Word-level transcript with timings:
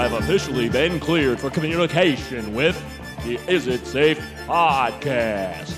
You 0.00 0.08
have 0.08 0.22
officially 0.22 0.70
been 0.70 0.98
cleared 0.98 1.38
for 1.38 1.50
communication 1.50 2.54
with 2.54 2.82
the 3.22 3.38
Is 3.52 3.66
It 3.66 3.86
Safe 3.86 4.18
podcast. 4.46 5.76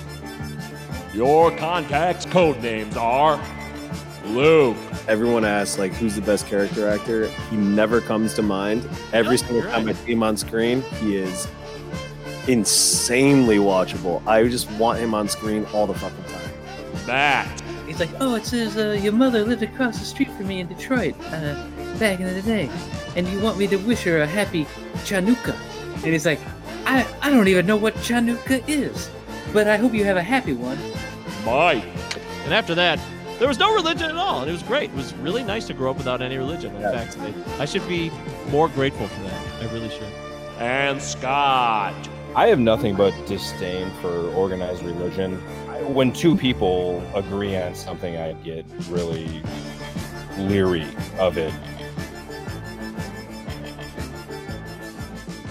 Your 1.13 1.51
contact's 1.57 2.25
code 2.27 2.63
names 2.63 2.97
are 2.97 3.45
Luke. 4.27 4.77
Everyone 5.09 5.45
asks 5.45 5.77
like 5.77 5.91
who's 5.95 6.15
the 6.15 6.23
best 6.23 6.47
character 6.47 6.87
actor. 6.87 7.27
He 7.51 7.57
never 7.57 8.01
comes 8.01 8.35
to 8.35 8.43
mind. 8.43 8.89
Every 9.13 9.33
No, 9.33 9.37
single 9.39 9.57
you're 9.57 9.67
time 9.73 9.87
right. 9.87 9.97
I 9.97 9.99
see 9.99 10.13
him 10.13 10.23
on 10.23 10.37
screen, 10.37 10.83
he 11.01 11.17
is 11.17 11.49
insanely 12.47 13.57
watchable. 13.57 14.25
I 14.25 14.47
just 14.47 14.71
want 14.73 15.01
him 15.01 15.15
on 15.15 15.29
screen 15.29 15.67
all 15.75 15.89
the 15.89 15.95
fucking 15.95 16.25
time. 16.27 17.07
Matt. 17.09 17.61
He's 17.89 17.99
like, 17.99 18.11
oh, 18.21 18.37
it 18.37 18.47
says 18.47 18.77
uh, 18.77 18.93
your 19.03 19.13
mother 19.15 19.43
lived 19.45 19.65
across 19.65 19.99
the 19.99 20.05
street 20.05 20.31
from 20.31 20.47
me 20.47 20.61
in 20.61 20.69
Detroit 20.69 21.17
uh, 21.33 21.69
back 21.99 22.21
in 22.21 22.33
the 22.33 22.41
day, 22.43 22.71
and 23.17 23.27
you 23.29 23.41
want 23.41 23.59
me 23.59 23.67
to 23.69 23.77
wish 23.77 24.03
her 24.05 24.23
a 24.23 24.27
happy 24.27 24.65
Chanukah. 25.05 25.57
And 25.97 26.05
he's 26.13 26.27
like, 26.27 26.41
I, 26.85 27.07
I 27.21 27.31
don't 27.31 27.49
even 27.49 27.67
know 27.67 27.77
what 27.77 27.95
Chanukah 27.97 28.63
is, 28.69 29.11
but 29.53 29.69
I 29.69 29.77
hope 29.77 29.95
you 29.95 30.05
have 30.05 30.17
a 30.17 30.23
happy 30.23 30.53
one. 30.53 30.79
Mike. 31.45 31.85
And 32.45 32.53
after 32.55 32.75
that, 32.75 32.99
there 33.39 33.49
was 33.49 33.59
no 33.59 33.75
religion 33.75 34.09
at 34.11 34.17
all, 34.17 34.41
and 34.41 34.49
it 34.49 34.53
was 34.53 34.63
great. 34.63 34.91
It 34.91 34.97
was 34.97 35.13
really 35.15 35.43
nice 35.43 35.67
to 35.67 35.75
grow 35.75 35.91
up 35.91 35.97
without 35.97 36.23
any 36.23 36.39
religion. 36.39 36.75
In 36.77 36.83
Yeah. 36.83 37.05
fact, 37.05 37.19
I, 37.59 37.63
I 37.63 37.65
should 37.65 37.87
be 37.89 38.11
more 38.51 38.69
grateful 38.69 39.07
for 39.09 39.23
that. 39.25 39.47
I 39.63 39.73
really 39.73 39.89
should. 39.91 40.03
And 40.59 41.01
Scott. 41.03 41.95
I 42.35 42.47
have 42.49 42.59
nothing 42.61 42.95
but 42.95 43.13
disdain 43.27 43.91
for 44.01 44.29
organized 44.35 44.83
religion. 44.83 45.43
I- 45.69 45.83
When 45.83 46.13
two 46.13 46.37
people 46.37 47.03
agree 47.15 47.57
on 47.57 47.75
something, 47.75 48.17
I 48.17 48.33
get 48.45 48.65
really 48.89 49.43
leery 50.39 50.87
of 51.19 51.37
it. 51.37 51.53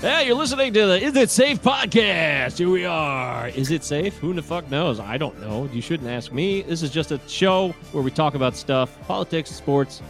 Hey, 0.01 0.25
you're 0.25 0.35
listening 0.35 0.73
to 0.73 0.87
the 0.87 0.99
Is 1.03 1.15
It 1.15 1.29
Safe 1.29 1.61
podcast. 1.61 2.57
Here 2.57 2.69
we 2.69 2.85
are. 2.85 3.49
Is 3.49 3.69
it 3.69 3.83
safe? 3.83 4.17
Who 4.17 4.33
the 4.33 4.41
fuck 4.41 4.69
knows? 4.71 4.99
I 4.99 5.15
don't 5.17 5.39
know. 5.39 5.69
You 5.71 5.79
shouldn't 5.79 6.09
ask 6.09 6.31
me. 6.31 6.63
This 6.63 6.81
is 6.81 6.89
just 6.89 7.11
a 7.11 7.19
show 7.27 7.69
where 7.91 8.03
we 8.03 8.09
talk 8.09 8.33
about 8.33 8.55
stuff 8.55 8.97
politics, 9.07 9.51
sports, 9.51 10.01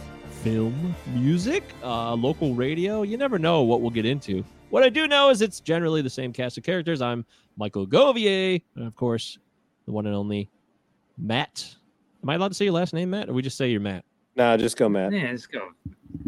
film, 0.42 0.94
music, 1.08 1.62
uh, 1.82 2.14
local 2.14 2.54
radio. 2.54 3.02
You 3.02 3.18
never 3.18 3.38
know 3.38 3.62
what 3.62 3.82
we'll 3.82 3.90
get 3.90 4.06
into. 4.06 4.42
What 4.70 4.82
I 4.82 4.88
do 4.88 5.06
know 5.06 5.28
is 5.28 5.42
it's 5.42 5.60
generally 5.60 6.00
the 6.00 6.08
same 6.10 6.32
cast 6.32 6.56
of 6.56 6.64
characters. 6.64 7.02
I'm 7.02 7.26
Michael 7.58 7.86
Govier, 7.86 8.62
and 8.76 8.86
of 8.86 8.96
course, 8.96 9.36
the 9.84 9.92
one 9.92 10.06
and 10.06 10.14
only 10.14 10.48
Matt. 11.18 11.74
Am 12.22 12.30
I 12.30 12.36
allowed 12.36 12.48
to 12.48 12.54
say 12.54 12.64
your 12.64 12.74
last 12.74 12.94
name, 12.94 13.10
Matt, 13.10 13.28
or 13.28 13.34
we 13.34 13.42
just 13.42 13.58
say 13.58 13.70
you're 13.70 13.80
Matt? 13.80 14.06
Nah, 14.36 14.56
just 14.56 14.78
go, 14.78 14.88
Matt. 14.88 15.12
Yeah, 15.12 15.30
let's 15.30 15.44
go. 15.46 15.68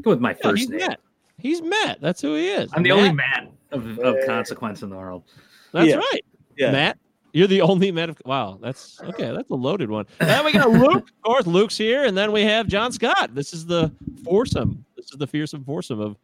Go 0.03 0.11
with 0.11 0.21
my 0.21 0.33
Yeah, 0.33 0.37
first 0.43 0.59
he's 0.61 0.69
name. 0.69 0.81
Matt. 0.81 1.01
He's 1.45 1.61
Matt. 1.63 2.01
That's 2.01 2.21
who 2.23 2.35
he 2.35 2.49
is. 2.49 2.71
I'm 2.73 2.83
the 2.83 2.89
Matt. 2.89 2.99
only 2.99 3.13
Matt 3.13 3.53
of, 3.71 3.99
of 4.01 4.17
consequence 4.27 4.83
in 4.83 4.89
the 4.89 4.97
world. 4.97 5.25
That's 5.73 5.89
Yeah. 5.91 5.97
right. 5.97 6.25
Yeah. 6.57 6.71
Matt, 6.73 6.99
you're 7.35 7.47
the 7.47 7.61
only 7.61 7.93
Matt. 7.93 8.09
Of, 8.09 8.23
wow, 8.25 8.59
that's 8.63 8.99
okay. 9.03 9.31
That's 9.31 9.51
a 9.51 9.55
loaded 9.55 9.91
one. 9.91 10.07
Then 10.19 10.45
we 10.45 10.53
got 10.53 10.71
Luke. 10.71 11.05
Of 11.09 11.23
course, 11.23 11.47
Luke's 11.47 11.77
here, 11.77 12.05
and 12.07 12.17
then 12.17 12.33
we 12.33 12.43
have 12.43 12.67
John 12.67 12.93
Scott. 12.93 13.35
This 13.35 13.53
is 13.53 13.67
the 13.67 13.93
foursome. 14.25 14.85
This 14.97 15.07
is 15.13 15.19
the 15.19 15.27
fearsome 15.27 15.65
foursome 15.65 16.01
of 16.01 16.17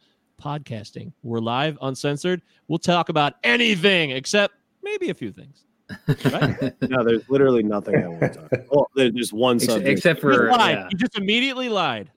podcasting. 0.43 1.13
We're 1.23 1.41
live, 1.41 1.77
uncensored. 1.83 2.41
We'll 2.69 2.79
talk 2.79 3.11
about 3.11 3.35
anything 3.45 4.11
except 4.13 4.55
maybe 4.83 5.11
a 5.11 5.15
few 5.15 5.33
things. 5.33 5.67
Right? 6.33 6.73
No, 6.89 7.05
there's 7.05 7.29
literally 7.29 7.63
nothing 7.65 7.97
I 7.97 8.07
want 8.09 8.21
to 8.21 8.29
talk 8.29 8.53
about. 8.53 8.67
Well, 8.71 8.91
there- 8.95 9.11
there's 9.11 9.33
one 9.33 9.57
Ex- 9.57 9.65
subject. 9.67 9.89
except 9.89 10.21
He 10.23 10.29
just 10.29 10.39
for 10.39 10.49
lied. 10.51 10.77
yeah. 10.79 10.87
He 10.89 10.95
just 10.97 11.19
immediately 11.19 11.69
lied. 11.69 12.11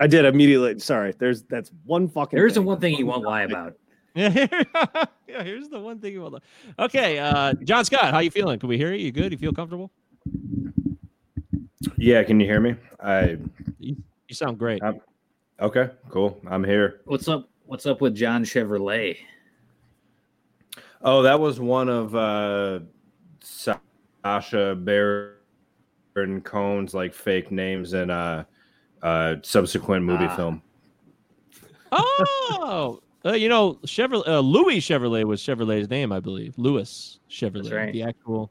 I 0.00 0.06
did 0.06 0.24
immediately. 0.24 0.78
Sorry, 0.78 1.12
there's 1.18 1.42
that's 1.42 1.72
one 1.84 2.08
fucking. 2.08 2.36
there 2.36 2.46
isn't 2.46 2.62
thing. 2.62 2.66
one 2.66 2.80
thing 2.80 2.94
he 2.96 3.04
won't 3.04 3.24
lie 3.24 3.42
about. 3.42 3.74
Yeah, 4.14 4.46
yeah. 5.28 5.42
Here's 5.42 5.68
the 5.68 5.80
one 5.80 5.98
thing 5.98 6.12
you 6.12 6.22
won't. 6.22 6.34
Lie. 6.34 6.40
Okay, 6.78 7.18
uh, 7.18 7.54
John 7.64 7.84
Scott, 7.84 8.12
how 8.12 8.20
you 8.20 8.30
feeling? 8.30 8.58
Can 8.58 8.68
we 8.68 8.76
hear 8.78 8.92
you? 8.92 9.06
You 9.06 9.12
good? 9.12 9.32
You 9.32 9.38
feel 9.38 9.52
comfortable? 9.52 9.90
Yeah, 11.96 12.22
can 12.22 12.38
you 12.40 12.46
hear 12.46 12.60
me? 12.60 12.74
I 13.00 13.38
You 13.78 13.96
sound 14.32 14.58
great. 14.58 14.82
Um, 14.82 15.00
okay, 15.60 15.90
cool. 16.10 16.40
I'm 16.48 16.64
here. 16.64 17.00
What's 17.04 17.28
up? 17.28 17.48
What's 17.66 17.86
up 17.86 18.00
with 18.00 18.14
John 18.14 18.44
Chevrolet? 18.44 19.16
Oh, 21.02 21.22
that 21.22 21.38
was 21.38 21.60
one 21.60 21.88
of 21.88 22.14
uh 22.14 22.80
Sacha 23.40 24.74
Baron 24.76 26.40
Cohen's 26.42 26.94
like 26.94 27.14
fake 27.14 27.50
names 27.50 27.92
and 27.92 28.10
uh 28.10 28.44
uh 29.02 29.36
subsequent 29.42 30.04
movie 30.04 30.26
Ah. 30.28 30.36
film. 30.36 30.62
Oh, 31.92 33.00
uh, 33.24 33.32
you 33.32 33.48
know, 33.48 33.74
Chevrolet, 33.86 34.26
uh, 34.28 34.40
Louis 34.40 34.78
Chevrolet 34.80 35.24
was 35.24 35.40
Chevrolet's 35.40 35.88
name, 35.88 36.12
I 36.12 36.20
believe. 36.20 36.54
Louis 36.56 37.18
Chevrolet, 37.30 37.72
right. 37.72 37.92
the 37.92 38.02
actual 38.02 38.50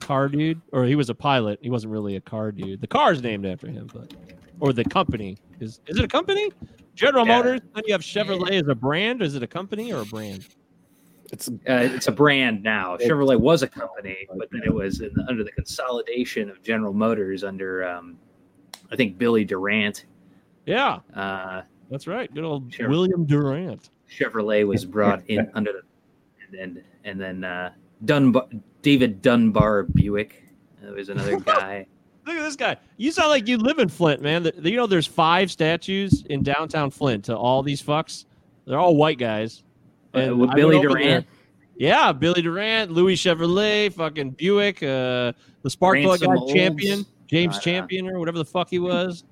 car 0.00 0.28
dude, 0.28 0.60
or 0.72 0.84
he 0.84 0.94
was 0.94 1.10
a 1.10 1.14
pilot. 1.14 1.58
He 1.62 1.70
wasn't 1.70 1.92
really 1.92 2.16
a 2.16 2.20
car 2.20 2.52
dude. 2.52 2.80
The 2.80 2.86
car's 2.86 3.22
named 3.22 3.46
after 3.46 3.68
him, 3.68 3.88
but 3.92 4.14
or 4.60 4.72
the 4.72 4.84
company 4.84 5.38
is 5.60 5.80
is 5.86 5.98
it 5.98 6.04
a 6.04 6.08
company? 6.08 6.50
General 6.94 7.26
Yeah. 7.26 7.36
Motors. 7.36 7.60
Then 7.74 7.84
you 7.86 7.92
have 7.92 8.02
Chevrolet 8.02 8.60
as 8.62 8.68
a 8.68 8.74
brand. 8.74 9.22
Is 9.22 9.34
it 9.36 9.42
a 9.42 9.46
company 9.46 9.92
or 9.92 10.02
a 10.02 10.06
brand? 10.06 10.46
It's 11.30 11.48
Uh, 11.48 11.52
it's 11.68 12.08
a 12.08 12.12
brand 12.12 12.62
now. 12.62 12.96
Chevrolet 12.96 13.38
was 13.38 13.62
a 13.62 13.68
company, 13.68 14.26
but 14.36 14.48
then 14.50 14.62
it 14.64 14.72
was 14.72 15.00
in 15.00 15.12
the, 15.14 15.24
under 15.28 15.44
the 15.44 15.52
consolidation 15.52 16.48
of 16.50 16.60
General 16.62 16.92
Motors 16.92 17.44
under, 17.44 17.86
um, 17.86 18.18
I 18.90 18.96
think, 18.96 19.18
Billy 19.18 19.44
Durant. 19.44 20.04
Yeah, 20.66 20.98
Uh, 21.14 21.62
that's 21.90 22.06
right. 22.06 22.32
Good 22.34 22.44
old 22.44 22.72
Sure. 22.72 22.88
William 22.88 23.24
Durant. 23.24 23.90
Chevrolet 24.10 24.66
was 24.66 24.84
brought 24.84 25.22
in 25.28 25.50
under 25.54 25.72
the, 25.72 25.82
and 26.46 26.54
and, 26.76 26.84
and 27.04 27.20
then 27.20 27.44
uh, 27.44 27.72
Dunbar, 28.04 28.46
David 28.82 29.22
Dunbar 29.22 29.84
Buick. 29.84 30.44
There 30.82 30.92
was 30.92 31.08
another 31.08 31.38
guy. 31.40 31.86
Look 32.26 32.36
at 32.36 32.42
this 32.42 32.56
guy. 32.56 32.76
You 32.98 33.10
sound 33.12 33.30
like 33.30 33.48
you 33.48 33.56
live 33.56 33.78
in 33.78 33.88
Flint, 33.88 34.20
man. 34.22 34.42
The- 34.42 34.54
You 34.62 34.76
know, 34.76 34.86
there's 34.86 35.06
five 35.06 35.50
statues 35.50 36.24
in 36.28 36.42
downtown 36.42 36.90
Flint 36.90 37.24
to 37.26 37.36
all 37.36 37.62
these 37.62 37.82
fucks. 37.82 38.26
They're 38.66 38.78
all 38.78 38.96
white 38.96 39.18
guys. 39.18 39.62
Uh, 40.14 40.34
with 40.36 40.54
Billy 40.54 40.80
Durant. 40.80 41.04
there. 41.24 41.24
Yeah, 41.76 42.12
Billy 42.12 42.42
Durant, 42.42 42.90
Louis 42.90 43.14
Chevrolet, 43.14 43.92
fucking 43.92 44.32
Buick, 44.32 44.82
uh, 44.82 45.32
the 45.62 45.70
Spark 45.70 45.98
Plug 46.02 46.20
Ransom 46.20 46.34
guy, 46.34 46.40
Olds. 46.40 46.52
Champion, 46.52 47.06
James 47.28 47.58
Champion, 47.60 48.08
or 48.08 48.18
whatever 48.18 48.38
the 48.38 48.44
fuck 48.44 48.68
he 48.68 48.78
was. 48.80 49.22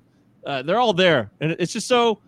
Uh, 0.45 0.61
they're 0.61 0.79
all 0.79 0.93
there, 0.93 1.29
and 1.41 1.51
it's 1.59 1.73
just 1.73 1.87
so 1.87 2.19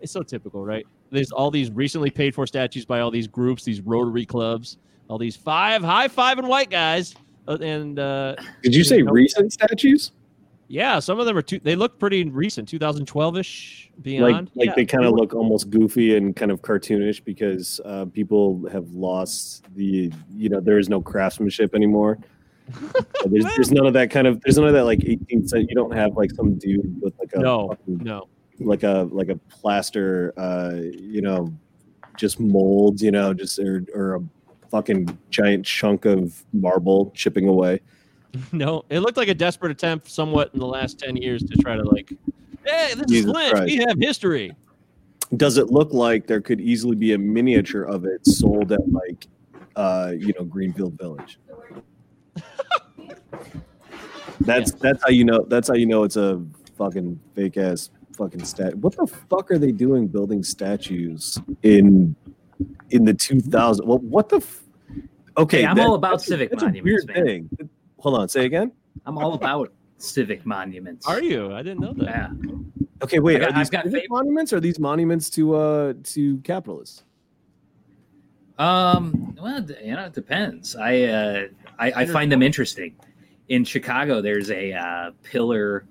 it's 0.00 0.12
so 0.12 0.22
typical, 0.22 0.64
right? 0.64 0.86
There's 1.10 1.32
all 1.32 1.50
these 1.50 1.70
recently 1.70 2.10
paid 2.10 2.34
for 2.34 2.46
statues 2.46 2.84
by 2.86 3.00
all 3.00 3.10
these 3.10 3.26
groups, 3.26 3.64
these 3.64 3.80
Rotary 3.82 4.24
clubs, 4.24 4.78
all 5.08 5.18
these 5.18 5.36
five 5.36 5.82
high 5.82 6.08
five 6.08 6.38
and 6.38 6.48
white 6.48 6.70
guys, 6.70 7.14
uh, 7.48 7.58
and 7.60 7.98
uh, 7.98 8.36
Did 8.62 8.74
you 8.74 8.84
say 8.84 8.98
You 8.98 9.04
know- 9.04 9.12
recent 9.12 9.52
statues? 9.52 10.12
yeah, 10.68 11.00
some 11.00 11.18
of 11.18 11.26
them 11.26 11.36
are 11.36 11.42
too. 11.42 11.58
They 11.62 11.74
look 11.74 11.98
pretty 11.98 12.22
recent, 12.30 12.68
2012 12.68 13.36
ish, 13.38 13.90
beyond. 14.02 14.50
like 14.54 14.68
Yeah, 14.68 14.74
they 14.76 14.86
kind 14.86 15.04
of 15.04 15.12
look 15.14 15.34
almost 15.34 15.68
goofy 15.68 16.16
and 16.16 16.34
kind 16.34 16.52
of 16.52 16.62
cartoonish 16.62 17.24
because 17.24 17.80
uh, 17.84 18.04
people 18.06 18.66
have 18.70 18.88
lost 18.92 19.64
the, 19.74 20.12
you 20.36 20.48
know, 20.48 20.60
there 20.60 20.78
is 20.78 20.88
no 20.88 21.02
craftsmanship 21.02 21.74
anymore. 21.74 22.18
There's, 23.26 23.44
there's 23.56 23.70
none 23.72 23.86
of 23.86 23.92
that 23.94 24.10
kind 24.10 24.26
of. 24.26 24.40
There's 24.42 24.56
none 24.58 24.66
of 24.68 24.74
that 24.74 24.84
like 24.84 25.00
18th 25.00 25.48
century. 25.48 25.66
You 25.68 25.74
don't 25.74 25.94
have 25.94 26.16
like 26.16 26.30
some 26.32 26.54
dude 26.58 27.00
with 27.02 27.18
like 27.18 27.30
a 27.34 27.38
No, 27.40 27.68
fucking- 27.68 27.98
no. 27.98 28.28
like 28.58 28.82
a 28.82 29.08
like 29.10 29.28
a 29.28 29.36
plaster, 29.36 30.32
uh, 30.36 30.74
you 30.76 31.22
know, 31.22 31.52
just 32.16 32.40
molds, 32.40 33.02
you 33.02 33.10
know, 33.10 33.32
just 33.34 33.58
or 33.58 33.84
or 33.94 34.14
a 34.16 34.20
fucking 34.70 35.16
giant 35.30 35.64
chunk 35.66 36.04
of 36.04 36.44
marble 36.52 37.10
chipping 37.14 37.48
away. 37.48 37.80
No, 38.52 38.84
it 38.90 39.00
looked 39.00 39.16
like 39.16 39.26
a 39.26 39.34
desperate 39.34 39.72
attempt, 39.72 40.08
somewhat 40.08 40.50
in 40.54 40.60
the 40.60 40.66
last 40.66 41.00
ten 41.00 41.16
years, 41.16 41.42
to 41.42 41.56
try 41.56 41.74
to 41.76 41.82
like, 41.82 42.12
hey, 42.64 42.94
this 42.94 43.06
Jesus 43.08 43.26
is 43.26 43.26
Lynch. 43.26 43.50
Christ. 43.52 43.66
We 43.66 43.76
have 43.88 43.98
history. 43.98 44.52
Does 45.36 45.58
it 45.58 45.70
look 45.70 45.92
like 45.92 46.28
there 46.28 46.40
could 46.40 46.60
easily 46.60 46.94
be 46.94 47.12
a 47.14 47.18
miniature 47.18 47.82
of 47.82 48.04
it 48.04 48.24
sold 48.24 48.70
at 48.70 48.88
like, 48.88 49.26
uh, 49.74 50.12
you 50.16 50.32
know, 50.38 50.44
Greenfield 50.44 50.96
Village? 50.96 51.40
That's 54.40 54.72
that's 54.72 55.02
how 55.02 55.10
you 55.10 55.24
know. 55.24 55.44
That's 55.48 55.68
how 55.68 55.74
you 55.74 55.84
know 55.86 56.02
it's 56.04 56.16
a 56.16 56.42
fucking 56.78 57.20
fake 57.34 57.58
ass 57.58 57.90
fucking 58.16 58.42
stat. 58.44 58.74
What 58.76 58.96
the 58.96 59.06
fuck 59.06 59.50
are 59.50 59.58
they 59.58 59.70
doing 59.70 60.06
building 60.08 60.42
statues 60.42 61.38
in 61.62 62.16
in 62.90 63.04
the 63.04 63.12
2000? 63.12 63.86
Well, 63.86 63.98
what 63.98 64.30
the? 64.30 64.36
F- 64.36 64.62
okay, 65.36 65.60
Hey, 65.60 65.66
I'm 65.66 65.76
that- 65.76 65.86
all 65.86 65.94
about 65.94 66.12
that's 66.12 66.24
a- 66.24 66.28
civic 66.28 66.50
that's 66.50 66.62
a 66.62 66.66
monuments, 66.66 67.04
weird 67.06 67.16
man. 67.26 67.26
thing. 67.58 67.68
Hold 67.98 68.18
on, 68.18 68.28
say 68.30 68.46
again. 68.46 68.72
I'm 69.04 69.18
all 69.18 69.34
about 69.34 69.72
civic 69.98 70.46
monuments. 70.46 71.06
Are 71.06 71.22
you? 71.22 71.52
I 71.52 71.62
didn't 71.62 71.80
know 71.80 71.92
that. 71.98 72.06
Yeah. 72.06 72.30
Okay, 73.02 73.18
wait. 73.18 73.40
Got- 73.40 73.50
are 73.52 73.58
these 73.58 73.68
civic 73.68 74.04
fav- 74.04 74.08
monuments? 74.10 74.54
Or 74.54 74.56
are 74.56 74.60
these 74.60 74.78
monuments 74.78 75.28
to 75.30 75.54
uh 75.54 75.92
to 76.04 76.38
capitalists? 76.38 77.04
Um. 78.58 79.36
Well, 79.40 79.64
you 79.82 79.92
know, 79.96 80.04
it 80.06 80.14
depends. 80.14 80.76
I 80.76 81.02
uh, 81.04 81.44
I, 81.80 82.02
I 82.02 82.06
find 82.06 82.30
them 82.30 82.42
interesting. 82.42 82.94
In 83.48 83.64
Chicago, 83.64 84.20
there's 84.20 84.50
a 84.50 84.72
uh, 84.72 85.10
pillar 85.22 85.86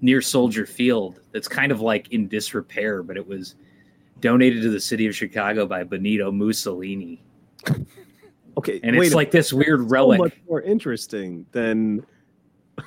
near 0.00 0.20
Soldier 0.20 0.66
Field 0.66 1.20
that's 1.30 1.46
kind 1.46 1.70
of 1.70 1.80
like 1.80 2.10
in 2.12 2.26
disrepair, 2.26 3.02
but 3.04 3.16
it 3.16 3.24
was 3.26 3.54
donated 4.20 4.62
to 4.62 4.70
the 4.70 4.80
city 4.80 5.06
of 5.06 5.14
Chicago 5.14 5.66
by 5.66 5.84
Benito 5.84 6.32
Mussolini, 6.32 7.22
Okay, 8.58 8.80
and 8.82 8.96
wait 8.98 9.06
it's 9.06 9.14
like 9.14 9.30
this 9.30 9.52
weird 9.52 9.80
so 9.80 9.86
relic. 9.86 10.18
much 10.18 10.34
more 10.48 10.60
interesting 10.62 11.46
than 11.52 12.04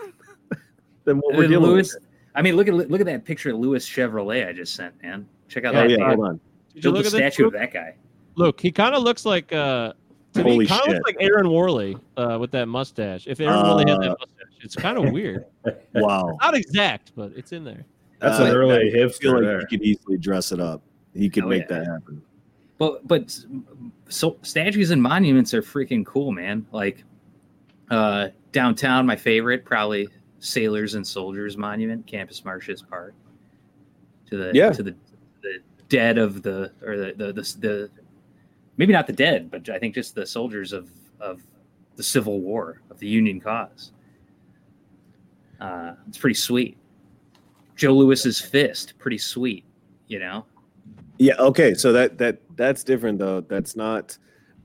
than 1.05 1.17
what 1.17 1.29
And 1.33 1.37
we're 1.37 1.47
dealing 1.47 1.71
Lewis, 1.71 1.93
with. 1.95 2.03
I 2.35 2.41
mean, 2.41 2.55
look 2.55 2.67
at 2.67 2.73
look 2.75 2.99
at 2.99 3.05
that 3.07 3.25
picture 3.25 3.49
of 3.51 3.57
Louis 3.57 3.87
Chevrolet 3.87 4.47
I 4.47 4.53
just 4.53 4.75
sent, 4.75 5.01
man. 5.01 5.27
Check 5.47 5.65
out 5.65 5.73
Oh 5.75 5.79
that. 5.79 5.89
yeah, 5.89 5.95
thing. 5.97 6.05
hold 6.05 6.27
on. 6.27 6.39
Did 6.73 6.83
you 6.83 6.91
look 6.91 7.03
the 7.03 7.07
at 7.07 7.11
this? 7.13 7.33
statue 7.33 7.47
of 7.47 7.53
that 7.53 7.71
guy. 7.73 7.95
Look, 8.35 8.59
he 8.59 8.71
kind 8.71 8.93
of 8.93 9.01
looks 9.03 9.25
like 9.25 9.53
uh, 9.53 9.93
to 10.35 10.43
Holy 10.43 10.59
me, 10.59 10.65
kind 10.67 10.81
of 10.81 10.85
shit. 10.85 10.93
looks 10.95 11.07
like 11.07 11.17
Aaron 11.19 11.49
Worley 11.51 11.97
uh, 12.17 12.37
with 12.39 12.51
that 12.51 12.67
mustache. 12.67 13.25
If 13.27 13.39
Aaron 13.39 13.63
Worley 13.63 13.89
had 13.89 14.01
that 14.01 14.11
Uh, 14.11 14.15
mustache, 14.19 14.57
it's 14.61 14.75
kind 14.75 14.97
of 14.97 15.11
weird. 15.11 15.45
Wow, 15.95 16.37
Not 16.41 16.55
exact, 16.55 17.11
but 17.15 17.31
it's 17.35 17.51
in 17.51 17.63
there. 17.63 17.85
That's 18.19 18.39
Uh, 18.39 18.45
an 18.45 18.51
early 18.55 19.03
I 19.03 19.07
feel 19.09 19.33
like 19.33 19.41
there. 19.41 19.59
he 19.61 19.65
could 19.65 19.81
easily 19.81 20.17
dress 20.17 20.51
it 20.51 20.59
up. 20.59 20.81
He 21.13 21.29
could 21.29 21.45
Oh, 21.45 21.47
make 21.47 21.63
yeah. 21.69 21.79
that 21.79 21.87
happen. 21.87 22.21
But 22.77 23.07
but 23.07 23.37
so 24.09 24.37
statues 24.41 24.91
and 24.91 25.01
monuments 25.01 25.53
are 25.53 25.61
freaking 25.61 26.05
cool, 26.05 26.31
man. 26.31 26.65
Like 26.71 27.03
uh 27.89 28.29
downtown, 28.51 29.05
my 29.05 29.15
favorite 29.15 29.63
probably 29.65 30.07
Sailors 30.39 30.95
and 30.95 31.05
Soldiers 31.07 31.55
Monument, 31.57 32.05
Campus 32.05 32.43
Martius 32.43 32.81
Park. 32.81 33.13
To 34.29 34.37
the 34.37 34.51
Yeah. 34.53 34.71
to 34.71 34.83
the 34.83 34.95
the 35.41 35.59
dead 35.87 36.17
of 36.17 36.41
the 36.43 36.71
or 36.83 36.97
the 36.97 37.13
the, 37.15 37.31
the 37.33 37.41
the 37.59 37.89
maybe 38.77 38.93
not 38.93 39.07
the 39.07 39.13
dead, 39.13 39.49
but 39.51 39.69
I 39.69 39.79
think 39.79 39.95
just 39.95 40.15
the 40.15 40.25
soldiers 40.25 40.73
of 40.73 40.89
of 41.19 41.41
the 41.95 42.03
Civil 42.03 42.41
War 42.41 42.81
of 42.89 42.99
the 42.99 43.07
Union 43.07 43.39
cause. 43.39 43.91
Uh, 45.59 45.93
it's 46.07 46.17
pretty 46.17 46.33
sweet. 46.33 46.77
Joe 47.75 47.93
Louis's 47.93 48.39
fist, 48.39 48.93
pretty 48.97 49.17
sweet, 49.17 49.63
you 50.07 50.19
know. 50.19 50.45
Yeah. 51.17 51.35
Okay. 51.39 51.73
So 51.73 51.93
that 51.93 52.17
that 52.17 52.39
that's 52.55 52.83
different 52.83 53.19
though. 53.19 53.41
That's 53.41 53.75
not. 53.75 54.17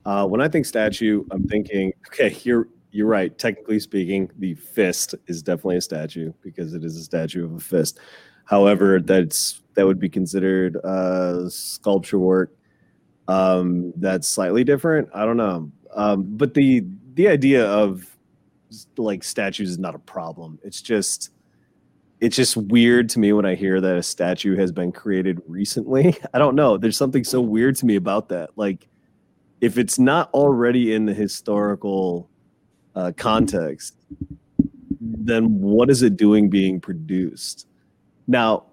Uh, 0.05 0.25
when 0.25 0.41
I 0.41 0.47
think 0.47 0.65
statue, 0.65 1.23
I'm 1.31 1.47
thinking. 1.47 1.93
Okay, 2.07 2.35
you're 2.43 2.67
you're 2.91 3.07
right. 3.07 3.37
Technically 3.37 3.79
speaking, 3.79 4.29
the 4.39 4.55
fist 4.55 5.15
is 5.27 5.41
definitely 5.41 5.77
a 5.77 5.81
statue 5.81 6.33
because 6.41 6.73
it 6.73 6.83
is 6.83 6.97
a 6.97 7.03
statue 7.03 7.45
of 7.45 7.53
a 7.53 7.59
fist. 7.59 7.99
However, 8.45 8.99
that's 8.99 9.61
that 9.75 9.85
would 9.85 9.99
be 9.99 10.09
considered 10.09 10.77
uh, 10.77 11.49
sculpture 11.49 12.19
work. 12.19 12.53
Um, 13.31 13.93
that's 13.95 14.27
slightly 14.27 14.65
different. 14.65 15.07
I 15.13 15.25
don't 15.25 15.37
know. 15.37 15.71
Um, 15.95 16.25
but 16.27 16.53
the 16.53 16.83
the 17.13 17.27
idea 17.29 17.65
of 17.65 18.05
like 18.97 19.23
statues 19.23 19.69
is 19.69 19.79
not 19.79 19.95
a 19.95 19.99
problem. 19.99 20.59
It's 20.63 20.81
just 20.81 21.29
it's 22.19 22.35
just 22.35 22.57
weird 22.57 23.09
to 23.09 23.19
me 23.19 23.31
when 23.31 23.45
I 23.45 23.55
hear 23.55 23.79
that 23.79 23.95
a 23.95 24.03
statue 24.03 24.57
has 24.57 24.71
been 24.71 24.91
created 24.91 25.41
recently. 25.47 26.17
I 26.33 26.39
don't 26.39 26.55
know. 26.55 26.77
There's 26.77 26.97
something 26.97 27.23
so 27.23 27.41
weird 27.41 27.77
to 27.77 27.85
me 27.85 27.95
about 27.95 28.29
that. 28.29 28.51
Like, 28.57 28.87
if 29.61 29.77
it's 29.77 29.97
not 29.97 30.29
already 30.33 30.93
in 30.93 31.05
the 31.05 31.13
historical 31.13 32.29
uh, 32.95 33.11
context, 33.17 33.95
then 34.99 35.59
what 35.59 35.89
is 35.89 36.03
it 36.03 36.15
doing 36.17 36.49
being 36.49 36.79
produced? 36.79 37.65
Now, 38.27 38.65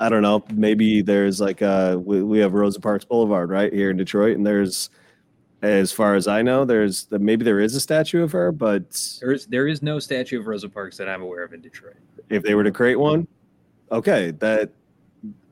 I 0.00 0.08
don't 0.08 0.22
know. 0.22 0.44
Maybe 0.52 1.02
there's 1.02 1.40
like 1.40 1.60
uh 1.62 1.98
we, 2.02 2.22
we 2.22 2.38
have 2.38 2.52
Rosa 2.54 2.80
Parks 2.80 3.04
Boulevard 3.04 3.50
right 3.50 3.72
here 3.72 3.90
in 3.90 3.96
Detroit, 3.96 4.36
and 4.36 4.46
there's, 4.46 4.90
as 5.62 5.90
far 5.90 6.14
as 6.14 6.28
I 6.28 6.40
know, 6.42 6.64
there's 6.64 7.08
maybe 7.10 7.44
there 7.44 7.58
is 7.60 7.74
a 7.74 7.80
statue 7.80 8.22
of 8.22 8.30
her, 8.32 8.52
but 8.52 8.90
There 9.20 9.32
is 9.32 9.46
there 9.46 9.66
is 9.66 9.82
no 9.82 9.98
statue 9.98 10.38
of 10.38 10.46
Rosa 10.46 10.68
Parks 10.68 10.96
that 10.98 11.08
I'm 11.08 11.22
aware 11.22 11.42
of 11.44 11.52
in 11.52 11.60
Detroit. 11.60 11.96
if 12.28 12.42
they 12.42 12.54
were 12.54 12.64
to 12.64 12.70
create 12.72 12.96
one 12.96 13.26
okay 13.90 14.32
that 14.32 14.70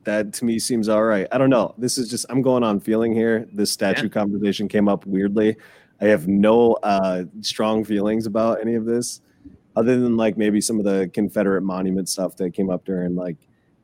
that 0.03 0.31
to 0.31 0.45
me 0.45 0.59
seems 0.59 0.87
all 0.89 1.03
right 1.03 1.25
i 1.31 1.39
don't 1.39 1.49
know 1.49 1.73
this 1.79 1.97
is 1.97 2.07
just 2.07 2.23
i'm 2.29 2.43
going 2.43 2.63
on 2.63 2.79
feeling 2.79 3.11
here 3.11 3.47
this 3.51 3.71
statue 3.71 4.03
Yeah. 4.03 4.09
conversation 4.09 4.67
came 4.67 4.87
up 4.87 5.03
weirdly 5.07 5.55
i 6.01 6.05
have 6.05 6.27
no 6.27 6.73
uh 6.83 7.23
strong 7.41 7.83
feelings 7.83 8.27
about 8.27 8.61
any 8.61 8.75
of 8.75 8.85
this 8.85 9.21
other 9.75 9.99
than 9.99 10.15
like 10.17 10.37
maybe 10.37 10.61
some 10.61 10.77
of 10.77 10.85
the 10.85 11.09
confederate 11.15 11.63
monument 11.63 12.07
stuff 12.07 12.37
that 12.37 12.53
came 12.53 12.69
up 12.69 12.85
during 12.85 13.15
like 13.15 13.37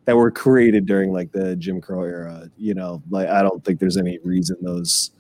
that 0.06 0.16
were 0.16 0.32
created 0.32 0.86
during 0.86 1.12
like 1.14 1.32
the 1.32 1.56
jim 1.56 1.80
crow 1.82 2.04
era 2.04 2.50
you 2.58 2.74
know 2.74 3.02
like 3.10 3.28
i 3.30 3.42
don't 3.42 3.64
think 3.64 3.80
there's 3.80 3.98
any 3.98 4.20
reason 4.24 4.56
those 4.62 5.12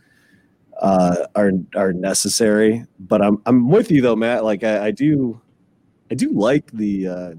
uh 0.81 1.25
are 1.35 1.51
are 1.75 1.93
necessary 1.93 2.85
but 2.99 3.21
i'm 3.21 3.41
i'm 3.45 3.69
with 3.69 3.89
you 3.91 4.01
though 4.01 4.15
matt 4.15 4.43
like 4.43 4.63
i, 4.63 4.87
I 4.87 4.91
do 4.91 5.39
I 6.11 6.15
do 6.15 6.31
like 6.31 6.69
the 6.73 7.07
uh 7.07 7.33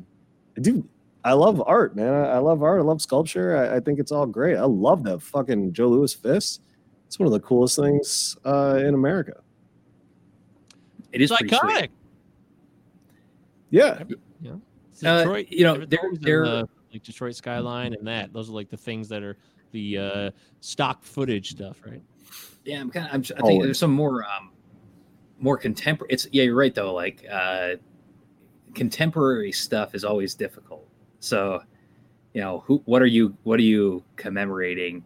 I 0.57 0.61
do 0.61 0.89
I 1.23 1.33
love 1.33 1.63
art, 1.65 1.95
man. 1.97 2.13
I, 2.13 2.33
I 2.33 2.39
love 2.39 2.63
art. 2.63 2.81
I 2.81 2.83
love 2.83 3.01
sculpture. 3.01 3.57
I, 3.57 3.77
I 3.77 3.81
think 3.81 3.99
it's 3.99 4.11
all 4.13 4.27
great. 4.27 4.57
I 4.57 4.65
love 4.65 5.05
that 5.05 5.21
fucking 5.23 5.73
Joe 5.73 5.89
Louis 5.89 6.13
fist. 6.13 6.61
It's 7.07 7.19
one 7.19 7.27
of 7.27 7.33
the 7.33 7.41
coolest 7.41 7.77
things 7.79 8.37
uh 8.45 8.81
in 8.85 8.95
America. 8.95 9.43
It 11.13 11.21
is 11.21 11.31
It's 11.31 11.39
pretty 11.41 11.55
sweet. 11.57 11.73
iconic. 11.73 11.89
Yeah. 13.71 14.03
It's 14.93 15.05
Uh, 15.05 15.19
Detroit, 15.19 15.47
you 15.51 15.65
know, 15.65 15.75
everything 15.75 15.99
there- 16.01 16.11
in 16.11 16.21
there- 16.21 16.45
the, 16.63 16.69
like 16.95 17.03
Detroit 17.03 17.35
skyline 17.35 17.93
and 17.95 18.07
that. 18.07 18.33
Those 18.33 18.49
are 18.49 18.53
like 18.53 18.71
the 18.71 18.77
things 18.77 19.09
that 19.09 19.23
are 19.23 19.37
the 19.73 19.99
uh, 19.99 20.31
stock 20.61 21.03
footage 21.05 21.51
stuff, 21.51 21.83
right? 21.85 22.01
Yeah, 22.65 22.81
I'm 22.81 22.91
kind 22.91 23.07
of. 23.07 23.13
I'm, 23.13 23.21
I 23.21 23.25
think 23.25 23.43
Always. 23.43 23.65
there's 23.67 23.79
some 23.79 23.93
more, 23.93 24.25
um, 24.25 24.53
more 25.39 25.59
contemporary. 25.59 26.13
It's 26.13 26.27
yeah, 26.33 26.45
you're 26.45 26.55
right 26.55 26.75
though. 26.75 26.95
Like 26.95 27.25
uh, 27.31 27.75
contemporary 28.75 29.53
stuff 29.53 29.95
is 29.95 30.05
always 30.05 30.35
difficult. 30.35 30.89
So, 31.19 31.63
you 32.33 32.41
know, 32.41 32.63
who, 32.67 32.81
what 32.87 33.03
are 33.03 33.07
you, 33.07 33.37
what 33.43 33.59
are 33.59 33.65
you 33.65 34.03
commemorating? 34.17 35.05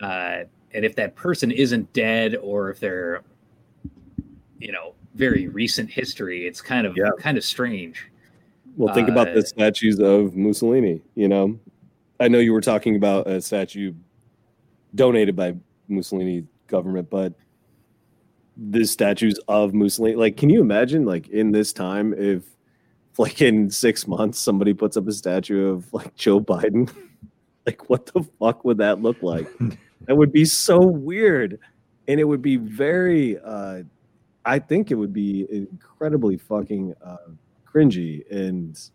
Uh, 0.00 0.44
and 0.72 0.84
if 0.84 0.94
that 0.96 1.14
person 1.14 1.50
isn't 1.50 1.92
dead, 1.92 2.36
or 2.36 2.70
if 2.70 2.80
they're, 2.80 3.22
you 4.58 4.72
know, 4.72 4.94
very 5.14 5.48
recent 5.48 5.90
history, 5.90 6.46
it's 6.46 6.60
kind 6.60 6.86
of 6.86 6.96
Yeah. 6.96 7.10
kind 7.18 7.36
of 7.38 7.44
strange. 7.44 8.10
Well, 8.78 8.94
think 8.94 9.08
about 9.08 9.28
Uh, 9.28 9.34
the 9.34 9.42
statues 9.42 9.98
of 10.00 10.36
Mussolini. 10.36 11.02
You 11.16 11.28
know, 11.28 11.58
I 12.20 12.28
know 12.28 12.38
you 12.38 12.52
were 12.52 12.60
talking 12.60 12.96
about 12.96 13.26
a 13.28 13.40
statue 13.40 13.92
donated 14.94 15.36
by 15.36 15.54
Mussolini 15.88 16.46
government, 16.68 17.10
but 17.10 17.34
the 18.56 18.84
statues 18.84 19.38
of 19.48 19.74
Mussolini, 19.74 20.16
like, 20.16 20.36
can 20.36 20.48
you 20.50 20.60
imagine, 20.60 21.04
like, 21.04 21.28
in 21.28 21.52
this 21.52 21.72
time, 21.72 22.14
if, 22.16 22.44
like, 23.18 23.42
in 23.42 23.68
six 23.70 24.06
months, 24.06 24.38
somebody 24.38 24.72
puts 24.74 24.96
up 24.96 25.06
a 25.08 25.12
statue 25.12 25.68
of 25.68 25.92
like 25.92 26.14
Joe 26.14 26.40
Biden, 26.40 26.90
like, 27.66 27.90
what 27.90 28.06
the 28.06 28.22
fuck 28.38 28.64
would 28.64 28.78
that 28.78 29.02
look 29.02 29.22
like? 29.22 29.48
that 30.06 30.16
would 30.16 30.32
be 30.32 30.44
so 30.44 30.78
weird, 30.80 31.58
and 32.06 32.20
it 32.20 32.24
would 32.24 32.42
be 32.42 32.56
very. 32.56 33.38
uh 33.40 33.82
I 34.44 34.58
think 34.60 34.90
it 34.90 34.94
would 34.94 35.12
be 35.12 35.46
incredibly 35.50 36.38
fucking. 36.38 36.94
Uh, 37.04 37.16
cringy 37.78 38.30
and 38.30 38.90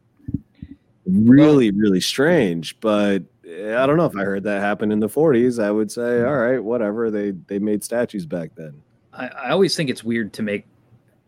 really 1.06 1.72
really 1.72 2.00
strange 2.02 2.80
but 2.80 3.24
eh, 3.48 3.76
i 3.78 3.86
don't 3.86 3.98
know 3.98 4.06
if 4.06 4.16
i 4.16 4.24
heard 4.24 4.44
that 4.44 4.62
happen 4.62 4.92
in 4.92 5.00
the 5.00 5.08
40s 5.10 5.62
i 5.62 5.70
would 5.70 5.92
say 5.92 6.24
all 6.24 6.36
right 6.38 6.64
whatever 6.64 7.12
they 7.12 7.32
they 7.32 7.60
made 7.60 7.84
statues 7.84 8.26
back 8.26 8.52
then 8.56 8.82
I, 9.14 9.28
I 9.28 9.50
always 9.52 9.76
think 9.76 9.90
it's 9.90 10.04
weird 10.04 10.34
to 10.34 10.42
make 10.44 10.66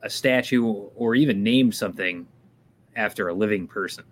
a 0.01 0.09
statue 0.09 0.63
or 0.95 1.13
even 1.15 1.43
name 1.43 1.71
something 1.71 2.25
after 2.95 3.27
a 3.27 3.33
living 3.33 3.67
person. 3.67 4.03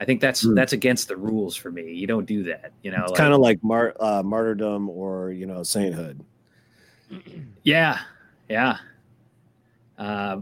I 0.00 0.04
think 0.04 0.20
that's 0.20 0.42
Hmm. 0.42 0.54
that's 0.54 0.72
against 0.72 1.06
the 1.06 1.16
rules 1.16 1.54
for 1.54 1.70
me. 1.70 1.92
You 1.92 2.08
don't 2.08 2.26
do 2.26 2.42
that. 2.44 2.72
You 2.82 2.90
know, 2.90 3.02
it's 3.02 3.10
like- 3.12 3.18
kind 3.18 3.32
of 3.32 3.38
like 3.38 3.62
mar- 3.62 3.94
uh, 4.00 4.22
martyrdom 4.24 4.88
or 4.90 5.30
you 5.30 5.46
know 5.46 5.62
sainthood 5.62 6.24
yeah, 7.62 8.00
yeah. 8.48 8.78
Uh, 9.96 10.40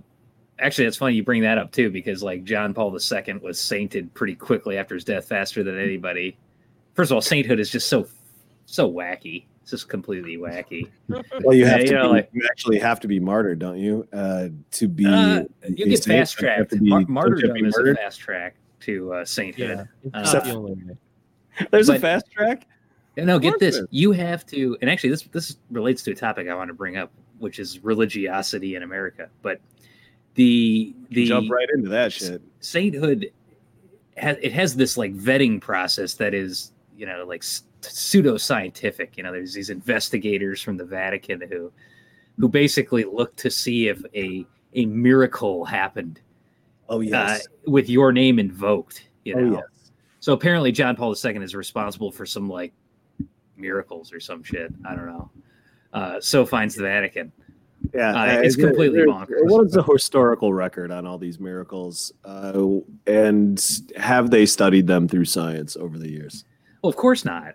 actually, 0.58 0.86
it's 0.86 0.96
funny 0.96 1.14
you 1.14 1.22
bring 1.22 1.42
that 1.42 1.58
up 1.58 1.72
too, 1.72 1.90
because 1.90 2.22
like 2.22 2.44
John 2.44 2.75
Paul 2.75 2.96
II 2.96 3.34
was 3.42 3.60
sainted 3.60 4.12
pretty 4.14 4.34
quickly 4.34 4.78
after 4.78 4.94
his 4.94 5.04
death, 5.04 5.28
faster 5.28 5.62
than 5.62 5.78
anybody. 5.78 6.36
First 6.94 7.10
of 7.10 7.16
all, 7.16 7.20
sainthood 7.20 7.60
is 7.60 7.70
just 7.70 7.88
so 7.88 8.06
so 8.66 8.90
wacky. 8.90 9.44
It's 9.62 9.70
just 9.72 9.88
completely 9.88 10.36
wacky. 10.36 10.88
well 11.42 11.54
you 11.54 11.64
Yeah, 11.64 11.70
have 11.70 11.80
you 11.80 11.86
to 11.88 11.94
know, 11.94 12.02
be, 12.04 12.08
like- 12.08 12.30
you 12.32 12.42
actually 12.50 12.78
have 12.78 13.00
to 13.00 13.08
be 13.08 13.18
martyred 13.20 13.58
don't 13.58 13.78
you 13.78 14.06
uh 14.12 14.48
to 14.72 14.88
be 14.88 15.04
Uh, 15.06 15.44
you 15.68 15.86
get 15.86 16.02
saint, 16.04 16.18
fast 16.18 16.40
you 16.40 16.46
tracked. 16.46 16.70
to 16.70 16.76
Mar- 16.80 16.80
don't 16.80 16.88
you 16.88 16.96
have 16.96 17.06
to 17.06 17.12
martyrdom 17.12 17.66
is 17.66 17.76
a 17.76 17.94
fast 17.94 18.20
track 18.20 18.54
to 18.80 19.12
uh, 19.12 19.25
sainthood. 19.25 19.88
It's 20.04 20.14
Uh, 20.14 20.32
not 20.32 20.44
the 20.44 20.96
there's 21.70 21.88
a 21.88 21.98
fast 21.98 22.30
track 22.30 22.66
No, 23.16 23.38
get 23.38 23.58
this. 23.58 23.76
there 23.76 23.84
is. 23.84 23.88
You 23.90 24.12
have 24.12 24.44
to, 24.46 24.76
and 24.82 24.90
actually, 24.90 25.10
this 25.10 25.22
this 25.22 25.56
relates 25.70 26.02
to 26.04 26.12
a 26.12 26.14
topic 26.14 26.48
I 26.48 26.54
want 26.54 26.68
to 26.68 26.75
bring 26.75 26.96
up, 26.98 27.10
which 27.38 27.58
is 27.58 27.82
religiosity 27.82 28.75
in 28.75 28.82
America. 28.82 29.28
But 29.42 29.60
the 30.37 30.95
the 31.11 31.26
jump 31.26 31.50
right 31.50 31.69
into 31.75 31.88
that 31.88 32.12
shit 32.12 32.40
sainthood 32.61 33.31
has 34.16 34.37
it 34.40 34.52
has 34.52 34.76
this 34.76 34.97
like 34.97 35.14
vetting 35.14 35.61
process 35.61 36.14
that 36.14 36.33
is 36.33 36.73
you 36.97 37.05
know 37.07 37.25
like 37.26 37.43
pseudo 37.83 38.37
scientific. 38.37 39.16
You 39.16 39.23
know, 39.23 39.33
there's 39.33 39.52
these 39.52 39.71
investigators 39.71 40.62
from 40.62 40.76
the 40.76 40.85
Vatican 40.85 41.43
who 41.43 41.71
who 42.38 42.49
basically 42.49 43.05
look 43.05 43.37
to 43.37 43.50
see 43.50 43.88
if 43.88 44.02
a 44.14 44.47
a 44.75 44.87
miracle 44.87 45.64
happened 45.64 46.21
oh 46.88 47.02
uh, 47.12 47.38
with 47.66 47.88
your 47.88 48.12
name 48.12 48.38
invoked. 48.38 49.09
You 49.25 49.35
oh 49.37 49.40
know, 49.40 49.52
yes 49.57 49.76
so 50.26 50.33
apparently, 50.33 50.73
John 50.73 50.97
Paul 50.97 51.14
II 51.25 51.37
is 51.37 51.55
responsible 51.55 52.11
for 52.11 52.26
some 52.26 52.49
like 52.49 52.73
miracles 53.57 54.12
or 54.12 54.19
some 54.19 54.43
shit. 54.43 54.75
I 54.85 54.97
don't 54.97 55.07
know. 55.07 55.31
Uh, 55.93 56.21
so 56.21 56.45
finds 56.45 56.75
the 56.75 56.83
Vatican. 56.83 57.31
Yeah, 57.95 58.12
Uh, 58.38 58.40
it's 58.43 58.57
completely 58.57 58.99
there- 58.99 59.09
bonkers. 59.09 59.43
What 59.50 59.66
is 59.66 59.73
the 59.73 59.83
historical 59.83 60.52
record 60.52 60.90
on 60.90 61.07
all 61.07 61.19
these 61.19 61.38
miracles? 61.40 62.12
Uh, 62.25 62.78
and 63.07 63.62
have 63.97 64.31
they 64.31 64.47
studied 64.47 64.87
them 64.87 65.09
through 65.09 65.25
science 65.26 65.76
over 65.76 65.99
the 65.99 66.11
years? 66.11 66.45
Well, 66.83 66.90
of 66.90 66.97
course 66.97 67.25
not. 67.25 67.55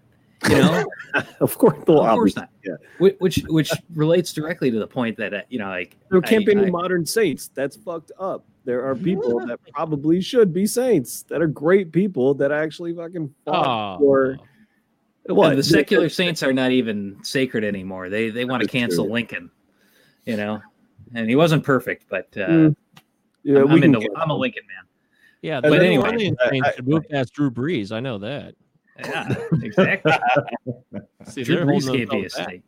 You 0.50 0.56
know, 0.58 0.86
Of 1.40 1.58
course, 1.60 1.78
well, 1.88 2.02
of 2.04 2.16
course 2.16 2.36
not. 2.36 2.50
Yeah, 2.66 2.74
Which 2.98 3.44
which, 3.48 3.72
relates 3.94 4.34
directly 4.34 4.72
to 4.72 4.80
the 4.80 4.88
point 4.88 5.16
that 5.18 5.34
uh, 5.34 5.42
you 5.50 5.60
know, 5.60 5.68
like 5.70 5.98
there 6.10 6.20
can't 6.22 6.46
be 6.46 6.54
any 6.54 6.66
I- 6.66 6.70
modern 6.72 7.06
saints. 7.06 7.50
That's 7.54 7.76
fucked 7.76 8.12
up. 8.20 8.44
There 8.66 8.84
are 8.84 8.96
people 8.96 9.40
that 9.48 9.60
probably 9.74 10.20
should 10.22 10.52
be 10.54 10.66
saints 10.66 11.24
that 11.24 11.42
are 11.42 11.48
great 11.48 11.92
people 11.92 12.34
that 12.36 12.52
actually 12.52 12.94
fucking 12.96 13.34
fought 13.46 13.98
Oh, 13.98 14.04
for 14.04 14.38
and 15.28 15.58
the 15.58 15.64
secular 15.64 16.10
saints 16.10 16.42
are 16.42 16.54
not 16.54 16.72
even 16.72 17.18
sacred 17.24 17.64
anymore. 17.64 18.10
They 18.10 18.32
they 18.32 18.46
want 18.46 18.62
to 18.62 18.66
That's 18.66 18.72
true. 18.72 18.80
cancel 18.82 19.12
Lincoln. 19.12 19.52
You 20.26 20.38
know, 20.38 20.62
and 21.14 21.30
he 21.30 21.36
wasn't 21.36 21.64
perfect, 21.64 22.06
but 22.10 22.28
uh, 22.38 22.48
Mm, 22.48 22.76
Yeah, 23.44 23.60
I'm, 23.62 23.72
I'm, 23.72 23.82
can 23.82 23.96
into, 23.96 24.10
I'm 24.16 24.30
a 24.30 24.36
Lincoln 24.36 24.64
man. 24.68 24.86
Yeah, 25.42 25.60
But 25.62 25.70
but 25.70 25.82
anyway, 25.82 26.10
anyway, 26.10 26.36
I- 26.40 26.62
I- 26.64 26.72
should 26.74 26.88
move 26.88 27.04
past 27.10 27.34
Drew 27.34 27.50
Brees. 27.50 27.92
I 27.92 28.00
know 28.00 28.20
that. 28.20 28.56
Yeah, 29.00 29.34
exactly. 29.64 30.12
See, 31.26 31.44
Drew 31.44 31.66
Brees 31.66 31.86
can't 31.92 32.10
be 32.10 32.18
a 32.18 32.22
themselves 32.22 32.34
saint. 32.36 32.64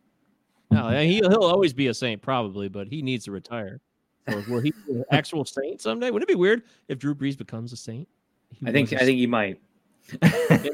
No, 0.71 0.89
yeah, 0.89 1.01
he, 1.01 1.17
he'll 1.17 1.43
always 1.43 1.73
be 1.73 1.87
a 1.87 1.93
saint, 1.93 2.21
probably, 2.23 2.67
but 2.67 2.87
he 2.87 3.03
needs 3.03 3.25
to 3.25 3.31
retire. 3.31 3.79
So 4.27 4.43
will 4.47 4.61
he 4.61 4.71
be 4.71 4.93
an 4.93 5.03
actual 5.11 5.45
saint 5.45 5.81
someday? 5.81 6.09
Wouldn't 6.09 6.27
it 6.27 6.33
be 6.33 6.39
weird 6.39 6.63
if 6.87 6.97
Drew 6.97 7.13
Brees 7.13 7.37
becomes 7.37 7.73
a 7.73 7.77
saint? 7.77 8.07
He 8.49 8.67
I 8.67 8.71
think 8.71 8.89
was 8.89 8.99
a 8.99 9.03
I 9.03 9.05
think 9.05 9.19
he 9.19 9.27
might. 9.27 9.61
In 10.11 10.19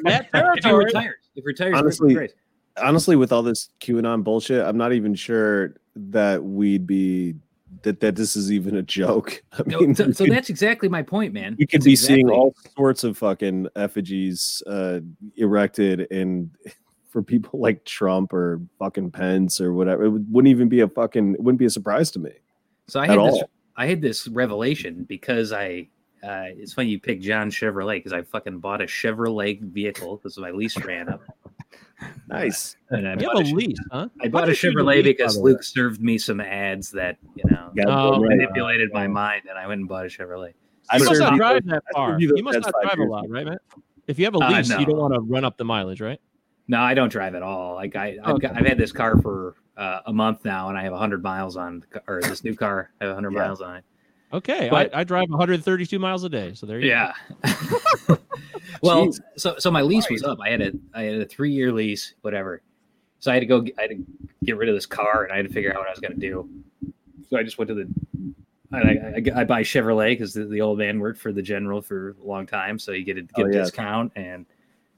that 0.04 0.30
if 0.34 0.64
he 0.64 0.72
retires, 0.72 1.16
if 1.36 1.36
he 1.36 1.42
retires, 1.44 1.76
Honestly, 1.76 2.30
honestly, 2.78 3.16
with 3.18 3.34
all 3.34 3.44
this 3.44 3.70
QAnon 3.82 4.24
bullshit, 4.24 4.64
I'm 4.66 4.78
not 4.78 4.94
even 4.94 5.16
sure 5.16 5.76
that 6.12 6.44
we'd 6.44 6.88
be 6.88 7.36
that 7.84 8.00
that 8.00 8.16
this 8.16 8.36
is 8.36 8.52
even 8.52 8.76
a 8.76 8.82
joke. 8.82 9.42
I 9.54 9.64
mean, 9.64 9.96
so, 9.96 10.12
so 10.12 10.26
could- 10.26 10.34
that's 10.34 10.50
exactly 10.50 10.90
my 10.90 11.02
point, 11.04 11.34
man. 11.34 11.56
we 11.60 11.66
could 11.66 11.82
That's 11.82 11.86
be 11.86 11.96
seeing 11.96 12.30
all 12.30 12.54
sorts 12.76 13.04
of 13.04 13.18
fucking 13.18 13.68
effigies 13.76 14.64
uh, 14.68 15.00
erected 15.38 16.08
and 16.12 16.50
for 17.10 17.22
people 17.24 17.60
like 17.60 17.86
Trump 17.86 18.34
or 18.34 18.62
fucking 18.78 19.12
Pence 19.12 19.60
or 19.62 19.74
whatever. 19.74 20.04
It 20.06 20.10
would- 20.10 20.32
wouldn't 20.32 20.50
even 20.52 20.70
be 20.70 20.82
a 20.82 20.88
fucking 20.88 21.36
it 21.36 21.42
wouldn't 21.42 21.60
be 21.60 21.66
a 21.66 21.70
surprise 21.70 22.12
to 22.12 22.20
me. 22.20 22.32
So 22.88 23.00
I 23.00 23.08
had 23.08 23.20
this. 23.20 23.34
all. 23.36 23.50
I 23.78 23.86
had 23.88 24.02
this 24.02 24.28
revelation 24.28 25.06
because 25.08 25.52
I. 25.54 25.88
Uh, 26.22 26.52
it's 26.58 26.74
funny 26.74 26.90
you 26.90 27.00
picked 27.00 27.24
John 27.24 27.50
Chevrolet 27.50 27.96
because 28.00 28.12
I 28.12 28.24
fucking 28.24 28.60
bought 28.60 28.82
a 28.82 28.86
Chevrolet 28.86 29.62
vehicle 29.62 30.18
because 30.18 30.38
my 30.38 30.52
lease 30.52 30.76
ran 30.84 31.08
up. 31.08 31.22
Nice. 32.28 32.76
And 32.90 33.08
I 33.08 33.12
You 33.14 33.18
bought 33.28 33.38
have 33.38 33.46
a 33.46 33.48
a 33.48 33.50
Che- 33.50 33.54
lease, 33.56 33.78
huh? 33.92 34.08
I 34.22 34.28
bought 34.28 34.44
a 34.44 34.46
Why 34.46 34.46
did 34.54 34.64
you 34.64 34.72
Chevrolet 34.72 35.04
because 35.04 35.36
the? 35.36 35.42
Luke 35.42 35.64
served 35.64 36.02
me 36.02 36.18
some 36.18 36.40
ads 36.40 36.92
that 36.92 37.18
you 37.36 37.44
know 37.46 37.72
Oh, 37.88 38.12
them 38.14 38.22
right. 38.24 38.38
manipulated 38.38 38.90
my 38.94 39.08
mind, 39.08 39.44
and 39.50 39.58
I 39.58 39.68
went 39.68 39.80
and 39.80 39.88
bought 39.90 40.06
a 40.06 40.10
Chevrolet. 40.10 40.54
I 40.92 40.98
You 40.98 41.06
must 41.06 41.20
not 41.20 41.38
drive 41.38 41.66
that 41.66 41.84
I 41.90 41.92
far. 41.94 42.20
You, 42.20 42.34
you 42.36 42.44
must 42.44 42.60
not 42.60 42.72
five 42.74 42.84
drive 42.84 42.98
a 43.00 43.02
years. 43.02 43.10
lot, 43.10 43.30
right, 43.30 43.46
man? 43.46 43.58
If 44.08 44.18
you 44.20 44.26
have 44.26 44.36
a 44.36 44.40
Uh, 44.40 44.50
lease, 44.50 44.70
you 44.70 44.86
don't 44.86 44.98
want 44.98 45.14
to 45.14 45.20
run 45.22 45.46
up 45.46 45.58
the 45.58 45.66
mileage, 45.66 46.02
right? 46.02 46.20
No, 46.68 46.80
I 46.80 46.94
don't 46.94 47.10
drive 47.12 47.36
at 47.36 47.42
all. 47.44 47.76
Like 47.76 47.96
I, 47.96 48.18
I've, 48.24 48.36
Okay. 48.36 48.48
got, 48.48 48.58
I've 48.58 48.66
had 48.66 48.78
this 48.78 48.92
car 48.92 49.20
for 49.22 49.56
uh, 49.78 50.02
a 50.06 50.14
month 50.14 50.46
now, 50.46 50.70
and 50.70 50.78
I 50.78 50.84
have 50.84 50.92
100 50.92 51.24
miles 51.24 51.58
on, 51.58 51.80
the 51.82 51.88
ca- 51.88 52.06
or 52.08 52.22
this 52.22 52.44
new 52.44 52.56
car, 52.56 52.92
I 53.02 53.06
have 53.06 53.16
100 53.16 53.34
Yeah. 53.34 53.40
miles 53.40 53.62
on 53.62 53.78
it. 53.78 53.86
Okay, 54.32 54.68
But- 54.70 54.94
I, 54.94 55.02
I 55.02 55.04
drive 55.04 55.30
132 55.30 55.98
miles 56.00 56.24
a 56.24 56.30
day, 56.30 56.54
so 56.54 56.66
there 56.66 56.80
you 56.80 56.90
go. 56.90 56.90
Yeah. 56.90 57.14
well, 58.82 59.08
Jeez. 59.08 59.20
so 59.38 59.56
so 59.58 59.72
my 59.72 59.82
lease 59.82 60.10
was 60.10 60.24
up. 60.24 60.38
I 60.44 60.50
had 60.50 60.62
a 60.62 60.72
I 60.94 61.02
had 61.04 61.22
a 61.22 61.26
three 61.26 61.52
year 61.52 61.72
lease, 61.72 62.14
whatever. 62.22 62.62
So 63.20 63.32
I 63.32 63.34
had 63.34 63.40
to 63.42 63.46
go. 63.46 63.66
I 63.78 63.82
had 63.82 63.90
to 63.92 64.06
get 64.44 64.58
rid 64.58 64.70
of 64.70 64.76
this 64.76 64.86
car, 64.86 65.24
and 65.24 65.34
I 65.34 65.38
had 65.38 65.48
to 65.48 65.54
figure 65.54 65.72
out 65.72 65.80
what 65.80 65.88
I 65.88 65.92
was 65.92 66.00
going 66.00 66.14
to 66.14 66.20
do. 66.20 66.48
So 67.30 67.38
I 67.38 67.44
just 67.44 67.58
went 67.58 67.68
to 67.70 67.74
the. 67.76 67.90
I, 68.72 68.78
I, 68.78 69.42
I 69.42 69.44
buy 69.46 69.64
Chevrolet 69.64 70.12
because 70.12 70.34
the, 70.34 70.46
the 70.46 70.62
old 70.62 70.78
man 70.78 71.00
worked 71.00 71.20
for 71.20 71.32
the 71.34 71.42
general 71.42 71.82
for 71.82 72.16
a 72.24 72.26
long 72.28 72.46
time, 72.46 72.78
so 72.78 72.92
you 72.92 73.04
get 73.04 73.18
a, 73.18 73.22
get 73.24 73.46
Oh, 73.46 73.50
a 73.50 73.52
yeah. 73.52 73.60
discount. 73.64 74.12
And 74.16 74.46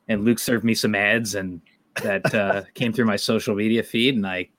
and 0.09 0.25
Luke 0.25 0.39
served 0.39 0.65
me 0.65 0.73
some 0.75 0.93
ads, 0.93 1.35
and 1.35 1.61
that 2.03 2.33
uh, 2.35 2.63
came 2.73 2.91
through 2.91 3.05
my 3.05 3.15
social 3.15 3.55
media 3.55 3.81
feed, 3.81 4.15
and 4.15 4.27
I 4.27 4.49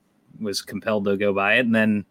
was 0.41 0.63
compelled 0.63 1.05
to 1.05 1.17
go 1.19 1.33
buy 1.35 1.57
it. 1.57 1.67
And 1.67 1.75
then 1.75 2.05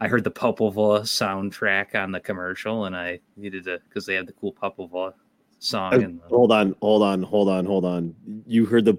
I 0.00 0.08
heard 0.08 0.24
the 0.24 0.30
Popol 0.30 0.72
Vuh 0.74 1.00
soundtrack 1.02 1.94
on 1.94 2.12
the 2.12 2.20
commercial, 2.20 2.84
and 2.84 2.94
I 2.96 3.20
needed 3.36 3.64
to 3.64 3.80
because 3.88 4.04
they 4.06 4.14
had 4.14 4.26
the 4.26 4.32
cool 4.34 4.52
Popol 4.52 4.90
Vuh 4.90 5.12
song. 5.58 5.94
Uh, 5.94 5.98
And 5.98 6.20
hold 6.28 6.52
on, 6.52 6.74
hold 6.82 7.02
on, 7.02 7.22
hold 7.22 7.48
on, 7.48 7.64
hold 7.64 7.84
on. 7.84 8.14
You 8.46 8.66
heard 8.66 8.84
the 8.84 8.98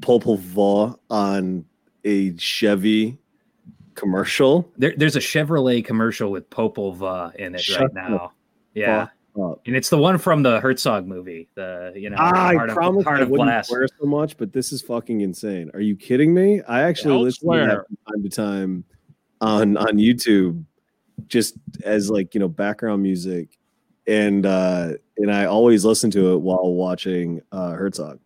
Popol 0.00 0.38
Vuh 0.38 0.98
on 1.10 1.64
a 2.04 2.36
Chevy 2.36 3.18
commercial? 3.94 4.70
there, 4.76 4.92
there's 4.96 5.16
a 5.16 5.20
Chevrolet 5.20 5.84
commercial 5.84 6.30
with 6.30 6.48
Popol 6.50 6.96
Vuh 6.96 7.34
in 7.36 7.54
it 7.54 7.60
Shut 7.60 7.80
right 7.80 7.94
now. 7.94 8.32
Yeah, 8.74 9.06
Up. 9.40 9.60
and 9.66 9.76
it's 9.76 9.88
the 9.88 9.96
one 9.98 10.18
from 10.18 10.42
the 10.42 10.60
Herzog 10.60 11.06
movie. 11.06 11.48
The 11.54 11.92
you 11.94 12.10
know 12.10 12.16
I 12.18 12.54
Heart 12.54 12.70
of, 12.70 12.74
promise 12.76 13.04
Heart 13.04 13.20
I 13.20 13.22
of 13.22 13.28
wouldn't 13.30 13.46
Glass. 13.48 13.68
swear 13.68 13.86
so 13.86 14.04
much, 14.04 14.36
but 14.36 14.52
this 14.52 14.72
is 14.72 14.82
fucking 14.82 15.20
insane. 15.22 15.70
Are 15.74 15.80
you 15.80 15.94
kidding 15.96 16.34
me? 16.34 16.60
I 16.62 16.82
actually 16.82 17.14
Don't 17.14 17.22
listen 17.24 17.50
to 17.52 17.56
that 17.66 17.86
from 17.86 17.96
time 18.12 18.22
to 18.24 18.28
time 18.28 18.84
on 19.40 19.76
on 19.76 19.96
YouTube, 19.98 20.64
just 21.26 21.54
as 21.84 22.10
like 22.10 22.34
you 22.34 22.40
know 22.40 22.48
background 22.48 23.02
music, 23.02 23.58
and 24.06 24.46
uh 24.46 24.92
and 25.16 25.30
I 25.32 25.44
always 25.46 25.84
listen 25.84 26.10
to 26.12 26.32
it 26.34 26.38
while 26.40 26.74
watching 26.74 27.40
uh 27.52 27.72
Herzog. 27.72 28.18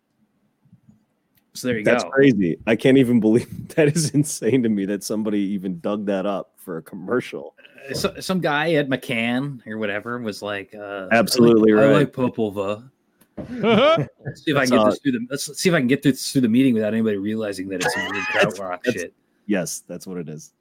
So 1.53 1.67
there 1.67 1.77
you 1.79 1.83
That's 1.83 2.03
go. 2.03 2.09
crazy. 2.11 2.57
I 2.67 2.75
can't 2.75 2.97
even 2.97 3.19
believe 3.19 3.67
that 3.75 3.89
is 3.95 4.11
insane 4.11 4.63
to 4.63 4.69
me 4.69 4.85
that 4.85 5.03
somebody 5.03 5.39
even 5.39 5.79
dug 5.79 6.05
that 6.05 6.25
up 6.25 6.51
for 6.57 6.77
a 6.77 6.81
commercial. 6.81 7.55
Uh, 7.89 7.93
So, 7.95 8.13
some 8.19 8.39
guy 8.39 8.73
at 8.73 8.87
McCann 8.87 9.65
or 9.67 9.77
whatever 9.77 10.19
was 10.19 10.41
like, 10.41 10.73
uh, 10.75 11.07
Absolutely 11.11 11.73
I 11.73 11.75
like, 11.75 11.83
right. 11.85 11.91
I 11.91 11.99
like 11.99 12.13
Popol 12.13 12.53
Vuh. 12.53 12.89
Let's 14.25 14.43
see 14.43 14.51
if 14.51 14.57
I 14.57 14.65
can 14.67 14.77
get 14.77 14.85
this 14.89 14.99
through 14.99 15.11
the. 15.13 15.27
Let's 15.29 15.57
see 15.59 15.69
if 15.69 15.75
I 15.75 15.79
can 15.79 15.87
get 15.87 16.01
this 16.03 16.31
through 16.31 16.41
the 16.41 16.49
meeting 16.49 16.73
without 16.73 16.93
anybody 16.93 17.17
realizing 17.17 17.67
that 17.69 17.83
it's 17.83 17.93
some 17.93 18.03
weird 18.11 18.23
krautrock 18.33 18.83
that's- 18.83 18.93
shit. 19.01 19.13
Yes, 19.45 19.83
that's 19.87 20.05
what 20.05 20.17
it 20.17 20.29
is. 20.29 20.53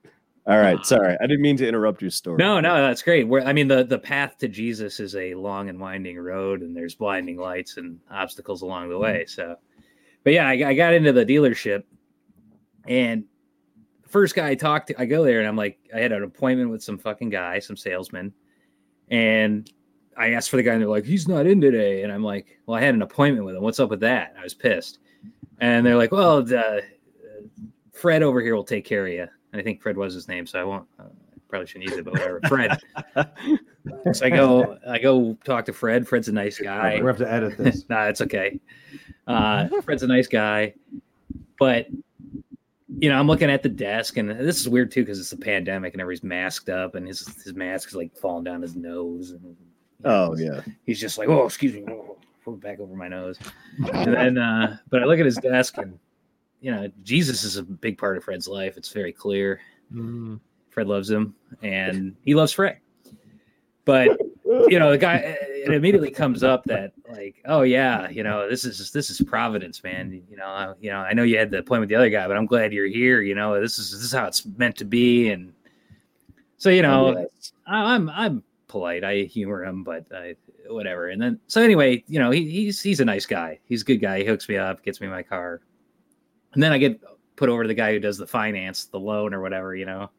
All 0.48 0.56
right, 0.56 0.82
sorry, 0.86 1.14
I 1.20 1.26
didn't 1.26 1.42
mean 1.42 1.58
to 1.58 1.68
interrupt 1.68 2.00
your 2.00 2.10
story. 2.10 2.38
No, 2.38 2.58
no, 2.58 2.76
that's 2.76 3.02
great. 3.02 3.28
Where 3.28 3.46
I 3.46 3.52
mean, 3.52 3.68
the 3.68 3.84
the 3.84 3.98
path 3.98 4.38
to 4.38 4.48
Jesus 4.48 4.98
is 4.98 5.14
a 5.14 5.34
long 5.34 5.68
and 5.68 5.78
winding 5.78 6.18
road, 6.18 6.62
and 6.62 6.74
there's 6.74 6.94
blinding 6.94 7.36
lights 7.36 7.76
and 7.76 8.00
obstacles 8.10 8.62
along 8.62 8.88
the 8.88 8.96
way. 8.96 9.24
Mm. 9.26 9.30
So, 9.30 9.56
but 10.24 10.32
yeah, 10.32 10.48
I, 10.48 10.52
I 10.70 10.74
got 10.74 10.94
into 10.94 11.12
the 11.12 11.26
dealership, 11.26 11.82
and 12.86 13.24
the 14.02 14.08
first 14.08 14.34
guy 14.34 14.48
I 14.48 14.54
talked 14.54 14.86
to, 14.86 14.98
I 14.98 15.04
go 15.04 15.22
there, 15.22 15.40
and 15.40 15.46
I'm 15.46 15.56
like, 15.56 15.78
I 15.94 16.00
had 16.00 16.12
an 16.12 16.22
appointment 16.22 16.70
with 16.70 16.82
some 16.82 16.96
fucking 16.96 17.28
guy, 17.28 17.58
some 17.58 17.76
salesman, 17.76 18.32
and 19.10 19.70
I 20.16 20.30
asked 20.30 20.48
for 20.48 20.56
the 20.56 20.62
guy, 20.62 20.72
and 20.72 20.80
they're 20.80 20.88
like, 20.88 21.04
he's 21.04 21.28
not 21.28 21.46
in 21.46 21.60
today, 21.60 22.04
and 22.04 22.10
I'm 22.10 22.24
like, 22.24 22.58
well, 22.64 22.78
I 22.78 22.80
had 22.80 22.94
an 22.94 23.02
appointment 23.02 23.44
with 23.44 23.54
him. 23.54 23.62
What's 23.62 23.80
up 23.80 23.90
with 23.90 24.00
that? 24.00 24.34
I 24.38 24.44
was 24.44 24.54
pissed, 24.54 25.00
and 25.60 25.84
they're 25.84 25.98
like, 25.98 26.10
well, 26.10 26.42
the, 26.42 26.78
uh, 26.78 26.80
Fred 27.92 28.22
over 28.22 28.40
here 28.40 28.56
will 28.56 28.64
take 28.64 28.86
care 28.86 29.06
of 29.06 29.12
you. 29.12 29.26
And 29.52 29.60
I 29.60 29.64
think 29.64 29.82
Fred 29.82 29.96
was 29.96 30.14
his 30.14 30.28
name, 30.28 30.46
so 30.46 30.60
I 30.60 30.64
won't. 30.64 30.86
Uh, 30.98 31.04
probably 31.48 31.66
shouldn't 31.66 31.88
use 31.88 31.98
it, 31.98 32.04
but 32.04 32.12
whatever. 32.12 32.40
Fred. 32.46 32.78
so 34.12 34.26
I 34.26 34.30
go, 34.30 34.78
I 34.86 34.98
go 34.98 35.36
talk 35.44 35.64
to 35.66 35.72
Fred. 35.72 36.06
Fred's 36.06 36.28
a 36.28 36.32
nice 36.32 36.58
guy. 36.58 37.00
We 37.00 37.06
have 37.06 37.16
to 37.18 37.30
edit 37.30 37.56
this. 37.56 37.84
nah, 37.88 38.04
it's 38.04 38.20
okay. 38.20 38.60
Uh, 39.26 39.68
Fred's 39.82 40.02
a 40.02 40.06
nice 40.06 40.26
guy, 40.26 40.74
but 41.58 41.86
you 42.98 43.08
know, 43.08 43.18
I'm 43.18 43.26
looking 43.26 43.50
at 43.50 43.62
the 43.62 43.68
desk, 43.68 44.16
and 44.16 44.30
this 44.30 44.60
is 44.60 44.68
weird 44.68 44.90
too 44.90 45.02
because 45.02 45.20
it's 45.20 45.32
a 45.32 45.36
pandemic 45.36 45.94
and 45.94 46.00
everybody's 46.00 46.24
masked 46.24 46.68
up, 46.68 46.94
and 46.94 47.06
his 47.06 47.26
his 47.42 47.54
mask 47.54 47.88
is 47.88 47.94
like 47.94 48.16
falling 48.16 48.44
down 48.44 48.62
his 48.62 48.76
nose, 48.76 49.30
and 49.30 49.56
Oh 50.04 50.36
yeah. 50.36 50.60
he's 50.84 51.00
just 51.00 51.18
like, 51.18 51.28
oh, 51.28 51.44
excuse 51.44 51.72
me, 51.74 51.84
oh, 51.88 52.16
put 52.44 52.54
it 52.54 52.60
back 52.60 52.80
over 52.80 52.94
my 52.94 53.08
nose. 53.08 53.38
And 53.92 54.14
then, 54.14 54.38
uh, 54.38 54.78
but 54.90 55.02
I 55.02 55.06
look 55.06 55.18
at 55.18 55.26
his 55.26 55.36
desk, 55.36 55.78
and 55.78 55.98
you 56.60 56.70
know, 56.70 56.90
Jesus 57.02 57.44
is 57.44 57.56
a 57.56 57.62
big 57.62 57.98
part 57.98 58.16
of 58.16 58.24
Fred's 58.24 58.48
life. 58.48 58.76
It's 58.76 58.90
very 58.90 59.12
clear. 59.12 59.60
Mm. 59.92 60.40
Fred 60.70 60.86
loves 60.86 61.10
him, 61.10 61.34
and 61.62 62.14
he 62.24 62.34
loves 62.34 62.52
Fred. 62.52 62.78
But 63.84 64.18
you 64.44 64.78
know, 64.78 64.90
the 64.90 64.98
guy 64.98 65.16
it 65.16 65.72
immediately 65.72 66.10
comes 66.10 66.42
up 66.42 66.64
that 66.64 66.92
like, 67.08 67.36
oh 67.46 67.62
yeah, 67.62 68.08
you 68.10 68.22
know, 68.22 68.48
this 68.48 68.64
is 68.64 68.92
this 68.92 69.10
is 69.10 69.20
Providence, 69.20 69.82
man. 69.82 70.22
You 70.28 70.36
know, 70.36 70.46
I, 70.46 70.74
you 70.80 70.90
know, 70.90 70.98
I 70.98 71.14
know 71.14 71.22
you 71.22 71.38
had 71.38 71.50
the 71.50 71.58
appointment 71.58 71.82
with 71.82 71.88
the 71.90 71.96
other 71.96 72.10
guy, 72.10 72.26
but 72.26 72.36
I'm 72.36 72.46
glad 72.46 72.72
you're 72.72 72.86
here. 72.86 73.20
You 73.20 73.34
know, 73.34 73.60
this 73.60 73.78
is 73.78 73.90
this 73.90 74.02
is 74.02 74.12
how 74.12 74.26
it's 74.26 74.44
meant 74.56 74.76
to 74.76 74.84
be, 74.84 75.30
and 75.30 75.52
so 76.56 76.70
you 76.70 76.82
know, 76.82 77.26
I, 77.66 77.94
I'm 77.94 78.08
I'm 78.10 78.42
polite. 78.68 79.04
I 79.04 79.22
humor 79.22 79.64
him, 79.64 79.84
but 79.84 80.04
I 80.14 80.36
whatever. 80.68 81.08
And 81.08 81.20
then 81.20 81.40
so 81.46 81.62
anyway, 81.62 82.04
you 82.08 82.18
know, 82.18 82.30
he, 82.30 82.48
he's 82.48 82.80
he's 82.80 83.00
a 83.00 83.04
nice 83.04 83.26
guy. 83.26 83.58
He's 83.64 83.82
a 83.82 83.84
good 83.84 83.98
guy. 83.98 84.18
He 84.18 84.24
hooks 84.24 84.48
me 84.48 84.56
up, 84.56 84.82
gets 84.82 85.00
me 85.00 85.08
my 85.08 85.22
car, 85.22 85.60
and 86.54 86.62
then 86.62 86.72
I 86.72 86.78
get 86.78 87.00
put 87.36 87.48
over 87.48 87.62
to 87.62 87.68
the 87.68 87.74
guy 87.74 87.92
who 87.92 88.00
does 88.00 88.18
the 88.18 88.26
finance, 88.26 88.86
the 88.86 88.98
loan 89.00 89.32
or 89.34 89.40
whatever, 89.40 89.74
you 89.74 89.86
know. 89.86 90.10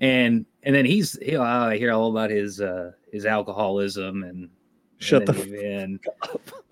And 0.00 0.46
and 0.62 0.74
then 0.74 0.84
he's 0.84 1.18
you 1.20 1.32
know, 1.38 1.42
I 1.42 1.76
hear 1.76 1.92
all 1.92 2.10
about 2.10 2.30
his 2.30 2.60
uh 2.60 2.92
his 3.12 3.26
alcoholism 3.26 4.22
and 4.22 4.48
Shut 5.00 5.26
the 5.26 5.32
and, 5.32 5.52
then- 5.52 5.64
and 5.64 6.00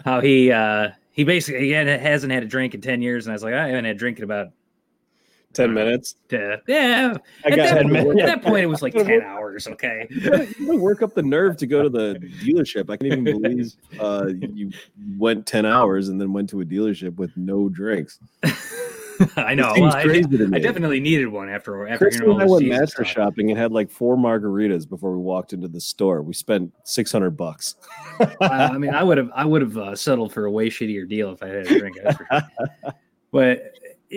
how 0.04 0.20
he 0.20 0.50
uh 0.52 0.90
he 1.12 1.24
basically 1.24 1.60
he 1.66 1.70
hadn't- 1.70 2.00
hasn't 2.00 2.32
had 2.32 2.42
a 2.42 2.46
drink 2.46 2.74
in 2.74 2.80
10 2.80 3.00
years. 3.02 3.26
And 3.26 3.32
i 3.32 3.34
was 3.34 3.42
like 3.42 3.54
i 3.54 3.68
haven't 3.68 3.84
had 3.84 3.96
a 3.96 3.98
drink 3.98 4.18
in 4.18 4.24
about 4.24 4.48
ten 5.56 5.74
minutes. 5.74 6.16
uh, 6.32 6.56
yeah 6.68 7.16
I 7.44 7.48
at, 7.50 7.56
got 7.56 7.56
that, 7.56 7.82
10 7.82 7.92
minutes. 7.92 8.20
at 8.20 8.26
that 8.26 8.42
point 8.42 8.62
it 8.62 8.66
was 8.66 8.82
like 8.82 8.92
10 8.94 9.22
hours 9.22 9.66
okay 9.68 10.06
You 10.10 10.20
gotta- 10.30 10.46
you 10.58 10.66
gotta 10.66 10.78
work 10.78 11.02
up 11.02 11.14
the 11.14 11.22
nerve 11.22 11.56
to 11.58 11.66
go 11.66 11.82
to 11.82 11.88
the 11.88 12.14
dealership. 12.44 12.90
I 12.90 12.96
can't 12.96 13.12
even 13.12 13.24
believe 13.24 13.72
uh, 14.00 14.26
you 14.52 14.70
went 15.18 15.46
ten 15.46 15.64
hours 15.66 16.08
and 16.08 16.20
then 16.20 16.32
went 16.32 16.48
to 16.50 16.60
a 16.60 16.64
dealership 16.64 17.16
with 17.16 17.36
no 17.36 17.68
drinks. 17.68 18.18
i 19.38 19.54
know 19.54 19.72
well, 19.78 19.96
I, 19.96 20.02
to 20.04 20.50
I 20.52 20.58
definitely 20.58 21.00
needed 21.00 21.28
one 21.28 21.48
after 21.48 21.88
after 21.88 22.10
Chris 22.10 22.20
and 22.20 22.42
I 22.42 22.44
went 22.44 22.66
master 22.66 23.02
stuff. 23.02 23.06
shopping 23.06 23.50
and 23.50 23.58
had 23.58 23.72
like 23.72 23.90
four 23.90 24.14
margaritas 24.14 24.86
before 24.86 25.12
we 25.12 25.18
walked 25.22 25.54
into 25.54 25.68
the 25.68 25.80
store. 25.80 26.20
We 26.20 26.34
spent 26.34 26.70
six 26.84 27.12
hundred 27.12 27.30
bucks. 27.30 27.76
Uh, 28.20 28.26
I 28.42 28.76
mean, 28.76 28.94
I 28.94 29.02
would 29.02 29.16
have, 29.16 29.30
I 29.34 29.46
would 29.46 29.62
have 29.62 29.78
uh, 29.78 29.96
settled 29.96 30.34
for 30.34 30.44
a 30.44 30.50
way 30.50 30.68
shittier 30.68 31.08
deal 31.08 31.32
if 31.32 31.42
I 31.42 31.46
had 31.48 31.66
a 31.66 31.78
drink. 31.78 31.96
sure. 31.96 32.42
but 33.32 33.72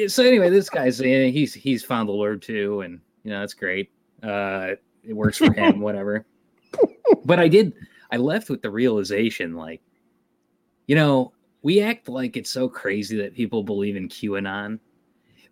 so 0.08 0.24
anyway, 0.24 0.50
this 0.50 0.69
guy's 0.69 1.00
he's 1.00 1.53
he's 1.53 1.84
found 1.84 2.10
the 2.10 2.13
Lord 2.13 2.41
too, 2.41 2.81
and 2.81 3.00
you 3.24 3.31
know 3.31 3.39
that's 3.39 3.53
great. 3.53 3.91
Uh, 4.24 4.72
it 5.03 5.13
works 5.13 5.38
for 5.38 5.51
him, 5.51 5.79
whatever. 5.81 6.25
But 7.25 7.39
I 7.39 7.48
did, 7.48 7.74
I 8.12 8.17
left 8.17 8.50
with 8.50 8.62
the 8.62 8.69
realization, 8.69 9.55
like, 9.55 9.81
you 10.88 10.96
know, 10.96 11.34
we 11.62 11.81
act 11.81 12.08
like 12.10 12.38
it's 12.38 12.50
so 12.50 12.69
crazy 12.69 13.17
that 13.17 13.34
people 13.34 13.63
believe 13.63 13.96
in 13.96 14.08
QAnon, 14.10 14.79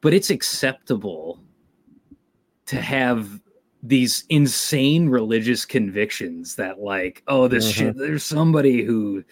but 0.02 0.14
it's 0.14 0.30
acceptable 0.30 1.42
to 2.68 2.80
have 2.82 3.40
these 3.84 4.26
insane 4.30 5.08
religious 5.08 5.64
convictions 5.64 6.56
that 6.56 6.80
like 6.80 7.24
oh 7.28 7.48
this 7.48 7.72
Mhm. 7.72 7.74
shit 7.76 7.96
there's 7.98 8.24
somebody 8.24 8.84
who 8.84 9.24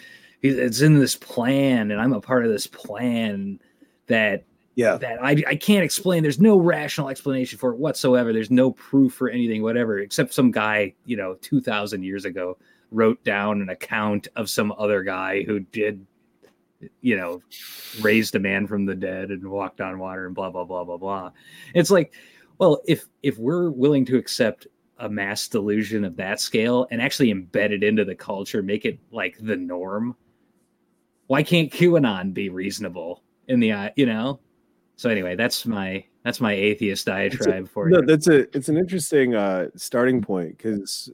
it's 0.43 0.81
in 0.81 0.99
this 0.99 1.15
plan 1.15 1.89
and 1.89 1.99
i'm 1.99 2.13
a 2.13 2.21
part 2.21 2.45
of 2.45 2.51
this 2.51 2.67
plan 2.67 3.59
that 4.05 4.45
Yeah, 4.75 4.97
that 4.97 5.23
I, 5.23 5.41
I 5.47 5.55
can't 5.55 5.85
explain. 5.85 6.21
There's 6.21 6.39
no 6.39 6.57
rational 6.57 7.09
explanation 7.09 7.57
for 7.57 7.71
it 7.71 7.77
whatsoever. 7.77 8.33
There's 8.33 8.51
no 8.51 8.71
proof 8.71 9.13
for 9.13 9.29
anything 9.29 9.63
whatever 9.63 9.99
except 9.99 10.33
some 10.33 10.51
guy 10.51 10.93
you 11.05 11.15
know 11.15 11.35
2000 11.35 12.03
years 12.03 12.25
ago 12.25 12.57
wrote 12.91 13.23
down 13.23 13.61
an 13.61 13.69
account 13.69 14.27
of 14.35 14.49
some 14.49 14.73
other 14.77 15.01
guy 15.03 15.43
who 15.43 15.59
did 15.59 16.05
you 17.01 17.15
know 17.15 17.41
raised 18.01 18.35
a 18.35 18.39
man 18.39 18.67
from 18.67 18.85
the 18.85 18.95
dead 18.95 19.29
and 19.29 19.47
walked 19.47 19.81
on 19.81 19.97
water 19.97 20.25
and 20.25 20.35
blah 20.35 20.49
blah 20.49 20.65
blah 20.65 20.83
blah 20.83 20.97
blah. 20.97 21.31
It's 21.73 21.89
like 21.89 22.13
well 22.57 22.81
if 22.85 23.07
if 23.23 23.37
we're 23.37 23.69
willing 23.69 24.05
to 24.05 24.17
accept 24.17 24.67
a 24.99 25.09
mass 25.09 25.47
delusion 25.47 26.05
of 26.05 26.15
that 26.15 26.39
scale 26.39 26.87
and 26.91 27.01
actually 27.01 27.33
embed 27.33 27.71
it 27.71 27.83
into 27.83 28.05
the 28.05 28.15
culture 28.15 28.63
make 28.63 28.85
it 28.85 28.97
like 29.11 29.35
the 29.41 29.55
norm 29.55 30.15
why 31.27 31.43
can't 31.43 31.71
qanon 31.71 32.33
be 32.33 32.47
reasonable 32.47 33.21
in 33.49 33.59
the 33.59 33.73
eye 33.73 33.91
you 33.97 34.05
know 34.05 34.39
so 34.95 35.09
anyway 35.09 35.35
that's 35.35 35.65
my 35.65 36.03
that's 36.23 36.41
my 36.41 36.53
atheist 36.53 37.05
diatribe 37.05 37.69
for 37.69 37.89
no, 37.89 37.99
you 37.99 38.05
that's 38.05 38.27
a 38.27 38.39
it's 38.55 38.69
an 38.69 38.77
interesting 38.77 39.35
uh, 39.35 39.67
starting 39.75 40.21
point 40.21 40.57
because 40.57 41.11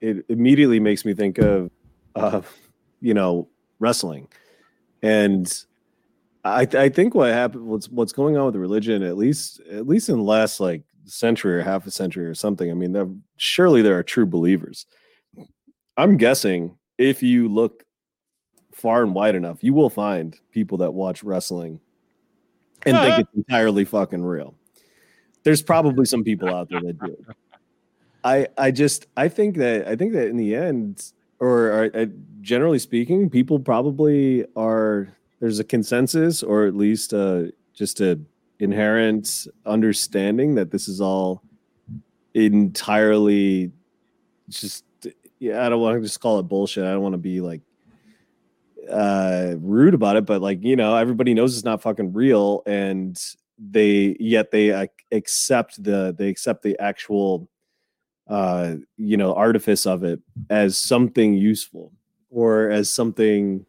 it 0.00 0.24
immediately 0.28 0.80
makes 0.80 1.04
me 1.04 1.14
think 1.14 1.38
of 1.38 1.70
uh, 2.16 2.42
you 3.00 3.14
know 3.14 3.48
wrestling, 3.78 4.28
and 5.02 5.64
I 6.44 6.66
I 6.72 6.88
think 6.88 7.14
what 7.14 7.32
happened 7.32 7.66
what's 7.66 7.88
what's 7.88 8.12
going 8.12 8.36
on 8.36 8.46
with 8.46 8.56
religion 8.56 9.02
at 9.02 9.16
least 9.16 9.60
at 9.70 9.86
least 9.86 10.08
in 10.08 10.16
the 10.16 10.22
last 10.22 10.60
like 10.60 10.82
century 11.04 11.56
or 11.56 11.62
half 11.62 11.86
a 11.86 11.90
century 11.90 12.26
or 12.26 12.34
something. 12.34 12.70
I 12.70 12.74
mean, 12.74 12.92
there, 12.92 13.08
surely 13.36 13.82
there 13.82 13.98
are 13.98 14.02
true 14.02 14.26
believers. 14.26 14.86
I'm 15.96 16.16
guessing 16.16 16.76
if 16.98 17.22
you 17.22 17.48
look 17.48 17.84
far 18.72 19.02
and 19.02 19.14
wide 19.14 19.34
enough, 19.34 19.62
you 19.62 19.74
will 19.74 19.90
find 19.90 20.38
people 20.52 20.78
that 20.78 20.92
watch 20.92 21.22
wrestling 21.22 21.80
and 22.86 22.96
think 22.96 23.18
it's 23.20 23.34
entirely 23.36 23.84
fucking 23.84 24.22
real. 24.22 24.54
There's 25.42 25.62
probably 25.62 26.04
some 26.04 26.24
people 26.24 26.48
out 26.48 26.68
there 26.68 26.80
that 26.80 26.98
do. 26.98 27.16
I 28.24 28.48
I 28.58 28.70
just 28.70 29.06
I 29.16 29.28
think 29.28 29.56
that 29.56 29.88
I 29.88 29.96
think 29.96 30.12
that 30.12 30.28
in 30.28 30.36
the 30.36 30.54
end, 30.54 31.12
or, 31.38 31.68
or 31.68 31.90
uh, 31.94 32.06
generally 32.40 32.78
speaking, 32.78 33.30
people 33.30 33.58
probably 33.58 34.44
are. 34.56 35.14
There's 35.40 35.58
a 35.58 35.64
consensus, 35.64 36.42
or 36.42 36.66
at 36.66 36.76
least 36.76 37.14
uh, 37.14 37.44
just 37.72 38.00
a 38.02 38.20
inherent 38.58 39.46
understanding 39.64 40.54
that 40.56 40.70
this 40.70 40.86
is 40.86 41.00
all 41.00 41.42
entirely 42.34 43.72
just 44.50 44.84
yeah. 45.38 45.64
I 45.64 45.70
don't 45.70 45.80
want 45.80 45.96
to 45.96 46.02
just 46.02 46.20
call 46.20 46.38
it 46.38 46.42
bullshit. 46.42 46.84
I 46.84 46.92
don't 46.92 47.00
want 47.00 47.14
to 47.14 47.18
be 47.18 47.40
like 47.40 47.62
uh 48.90 49.54
rude 49.58 49.94
about 49.94 50.16
it 50.16 50.26
but 50.26 50.40
like 50.40 50.58
you 50.62 50.76
know 50.76 50.96
everybody 50.96 51.34
knows 51.34 51.54
it's 51.54 51.64
not 51.64 51.82
fucking 51.82 52.12
real 52.12 52.62
and 52.66 53.20
they 53.58 54.16
yet 54.18 54.50
they 54.50 54.72
uh, 54.72 54.86
accept 55.12 55.82
the 55.82 56.14
they 56.18 56.28
accept 56.28 56.62
the 56.62 56.78
actual 56.80 57.48
uh 58.28 58.74
you 58.96 59.16
know 59.16 59.34
artifice 59.34 59.86
of 59.86 60.04
it 60.04 60.20
as 60.48 60.78
something 60.78 61.34
useful 61.34 61.92
or 62.30 62.70
as 62.70 62.90
something 62.90 63.64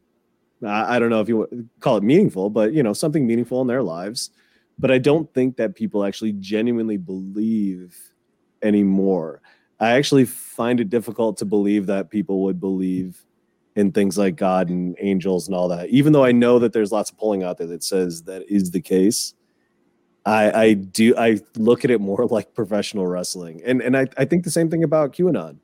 I, 0.66 0.96
I 0.96 1.00
don't 1.00 1.10
know 1.10 1.22
if 1.22 1.30
you 1.30 1.68
call 1.80 1.98
it 1.98 2.04
meaningful 2.04 2.50
but 2.50 2.74
you 2.74 2.84
know 2.84 2.94
something 2.94 3.26
meaningful 3.26 3.62
in 3.62 3.68
their 3.68 3.84
lives. 3.84 4.30
But 4.80 4.90
i 4.90 4.98
don't 4.98 5.32
think 5.34 5.58
that 5.58 5.76
people 5.76 6.04
actually 6.04 6.32
genuinely 6.34 6.98
believe 6.98 7.96
anymore. 8.64 9.42
I 9.80 9.92
actually 9.92 10.26
find 10.26 10.80
it 10.80 10.90
difficult 10.90 11.38
to 11.38 11.46
believe 11.46 11.88
that 11.88 12.10
people 12.10 12.44
would 12.44 12.60
believe 12.60 13.24
in 13.76 13.92
things 13.92 14.18
like 14.18 14.36
God 14.36 14.70
and 14.70 14.96
angels 15.00 15.48
and 15.48 15.56
all 15.56 15.68
that. 15.70 15.90
Even 15.90 16.14
though 16.14 16.26
I 16.26 16.32
know 16.32 16.60
that 16.60 16.74
there's 16.74 16.92
lots 16.92 17.10
of 17.10 17.18
polling 17.18 17.44
out 17.44 17.58
there 17.58 17.68
that 17.68 17.84
says 17.84 18.24
that 18.24 18.44
is 18.50 18.72
the 18.72 18.82
case, 18.82 19.34
I, 20.26 20.52
I 20.52 20.74
do 20.74 21.16
I 21.18 21.40
look 21.56 21.84
at 21.84 21.92
it 21.92 22.00
more 22.02 22.26
like 22.30 22.54
professional 22.54 23.08
wrestling, 23.08 23.62
and 23.66 23.82
and 23.82 23.98
I, 23.98 24.08
I 24.18 24.26
think 24.26 24.44
the 24.44 24.52
same 24.52 24.70
thing 24.70 24.84
about 24.84 25.14
QAnon. 25.14 25.58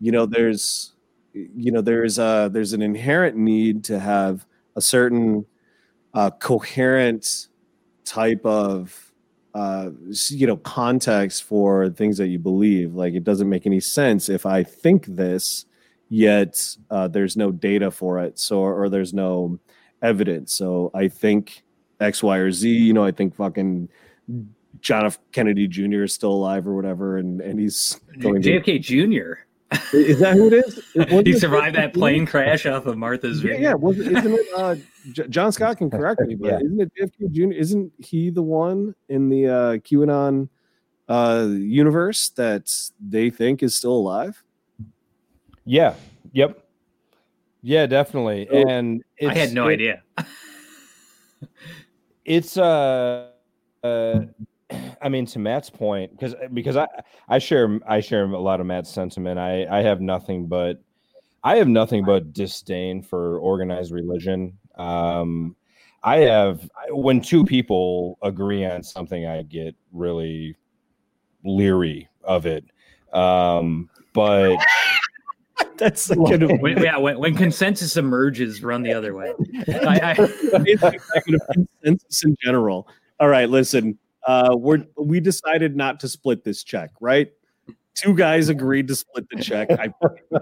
You 0.00 0.12
know, 0.12 0.26
there's 0.26 0.92
you 1.32 1.72
know 1.72 1.80
there's 1.80 2.18
a 2.18 2.50
there's 2.52 2.72
an 2.72 2.82
inherent 2.82 3.36
need 3.36 3.84
to 3.84 3.98
have 3.98 4.46
a 4.76 4.80
certain 4.80 5.46
uh, 6.14 6.30
coherent 6.30 7.48
type 8.04 8.44
of 8.46 9.12
uh 9.54 9.90
you 10.30 10.46
know 10.46 10.56
context 10.58 11.42
for 11.42 11.88
things 11.90 12.18
that 12.18 12.28
you 12.28 12.38
believe. 12.38 12.94
Like 12.94 13.14
it 13.14 13.24
doesn't 13.24 13.48
make 13.48 13.66
any 13.66 13.80
sense 13.80 14.28
if 14.28 14.46
I 14.46 14.62
think 14.62 15.06
this 15.06 15.66
yet 16.08 16.76
uh, 16.90 17.06
there's 17.08 17.36
no 17.36 17.50
data 17.52 17.90
for 17.90 18.18
it 18.20 18.38
so 18.38 18.58
or 18.60 18.88
there's 18.88 19.12
no 19.12 19.58
evidence 20.02 20.52
so 20.54 20.90
i 20.94 21.06
think 21.08 21.62
x 22.00 22.22
y 22.22 22.36
or 22.38 22.50
z 22.50 22.70
you 22.70 22.92
know 22.92 23.04
i 23.04 23.10
think 23.10 23.34
fucking 23.34 23.88
john 24.80 25.04
f 25.06 25.18
kennedy 25.32 25.66
jr 25.68 26.04
is 26.04 26.14
still 26.14 26.32
alive 26.32 26.66
or 26.66 26.74
whatever 26.74 27.18
and 27.18 27.40
and 27.40 27.58
he's 27.60 28.00
going 28.20 28.40
to, 28.40 28.60
jfk 28.60 28.80
jr 28.80 29.32
is 29.92 30.18
that 30.20 30.34
who 30.34 30.46
it 30.46 30.54
is 30.54 30.80
Wasn't 30.94 31.26
he 31.26 31.32
survived 31.34 31.76
that 31.76 31.90
JFK? 31.90 31.94
plane 31.94 32.26
crash 32.26 32.64
off 32.64 32.86
of 32.86 32.96
martha's 32.96 33.42
yeah, 33.44 33.50
Vineyard. 33.50 33.62
yeah 33.68 33.74
was, 33.74 33.98
isn't 33.98 34.32
it 34.32 34.46
uh 34.56 34.76
J- 35.12 35.28
john 35.28 35.52
scott 35.52 35.76
can 35.78 35.90
correct 35.90 36.20
me 36.22 36.36
but 36.36 36.48
Yeah. 36.48 36.56
isn't 36.64 36.80
it 36.80 36.92
jfk 36.98 37.32
jr 37.32 37.52
isn't 37.52 37.92
he 37.98 38.30
the 38.30 38.42
one 38.42 38.94
in 39.10 39.28
the 39.28 39.46
uh 39.46 39.76
qanon 39.78 40.48
uh 41.08 41.48
universe 41.50 42.30
that 42.30 42.70
they 43.06 43.28
think 43.30 43.62
is 43.62 43.74
still 43.76 43.92
alive 43.92 44.42
Yeah. 45.68 45.94
Yep. 46.32 46.64
Yeah, 47.60 47.84
definitely. 47.84 48.48
And 48.48 49.04
i 49.26 49.34
had 49.34 49.52
no 49.52 49.68
it- 49.68 49.72
idea 49.74 50.02
it's 52.24 52.56
uh 52.56 53.30
uh 53.82 54.20
i 55.02 55.08
mean 55.08 55.26
to 55.26 55.38
matt's 55.38 55.68
point 55.68 56.10
because 56.12 56.34
because 56.54 56.76
i 56.76 56.86
i 57.28 57.38
share 57.38 57.78
i 57.86 58.00
share 58.00 58.24
a 58.24 58.38
lot 58.40 58.60
of 58.60 58.66
matt's 58.66 58.90
sentiment 58.90 59.38
i 59.38 59.66
i 59.66 59.82
have 59.82 60.00
nothing 60.00 60.46
but 60.46 60.80
i 61.44 61.56
have 61.56 61.68
nothing 61.68 62.04
but 62.04 62.32
disdain 62.32 63.02
for 63.02 63.38
organized 63.38 63.92
religion 63.92 64.56
um 64.76 65.54
i 66.02 66.16
have 66.18 66.68
when 66.90 67.20
two 67.20 67.44
people 67.44 68.18
agree 68.22 68.64
on 68.64 68.82
something 68.82 69.26
i 69.26 69.42
get 69.42 69.74
really 69.92 70.54
leery 71.44 72.08
of 72.24 72.46
it 72.46 72.64
um 73.12 73.88
but 74.12 74.56
that's 75.84 76.06
the 76.06 76.16
kind 76.16 76.42
of 76.42 76.60
when, 76.60 76.82
yeah 76.82 76.96
when, 76.96 77.18
when 77.18 77.34
consensus 77.34 77.96
emerges 77.96 78.62
run 78.62 78.82
the 78.82 78.92
other 78.92 79.14
way 79.14 79.32
I, 79.68 80.12
I, 80.12 80.16
it's 80.18 80.82
like 80.82 81.00
kind 81.14 81.34
of 81.34 81.42
consensus 81.52 82.24
in 82.24 82.36
general. 82.42 82.88
All 83.20 83.28
right, 83.28 83.48
listen. 83.48 83.98
Uh, 84.26 84.54
we're 84.56 84.84
we 84.96 85.20
decided 85.20 85.76
not 85.76 85.98
to 86.00 86.08
split 86.08 86.44
this 86.44 86.62
check, 86.62 86.90
right? 87.00 87.32
Two 87.94 88.14
guys 88.14 88.48
agreed 88.48 88.86
to 88.88 88.94
split 88.94 89.26
the 89.30 89.42
check. 89.42 89.70
I 89.70 89.92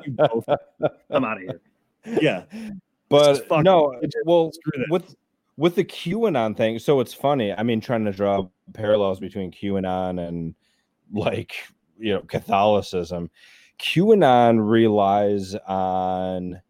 both. 0.09 0.44
I'm 1.11 1.25
out 1.25 1.37
of 1.37 1.42
here 1.42 1.61
yeah. 2.07 2.44
but 3.09 3.46
fucking 3.49 3.64
no 3.64 3.94
legit. 4.01 4.14
well 4.25 4.53
Screw 4.53 4.85
with 4.90 5.14
with 5.57 5.75
the 5.75 5.85
qanon 5.85 6.57
thing 6.57 6.79
so 6.79 7.01
it's 7.01 7.14
funny 7.14 7.53
i 7.53 7.62
mean 7.62 7.81
trying 7.81 8.05
to 8.05 8.12
draw 8.12 8.46
parallels 8.75 9.20
between 9.20 9.51
qanon 9.51 10.27
and 10.27 10.55
like 11.12 11.55
you 11.99 12.12
know 12.14 12.20
catholicism 12.22 13.31
qanon 13.78 14.58
relies 14.68 15.54
on 15.66 16.60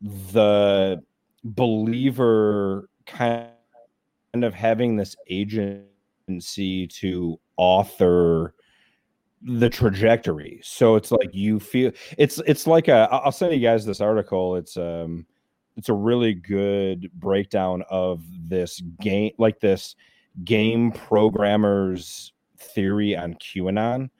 the 0.00 1.02
believer 1.44 2.88
kind 3.06 3.50
of 4.34 4.54
having 4.54 4.96
this 4.96 5.16
agency 5.28 6.86
to 6.86 7.38
author 7.56 8.54
the 9.42 9.70
trajectory. 9.70 10.60
So 10.62 10.96
it's 10.96 11.10
like 11.10 11.34
you 11.34 11.58
feel 11.58 11.92
it's 12.18 12.40
it's 12.46 12.66
like 12.66 12.88
a 12.88 13.08
i'll 13.10 13.32
send 13.32 13.54
you 13.54 13.60
guys 13.60 13.84
this 13.84 14.00
article. 14.00 14.56
It's 14.56 14.76
um 14.76 15.26
it's 15.76 15.88
a 15.88 15.94
really 15.94 16.34
good 16.34 17.10
breakdown 17.14 17.82
of 17.90 18.22
this 18.48 18.82
game 19.00 19.32
like 19.38 19.60
this 19.60 19.96
game 20.44 20.92
programmers 20.92 22.32
theory 22.58 23.16
on 23.16 23.34
qanon 23.34 24.10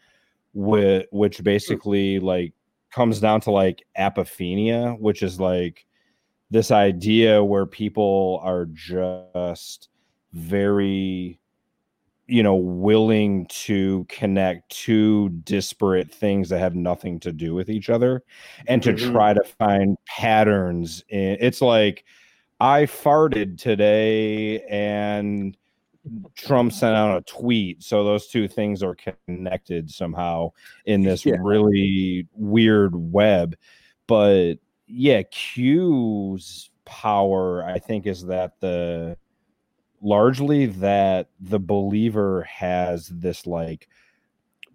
with 0.55 1.07
which 1.13 1.43
basically 1.45 2.19
like 2.21 2.53
comes 2.93 3.21
down 3.21 3.41
to 3.41 3.51
like 3.51 3.85
apophenia 3.99 4.99
which 4.99 5.23
is 5.23 5.39
like 5.39 5.87
this 6.51 6.71
idea 6.73 7.43
where 7.45 7.67
people 7.67 8.41
are 8.43 8.67
just 8.67 9.89
very 10.33 11.39
you 12.27 12.43
know 12.43 12.57
willing 12.57 13.47
to 13.47 14.05
connect 14.09 14.69
two 14.71 15.29
disparate 15.45 16.13
things 16.13 16.49
that 16.49 16.59
have 16.59 16.75
nothing 16.75 17.19
to 17.21 17.33
do 17.33 17.55
with 17.55 17.69
each 17.71 17.89
other 17.91 18.23
and 18.67 18.83
to 18.83 18.93
Mhm. 18.93 19.13
try 19.13 19.33
to 19.35 19.43
find 19.59 19.97
patterns 20.07 21.05
in 21.09 21.37
it's 21.41 21.61
like 21.61 22.05
i 22.61 22.83
farted 22.85 23.57
today 23.59 24.61
and 24.69 25.57
trump 26.35 26.73
sent 26.73 26.97
out 26.97 27.17
a 27.17 27.21
tweet. 27.23 27.83
So 27.83 28.05
those 28.05 28.27
two 28.27 28.49
things 28.49 28.83
are 28.83 28.97
connected 29.27 29.91
somehow 29.91 30.53
in 30.87 31.03
this 31.03 31.25
Yeah. 31.27 31.37
really 31.41 32.27
weird 32.35 32.95
web. 32.95 33.57
But 34.07 34.55
yeah 34.93 35.23
q's 35.31 36.69
power 36.85 37.63
i 37.65 37.79
think 37.79 38.09
is 38.09 38.27
that 38.27 38.59
the 38.59 39.17
largely 40.03 40.67
that 40.67 41.29
the 41.39 41.61
believer 41.61 42.43
has 42.43 43.07
this 43.07 43.47
like 43.47 43.87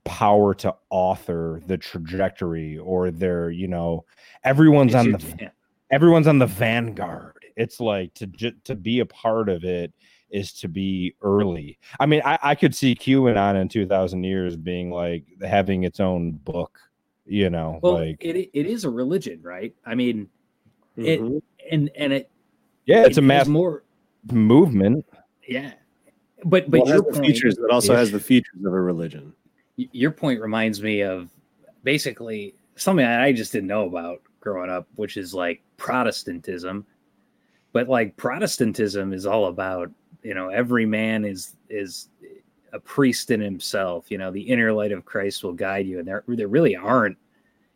power 0.05 0.53
to 0.53 0.73
author 0.89 1.61
the 1.67 1.77
trajectory 1.77 2.77
or 2.77 3.11
their 3.11 3.49
you 3.49 3.67
know 3.67 4.05
everyone's 4.45 4.95
on 4.95 5.11
the 5.11 5.51
everyone's 5.91 6.27
on 6.27 6.39
the 6.39 6.45
vanguard. 6.45 7.33
It's 7.57 7.79
like 7.79 8.13
to 8.15 8.27
to 8.63 8.75
be 8.75 8.99
a 8.99 9.05
part 9.05 9.49
of 9.49 9.63
it 9.63 9.93
is 10.29 10.51
to 10.53 10.67
be 10.67 11.15
early 11.21 11.77
i 11.99 12.05
mean 12.05 12.21
i, 12.25 12.37
I 12.41 12.55
could 12.55 12.73
see 12.75 12.95
qanon 12.95 13.61
in 13.61 13.69
2000 13.69 14.23
years 14.23 14.55
being 14.55 14.89
like 14.89 15.23
having 15.41 15.83
its 15.83 15.99
own 15.99 16.31
book 16.31 16.79
you 17.25 17.49
know 17.49 17.79
Well, 17.81 17.93
like 17.93 18.17
it 18.19 18.35
it 18.53 18.65
is 18.67 18.83
a 18.83 18.89
religion, 18.89 19.41
right? 19.41 19.73
I 19.85 19.95
mean, 19.95 20.29
it 20.95 21.19
Mhm. 21.21 21.41
and 21.71 21.89
and 21.95 22.13
it 22.13 22.29
yeah 22.85 23.01
it's 23.03 23.17
it 23.17 23.21
a 23.21 23.21
mass 23.23 23.47
more 23.47 23.83
movement 24.31 25.05
yeah. 25.47 25.73
But 26.43 26.69
but 26.69 26.81
Well, 26.81 26.89
it 26.89 26.93
your 26.93 27.03
point, 27.03 27.25
features, 27.25 27.57
but 27.59 27.71
also 27.71 27.93
Yeah. 27.93 27.99
has 27.99 28.11
the 28.11 28.19
features 28.31 28.63
of 28.65 28.73
a 28.73 28.79
religion. 28.81 29.33
your 29.77 30.11
point 30.11 30.39
reminds 30.41 30.81
me 30.83 31.01
of 31.01 31.29
basically 31.83 32.53
something 32.75 33.05
that 33.05 33.21
I 33.21 33.31
just 33.31 33.51
didn't 33.51 33.67
know 33.67 33.87
about 33.87 34.21
growing 34.39 34.69
up, 34.69 34.87
which 34.95 35.17
is 35.17 35.33
like 35.33 35.61
Protestantism. 35.77 36.85
But 37.73 37.89
like 37.89 38.15
Protestantism 38.17 39.13
is 39.13 39.25
all 39.25 39.47
about, 39.47 39.91
you 40.25 40.33
know, 40.33 40.49
every 40.49 40.87
man 40.87 41.23
is 41.23 41.55
is 41.69 42.09
a 42.73 42.79
priest 42.79 43.29
in 43.29 43.39
himself. 43.39 44.09
You 44.09 44.17
know, 44.17 44.31
the 44.31 44.41
inner 44.41 44.73
light 44.73 44.91
of 44.91 45.05
Christ 45.05 45.43
will 45.43 45.53
guide 45.53 45.85
you, 45.85 45.99
and 45.99 46.07
there 46.07 46.23
there 46.27 46.47
really 46.47 46.75
aren't. 46.75 47.17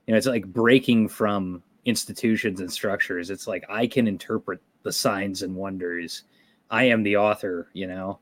You 0.08 0.14
know, 0.14 0.18
it's 0.18 0.26
like 0.26 0.48
breaking 0.48 1.10
from 1.10 1.62
institutions 1.86 2.60
and 2.60 2.72
structures. 2.72 3.30
It's 3.30 3.46
like 3.46 3.64
I 3.70 3.86
can 3.86 4.08
interpret 4.08 4.60
the 4.82 4.92
signs 4.92 5.44
and 5.44 5.56
wonders. 5.56 6.24
I 6.72 6.86
am 6.86 7.04
the 7.04 7.18
author. 7.18 7.70
You 7.74 7.86
know, 7.86 8.20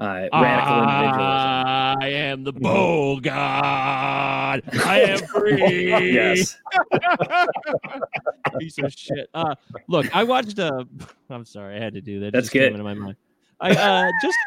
uh, 0.00 0.28
radical 0.32 0.78
individualism. 0.78 1.98
I 2.00 2.08
am 2.08 2.44
the 2.44 2.52
bow 2.54 3.20
god. 3.20 4.62
I 4.86 5.00
am 5.02 5.18
free. 5.26 6.14
Yes. 6.14 6.56
Piece 8.58 8.78
of 8.78 8.90
shit. 8.90 9.28
Uh, 9.34 9.54
look, 9.86 10.06
I 10.16 10.24
watched. 10.24 10.58
Uh, 10.58 10.84
I'm 11.30 11.44
sorry, 11.44 11.76
I 11.76 11.78
had 11.78 11.92
to 11.92 12.00
do 12.00 12.20
that. 12.20 12.32
That's 12.32 12.44
just 12.44 12.52
came 12.54 12.62
good. 12.62 12.72
Into 12.72 12.84
my 12.84 12.94
mind. 12.94 13.16
I 13.60 13.70
uh, 13.72 14.10
just. 14.22 14.38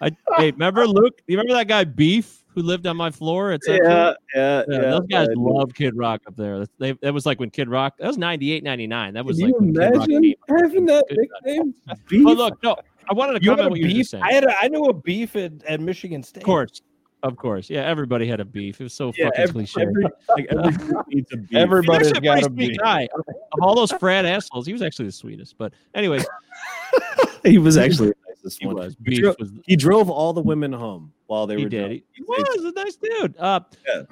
I 0.00 0.10
hey, 0.36 0.50
remember 0.52 0.86
Luke? 0.86 1.20
You 1.26 1.36
remember 1.36 1.54
that 1.54 1.68
guy 1.68 1.84
Beef 1.84 2.44
who 2.54 2.62
lived 2.62 2.86
on 2.86 2.96
my 2.96 3.10
floor 3.10 3.56
Central? 3.62 3.90
Yeah, 3.90 4.12
yeah, 4.34 4.62
Yeah, 4.68 4.74
yeah. 4.74 4.90
those 4.90 5.06
guys 5.08 5.28
do. 5.28 5.34
love 5.36 5.72
Kid 5.74 5.96
Rock 5.96 6.22
up 6.26 6.36
there. 6.36 6.66
They, 6.78 6.92
that 7.02 7.12
was 7.14 7.24
like 7.26 7.40
when 7.40 7.50
Kid 7.50 7.68
Rock. 7.68 7.94
That 7.98 8.06
was 8.06 8.18
98, 8.18 8.62
99. 8.64 9.14
That 9.14 9.24
was 9.24 9.38
Can 9.38 9.46
like 9.46 9.54
you 9.54 9.60
when 9.60 9.74
Kid 9.74 9.96
Rock 9.98 10.08
imagine 10.08 10.34
having 10.48 10.86
that 10.86 11.04
nickname? 11.10 11.74
But 11.86 12.36
look, 12.36 12.62
no, 12.62 12.76
I 13.10 13.14
wanted 13.14 13.38
to 13.38 13.44
you 13.44 13.50
comment 13.50 13.70
what 13.70 13.80
you 13.80 13.98
were 13.98 14.04
saying. 14.04 14.22
i 14.22 14.32
had 14.32 14.44
a, 14.44 14.54
i 14.60 14.68
knew 14.68 14.84
a 14.84 14.92
beef 14.92 15.34
at, 15.36 15.52
at 15.64 15.80
michigan 15.80 16.22
state 16.22 16.42
Of 16.42 16.46
course. 16.46 16.82
Of 17.24 17.36
course. 17.36 17.70
Yeah, 17.70 17.82
everybody 17.82 18.26
had 18.26 18.40
a 18.40 18.44
beef. 18.44 18.80
It 18.80 18.84
was 18.84 18.94
so 18.94 19.12
Yeah, 19.16 19.26
fucking 19.26 19.40
every, 19.40 19.52
cliche. 19.66 19.82
every, 19.82 20.02
like 20.36 20.46
every 20.50 20.72
group 20.86 21.06
needs 21.08 21.32
a 21.32 21.36
beef. 21.36 21.48
He's 21.50 21.58
everybody's 21.58 22.12
got 22.14 22.42
a 22.42 22.50
beef 22.50 22.76
guy. 22.78 23.08
Of 23.14 23.60
all 23.62 23.76
those 23.76 23.92
frat 23.92 24.24
assholes, 24.24 24.66
he 24.66 24.72
was 24.72 24.82
actually 24.82 25.06
the 25.06 25.12
sweetest. 25.12 25.56
But 25.56 25.72
anyway, 25.94 26.18
he 27.50 27.58
was 27.58 27.76
actually 27.76 28.08
the 28.08 28.14
nicest 28.28 28.60
he 28.60 28.66
one. 28.66 28.76
was. 28.76 28.96
He 29.04 29.10
Beef 29.10 29.20
drove, 29.20 29.36
was 29.38 29.50
he 29.66 29.76
drove 29.76 30.10
all 30.10 30.32
the 30.32 30.42
women 30.42 30.72
home 30.72 31.12
while 31.26 31.46
they 31.46 31.56
he 31.56 31.64
were 31.64 31.68
did. 31.70 31.90
He, 31.90 32.04
he 32.14 32.22
was 32.22 32.64
a 32.64 32.72
nice 32.72 32.96
dude. 32.96 33.36
Uh, 33.38 33.60
Yeah. 33.86 34.02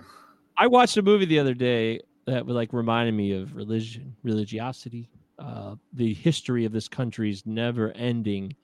I 0.56 0.66
watched 0.66 0.96
a 0.98 1.02
movie 1.02 1.24
the 1.24 1.38
other 1.38 1.54
day 1.54 2.00
that 2.26 2.44
was 2.44 2.54
like 2.54 2.72
reminded 2.72 3.12
me 3.14 3.32
of 3.32 3.54
religion, 3.56 4.14
religiosity, 4.22 5.08
uh, 5.38 5.74
the 5.94 6.12
history 6.14 6.64
of 6.66 6.72
this 6.72 6.86
country's 6.86 7.44
never-ending 7.46 8.54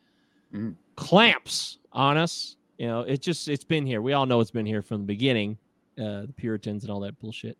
Mhm. 0.54 0.74
clamps 0.96 1.78
on 1.92 2.16
us. 2.16 2.56
You 2.78 2.86
know, 2.88 3.00
it 3.00 3.22
just 3.22 3.48
it's 3.48 3.64
been 3.64 3.86
here. 3.86 4.02
We 4.02 4.12
all 4.12 4.26
know 4.26 4.40
it's 4.40 4.50
been 4.50 4.66
here 4.66 4.82
from 4.82 4.98
the 5.00 5.06
beginning, 5.06 5.56
uh, 5.98 6.26
the 6.26 6.34
Puritans 6.36 6.84
and 6.84 6.90
all 6.92 7.00
that 7.00 7.18
bullshit. 7.18 7.56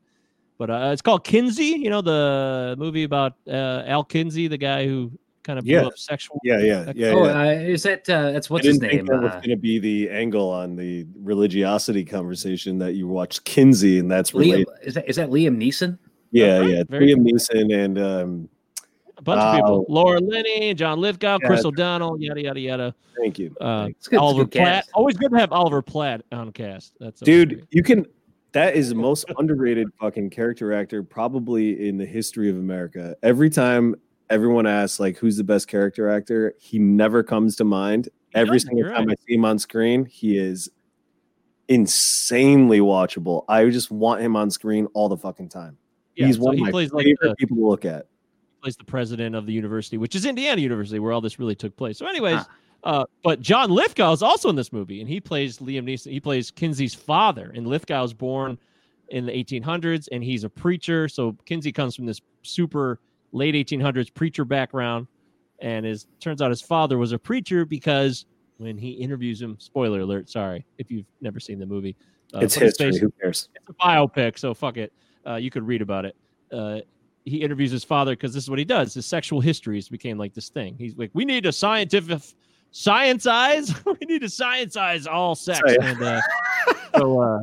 But 0.59 0.71
uh, 0.71 0.91
it's 0.93 1.03
called 1.03 1.25
Kinsey. 1.25 1.65
You 1.79 1.89
know 1.91 2.01
the 2.03 2.75
movie 2.79 3.05
about 3.05 3.35
uh, 3.49 3.83
Al 3.87 4.05
Kinsey, 4.05 4.49
the 4.49 4.59
guy 4.59 4.87
who 4.87 5.11
kind 5.47 5.59
of 5.59 5.65
blew 5.65 5.77
up 5.79 5.97
sexual. 5.97 6.39
Yeah, 6.43 6.59
yeah, 6.59 6.93
yeah. 6.95 7.09
oh, 7.11 7.25
yeah. 7.27 7.41
uh, 7.41 7.45
is 7.53 7.83
that 7.85 8.09
uh, 8.11 8.33
that's 8.33 8.51
what's 8.51 8.67
his 8.67 8.79
didn't 8.79 8.93
name? 8.97 9.07
think 9.07 9.11
that 9.11 9.23
was 9.23 9.33
Uh, 9.33 9.37
going 9.37 9.51
to 9.51 9.57
be 9.57 9.79
the 9.79 10.11
angle 10.11 10.51
on 10.51 10.75
the 10.77 11.07
religiosity 11.23 12.05
conversation 12.05 12.79
that 12.79 12.95
you 12.95 13.07
watched 13.07 13.45
Kinsey, 13.45 13.99
and 13.99 14.11
that's 14.11 14.35
related. 14.35 14.67
Liam, 14.67 14.87
is 14.87 14.95
that 14.95 15.09
is 15.09 15.17
that 15.17 15.31
Liam 15.31 15.57
Neeson? 15.57 15.99
Yeah, 16.33 16.59
Right, 16.59 16.71
yeah. 16.71 16.83
very 16.89 17.15
Liam 17.15 17.25
Neeson 17.25 17.73
and 17.73 17.99
um, 17.99 18.49
A 19.19 19.23
bunch 19.23 19.41
of 19.41 19.55
people: 19.57 19.87
Laura 19.89 20.21
Linney, 20.21 20.75
John 20.75 21.01
Lithgow, 21.01 21.39
Yeah. 21.41 21.47
Chris 21.47 21.65
O'Donnell, 21.65 22.21
yada 22.21 22.43
yada 22.43 22.61
yada. 22.61 22.95
thank 23.17 23.39
you, 23.39 23.55
Uh, 23.61 23.87
It's 23.91 24.09
good. 24.09 24.17
it's 24.17 24.21
Oliver 24.23 24.45
good 24.45 24.53
Platt. 24.53 24.85
cast. 24.85 24.91
Always 24.95 25.17
good 25.17 25.31
to 25.31 25.39
have 25.39 25.53
Oliver 25.53 25.81
Platt 25.83 26.23
on 26.33 26.53
cast. 26.53 26.93
That's 27.01 27.23
always 27.23 27.27
dude. 27.47 27.49
great. 27.51 27.65
You 27.71 27.83
can. 27.83 28.07
That 28.53 28.75
is 28.75 28.89
the 28.89 28.95
most 28.95 29.27
underrated 29.39 29.89
fucking 30.01 30.31
character 30.31 30.73
actor 30.73 31.03
probably 31.03 31.89
in 31.89 31.99
the 31.99 32.07
history 32.07 32.49
of 32.49 32.57
America. 32.57 33.15
Every 33.23 33.51
time 33.51 33.95
everyone 34.31 34.67
asks 34.67 34.99
like 35.01 35.17
who's 35.19 35.37
the 35.37 35.45
best 35.45 35.69
character 35.69 36.09
actor, 36.09 36.55
he 36.59 36.79
never 36.79 37.23
comes 37.23 37.57
to 37.57 37.65
mind. 37.65 38.09
He 38.31 38.39
Every 38.41 38.59
single 38.61 38.79
you're 38.79 38.91
time. 38.93 39.09
I 39.11 39.15
see 39.27 39.35
him 39.35 39.45
on 39.45 39.59
screen, 39.59 40.05
he 40.05 40.37
is 40.39 40.69
insanely 41.69 42.81
watchable. 42.81 43.45
I 43.49 43.69
just 43.71 43.91
want 43.91 44.21
him 44.21 44.37
on 44.37 44.51
screen 44.51 44.87
all 44.95 45.09
the 45.09 45.17
fucking 45.17 45.49
time. 45.49 45.77
Yeah, 46.15 46.27
He's 46.27 46.37
so 46.37 46.43
one 46.43 46.55
of 46.55 46.59
he 46.59 46.65
my 46.65 46.71
plays 46.71 46.93
like 46.93 47.05
favorite 47.05 47.31
the, 47.31 47.35
people 47.37 47.57
to 47.57 47.67
look 47.67 47.85
at. 47.85 48.07
plays 48.63 48.77
the 48.77 48.85
president 48.85 49.35
of 49.35 49.47
the 49.47 49.53
university, 49.53 49.99
which 49.99 50.15
is 50.15 50.25
Indiana 50.25 50.61
University, 50.61 50.99
where 50.99 51.13
all 51.13 51.21
this 51.21 51.39
really 51.39 51.55
took 51.55 51.77
place. 51.77 51.99
So, 51.99 52.07
anyways, 52.07 52.41
Ah. 52.85 53.01
uh, 53.01 53.05
but 53.23 53.41
John 53.41 53.71
Lithgow 53.71 54.13
is 54.13 54.23
also 54.23 54.49
in 54.49 54.57
this 54.57 54.73
movie, 54.73 55.01
and 55.01 55.09
he 55.09 55.21
plays 55.21 55.59
Liam 55.59 55.85
Neeson. 55.85 56.11
He 56.11 56.21
plays 56.21 56.51
Kinsey's 56.51 56.95
father, 56.95 57.53
and 57.55 57.67
Lithgow 57.67 58.05
is 58.05 58.15
born 58.15 58.59
in 59.09 59.27
the 59.27 59.33
1800s, 59.33 60.09
and 60.11 60.23
he's 60.25 60.45
a 60.45 60.49
preacher. 60.49 61.09
So 61.09 61.37
Kinsey 61.45 61.71
comes 61.73 61.95
from 61.95 62.07
this 62.07 62.21
super 62.43 62.99
late 63.33 63.55
1800s 63.55 64.13
preacher 64.15 64.45
background, 64.45 65.07
and 65.61 65.85
is 65.87 66.07
turns 66.21 66.43
out 66.43 66.51
his 66.51 66.61
father 66.63 66.99
was 66.99 67.13
a 67.13 67.19
preacher 67.19 67.65
because 67.65 68.27
when 68.59 68.77
he 68.79 68.91
interviews 68.93 69.41
him, 69.41 69.57
spoiler 69.59 70.01
alert, 70.01 70.29
sorry 70.31 70.65
if 70.79 70.91
you've 70.91 71.07
never 71.21 71.39
seen 71.41 71.59
the 71.59 71.67
movie, 71.67 71.97
uh, 72.35 72.39
it's 72.41 72.55
his 72.55 72.71
history. 72.79 72.93
face- 72.93 73.01
Who 73.01 73.11
cares? 73.21 73.49
it's 73.55 73.69
a 73.69 73.73
biopic, 73.75 74.39
so 74.39 74.55
fuck 74.55 74.77
it. 74.77 74.93
Uh, 75.27 75.35
you 75.37 75.51
could 75.51 75.67
read 75.67 75.83
about 75.83 76.05
it. 76.05 76.17
Uh, 76.53 76.81
he 77.25 77.39
interviews 77.43 77.71
his 77.73 77.83
father 77.85 78.13
because 78.13 78.33
this 78.33 78.45
is 78.45 78.51
what 78.51 78.59
he 78.59 78.65
does. 78.65 78.95
His 78.95 79.05
sexual 79.05 79.41
histories 79.41 79.89
became 79.89 80.17
like 80.17 80.33
this 80.33 80.49
thing. 80.49 80.77
He's 80.79 80.97
like, 80.97 81.11
we 81.13 81.25
need 81.25 81.43
to 81.43 81.53
scientific 81.53 82.23
science-ize. 82.71 83.75
we 83.87 84.07
need 84.07 84.21
to 84.23 84.29
science-ize 84.29 85.07
all 85.07 85.35
sex. 85.35 85.61
And 85.81 86.01
uh, 86.03 86.21
so 86.97 87.21
uh, 87.21 87.39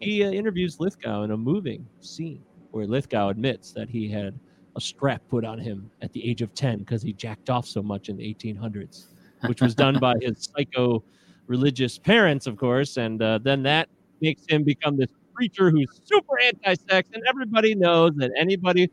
he 0.00 0.24
uh, 0.24 0.30
interviews 0.30 0.80
Lithgow 0.80 1.24
in 1.24 1.32
a 1.32 1.36
moving 1.36 1.86
scene 2.00 2.42
where 2.70 2.86
Lithgow 2.86 3.28
admits 3.28 3.72
that 3.72 3.88
he 3.90 4.08
had 4.08 4.38
a 4.76 4.80
strap 4.80 5.22
put 5.28 5.44
on 5.44 5.58
him 5.58 5.90
at 6.02 6.12
the 6.12 6.28
age 6.28 6.42
of 6.42 6.54
10 6.54 6.80
because 6.80 7.02
he 7.02 7.12
jacked 7.12 7.50
off 7.50 7.66
so 7.66 7.82
much 7.82 8.08
in 8.08 8.16
the 8.16 8.22
1800s, 8.22 9.06
which 9.46 9.60
was 9.60 9.74
done 9.74 9.98
by 9.98 10.14
his 10.20 10.48
psycho 10.56 11.02
religious 11.46 11.98
parents, 11.98 12.46
of 12.46 12.56
course. 12.56 12.96
And 12.96 13.20
uh, 13.22 13.38
then 13.42 13.62
that 13.64 13.88
makes 14.20 14.42
him 14.48 14.64
become 14.64 14.96
this 14.96 15.10
preacher 15.34 15.70
who's 15.70 16.00
super 16.04 16.38
anti-sex, 16.40 17.08
and 17.12 17.22
everybody 17.28 17.74
knows 17.74 18.12
that 18.16 18.30
anybody 18.36 18.90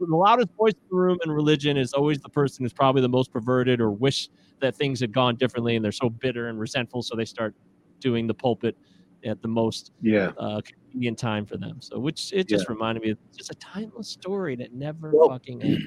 the 0.00 0.16
loudest 0.16 0.48
voice 0.56 0.74
in 0.74 0.88
the 0.90 0.96
room 0.96 1.18
in 1.24 1.30
religion 1.30 1.76
is 1.76 1.92
always 1.92 2.20
the 2.20 2.28
person 2.28 2.64
who's 2.64 2.72
probably 2.72 3.02
the 3.02 3.08
most 3.08 3.32
perverted 3.32 3.80
or 3.80 3.90
wish 3.90 4.28
that 4.60 4.76
things 4.76 5.00
had 5.00 5.12
gone 5.12 5.36
differently, 5.36 5.76
and 5.76 5.84
they're 5.84 5.92
so 5.92 6.08
bitter 6.08 6.48
and 6.48 6.58
resentful, 6.58 7.02
so 7.02 7.16
they 7.16 7.24
start 7.24 7.54
doing 8.00 8.26
the 8.26 8.34
pulpit 8.34 8.76
at 9.24 9.40
the 9.42 9.48
most 9.48 9.92
Yeah. 10.00 10.32
uh, 10.38 10.60
convenient 10.90 11.18
time 11.18 11.46
for 11.46 11.56
them. 11.56 11.78
So, 11.80 11.98
which 11.98 12.32
it 12.32 12.48
just 12.48 12.68
reminded 12.68 13.02
me 13.02 13.10
of 13.10 13.18
just 13.36 13.50
a 13.50 13.54
timeless 13.56 14.08
story 14.08 14.56
that 14.56 14.72
never 14.72 15.12
Well, 15.12 15.28
fucking 15.30 15.62
ends. 15.64 15.82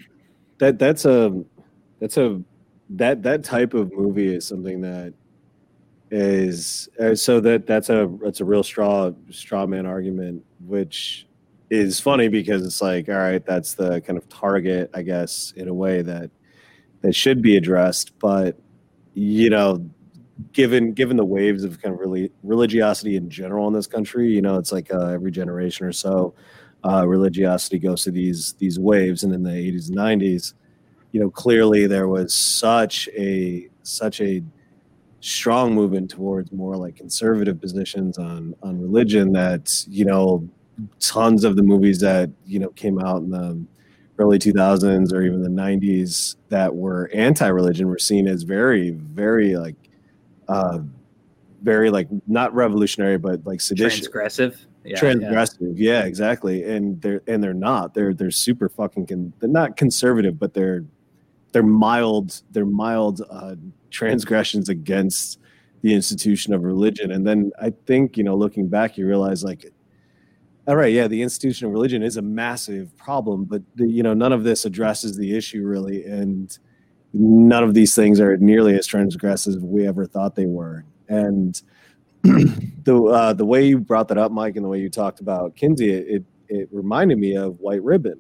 that 0.60 0.78
that's 0.80 1.06
a 1.06 1.44
that's 2.00 2.18
a 2.18 2.42
that 2.90 3.24
that 3.24 3.44
type 3.44 3.74
of 3.74 3.92
movie 3.94 4.36
is 4.36 4.46
something 4.46 4.82
that 4.82 5.14
is 6.10 6.90
uh, 7.00 7.16
so 7.16 7.40
that 7.40 7.66
that's 7.66 7.90
a 7.90 8.14
that's 8.22 8.42
a 8.42 8.46
real 8.46 8.64
straw 8.64 9.12
straw 9.30 9.66
man 9.66 9.86
argument 9.86 10.44
which 10.60 11.26
is 11.70 12.02
funny 12.02 12.28
because 12.28 12.66
it's 12.66 12.82
like 12.82 13.08
all 13.08 13.16
right 13.16 13.46
that's 13.46 13.76
the 13.76 14.02
kind 14.02 14.18
of 14.18 14.28
target 14.28 14.90
i 14.94 15.02
guess 15.02 15.54
in 15.56 15.70
a 15.70 15.74
way 15.74 16.02
that 16.02 16.30
that 17.00 17.16
should 17.16 17.42
be 17.42 17.56
addressed 17.56 18.12
but 18.20 18.60
you 19.14 19.50
know 19.50 19.90
given 20.54 20.94
given 20.94 21.18
the 21.18 21.26
waves 21.26 21.64
of 21.64 21.82
kind 21.82 21.94
of 21.94 22.00
really 22.00 22.32
religiosity 22.44 23.16
in 23.16 23.30
general 23.30 23.68
in 23.68 23.74
this 23.74 23.88
country 23.88 24.32
you 24.32 24.42
know 24.42 24.58
it's 24.58 24.72
like 24.72 24.92
uh, 24.94 25.08
every 25.08 25.32
generation 25.32 25.86
or 25.86 25.92
so 25.92 26.34
uh, 26.84 27.08
religiosity 27.08 27.78
goes 27.78 28.04
through 28.04 28.14
these 28.14 28.54
these 28.54 28.80
waves. 28.80 29.24
And 29.24 29.34
in 29.34 29.44
the 29.44 29.52
80s 29.52 29.90
and 29.90 29.98
90s 29.98 30.54
you 31.12 31.20
know 31.20 31.30
clearly 31.30 31.88
there 31.88 32.08
was 32.08 32.34
such 32.34 33.10
a 33.18 33.70
such 33.84 34.22
a 34.22 34.44
strong 35.20 35.74
movement 35.74 36.10
towards 36.10 36.52
more 36.52 36.76
like 36.76 36.96
conservative 36.96 37.60
positions 37.60 38.18
on 38.18 38.56
on 38.64 38.80
religion 38.82 39.34
that 39.34 39.70
you 39.88 40.06
know 40.06 40.48
tons 41.00 41.44
of 41.44 41.56
the 41.56 41.64
movies 41.64 42.00
that 42.00 42.30
you 42.46 42.60
know 42.60 42.70
came 42.70 43.00
out 43.00 43.18
in 43.18 43.30
the 43.30 43.64
early 44.18 44.40
2000s 44.40 45.12
or 45.14 45.22
even 45.24 45.42
the 45.42 45.50
90s 45.50 46.36
that 46.50 46.76
were 46.76 47.10
anti-religion 47.14 47.88
were 47.88 48.00
seen 48.00 48.28
as 48.28 48.44
very 48.44 48.92
very 48.92 49.56
like 49.56 49.76
uh 50.52 50.80
very 51.62 51.90
like 51.90 52.08
not 52.28 52.54
revolutionary 52.54 53.18
but 53.18 53.46
like 53.46 53.62
seditious 53.62 54.08
Transgressive. 54.08 54.66
Yeah, 54.84 54.94
yeah. 54.96 55.00
transgressive 55.00 55.74
yeah. 55.76 56.04
exactly 56.06 56.64
and 56.64 57.00
they're 57.02 57.22
and 57.28 57.44
they're 57.44 57.54
not 57.54 57.94
they're 57.94 58.14
they're 58.14 58.32
super 58.32 58.68
fucking 58.68 59.06
con- 59.06 59.34
they're 59.40 59.50
not 59.50 59.78
conservative 59.78 60.40
but 60.40 60.54
they're 60.54 60.84
they're 61.52 61.62
mild 61.64 62.42
they're 62.52 62.66
mild 62.66 63.22
uh 63.30 63.56
transgressions 63.92 64.70
against 64.70 65.40
the 65.84 65.94
institution 65.94 66.54
of 66.54 66.64
religion 66.64 67.12
and 67.12 67.28
then 67.28 67.52
i 67.62 67.72
think 67.86 68.18
you 68.18 68.24
know 68.24 68.36
looking 68.36 68.68
back 68.68 68.98
you 68.98 69.08
realize 69.08 69.44
like 69.44 69.72
all 70.68 70.76
right 70.76 70.94
yeah 70.94 71.08
the 71.08 71.22
institution 71.22 71.68
of 71.68 71.74
religion 71.74 72.02
is 72.02 72.18
a 72.18 72.22
massive 72.22 72.96
problem 72.98 73.44
but 73.44 73.62
the, 73.76 73.88
you 73.88 74.02
know 74.02 74.14
none 74.14 74.32
of 74.32 74.44
this 74.44 74.66
addresses 74.66 75.16
the 75.18 75.36
issue 75.36 75.64
really 75.64 76.06
and 76.06 76.58
none 77.14 77.64
of 77.64 77.74
these 77.74 77.94
things 77.96 78.20
are 78.20 78.38
nearly 78.38 78.78
as 78.78 78.88
transgressive 78.88 79.50
as 79.50 79.58
we 79.60 79.88
ever 79.88 80.06
thought 80.06 80.36
they 80.36 80.46
were 80.46 80.86
and 81.10 81.62
the 82.24 83.04
uh, 83.04 83.34
the 83.34 83.46
way 83.46 83.66
you 83.66 83.80
brought 83.80 84.08
that 84.08 84.18
up, 84.18 84.32
Mike, 84.32 84.56
and 84.56 84.64
the 84.64 84.70
way 84.70 84.80
you 84.80 84.90
talked 84.90 85.20
about 85.22 85.56
Kinsey, 85.56 85.90
it 85.92 86.24
it 86.50 86.70
reminded 86.72 87.18
me 87.18 87.36
of 87.36 87.60
White 87.60 87.82
Ribbon. 87.84 88.20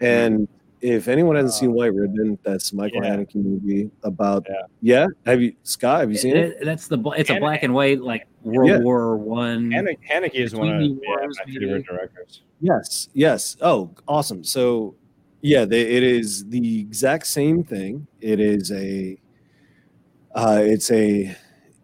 And 0.00 0.48
if 0.80 1.08
anyone 1.08 1.36
hasn't 1.36 1.54
seen 1.54 1.72
White 1.72 1.94
Ribbon, 1.94 2.38
that's 2.42 2.72
Michael 2.72 3.02
Yeah. 3.04 3.16
Haneke 3.16 3.34
movie 3.36 3.90
about 4.02 4.46
Yeah. 4.48 4.62
yeah. 4.82 5.06
Have 5.26 5.42
you 5.42 5.54
Scott? 5.62 6.00
Have 6.00 6.10
you 6.10 6.16
seen 6.18 6.36
it? 6.36 6.56
It- 6.60 6.64
that's 6.64 6.88
the 6.88 6.96
bla- 6.96 7.16
it's 7.16 7.30
a 7.30 7.38
black 7.38 7.62
and 7.62 7.72
white 7.72 8.00
like 8.00 8.26
World 8.42 8.68
Yeah. 8.70 8.78
War 8.78 9.16
One. 9.16 9.70
Haneke, 9.70 9.98
Haneke 10.10 10.34
is 10.34 10.54
one 10.54 10.74
of 10.74 10.80
the 10.80 10.86
yeah, 10.88 11.26
my 11.26 11.44
favorite 11.52 11.86
directors. 11.86 12.42
Yes, 12.60 13.08
yes. 13.12 13.56
Oh, 13.60 13.90
awesome. 14.08 14.42
So, 14.42 14.94
yeah, 15.40 15.64
they, 15.64 15.82
it 15.82 16.02
is 16.02 16.44
the 16.46 16.80
exact 16.80 17.26
same 17.26 17.62
thing. 17.62 18.06
It 18.20 18.40
is 18.40 18.72
a, 18.72 19.18
uh, 20.34 20.60
it's 20.62 20.90
a, 20.90 21.36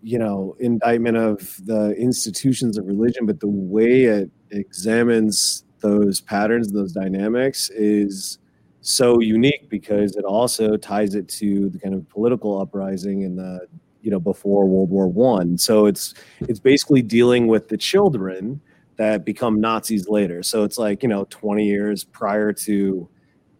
you 0.03 0.19
know, 0.19 0.57
indictment 0.61 1.17
of 1.17 1.64
the 1.64 1.93
institutions 1.93 2.77
of 2.77 2.87
religion, 2.87 3.27
but 3.27 3.40
the 3.40 3.49
way 3.49 4.05
it 4.05 4.31
examines 4.51 5.64
those 5.81 6.21
patterns, 6.21 6.73
those 6.73 6.93
dynamics, 6.93 7.71
is 7.71 8.38
so 8.81 9.21
unique 9.21 9.69
because 9.71 10.17
it 10.17 10.25
also 10.25 10.77
ties 10.77 11.14
it 11.14 11.29
to 11.29 11.71
the 11.71 11.79
kind 11.79 11.95
of 11.95 12.09
political 12.11 12.61
uprising 12.61 13.23
in 13.23 13.37
the, 13.37 13.67
you 14.03 14.11
know, 14.11 14.21
before 14.21 14.67
World 14.67 14.90
War 14.90 15.07
One. 15.07 15.57
So 15.57 15.87
it's 15.87 16.14
it's 16.40 16.61
basically 16.61 17.01
dealing 17.01 17.47
with 17.47 17.69
the 17.69 17.79
children 17.79 18.61
that 18.97 19.25
become 19.25 19.61
Nazis 19.61 20.09
later. 20.09 20.43
So 20.43 20.64
it's 20.64 20.79
like, 20.79 21.03
you 21.03 21.09
know, 21.09 21.27
20 21.31 21.67
years 21.67 22.05
prior 22.05 22.53
to, 22.53 23.09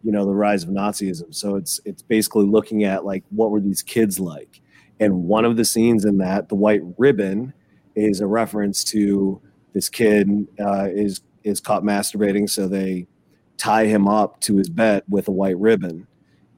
you 0.05 0.11
know, 0.11 0.25
the 0.25 0.33
rise 0.33 0.63
of 0.63 0.69
Nazism. 0.69 1.33
So 1.33 1.55
it's 1.55 1.81
it's 1.85 2.01
basically 2.01 2.45
looking 2.45 2.83
at 2.83 3.05
like 3.05 3.23
what 3.29 3.51
were 3.51 3.59
these 3.59 3.81
kids 3.81 4.19
like? 4.19 4.61
And 4.99 5.23
one 5.23 5.43
of 5.43 5.57
the 5.57 5.65
scenes 5.65 6.05
in 6.05 6.19
that, 6.19 6.47
the 6.47 6.55
white 6.55 6.81
ribbon, 6.97 7.53
is 7.95 8.21
a 8.21 8.27
reference 8.27 8.83
to 8.85 9.41
this 9.73 9.89
kid 9.89 10.47
uh, 10.59 10.87
is 10.91 11.21
is 11.43 11.59
caught 11.59 11.83
masturbating, 11.83 12.49
so 12.49 12.67
they 12.67 13.07
tie 13.57 13.85
him 13.85 14.07
up 14.07 14.39
to 14.41 14.55
his 14.57 14.69
bed 14.69 15.03
with 15.09 15.27
a 15.27 15.31
white 15.31 15.57
ribbon, 15.57 16.07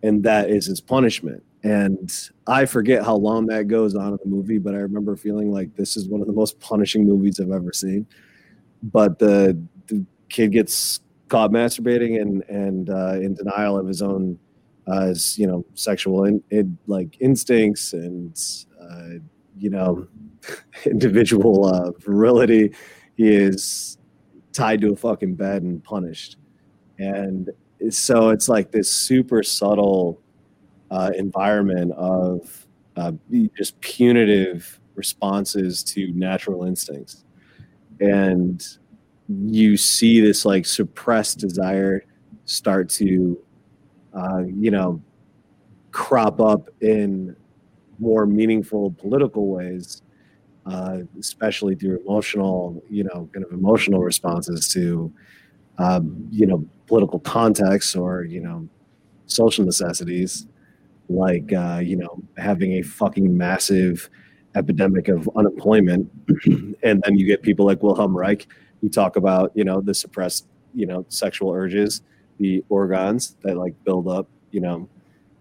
and 0.04 0.24
that 0.24 0.50
is 0.50 0.66
his 0.66 0.82
punishment. 0.82 1.44
And 1.64 2.14
I 2.46 2.66
forget 2.66 3.04
how 3.04 3.16
long 3.16 3.48
that 3.48 3.68
goes 3.68 3.96
on 3.96 4.10
in 4.10 4.20
the 4.24 4.30
movie, 4.30 4.60
but 4.60 4.76
I 4.76 4.78
remember 4.78 5.16
feeling 5.16 5.52
like 5.52 5.76
this 5.76 5.98
is 5.98 6.08
one 6.08 6.22
of 6.22 6.28
the 6.28 6.34
most 6.34 6.60
punishing 6.60 7.06
movies 7.06 7.40
I've 7.40 7.52
ever 7.52 7.74
seen 7.74 8.06
but 8.84 9.20
the 9.20 9.58
the 9.88 10.06
kid 10.30 10.52
gets 10.52 11.00
caught 11.30 11.52
masturbating 11.52 12.22
and 12.22 12.44
and 12.50 12.90
uh, 12.90 13.14
in 13.14 13.34
denial 13.34 13.78
of 13.78 13.88
his 13.88 14.02
own 14.02 14.40
uh, 14.88 15.08
his, 15.08 15.38
you 15.38 15.48
know 15.48 15.66
sexual 15.74 16.24
in, 16.26 16.42
in, 16.50 16.78
like 16.88 17.18
instincts 17.20 17.94
and 17.94 18.40
uh, 18.82 19.20
you 19.58 19.70
know 19.70 20.08
individual 20.86 21.66
uh, 21.66 21.92
virility 22.00 22.74
he 23.16 23.28
is 23.34 23.98
tied 24.58 24.82
to 24.82 24.92
a 24.92 24.96
fucking 24.96 25.36
bed 25.36 25.62
and 25.62 25.84
punished. 25.84 26.38
And 26.98 27.52
so 27.90 28.30
it's 28.30 28.50
like 28.50 28.72
this 28.72 28.92
super 28.92 29.44
subtle 29.44 30.20
uh, 30.90 31.12
environment 31.16 31.92
of 31.94 32.66
uh, 32.96 33.12
just 33.56 33.80
punitive 33.82 34.80
responses 34.96 35.84
to 35.84 36.12
natural 36.14 36.64
instincts. 36.64 37.24
And 38.00 38.66
you 39.30 39.78
see 39.78 40.22
this 40.22 40.46
like 40.46 40.66
suppressed 40.66 41.40
desire 41.40 42.04
start 42.46 42.90
to 42.90 43.38
uh, 44.14 44.44
you 44.46 44.72
know 44.72 45.02
crop 45.92 46.40
up 46.40 46.70
in 46.82 47.36
more 48.00 48.26
meaningful 48.26 48.92
political 48.92 49.48
ways 49.48 50.02
uh, 50.66 51.00
especially 51.20 51.76
through 51.76 52.00
emotional 52.02 52.82
you 52.90 53.04
know 53.04 53.30
kind 53.34 53.46
of 53.46 53.52
emotional 53.52 54.02
responses 54.02 54.68
to 54.70 55.12
um, 55.78 56.28
you 56.32 56.46
know 56.46 56.66
political 56.88 57.20
contexts 57.20 57.96
or 57.96 58.24
you 58.24 58.40
know 58.42 58.68
social 59.26 59.66
necessities 59.66 60.48
like 61.10 61.52
uh, 61.54 61.80
you 61.84 61.96
know 61.96 62.22
having 62.38 62.74
a 62.74 62.82
fucking 62.82 63.36
massive 63.36 64.10
epidemic 64.56 65.08
of 65.08 65.30
unemployment 65.36 66.10
and 66.84 67.02
then 67.04 67.16
you 67.16 67.26
get 67.26 67.42
people 67.42 67.66
like 67.66 67.84
wilhelm 67.84 68.16
reich 68.16 68.48
who 68.82 68.90
talk 68.90 69.16
about 69.16 69.52
you 69.56 69.64
know 69.64 69.82
the 69.82 69.94
suppressed 69.94 70.48
you 70.74 70.86
know 70.86 71.06
sexual 71.10 71.52
urges 71.52 72.02
the 72.40 72.64
organs 72.70 73.36
that 73.42 73.58
like 73.58 73.74
build 73.84 74.08
up 74.08 74.28
you 74.52 74.60
know 74.60 74.88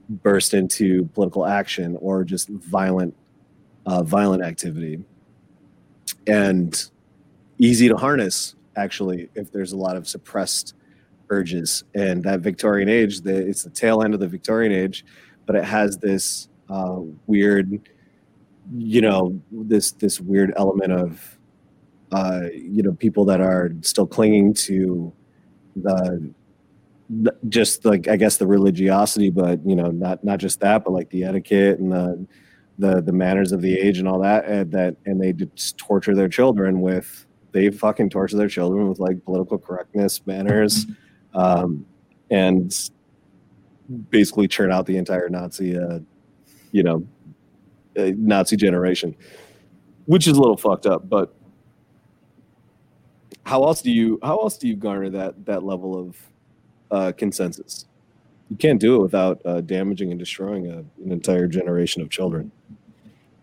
burst 0.08 0.54
into 0.54 1.04
political 1.14 1.46
action 1.46 1.96
or 2.00 2.24
just 2.24 2.48
violent 2.48 3.14
uh, 3.86 4.02
violent 4.02 4.42
activity. 4.42 5.02
And 6.26 6.90
easy 7.58 7.88
to 7.88 7.96
harness 7.96 8.54
actually 8.76 9.30
if 9.34 9.50
there's 9.50 9.72
a 9.72 9.76
lot 9.76 9.96
of 9.96 10.06
suppressed 10.06 10.74
urges. 11.30 11.84
And 11.94 12.22
that 12.24 12.40
victorian 12.40 12.88
age 12.88 13.20
the, 13.22 13.34
it's 13.34 13.62
the 13.62 13.70
tail 13.70 14.02
end 14.02 14.14
of 14.14 14.20
the 14.20 14.28
victorian 14.28 14.72
age 14.72 15.04
but 15.46 15.56
it 15.56 15.64
has 15.64 15.96
this 15.98 16.48
uh, 16.68 16.98
weird 17.26 17.80
you 18.76 19.00
know 19.00 19.40
this 19.52 19.92
this 19.92 20.20
weird 20.20 20.52
element 20.56 20.92
of 20.92 21.35
uh, 22.12 22.42
you 22.52 22.82
know 22.82 22.92
people 22.92 23.24
that 23.26 23.40
are 23.40 23.72
still 23.82 24.06
clinging 24.06 24.54
to 24.54 25.12
the, 25.74 26.32
just 27.48 27.84
like 27.84 28.08
I 28.08 28.16
guess 28.16 28.36
the 28.36 28.46
religiosity, 28.46 29.30
but 29.30 29.64
you 29.66 29.76
know 29.76 29.90
not 29.90 30.24
not 30.24 30.38
just 30.38 30.60
that, 30.60 30.84
but 30.84 30.92
like 30.92 31.10
the 31.10 31.24
etiquette 31.24 31.78
and 31.78 31.92
the 31.92 32.26
the 32.78 33.00
the 33.00 33.12
manners 33.12 33.52
of 33.52 33.62
the 33.62 33.78
age 33.78 33.98
and 33.98 34.08
all 34.08 34.20
that, 34.20 34.44
and 34.46 34.72
that 34.72 34.96
and 35.06 35.20
they 35.20 35.32
just 35.32 35.78
torture 35.78 36.14
their 36.14 36.28
children 36.28 36.80
with 36.80 37.26
they 37.52 37.70
fucking 37.70 38.10
torture 38.10 38.36
their 38.36 38.48
children 38.48 38.88
with 38.88 38.98
like 38.98 39.24
political 39.24 39.58
correctness 39.58 40.20
manners, 40.26 40.86
um, 41.34 41.86
and 42.30 42.90
basically 44.10 44.48
churn 44.48 44.72
out 44.72 44.86
the 44.86 44.96
entire 44.96 45.28
Nazi, 45.28 45.78
uh, 45.78 46.00
you 46.72 46.82
know, 46.82 47.06
uh, 47.96 48.10
Nazi 48.16 48.56
generation, 48.56 49.14
which 50.06 50.26
is 50.26 50.36
a 50.36 50.40
little 50.40 50.56
fucked 50.56 50.86
up, 50.86 51.08
but 51.08 51.35
how 53.46 53.62
else 53.64 53.80
do 53.80 53.90
you 53.92 54.18
how 54.22 54.36
else 54.38 54.58
do 54.58 54.66
you 54.68 54.74
garner 54.76 55.08
that 55.08 55.46
that 55.46 55.62
level 55.62 55.98
of 55.98 56.16
uh, 56.90 57.12
consensus. 57.16 57.86
You 58.50 58.56
can't 58.56 58.80
do 58.80 58.96
it 58.96 59.02
without 59.02 59.40
uh, 59.44 59.60
damaging 59.60 60.10
and 60.10 60.18
destroying 60.20 60.66
a, 60.70 60.78
an 61.04 61.10
entire 61.10 61.48
generation 61.48 62.00
of 62.02 62.10
children 62.10 62.52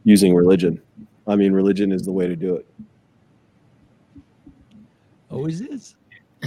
using 0.06 0.34
religion. 0.36 0.82
I 1.28 1.36
mean, 1.36 1.52
religion 1.52 1.92
is 1.92 2.04
the 2.04 2.12
way 2.12 2.28
to 2.28 2.36
do 2.38 2.56
it. 2.56 2.66
Always 5.32 5.62
is. 5.62 5.96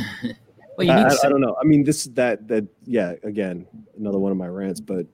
Well, 0.79 0.87
you 0.87 0.93
I, 0.93 1.05
need 1.05 1.13
I- 1.23 1.27
I 1.27 1.29
don't 1.31 1.41
know. 1.41 1.57
I 1.59 1.65
mean, 1.65 1.85
this 1.85 2.05
that 2.09 2.47
that 2.49 2.67
yeah. 2.85 3.15
Again, 3.23 3.67
another 3.99 4.19
one 4.19 4.31
of 4.31 4.37
my 4.37 4.47
rants, 4.47 4.79
but 4.79 5.07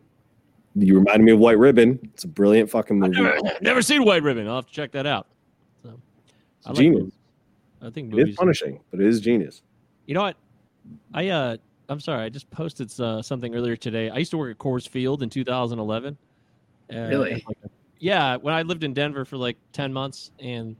you 0.74 0.98
reminded 0.98 1.22
me 1.22 1.30
of 1.30 1.38
White 1.38 1.56
Ribbon. 1.58 2.00
It's 2.14 2.24
a 2.24 2.28
brilliant 2.28 2.68
fucking 2.68 2.98
movie. 2.98 3.22
Never, 3.22 3.38
never 3.60 3.80
seen 3.80 4.04
White 4.04 4.24
Ribbon. 4.24 4.48
I'll 4.48 4.56
have 4.56 4.66
to 4.66 4.72
check 4.72 4.90
that 4.90 5.06
out. 5.06 5.28
So, 5.84 5.90
It's 6.58 6.66
I 6.66 6.70
like 6.70 6.78
genius. 6.78 6.98
movies. 6.98 7.12
I 7.82 7.90
think 7.90 8.12
It 8.12 8.16
movies. 8.16 8.28
is 8.30 8.36
punishing, 8.36 8.80
but 8.90 9.00
it 9.00 9.06
is 9.06 9.20
genius. 9.20 9.62
You 10.06 10.14
know 10.14 10.22
what? 10.22 10.36
I 11.14 11.28
uh, 11.28 11.56
I'm 11.88 12.00
sorry. 12.00 12.24
I 12.24 12.28
just 12.28 12.48
posted 12.50 12.92
uh, 13.00 13.22
something 13.22 13.54
earlier 13.54 13.76
today. 13.76 14.08
I 14.10 14.18
used 14.18 14.30
to 14.30 14.38
work 14.38 14.50
at 14.52 14.58
Coors 14.58 14.88
Field 14.88 15.22
in 15.22 15.30
2011. 15.30 16.16
Uh, 16.92 16.96
Really? 16.96 17.32
as 17.32 17.42
like 17.46 17.56
yeah, 17.98 18.36
when 18.36 18.52
I 18.54 18.62
lived 18.62 18.82
in 18.82 18.92
Denver 18.94 19.24
for 19.24 19.36
like 19.36 19.56
10 19.72 19.92
months, 19.92 20.32
and 20.40 20.74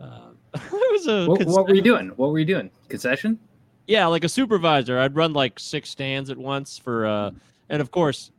uh, 0.00 0.30
it 0.54 0.62
was 0.72 1.06
a 1.06 1.26
What, 1.26 1.44
what 1.46 1.68
were 1.68 1.74
you 1.74 1.82
doing? 1.82 2.08
What 2.16 2.30
were 2.32 2.38
you 2.38 2.44
doing? 2.44 2.70
Concession? 2.88 3.38
Yeah, 3.86 4.06
like 4.06 4.24
a 4.24 4.28
supervisor. 4.28 4.98
I'd 4.98 5.14
run 5.16 5.32
like 5.32 5.58
six 5.58 5.90
stands 5.90 6.30
at 6.30 6.36
once 6.38 6.78
for, 6.78 7.06
uh, 7.06 7.30
and 7.68 7.80
of 7.80 7.90
course, 7.90 8.30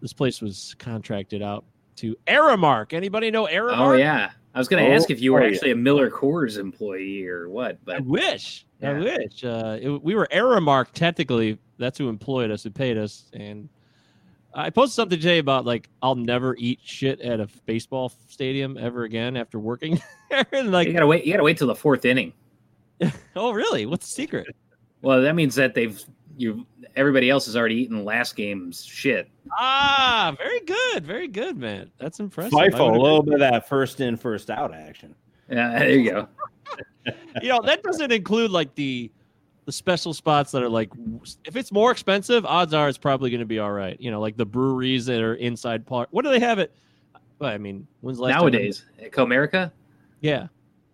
this 0.00 0.12
place 0.12 0.40
was 0.40 0.74
contracted 0.78 1.42
out 1.42 1.64
to 1.96 2.16
Aramark. 2.26 2.92
Anybody 2.92 3.30
know 3.30 3.46
Aramark? 3.46 3.78
Oh 3.78 3.92
yeah. 3.92 4.30
I 4.54 4.58
was 4.58 4.68
going 4.68 4.84
to 4.84 4.90
Oh, 4.90 4.94
ask 4.94 5.10
if 5.10 5.20
you 5.20 5.32
were 5.32 5.40
oh, 5.40 5.44
yeah. 5.46 5.52
actually 5.52 5.72
a 5.72 5.76
Miller 5.76 6.10
Coors 6.10 6.58
employee 6.58 7.26
or 7.26 7.48
what, 7.48 7.84
but 7.84 7.96
I 7.96 7.98
but 7.98 8.06
wish. 8.08 8.66
I 8.82 8.92
wish. 8.92 9.42
Uh, 9.44 9.78
it, 9.80 9.88
we 10.02 10.14
were 10.14 10.28
Aramark 10.32 10.92
technically. 10.92 11.58
That's 11.78 11.98
who 11.98 12.08
employed 12.08 12.50
us, 12.50 12.62
who 12.62 12.70
paid 12.70 12.96
us. 12.98 13.30
And 13.32 13.68
I 14.54 14.70
posted 14.70 14.94
something 14.94 15.18
today 15.18 15.38
about 15.38 15.64
like 15.64 15.88
I'll 16.02 16.14
never 16.14 16.54
eat 16.58 16.78
shit 16.84 17.20
at 17.20 17.40
a 17.40 17.48
baseball 17.66 18.12
stadium 18.28 18.76
ever 18.78 19.04
again 19.04 19.36
after 19.36 19.58
working 19.58 20.00
there. 20.30 20.46
and 20.52 20.70
like, 20.70 20.86
you 20.86 20.92
gotta 20.92 21.06
wait. 21.06 21.24
You 21.24 21.32
gotta 21.32 21.42
wait 21.44 21.58
till 21.58 21.66
the 21.66 21.74
fourth 21.74 22.04
inning. 22.04 22.32
oh 23.36 23.52
really? 23.52 23.86
What's 23.86 24.06
the 24.06 24.12
secret? 24.12 24.54
Well, 25.02 25.20
that 25.22 25.34
means 25.34 25.54
that 25.56 25.74
they've 25.74 26.00
you. 26.36 26.66
Everybody 26.96 27.30
else 27.30 27.46
has 27.46 27.56
already 27.56 27.76
eaten 27.76 28.04
last 28.04 28.36
game's 28.36 28.84
shit. 28.84 29.28
Ah, 29.52 30.34
very 30.38 30.60
good, 30.60 31.04
very 31.04 31.28
good, 31.28 31.56
man. 31.58 31.90
That's 31.98 32.20
impressive. 32.20 32.52
FIFO, 32.52 32.60
I 32.60 32.66
a 32.66 32.84
would've- 32.86 33.02
little 33.02 33.22
bit 33.22 33.34
of 33.34 33.40
that 33.40 33.68
first 33.68 34.00
in, 34.00 34.16
first 34.16 34.50
out 34.50 34.74
action. 34.74 35.14
Yeah, 35.50 35.78
there 35.78 35.90
you 35.90 36.10
go. 36.10 36.28
you 37.42 37.48
know 37.48 37.60
that 37.62 37.82
doesn't 37.82 38.10
include 38.10 38.50
like 38.50 38.74
the 38.74 39.10
the 39.66 39.72
special 39.72 40.14
spots 40.14 40.50
that 40.52 40.62
are 40.62 40.68
like 40.68 40.90
if 41.44 41.54
it's 41.56 41.70
more 41.70 41.90
expensive 41.90 42.44
odds 42.46 42.72
are 42.74 42.88
it's 42.88 42.98
probably 42.98 43.30
going 43.30 43.40
to 43.40 43.46
be 43.46 43.58
all 43.58 43.70
right 43.70 44.00
you 44.00 44.10
know 44.10 44.20
like 44.20 44.36
the 44.36 44.44
breweries 44.46 45.04
that 45.06 45.20
are 45.20 45.34
inside 45.34 45.86
park 45.86 46.08
what 46.10 46.24
do 46.24 46.30
they 46.30 46.40
have 46.40 46.58
it 46.58 46.74
well, 47.38 47.50
i 47.50 47.58
mean 47.58 47.86
when's 48.00 48.16
the 48.18 48.24
last 48.24 48.32
time- 48.32 48.40
Nowadays, 48.40 48.84
at 49.02 49.10
Comerica, 49.12 49.70
yeah 50.22 50.46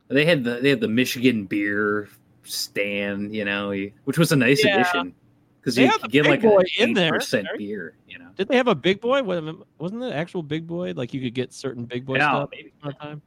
they 0.08 0.24
had 0.24 0.42
the 0.44 0.56
they 0.60 0.70
had 0.70 0.80
the 0.80 0.88
Michigan 0.88 1.46
beer 1.46 2.08
stand, 2.42 3.34
you 3.34 3.44
know, 3.44 3.72
which 4.04 4.18
was 4.18 4.32
a 4.32 4.36
nice 4.36 4.64
Yeah. 4.64 4.80
addition 4.80 5.14
because 5.60 5.76
you 5.76 5.90
could 5.90 6.10
get 6.10 6.26
like 6.26 6.42
boy 6.42 6.60
an 6.60 6.88
in 6.88 6.94
there, 6.94 7.12
percent 7.12 7.46
beer, 7.58 7.94
you 8.08 8.18
know. 8.18 8.28
did 8.36 8.48
they 8.48 8.56
have 8.56 8.68
a 8.68 8.74
big 8.74 9.00
boy 9.00 9.22
wasn't 9.22 10.00
the 10.00 10.14
actual 10.14 10.42
big 10.42 10.66
boy 10.66 10.92
like 10.96 11.12
you 11.14 11.20
could 11.20 11.34
get 11.34 11.52
certain 11.52 11.84
big 11.84 12.04
boy 12.06 12.16
Yeah, 12.16 12.30
stuff 12.30 12.50
maybe. 12.52 12.72
time 13.00 13.22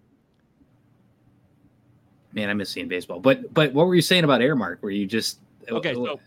Man, 2.34 2.50
I 2.50 2.54
miss 2.54 2.72
seeing 2.72 2.88
baseball. 2.88 3.20
But 3.20 3.54
but 3.54 3.74
what 3.74 3.86
were 3.86 3.96
you 3.96 4.02
saying 4.02 4.24
about 4.24 4.42
Aramark? 4.42 4.78
Where 4.82 4.92
you 4.92 5.06
just 5.06 5.40
uh, 5.72 5.76
okay 5.76 5.92
uh, 5.92 5.96
so 5.96 6.06
it, 6.08 6.20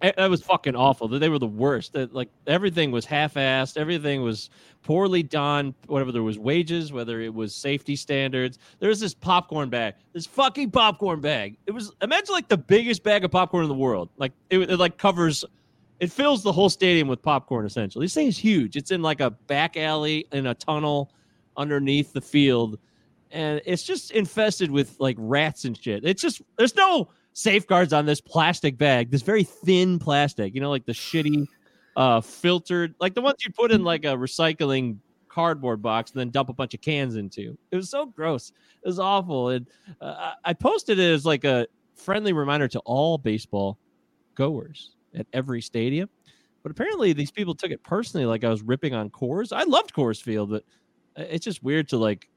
that 0.00 0.30
was 0.30 0.42
fucking 0.42 0.76
awful. 0.76 1.08
They 1.08 1.28
were 1.28 1.38
the 1.38 1.46
worst. 1.46 1.92
That 1.92 2.14
like 2.14 2.28
everything 2.46 2.90
was 2.90 3.04
half-assed. 3.04 3.76
Everything 3.76 4.22
was 4.22 4.50
poorly 4.82 5.22
done 5.22 5.74
whatever 5.86 6.12
there 6.12 6.22
was 6.22 6.38
wages 6.38 6.92
whether 6.92 7.20
it 7.20 7.32
was 7.32 7.54
safety 7.54 7.96
standards. 7.96 8.58
There's 8.78 9.00
this 9.00 9.14
popcorn 9.14 9.70
bag 9.70 9.94
this 10.12 10.26
fucking 10.26 10.70
popcorn 10.70 11.20
bag. 11.20 11.56
It 11.66 11.72
was 11.72 11.92
imagine 12.02 12.34
like 12.34 12.48
the 12.48 12.58
biggest 12.58 13.02
bag 13.02 13.24
of 13.24 13.30
popcorn 13.30 13.64
in 13.64 13.68
the 13.68 13.74
world. 13.74 14.10
Like 14.16 14.32
it, 14.50 14.58
it 14.58 14.78
like 14.78 14.98
covers 14.98 15.44
it 16.00 16.10
fills 16.12 16.42
the 16.42 16.52
whole 16.52 16.68
stadium 16.68 17.08
with 17.08 17.22
popcorn 17.22 17.66
essentially. 17.66 18.04
This 18.04 18.14
thing 18.14 18.26
is 18.26 18.38
huge. 18.38 18.76
It's 18.76 18.90
in 18.90 19.02
like 19.02 19.20
a 19.20 19.30
back 19.30 19.76
alley 19.76 20.26
in 20.32 20.46
a 20.46 20.54
tunnel 20.54 21.12
underneath 21.56 22.12
the 22.12 22.20
field 22.20 22.78
and 23.34 23.60
it's 23.66 23.82
just 23.82 24.12
infested 24.12 24.70
with 24.70 24.96
like 25.00 25.16
rats 25.18 25.64
and 25.64 25.76
shit. 25.76 26.04
It's 26.04 26.22
just 26.22 26.40
there's 26.56 26.74
no 26.76 27.08
safeguards 27.34 27.92
on 27.92 28.06
this 28.06 28.20
plastic 28.20 28.78
bag, 28.78 29.10
this 29.10 29.22
very 29.22 29.44
thin 29.44 29.98
plastic, 29.98 30.54
you 30.54 30.60
know, 30.60 30.70
like 30.70 30.86
the 30.86 30.92
shitty 30.92 31.46
uh 31.96 32.20
filtered, 32.20 32.94
like 32.98 33.14
the 33.14 33.20
ones 33.20 33.36
you 33.44 33.52
put 33.52 33.70
in 33.70 33.84
like 33.84 34.04
a 34.04 34.16
recycling 34.16 34.98
cardboard 35.28 35.82
box 35.82 36.12
and 36.12 36.20
then 36.20 36.30
dump 36.30 36.48
a 36.48 36.52
bunch 36.52 36.74
of 36.74 36.80
cans 36.80 37.16
into. 37.16 37.58
It 37.72 37.76
was 37.76 37.90
so 37.90 38.06
gross. 38.06 38.52
It 38.82 38.86
was 38.86 39.00
awful. 39.00 39.48
And 39.48 39.66
uh, 40.00 40.32
I 40.44 40.52
posted 40.52 40.98
it 41.00 41.12
as 41.12 41.26
like 41.26 41.44
a 41.44 41.66
friendly 41.96 42.32
reminder 42.32 42.68
to 42.68 42.78
all 42.80 43.18
baseball 43.18 43.78
goers 44.36 44.92
at 45.14 45.26
every 45.32 45.60
stadium. 45.60 46.08
But 46.62 46.70
apparently 46.70 47.12
these 47.12 47.32
people 47.32 47.54
took 47.54 47.72
it 47.72 47.82
personally, 47.82 48.26
like 48.26 48.44
I 48.44 48.48
was 48.48 48.62
ripping 48.62 48.94
on 48.94 49.10
Coors. 49.10 49.52
I 49.52 49.64
loved 49.64 49.92
Coors 49.92 50.22
Field, 50.22 50.50
but 50.50 50.64
uh, 51.18 51.26
it's 51.28 51.44
just 51.44 51.62
weird 51.62 51.88
to 51.88 51.98
like 51.98 52.28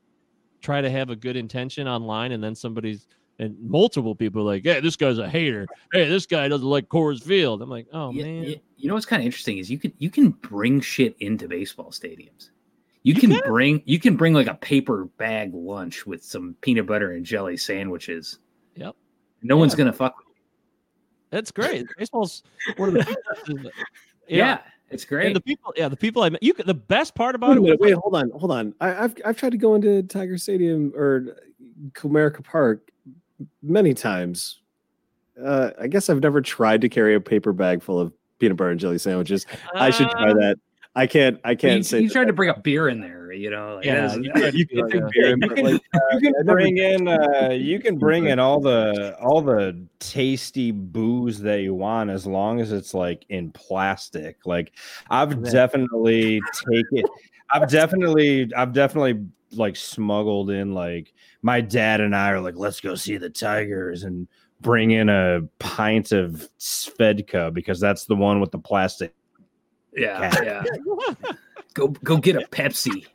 try 0.62 0.81
to 0.81 0.89
have 0.89 1.12
a 1.12 1.15
good 1.15 1.36
intention 1.36 1.88
online 1.88 2.31
and 2.31 2.43
then 2.43 2.55
somebody's 2.55 3.07
and 3.39 3.56
multiple 3.62 4.15
people 4.15 4.41
are 4.41 4.45
like, 4.45 4.63
"Hey, 4.63 4.80
this 4.80 4.95
guy's 4.95 5.17
a 5.19 5.30
hater. 5.30 5.67
Hey, 5.93 6.08
this 6.10 6.26
guy 6.26 6.47
doesn't 6.47 6.67
like 6.67 6.88
Coors 6.89 7.23
Field." 7.23 7.62
I'm 7.62 7.69
like, 7.69 7.88
"Oh 7.93 8.12
you, 8.12 8.23
man, 8.23 8.43
you- 8.43 8.60
you 8.78 8.88
know 8.88 8.93
what's 8.93 9.06
kind 9.08 9.21
of 9.21 9.26
interesting 9.26 9.58
is 9.58 9.69
you 9.71 9.78
can 9.80 9.91
you 9.97 10.10
can 10.10 10.30
bring 10.30 10.80
shit 10.82 11.15
into 11.19 11.47
baseball 11.47 11.91
stadiums. 11.91 12.50
You, 13.04 13.13
You 13.13 13.19
can, 13.21 13.30
can? 13.32 13.41
bring 13.45 13.82
you 13.86 14.00
can 14.00 14.15
bring 14.17 14.34
like 14.34 14.47
a 14.47 14.54
paper 14.56 15.06
bag 15.17 15.52
lunch 15.54 16.06
with 16.06 16.23
some 16.23 16.56
peanut 16.62 16.86
butter 16.86 17.12
and 17.13 17.26
jelly 17.26 17.58
sandwiches. 17.58 18.39
Yep. 18.76 18.95
No 19.43 19.58
one's 19.58 19.73
gonna 19.76 19.93
fuck 19.93 20.17
with 20.17 20.28
you. 20.28 20.34
that's 21.32 21.52
great. 21.52 21.86
Baseball's 21.97 22.43
one 22.76 22.89
of 22.89 22.95
the 22.95 23.04
features- 23.06 23.71
Yeah, 24.28 24.60
it's 24.91 25.04
And 25.04 25.10
great. 25.10 25.34
the 25.34 25.39
people, 25.41 25.73
yeah, 25.78 25.88
the 25.88 25.95
people 25.95 26.21
I 26.23 26.30
met. 26.30 26.43
You 26.43 26.54
the 26.54 26.73
best 26.73 27.15
part 27.15 27.34
about 27.34 27.52
Wait 27.52 27.58
it 27.58 27.62
minute. 27.62 27.80
was 27.80 27.88
Wait, 27.88 27.93
hold 27.95 28.15
on, 28.15 28.30
hold 28.32 28.52
on. 28.52 28.73
I, 28.82 29.06
I've 29.06 29.15
I've 29.26 29.38
tried 29.38 29.52
to 29.54 29.58
go 29.58 29.73
into 29.76 30.04
Tiger 30.04 30.38
Stadium 30.38 30.91
or 30.95 31.38
Comerica 31.93 32.43
Park 32.43 32.91
many 33.62 33.93
times. 33.93 34.62
Uh, 35.41 35.71
I 35.80 35.88
guess 35.88 36.10
I've 36.10 36.21
never 36.21 36.41
tried 36.41 36.82
to 36.82 36.89
carry 36.89 37.13
a 37.15 37.19
paper 37.19 37.54
bag 37.54 37.84
full 37.84 38.00
of 38.00 38.12
peanut 38.39 38.58
butter 38.58 38.71
and 38.71 38.80
jelly 38.80 38.97
sandwiches. 38.97 39.45
I 39.76 39.89
should 39.91 40.10
try 40.10 40.32
Uh, 40.32 40.34
that. 40.36 40.56
I 40.95 41.06
can't. 41.06 41.39
I 41.43 41.54
can't 41.54 41.86
say. 41.86 42.00
you 42.02 42.08
that- 42.08 42.13
tried 42.13 42.26
to 42.26 42.34
bring 42.34 42.50
a 42.50 42.58
beer 42.60 42.88
in 42.89 43.00
there, 43.02 43.32
you 43.32 43.52
know. 43.52 43.76
Like, 43.76 43.86
Yeah, 43.86 44.08
that 44.08 44.17
is- 44.17 44.26
you 44.26 44.32
could- 44.34 44.54
you 44.56 44.65
can 44.65 44.80
like 44.80 45.12
beer, 45.13 45.30
You 45.30 45.38
but, 45.38 45.56
can, 45.56 45.65
like, 45.65 45.82
uh, 45.93 46.17
you 46.19 46.34
can 46.34 46.45
bring 46.47 46.78
in 46.78 47.08
uh 47.08 47.50
you 47.52 47.80
can 47.80 47.97
bring 48.00 48.26
in 48.26 48.39
all 48.39 48.60
the 48.60 49.15
all 49.21 49.41
the 49.43 49.80
tasty 50.00 50.71
booze 50.71 51.39
that 51.41 51.62
you 51.62 51.76
want 51.76 52.10
as 52.10 52.26
long 52.26 52.60
as 52.60 52.71
it's 52.71 52.95
like 52.95 53.26
in 53.30 53.52
plastic 53.52 54.38
like 54.47 54.71
i've 55.12 55.34
Yeah. 55.45 55.52
definitely 55.52 56.41
taken 56.71 57.04
i've 57.52 57.69
definitely 57.69 58.52
i've 58.56 58.73
definitely 58.73 59.23
like 59.54 59.76
smuggled 59.76 60.50
in 60.50 60.73
like 60.73 61.13
my 61.41 61.62
dad 61.62 62.02
and 62.02 62.15
i 62.15 62.30
are 62.32 62.41
like 62.41 62.56
let's 62.56 62.80
go 62.80 62.95
see 62.95 63.17
the 63.17 63.30
tigers 63.30 64.04
and 64.04 64.28
bring 64.62 64.91
in 64.91 65.08
a 65.10 65.41
pint 65.60 66.12
of 66.12 66.50
svedka 66.60 67.54
because 67.54 67.79
that's 67.79 68.06
the 68.06 68.15
one 68.15 68.40
with 68.40 68.52
the 68.52 68.60
plastic 68.60 69.13
yeah, 69.94 70.31
yeah. 70.44 70.63
Go 71.73 71.88
go 71.90 72.17
get 72.17 72.35
a 72.35 72.40
Pepsi. 72.48 73.06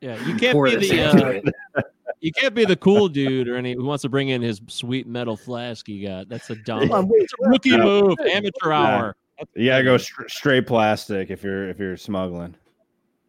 yeah, 0.00 0.22
you 0.26 0.34
can't 0.36 0.62
be 0.62 0.76
the 0.76 1.42
uh, 1.76 1.82
you 2.20 2.32
can't 2.32 2.54
be 2.54 2.64
the 2.66 2.76
cool 2.76 3.08
dude 3.08 3.48
or 3.48 3.56
any 3.56 3.72
who 3.74 3.84
wants 3.84 4.02
to 4.02 4.08
bring 4.10 4.28
in 4.28 4.40
his 4.42 4.60
sweet 4.68 5.06
metal 5.06 5.36
flask. 5.36 5.86
he 5.86 6.02
got 6.02 6.28
that's 6.28 6.48
a 6.50 6.54
dumb 6.56 6.80
Hold 6.80 6.90
on, 6.92 7.08
wait, 7.08 7.22
it's 7.22 7.32
a 7.42 7.48
rookie 7.48 7.70
Yeah. 7.70 7.78
move, 7.78 8.16
amateur 8.20 8.72
hour. 8.72 9.16
you 9.54 9.66
gotta 9.68 9.84
go 9.84 9.96
str- 9.98 10.28
straight 10.28 10.66
plastic 10.66 11.30
if 11.30 11.42
you're 11.42 11.68
if 11.68 11.78
you're 11.78 11.96
smuggling 11.96 12.54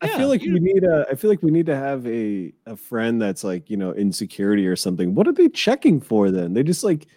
I 0.02 0.08
Yeah, 0.08 0.18
feel 0.18 0.28
like 0.28 0.44
you- 0.44 0.54
we 0.54 0.60
need 0.60 0.84
a. 0.84 1.06
I 1.10 1.16
feel 1.16 1.30
like 1.30 1.42
we 1.42 1.52
need 1.52 1.66
to 1.68 1.76
have 1.76 2.06
a 2.06 2.54
a 2.66 2.76
friend 2.76 3.22
that's 3.22 3.44
like 3.44 3.70
you 3.70 3.78
know 3.78 3.92
in 3.92 4.12
security 4.12 4.68
or 4.68 4.76
something. 4.76 5.16
What 5.16 5.28
are 5.28 5.32
they 5.34 5.48
checking 5.50 6.02
for 6.02 6.32
then? 6.32 6.54
They 6.54 6.64
just 6.64 6.84
like 6.84 7.08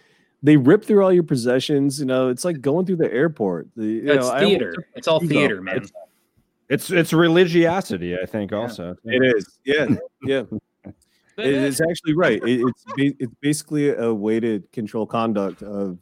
they 0.41 0.55
rip 0.57 0.85
through 0.85 1.03
all 1.03 1.11
your 1.11 1.23
possessions. 1.23 1.99
You 1.99 2.05
know, 2.05 2.29
it's 2.29 2.45
like 2.45 2.61
going 2.61 2.85
through 2.85 2.95
the 2.97 3.11
airport. 3.13 3.67
The, 3.75 3.85
you 3.85 3.97
It's 4.11 4.25
know, 4.25 4.31
I 4.31 4.43
almost- 4.43 4.47
theater. 4.49 4.73
It's 4.95 5.07
all 5.07 5.23
Ego. 5.23 5.33
theater, 5.33 5.61
man. 5.61 5.85
it's 6.69 6.91
it's 6.91 7.11
religiosity 7.13 8.15
i 8.15 8.25
think 8.27 8.51
Yeah. 8.51 8.57
also 8.57 8.95
It 9.03 9.23
is. 9.35 9.57
Yeah. 9.65 9.87
Yeah. 10.23 10.43
But 11.35 11.45
It- 11.45 11.53
it- 11.55 11.63
it's 11.63 11.81
actually 11.81 12.13
right. 12.13 12.41
It, 12.47 12.61
it's 12.65 12.83
it's 12.97 13.33
basically 13.41 13.89
a 13.89 14.13
way 14.13 14.39
to 14.39 14.61
control 14.71 15.05
conduct 15.05 15.63
of 15.63 15.97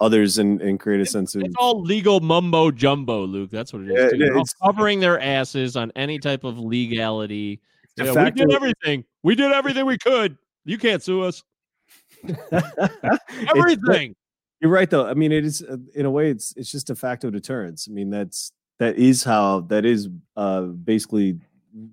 others 0.00 0.38
and, 0.38 0.60
and 0.60 0.78
create 0.80 1.00
a 1.00 1.06
sense 1.06 1.34
of 1.34 1.42
It's 1.42 1.54
all 1.58 1.80
legal 1.80 2.20
mumbo 2.20 2.70
jumbo, 2.70 3.24
Luke. 3.24 3.50
That's 3.50 3.72
what 3.72 3.82
it 3.82 3.90
is. 3.90 3.98
Yeah, 3.98 4.06
it 4.06 4.18
They're 4.18 4.36
all 4.36 4.44
covering 4.62 5.00
their 5.00 5.20
asses 5.20 5.76
on 5.76 5.92
any 5.96 6.18
type 6.18 6.44
of 6.44 6.58
legality. 6.58 7.60
Yeah, 7.96 8.24
we 8.24 8.30
did 8.30 8.52
everything. 8.52 9.04
We 9.22 9.34
did 9.34 9.52
everything 9.52 9.86
we 9.86 9.98
could. 9.98 10.36
You 10.64 10.78
can't 10.78 11.02
sue 11.02 11.22
us. 11.22 11.42
It's- 12.28 13.52
Everything. 13.56 14.14
You're 14.60 14.70
right, 14.72 14.88
though. 14.88 15.06
I 15.06 15.14
mean, 15.14 15.30
it 15.30 15.44
is 15.44 15.62
uh, 15.62 15.76
in 15.94 16.06
a 16.06 16.10
way, 16.10 16.30
it's 16.30 16.54
it's 16.56 16.72
just 16.72 16.88
a 16.88 16.94
facto 16.94 17.28
deterrence. 17.30 17.86
I 17.88 17.92
mean, 17.92 18.08
that's 18.08 18.50
that 18.78 18.96
is 18.96 19.22
how 19.22 19.60
that 19.68 19.84
is 19.84 20.08
uh, 20.36 20.62
basically 20.62 21.38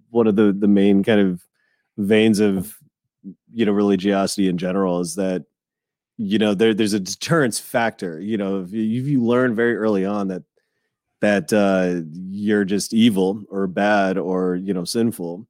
one 0.09 0.25
of 0.25 0.37
the 0.37 0.53
the 0.57 0.69
main 0.69 1.03
kind 1.03 1.19
of 1.19 1.43
veins 1.97 2.39
of 2.39 2.77
you 3.53 3.65
know 3.65 3.73
religiosity 3.73 4.47
in 4.47 4.57
general 4.57 5.01
is 5.01 5.15
that 5.15 5.43
you 6.17 6.37
know 6.37 6.53
there 6.53 6.73
there's 6.73 6.93
a 6.93 6.99
deterrence 6.99 7.59
factor. 7.59 8.19
You 8.19 8.37
know, 8.37 8.61
if 8.61 8.71
you, 8.71 9.01
if 9.01 9.07
you 9.07 9.23
learn 9.23 9.55
very 9.55 9.75
early 9.75 10.05
on 10.05 10.27
that 10.29 10.43
that 11.21 11.53
uh, 11.53 12.01
you're 12.13 12.65
just 12.65 12.93
evil 12.93 13.43
or 13.49 13.67
bad 13.67 14.17
or 14.17 14.55
you 14.55 14.73
know 14.73 14.83
sinful, 14.83 15.47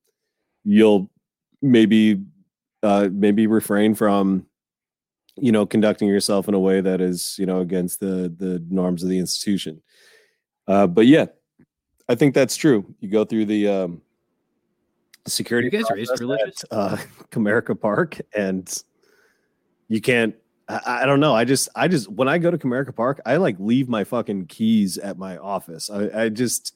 you'll 0.64 1.10
maybe 1.62 2.22
uh, 2.84 3.10
maybe 3.12 3.48
refrain 3.48 3.96
from 3.96 4.46
you 5.38 5.52
know 5.52 5.66
conducting 5.66 6.08
yourself 6.08 6.48
in 6.48 6.54
a 6.54 6.60
way 6.60 6.82
that 6.82 7.02
is 7.02 7.36
you 7.40 7.46
know 7.46 7.60
against 7.60 8.00
the 8.00 8.34
the 8.38 8.64
norms 8.70 9.04
of 9.04 9.10
the 9.10 9.18
institution 9.18 9.82
uh 10.68 10.86
but 10.86 11.06
yeah 11.06 11.26
i 12.10 12.16
think 12.16 12.34
that's 12.34 12.56
true 12.56 12.86
you 13.00 13.10
go 13.10 13.24
through 13.24 13.46
the 13.46 13.68
um 13.68 14.02
security 15.28 15.70
You 15.72 15.84
guys 15.84 15.90
raised 15.92 16.20
religious? 16.20 16.64
at, 16.66 16.78
uh 16.78 16.98
comerica 17.32 17.80
park 17.80 18.20
and 18.36 18.72
you 19.88 20.02
can't 20.02 20.36
I, 20.72 21.04
I 21.04 21.06
don't 21.06 21.20
know 21.20 21.36
i 21.36 21.44
just 21.44 21.70
i 21.76 21.88
just 21.88 22.10
when 22.10 22.28
i 22.28 22.38
go 22.38 22.52
to 22.52 22.58
comerica 22.58 22.96
park 22.96 23.20
i 23.26 23.38
like 23.38 23.56
leave 23.60 23.90
my 23.90 24.04
fucking 24.04 24.48
keys 24.48 24.98
at 24.98 25.18
my 25.18 25.38
office 25.38 25.90
i, 25.90 26.24
I 26.24 26.30
just 26.30 26.76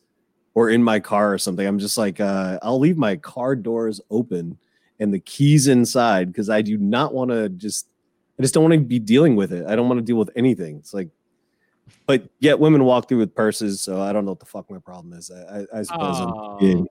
or 0.53 0.69
in 0.69 0.83
my 0.83 0.99
car 0.99 1.33
or 1.33 1.37
something 1.37 1.65
i'm 1.65 1.79
just 1.79 1.97
like 1.97 2.19
uh 2.19 2.59
i'll 2.61 2.79
leave 2.79 2.97
my 2.97 3.15
car 3.15 3.55
doors 3.55 4.01
open 4.09 4.57
and 4.99 5.13
the 5.13 5.19
keys 5.19 5.67
inside 5.67 6.31
because 6.31 6.49
i 6.49 6.61
do 6.61 6.77
not 6.77 7.13
want 7.13 7.31
to 7.31 7.49
just 7.49 7.87
I 8.37 8.41
just 8.41 8.53
don't 8.53 8.63
want 8.63 8.73
to 8.73 8.79
be 8.79 8.99
dealing 8.99 9.35
with 9.35 9.53
it. 9.53 9.65
I 9.65 9.75
don't 9.75 9.87
want 9.87 9.99
to 9.99 10.05
deal 10.05 10.17
with 10.17 10.29
anything. 10.35 10.77
It's 10.77 10.93
like, 10.93 11.09
but 12.05 12.27
yet 12.39 12.59
women 12.59 12.83
walk 12.83 13.07
through 13.07 13.19
with 13.19 13.33
purses, 13.33 13.79
so 13.79 14.01
I 14.01 14.11
don't 14.11 14.25
know 14.25 14.31
what 14.31 14.39
the 14.39 14.45
fuck 14.45 14.69
my 14.69 14.79
problem 14.79 15.13
is. 15.13 15.31
I, 15.31 15.59
I, 15.59 15.79
I 15.79 15.83
suppose 15.83 16.19
I'm, 16.19 16.57
being, 16.59 16.87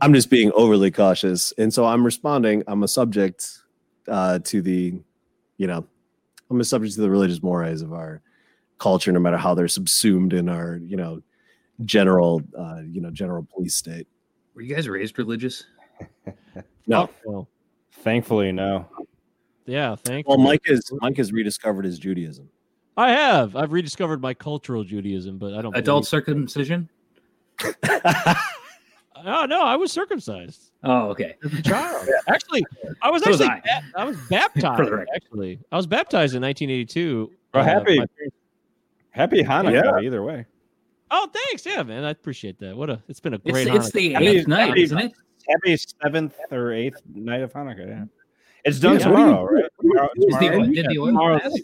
I'm 0.00 0.14
just 0.14 0.30
being 0.30 0.52
overly 0.52 0.90
cautious, 0.90 1.52
and 1.58 1.72
so 1.72 1.84
I'm 1.84 2.04
responding. 2.04 2.62
I'm 2.66 2.82
a 2.82 2.88
subject 2.88 3.58
uh, 4.08 4.38
to 4.44 4.62
the, 4.62 4.94
you 5.58 5.66
know, 5.66 5.86
I'm 6.50 6.60
a 6.60 6.64
subject 6.64 6.94
to 6.94 7.00
the 7.00 7.10
religious 7.10 7.42
mores 7.42 7.82
of 7.82 7.92
our 7.92 8.22
culture, 8.78 9.12
no 9.12 9.20
matter 9.20 9.36
how 9.36 9.54
they're 9.54 9.68
subsumed 9.68 10.32
in 10.32 10.48
our, 10.48 10.76
you 10.76 10.96
know, 10.96 11.22
general, 11.84 12.42
uh, 12.58 12.80
you 12.88 13.00
know, 13.00 13.10
general 13.10 13.46
police 13.52 13.74
state. 13.74 14.06
Were 14.54 14.62
you 14.62 14.74
guys 14.74 14.88
raised 14.88 15.18
religious? 15.18 15.64
No, 16.88 17.06
Fuck 17.06 17.16
no. 17.26 17.48
Thankfully, 17.90 18.52
no. 18.52 18.86
Yeah, 19.66 19.96
thank 19.96 20.28
well. 20.28 20.38
Mike 20.38 20.62
is 20.66 20.88
Mike 21.00 21.16
has 21.16 21.32
rediscovered 21.32 21.84
his 21.84 21.98
Judaism. 21.98 22.48
I 22.96 23.10
have. 23.10 23.56
I've 23.56 23.72
rediscovered 23.72 24.22
my 24.22 24.34
cultural 24.34 24.84
Judaism, 24.84 25.38
but 25.38 25.54
I 25.54 25.62
don't. 25.62 25.76
Adult 25.76 26.06
circumcision? 26.06 26.88
believe- 29.22 29.36
Oh 29.42 29.46
no, 29.46 29.62
I 29.62 29.76
was 29.76 29.92
circumcised 29.92 30.70
Oh, 30.84 31.08
okay. 31.10 31.36
as 31.44 31.52
a 31.52 31.62
child. 31.62 32.08
Actually, 32.28 32.64
I 33.02 33.10
was 33.10 33.22
So 33.22 33.30
was 33.30 33.40
actually 33.40 33.70
I. 33.72 33.80
ba- 33.80 34.00
I 34.00 34.04
was 34.04 34.16
baptized. 34.28 34.76
For 34.78 34.84
the 34.84 34.90
record. 34.92 35.08
actually, 35.14 35.58
I 35.72 35.76
was 35.76 35.86
baptized 35.86 36.34
in 36.34 36.42
1982. 36.42 37.30
Oh, 37.54 37.58
Uh, 37.60 37.64
happy. 37.64 37.98
my 37.98 38.06
Happy 39.10 39.42
Hanukkah, 39.42 40.00
Yeah. 40.00 40.06
either 40.06 40.22
way. 40.22 40.44
Oh, 41.10 41.28
thanks. 41.32 41.64
Yeah, 41.64 41.82
man, 41.82 42.04
I 42.04 42.10
appreciate 42.10 42.58
that. 42.58 42.76
What 42.76 42.90
a. 42.90 43.00
It's 43.08 43.20
been 43.20 43.34
a 43.34 43.38
great. 43.38 43.66
it's 43.68 43.88
Hanukkah. 43.88 43.92
the 43.92 44.12
Happy- 44.12 44.26
eighth 44.26 44.48
night, 44.48 44.68
happy- 44.68 44.82
isn't 44.82 44.98
it? 44.98 45.12
Happy 45.48 45.76
seventh 46.02 46.34
or 46.50 46.72
eighth 46.72 47.00
night 47.14 47.40
of 47.42 47.52
Hanukkah. 47.52 47.86
Yeah, 47.88 48.04
it's 48.64 48.78
done 48.80 48.98
Yeah, 48.98 49.08
what 49.08 49.16
do 49.16 49.24
tomorrow, 49.24 49.44
right? 49.44 49.64
Tomorrow, 49.80 50.08
the, 50.16 50.26
tomorrow- 50.26 50.66
the 50.66 50.98
oil 50.98 51.06
tomorrow's- 51.06 51.60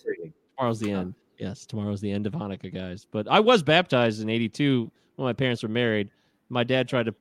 tomorrow's 0.57 0.81
the 0.81 0.91
end. 0.93 1.15
Yes, 1.39 1.67
tomorrow's 1.67 2.01
the 2.01 2.11
end 2.13 2.27
of 2.29 2.33
Hanukkah, 2.35 2.73
guys. 2.73 3.07
But 3.11 3.27
I 3.29 3.41
was 3.41 3.63
baptized 3.65 4.23
in 4.23 4.31
'82 4.31 4.91
when 5.17 5.27
my 5.27 5.33
parents 5.33 5.63
were 5.65 5.69
married. 5.69 6.09
My 6.49 6.63
dad 6.65 6.89
tried 6.89 7.07
to 7.07 7.15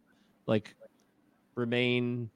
like 0.47 0.75
remain 1.55 2.29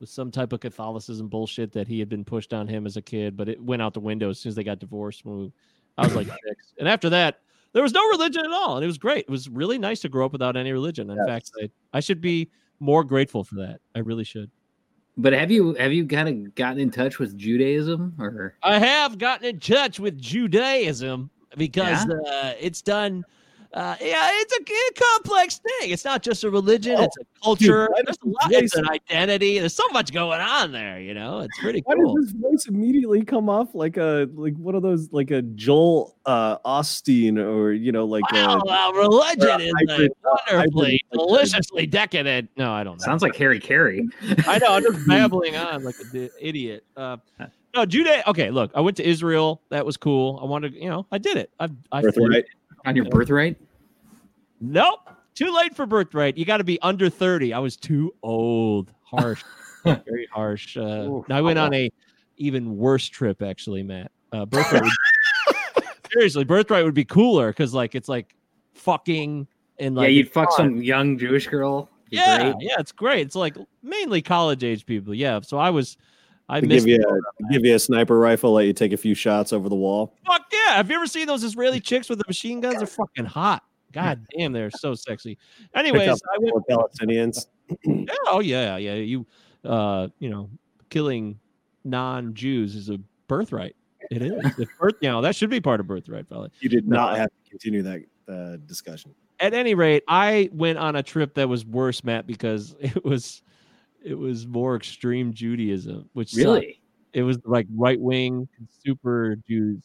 with 0.00 0.08
some 0.08 0.30
type 0.30 0.52
of 0.52 0.60
Catholicism 0.60 1.28
bullshit 1.28 1.72
that 1.72 1.88
he 1.88 1.98
had 1.98 2.08
been 2.08 2.24
pushed 2.24 2.52
on 2.52 2.68
him 2.68 2.86
as 2.86 2.96
a 2.96 3.02
kid, 3.02 3.36
but 3.36 3.48
it 3.48 3.62
went 3.62 3.80
out 3.82 3.94
the 3.94 4.00
window 4.00 4.30
as 4.30 4.38
soon 4.38 4.50
as 4.50 4.56
they 4.56 4.64
got 4.64 4.78
divorced. 4.78 5.24
When 5.24 5.38
we, 5.38 5.52
I 5.96 6.04
was 6.04 6.14
like 6.14 6.26
six, 6.46 6.74
and 6.78 6.88
after 6.88 7.08
that, 7.10 7.40
there 7.72 7.82
was 7.82 7.92
no 7.92 8.06
religion 8.08 8.44
at 8.44 8.52
all, 8.52 8.76
and 8.76 8.84
it 8.84 8.86
was 8.86 8.98
great. 8.98 9.20
It 9.20 9.30
was 9.30 9.48
really 9.48 9.78
nice 9.78 10.00
to 10.00 10.08
grow 10.08 10.26
up 10.26 10.32
without 10.32 10.56
any 10.56 10.72
religion. 10.72 11.10
In 11.10 11.16
Yes. 11.16 11.26
fact, 11.26 11.50
I, 11.62 11.70
I 11.94 12.00
should 12.00 12.20
be 12.20 12.50
more 12.80 13.04
grateful 13.04 13.44
for 13.44 13.56
that. 13.56 13.80
I 13.94 14.00
really 14.00 14.24
should. 14.24 14.50
But 15.18 15.32
have 15.32 15.50
you 15.50 15.74
have 15.74 15.92
you 15.94 16.06
kind 16.06 16.28
of 16.28 16.54
gotten 16.54 16.78
in 16.78 16.90
touch 16.90 17.18
with 17.18 17.36
Judaism 17.38 18.14
or 18.18 18.54
I 18.62 18.78
have 18.78 19.16
gotten 19.16 19.46
in 19.46 19.60
touch 19.60 19.98
with 19.98 20.20
Judaism 20.20 21.30
because 21.56 22.06
uh, 22.06 22.54
it's 22.60 22.82
done. 22.82 23.24
Uh, 23.76 23.94
yeah, 24.00 24.30
it's 24.32 24.54
a, 24.56 24.62
a 24.62 25.06
complex 25.06 25.58
thing. 25.58 25.90
It's 25.90 26.04
not 26.04 26.22
just 26.22 26.44
a 26.44 26.50
religion; 26.50 26.96
Oh, 26.98 27.02
it's 27.04 27.16
a 27.18 27.24
culture. 27.44 27.88
why 27.92 28.00
There's 28.06 28.16
a 28.24 28.26
lot. 28.28 28.50
It's 28.52 28.74
an 28.74 28.88
identity. 28.88 29.58
There's 29.58 29.74
so 29.74 29.86
much 29.92 30.14
going 30.14 30.40
on 30.40 30.72
there. 30.72 30.98
You 30.98 31.12
know, 31.12 31.40
it's 31.40 31.58
pretty 31.60 31.82
Why 31.84 31.94
cool. 31.94 32.14
does 32.16 32.24
his 32.30 32.32
voice 32.40 32.66
immediately 32.68 33.22
come 33.22 33.50
off 33.50 33.74
like 33.74 33.98
a 33.98 34.30
like 34.34 34.56
one 34.56 34.74
of 34.74 34.82
those 34.82 35.12
like 35.12 35.30
a 35.30 35.42
Joel 35.42 36.16
uh 36.24 36.56
Osteen 36.60 37.38
or 37.38 37.72
you 37.72 37.92
know 37.92 38.06
like 38.06 38.24
Wow, 38.32 38.60
uh, 38.60 38.62
well, 38.64 38.92
religion 38.94 39.60
is 39.60 39.72
hybrid- 39.88 40.10
like 40.24 40.50
wonderfully, 40.50 41.02
hybrid- 41.12 41.28
deliciously 41.28 41.86
decadent. 41.86 42.48
No, 42.56 42.72
I 42.72 42.82
don't 42.82 42.98
know. 42.98 43.04
sounds 43.04 43.22
like 43.22 43.36
Harry 43.36 43.60
Caray? 43.60 44.00
I 44.46 44.56
know. 44.56 44.68
I'm 44.72 44.82
just 44.84 45.06
babbling 45.06 45.54
on 45.54 45.84
like 45.84 45.96
an 46.14 46.30
idiot. 46.40 46.82
Uh, 46.96 47.18
no, 47.74 47.84
Judah. 47.84 48.26
Okay, 48.30 48.50
look, 48.50 48.70
I 48.74 48.80
went 48.80 48.96
to 48.96 49.06
Israel. 49.06 49.60
That 49.68 49.84
was 49.84 49.98
cool. 49.98 50.38
I 50.42 50.46
wanted, 50.46 50.72
you 50.72 50.88
know, 50.88 51.04
I 51.12 51.18
did 51.18 51.36
it. 51.36 51.50
I, 51.60 51.68
I 51.92 52.00
birthright. 52.00 52.46
on 52.86 52.96
your 52.96 53.04
birthright. 53.04 53.58
Nope. 54.60 55.00
Too 55.34 55.54
late 55.54 55.76
for 55.76 55.84
birthright. 55.86 56.36
You 56.38 56.44
got 56.44 56.58
to 56.58 56.64
be 56.64 56.80
under 56.80 57.10
30. 57.10 57.52
I 57.52 57.58
was 57.58 57.76
too 57.76 58.14
old. 58.22 58.92
Harsh. 59.02 59.42
Very 59.84 60.26
harsh. 60.32 60.76
Uh, 60.76 60.80
Oof. 61.08 61.30
I 61.30 61.40
went 61.40 61.58
on 61.58 61.72
a 61.74 61.90
even 62.38 62.76
worse 62.76 63.06
trip, 63.06 63.42
actually, 63.42 63.82
Matt. 63.82 64.10
Uh, 64.32 64.44
birthright. 64.46 64.82
would, 64.82 65.54
seriously, 66.12 66.44
birthright 66.44 66.84
would 66.84 66.94
be 66.94 67.04
cooler 67.04 67.48
because, 67.48 67.72
like, 67.74 67.94
it's 67.94 68.08
like 68.08 68.34
fucking 68.74 69.46
and 69.78 69.94
like 69.94 70.04
yeah, 70.04 70.08
you'd 70.10 70.32
fuck 70.32 70.48
fun. 70.56 70.56
some 70.56 70.82
young 70.82 71.18
Jewish 71.18 71.46
girl. 71.46 71.90
Be 72.10 72.16
Yeah, 72.16 72.52
great. 72.52 72.54
yeah, 72.60 72.76
it's 72.78 72.92
great. 72.92 73.26
It's 73.26 73.34
like 73.36 73.56
mainly 73.82 74.22
college 74.22 74.64
age 74.64 74.86
people. 74.86 75.14
Yeah. 75.14 75.40
So 75.42 75.58
I 75.58 75.70
was, 75.70 75.96
I 76.48 76.60
To 76.60 76.66
give 76.66 76.86
you 76.86 76.96
a, 76.96 77.52
give 77.52 77.64
you 77.64 77.74
a 77.74 77.78
sniper 77.78 78.18
rifle, 78.18 78.52
let 78.52 78.66
you 78.66 78.72
take 78.72 78.92
a 78.92 78.96
few 78.96 79.14
shots 79.14 79.52
over 79.52 79.68
the 79.68 79.74
wall. 79.76 80.14
Fuck 80.26 80.46
yeah! 80.52 80.76
Have 80.76 80.88
you 80.88 80.96
ever 80.96 81.06
seen 81.06 81.26
those 81.26 81.42
Israeli 81.44 81.80
chicks 81.80 82.08
with 82.08 82.18
the 82.18 82.24
machine 82.28 82.60
guns? 82.60 82.78
They're 82.78 82.86
fucking 82.86 83.24
hot. 83.26 83.62
God 83.92 84.26
damn, 84.36 84.52
they're 84.52 84.70
so 84.70 84.94
sexy. 84.94 85.38
Anyways, 85.74 86.08
I 86.08 86.38
went 86.38 86.66
Palestinians. 86.68 87.46
Yeah, 87.84 88.14
oh 88.26 88.40
yeah, 88.40 88.76
yeah. 88.76 88.94
You, 88.94 89.26
uh, 89.64 90.08
you 90.18 90.28
know, 90.28 90.50
killing 90.90 91.38
non-Jews 91.84 92.74
is 92.74 92.90
a 92.90 92.98
birthright. 93.28 93.76
It 94.10 94.22
is. 94.22 94.34
It's 94.58 94.70
birth, 94.78 94.94
you 95.00 95.08
know, 95.08 95.20
that 95.22 95.34
should 95.34 95.50
be 95.50 95.60
part 95.60 95.80
of 95.80 95.86
birthright, 95.86 96.28
fella. 96.28 96.50
You 96.60 96.68
did 96.68 96.86
not 96.86 97.14
I- 97.14 97.18
have 97.18 97.28
to 97.28 97.50
continue 97.50 97.82
that 97.82 98.02
uh, 98.28 98.56
discussion. 98.66 99.14
At 99.38 99.52
any 99.52 99.74
rate, 99.74 100.02
I 100.08 100.48
went 100.52 100.78
on 100.78 100.96
a 100.96 101.02
trip 101.02 101.34
that 101.34 101.46
was 101.48 101.66
worse, 101.66 102.02
Matt, 102.02 102.26
because 102.26 102.74
it 102.80 103.04
was, 103.04 103.42
it 104.02 104.14
was 104.14 104.46
more 104.46 104.76
extreme 104.76 105.34
Judaism, 105.34 106.08
which 106.12 106.30
sucked. 106.30 106.44
Really? 106.44 106.80
it 107.16 107.22
was 107.22 107.38
like 107.46 107.66
right 107.74 107.98
wing 107.98 108.46
super 108.84 109.36
Jews. 109.48 109.82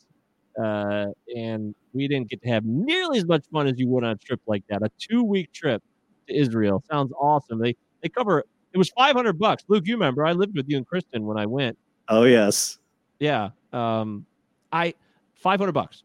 Uh, 0.61 1.05
and 1.33 1.73
we 1.93 2.07
didn't 2.07 2.29
get 2.29 2.41
to 2.43 2.49
have 2.49 2.65
nearly 2.65 3.19
as 3.19 3.25
much 3.25 3.43
fun 3.51 3.67
as 3.67 3.77
you 3.77 3.87
would 3.87 4.03
on 4.03 4.11
a 4.11 4.15
trip 4.15 4.41
like 4.47 4.63
that. 4.69 4.81
A 4.83 4.91
two 4.97 5.23
week 5.23 5.51
trip 5.51 5.83
to 6.27 6.35
Israel 6.35 6.83
sounds 6.89 7.11
awesome. 7.19 7.59
They 7.59 7.75
they 8.01 8.09
cover 8.09 8.43
it 8.73 8.77
was 8.77 8.89
five 8.89 9.15
hundred 9.15 9.37
bucks. 9.39 9.63
Luke, 9.67 9.83
you 9.85 9.95
remember 9.95 10.25
I 10.25 10.31
lived 10.33 10.55
with 10.55 10.69
you 10.69 10.77
and 10.77 10.87
Kristen 10.87 11.25
when 11.25 11.37
I 11.37 11.45
went. 11.45 11.77
Oh 12.07 12.23
yes, 12.23 12.79
Yeah. 13.19 13.49
Um, 13.73 14.25
I 14.71 14.93
five 15.33 15.59
hundred 15.59 15.73
bucks, 15.73 16.03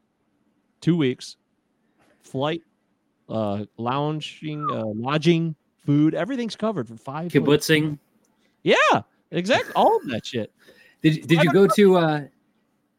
two 0.80 0.96
weeks, 0.96 1.36
flight, 2.22 2.62
uh, 3.28 3.64
lounging, 3.76 4.66
uh, 4.70 4.86
lodging, 4.86 5.54
food, 5.84 6.14
everything's 6.14 6.56
covered 6.56 6.88
for 6.88 6.96
five. 6.96 7.32
Kibbutzing. 7.32 7.98
Yeah, 8.62 8.76
exactly. 9.30 9.72
All 9.74 9.96
of 9.96 10.06
that 10.08 10.26
shit. 10.26 10.52
Did 11.02 11.26
did 11.26 11.42
you 11.44 11.52
go 11.52 11.66
to? 11.68 11.96
uh 11.96 12.20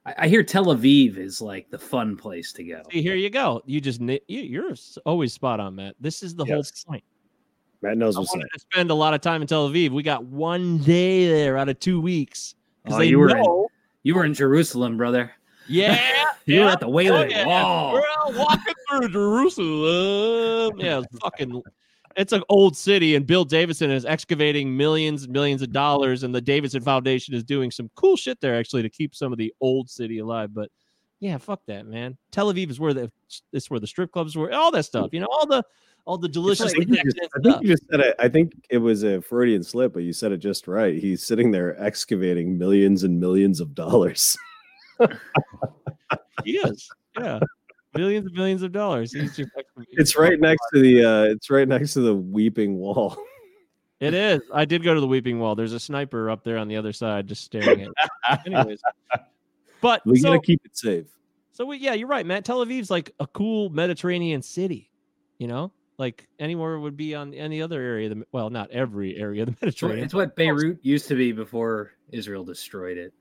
I 0.07 0.13
I 0.17 0.27
hear 0.27 0.41
Tel 0.43 0.65
Aviv 0.67 1.17
is 1.17 1.41
like 1.41 1.69
the 1.69 1.77
fun 1.77 2.15
place 2.17 2.51
to 2.53 2.63
go. 2.63 2.81
See, 2.91 3.01
here 3.01 3.15
you 3.15 3.29
go. 3.29 3.61
You 3.65 3.79
just 3.81 4.01
you, 4.01 4.19
you're 4.27 4.73
always 5.05 5.33
spot 5.33 5.59
on, 5.59 5.75
Matt. 5.75 5.95
This 5.99 6.23
is 6.23 6.33
the 6.35 6.45
Yes. 6.45 6.71
whole 6.85 6.93
point. 6.93 7.03
Matt 7.81 7.97
knows 7.97 8.15
I 8.15 8.19
what's 8.21 8.31
up. 8.31 8.37
wanted 8.37 8.49
to 8.53 8.59
spend 8.59 8.89
a 8.89 8.93
lot 8.95 9.13
of 9.13 9.21
time 9.21 9.41
in 9.41 9.47
Tel 9.47 9.69
Aviv. 9.69 9.91
We 9.91 10.01
got 10.01 10.23
one 10.25 10.79
day 10.79 11.27
there 11.27 11.57
out 11.57 11.69
of 11.69 11.79
two 11.79 12.01
weeks. 12.01 12.55
Oh, 12.89 13.01
you 13.01 13.19
were 13.19 13.35
in, 13.37 13.65
you 14.03 14.15
were 14.15 14.23
in 14.25 14.33
Jerusalem, 14.33 14.95
brother. 14.97 15.31
yeah, 15.67 15.99
You 16.45 16.61
were 16.61 16.67
at 16.67 16.79
the 16.79 16.87
Wailing 16.89 17.25
Oh, 17.33 17.35
yeah. 17.35 17.45
Wall. 17.45 17.93
We're 17.93 17.99
out 17.99 18.33
walking 18.33 18.73
through 18.89 19.09
Jerusalem. 19.09 20.79
Yeah, 20.79 21.01
fucking. 21.21 21.61
It's 22.17 22.33
an 22.33 22.43
old 22.49 22.75
city, 22.75 23.15
and 23.15 23.25
Bill 23.25 23.45
Davidson 23.45 23.91
is 23.91 24.03
excavating 24.03 24.75
millions 24.75 25.23
and 25.23 25.31
millions 25.31 25.61
of 25.61 25.71
dollars, 25.71 26.23
and 26.23 26.33
the 26.33 26.41
Davidson 26.41 26.81
Foundation 26.81 27.35
is 27.35 27.43
doing 27.43 27.71
some 27.71 27.89
cool 27.95 28.17
shit 28.17 28.41
there 28.41 28.55
actually 28.55 28.81
to 28.81 28.89
keep 28.89 29.15
some 29.15 29.31
of 29.31 29.37
the 29.37 29.53
old 29.61 29.89
city 29.89 30.17
alive. 30.17 30.53
But 30.53 30.69
Yeah, 31.19 31.37
fuck 31.37 31.61
that, 31.67 31.85
man. 31.85 32.17
Tel 32.31 32.51
Aviv 32.51 32.69
is 32.69 32.79
where 32.79 32.93
the 32.93 33.11
it's 33.53 33.69
where 33.69 33.79
the 33.79 33.87
strip 33.87 34.11
clubs 34.11 34.35
were, 34.35 34.51
all 34.51 34.71
that 34.71 34.83
stuff. 34.83 35.09
You 35.11 35.19
know, 35.19 35.27
all 35.31 35.45
the 35.45 35.63
all 36.05 36.17
the 36.17 36.27
delicious. 36.29 36.67
I 36.67 36.69
think, 36.69 36.89
you 36.89 36.95
decadent 36.95 37.15
just, 37.15 37.31
I 37.35 37.51
think 37.51 37.63
you 37.63 37.69
just 37.69 37.89
said 37.89 37.99
it. 37.99 38.15
I 38.17 38.29
think 38.29 38.53
it 38.69 38.77
was 38.79 39.03
a 39.03 39.21
Freudian 39.21 39.63
slip, 39.63 39.93
but 39.93 40.03
you 40.03 40.13
said 40.13 40.31
it 40.31 40.37
just 40.37 40.67
right. 40.67 40.97
He's 40.99 41.23
sitting 41.23 41.51
there 41.51 41.79
excavating 41.81 42.57
millions 42.57 43.03
and 43.03 43.19
millions 43.19 43.59
of 43.59 43.75
dollars. 43.75 44.35
He 46.43 46.57
is. 46.57 46.89
Yeah. 47.19 47.39
Millions 47.97 48.25
and 48.27 48.35
billions 48.35 48.61
of 48.63 48.71
dollars. 48.71 49.13
It's 49.15 50.17
right 50.17 50.39
next 50.39 50.61
to 50.73 50.81
the. 50.81 51.03
uh 51.03 51.23
It's 51.33 51.49
right 51.49 51.67
next 51.67 51.93
to 51.93 52.01
the 52.01 52.15
weeping 52.15 52.77
wall. 52.77 53.17
It 53.99 54.13
is. 54.13 54.41
I 54.53 54.65
did 54.65 54.83
go 54.83 54.93
to 54.93 54.99
the 54.99 55.07
Weeping 55.07 55.39
Wall. 55.39 55.55
There's 55.55 55.73
a 55.73 55.79
sniper 55.79 56.29
up 56.29 56.43
there 56.43 56.59
on 56.59 56.67
the 56.67 56.77
other 56.77 56.93
side 56.93 57.25
just 57.25 57.43
staring 57.43 57.81
at 57.81 57.87
it. 57.87 58.39
Anyways. 58.45 58.79
But 59.81 60.05
We 60.05 60.19
so, 60.19 60.29
gotta 60.29 60.41
keep 60.41 60.61
it 60.63 60.77
safe. 60.77 61.07
so 61.51 61.65
we, 61.65 61.77
yeah, 61.77 61.93
you're 61.93 62.07
right, 62.07 62.23
Matt. 62.23 62.45
Tel 62.45 62.63
Aviv's 62.63 62.91
like 62.91 63.11
a 63.19 63.25
cool 63.25 63.69
Mediterranean 63.71 64.43
city, 64.43 64.91
you 65.39 65.47
know? 65.47 65.71
Like 65.97 66.27
anywhere 66.37 66.79
would 66.79 66.95
be 66.95 67.15
on 67.15 67.33
any 67.33 67.59
other 67.59 67.81
area. 67.81 68.11
Of 68.11 68.19
the, 68.19 68.25
well, 68.31 68.51
not 68.51 68.69
every 68.69 69.17
area 69.17 69.41
of 69.41 69.47
the 69.49 69.55
Mediterranean. 69.65 70.05
it's 70.05 70.13
what 70.13 70.35
Beirut 70.35 70.77
used 70.83 71.07
to 71.07 71.15
be 71.15 71.31
before 71.31 71.93
Israel 72.11 72.43
destroyed 72.43 72.99
it. 72.99 73.13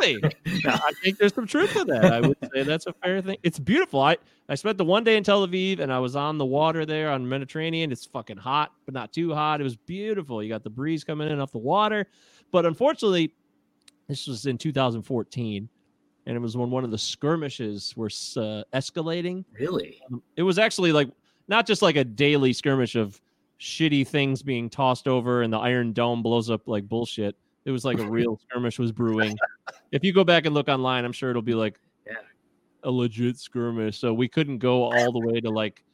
Exactly. 0.00 0.60
I 0.66 0.92
think 1.02 1.18
there's 1.18 1.34
some 1.34 1.46
truth 1.46 1.72
to 1.74 1.84
that. 1.84 2.04
I 2.12 2.20
would 2.20 2.36
say 2.52 2.62
that's 2.62 2.86
a 2.86 2.92
fair 2.92 3.20
thing. 3.20 3.36
It's 3.42 3.58
beautiful. 3.58 4.00
I, 4.00 4.16
I 4.48 4.54
spent 4.54 4.78
the 4.78 4.84
one 4.84 5.04
day 5.04 5.16
in 5.16 5.24
Tel 5.24 5.46
Aviv 5.46 5.80
and 5.80 5.92
I 5.92 5.98
was 5.98 6.16
on 6.16 6.38
the 6.38 6.44
water 6.44 6.84
there 6.84 7.10
on 7.10 7.28
Mediterranean. 7.28 7.92
It's 7.92 8.06
fucking 8.06 8.36
hot, 8.36 8.72
but 8.84 8.94
not 8.94 9.12
too 9.12 9.34
hot. 9.34 9.60
It 9.60 9.64
was 9.64 9.76
beautiful. 9.76 10.42
You 10.42 10.48
got 10.48 10.64
the 10.64 10.70
breeze 10.70 11.04
coming 11.04 11.30
in 11.30 11.40
off 11.40 11.52
the 11.52 11.58
water. 11.58 12.06
But 12.50 12.66
unfortunately, 12.66 13.32
this 14.08 14.26
was 14.26 14.46
in 14.46 14.58
2014 14.58 15.68
and 16.26 16.36
it 16.36 16.40
was 16.40 16.56
when 16.56 16.70
one 16.70 16.84
of 16.84 16.90
the 16.90 16.98
skirmishes 16.98 17.94
were 17.96 18.06
uh, 18.06 18.62
escalating. 18.74 19.44
really? 19.58 20.00
It 20.36 20.42
was 20.42 20.58
actually 20.58 20.92
like 20.92 21.08
not 21.48 21.66
just 21.66 21.82
like 21.82 21.96
a 21.96 22.04
daily 22.04 22.52
skirmish 22.52 22.94
of 22.94 23.20
shitty 23.60 24.06
things 24.06 24.42
being 24.42 24.70
tossed 24.70 25.06
over 25.06 25.42
and 25.42 25.52
the 25.52 25.58
Iron 25.58 25.92
Dome 25.92 26.22
blows 26.22 26.50
up 26.50 26.66
like 26.66 26.88
bullshit. 26.88 27.36
It 27.64 27.70
was 27.70 27.84
like 27.84 27.98
a 27.98 28.08
real 28.08 28.38
skirmish 28.48 28.78
was 28.78 28.92
brewing. 28.92 29.36
If 29.92 30.02
you 30.04 30.12
go 30.12 30.24
back 30.24 30.46
and 30.46 30.54
look 30.54 30.68
online, 30.68 31.04
I'm 31.04 31.12
sure 31.12 31.30
it'll 31.30 31.42
be 31.42 31.54
like 31.54 31.78
Yeah. 32.06 32.14
a 32.84 32.90
legit 32.90 33.38
skirmish. 33.38 33.98
So 33.98 34.14
we 34.14 34.28
couldn't 34.28 34.58
go 34.58 34.84
all 34.84 35.12
the 35.12 35.20
way 35.20 35.40
to 35.40 35.50
like 35.50 35.84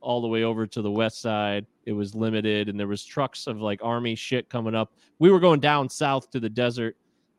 all 0.00 0.20
the 0.20 0.28
way 0.28 0.44
over 0.44 0.66
to 0.66 0.82
the 0.82 0.90
west 0.90 1.20
side. 1.20 1.66
It 1.84 1.92
was 1.92 2.14
limited 2.14 2.68
and 2.68 2.78
there 2.78 2.86
was 2.86 3.04
trucks 3.04 3.46
of 3.46 3.60
like 3.60 3.80
army 3.82 4.14
shit 4.14 4.48
coming 4.48 4.74
up. 4.74 4.92
We 5.18 5.30
were 5.30 5.40
going 5.40 5.60
down 5.60 5.88
south 5.88 6.30
to 6.30 6.40
the 6.40 6.50
desert 6.50 6.96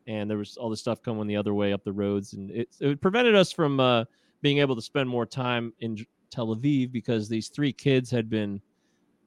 and 0.07 0.30
there 0.30 0.38
was 0.38 0.57
all 0.57 0.69
this 0.69 0.80
stuff 0.80 1.01
coming 1.01 1.28
the 1.28 1.36
other 1.36 1.53
way 1.53 1.73
up 1.73 1.84
the 1.84 1.93
roads 1.93 2.34
and 2.34 2.49
it, 2.51 2.69
it 2.80 3.01
prevented 3.01 3.36
us 3.36 3.51
from 3.51 3.80
uh, 3.80 4.05
being 4.41 4.57
able 4.59 4.75
to 4.75 4.82
spend 4.82 5.07
more 5.07 5.25
time 5.25 5.73
in 5.80 5.97
Tel 6.30 6.55
Aviv 6.55 6.91
because 6.91 7.30
these 7.30 7.47
three 7.49 7.71
kids 7.71 8.09
had 8.11 8.30
been 8.30 8.61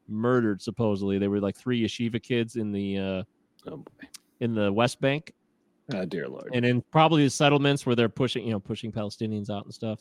murdered 0.09 0.61
supposedly. 0.61 1.19
They 1.19 1.29
were 1.29 1.41
like 1.41 1.57
three 1.57 1.83
yeshiva 1.83 2.23
kids 2.23 2.57
in 2.57 2.73
the 2.73 2.99
uh, 2.99 3.23
Oh 3.67 3.77
boy. 3.79 4.09
in 4.41 4.55
the 4.55 4.73
West 4.73 5.01
Bank 5.01 5.33
Oh 5.93 6.05
dear 6.05 6.29
lord. 6.29 6.51
and 6.55 6.65
in 6.65 6.83
probably 6.93 7.25
the 7.25 7.31
settlements 7.31 7.85
where 7.85 7.97
they're 7.97 8.09
pushing, 8.09 8.45
you 8.45 8.53
know, 8.53 8.61
pushing 8.61 8.93
Palestinians 8.93 9.51
out 9.51 9.65
and 9.65 9.75
stuff. 9.75 10.01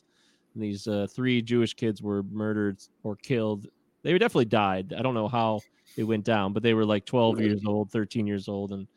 And 0.53 0.63
these 0.63 0.87
uh, 0.87 1.07
three 1.09 1.41
Jewish 1.41 1.73
kids 1.73 2.01
were 2.01 2.23
murdered 2.23 2.77
or 3.03 3.15
killed. 3.15 3.67
They 4.03 4.11
definitely 4.17 4.45
died. 4.45 4.93
I 4.97 5.01
don't 5.01 5.13
know 5.13 5.27
how 5.27 5.61
it 5.97 6.03
went 6.03 6.25
down, 6.25 6.53
but 6.53 6.63
they 6.63 6.73
were 6.73 6.85
like 6.85 7.05
12 7.05 7.41
years 7.41 7.65
old, 7.65 7.91
13 7.91 8.25
years 8.27 8.47
old, 8.47 8.71
and 8.71 8.87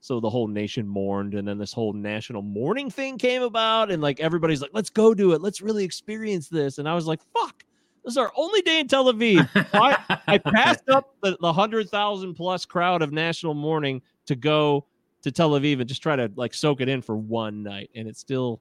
so 0.00 0.20
the 0.20 0.30
whole 0.30 0.48
nation 0.48 0.86
mourned. 0.88 1.34
And 1.34 1.46
then 1.46 1.58
this 1.58 1.72
whole 1.72 1.92
national 1.92 2.42
mourning 2.42 2.90
thing 2.90 3.18
came 3.18 3.42
about, 3.42 3.90
and 3.90 4.02
like 4.02 4.20
everybody's 4.20 4.60
like, 4.62 4.70
"Let's 4.72 4.90
go 4.90 5.14
do 5.14 5.32
it. 5.32 5.40
Let's 5.42 5.60
really 5.60 5.84
experience 5.84 6.48
this." 6.48 6.78
And 6.78 6.88
I 6.88 6.94
was 6.94 7.06
like, 7.06 7.20
"Fuck." 7.34 7.64
This 8.04 8.12
is 8.12 8.18
our 8.18 8.32
only 8.36 8.62
day 8.62 8.80
in 8.80 8.88
Tel 8.88 9.12
Aviv. 9.12 9.48
I, 9.72 10.20
I 10.26 10.38
passed 10.38 10.88
up 10.88 11.14
the, 11.22 11.36
the 11.40 11.52
hundred 11.52 11.88
thousand 11.90 12.34
plus 12.34 12.64
crowd 12.64 13.02
of 13.02 13.12
national 13.12 13.54
mourning 13.54 14.02
to 14.26 14.36
go 14.36 14.86
to 15.22 15.32
Tel 15.32 15.50
Aviv 15.50 15.80
and 15.80 15.88
just 15.88 16.02
try 16.02 16.16
to 16.16 16.30
like 16.36 16.54
soak 16.54 16.80
it 16.80 16.88
in 16.88 17.02
for 17.02 17.16
one 17.16 17.62
night, 17.62 17.90
and 17.94 18.08
it 18.08 18.16
still 18.16 18.60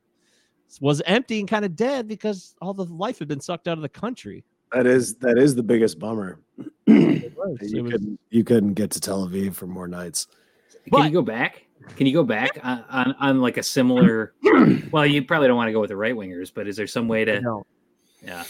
was 0.82 1.02
empty 1.06 1.40
and 1.40 1.48
kind 1.48 1.64
of 1.64 1.76
dead 1.76 2.08
because 2.08 2.56
all 2.62 2.74
the 2.74 2.86
life 2.86 3.20
had 3.20 3.28
been 3.28 3.40
sucked 3.40 3.68
out 3.68 3.78
of 3.78 3.82
the 3.82 3.90
country. 3.90 4.44
That 4.74 4.86
is 4.86 5.16
that 5.16 5.38
is 5.38 5.56
the 5.56 5.64
biggest 5.64 5.98
bummer. 6.00 6.40
Was. 6.58 6.68
you 6.88 7.84
was- 7.84 7.92
couldn't 7.92 8.20
you 8.30 8.44
couldn't 8.44 8.74
get 8.74 8.92
to 8.92 9.00
Tel 9.00 9.28
Aviv 9.28 9.56
for 9.56 9.68
more 9.68 9.88
nights. 9.88 10.28
Can 10.92 11.06
you 11.06 11.12
go 11.12 11.22
back? 11.22 11.64
Can 11.96 12.08
you 12.08 12.14
go 12.14 12.24
back 12.24 12.58
on, 12.64 12.84
on, 12.90 13.16
on 13.20 13.42
like 13.42 13.58
a 13.58 13.64
similar? 13.64 14.34
Well, 14.92 15.06
you 15.06 15.24
probably 15.24 15.48
don't 15.48 15.58
want 15.58 15.68
to 15.68 15.74
go 15.74 15.82
with 15.82 15.90
the 15.90 15.98
right 15.98 16.16
wingers, 16.16 16.52
but 16.54 16.68
is 16.68 16.78
there 16.78 16.88
some 16.88 17.08
way 17.08 17.26
to? 17.26 17.42
No. 17.42 17.66
Yeah. 18.24 18.46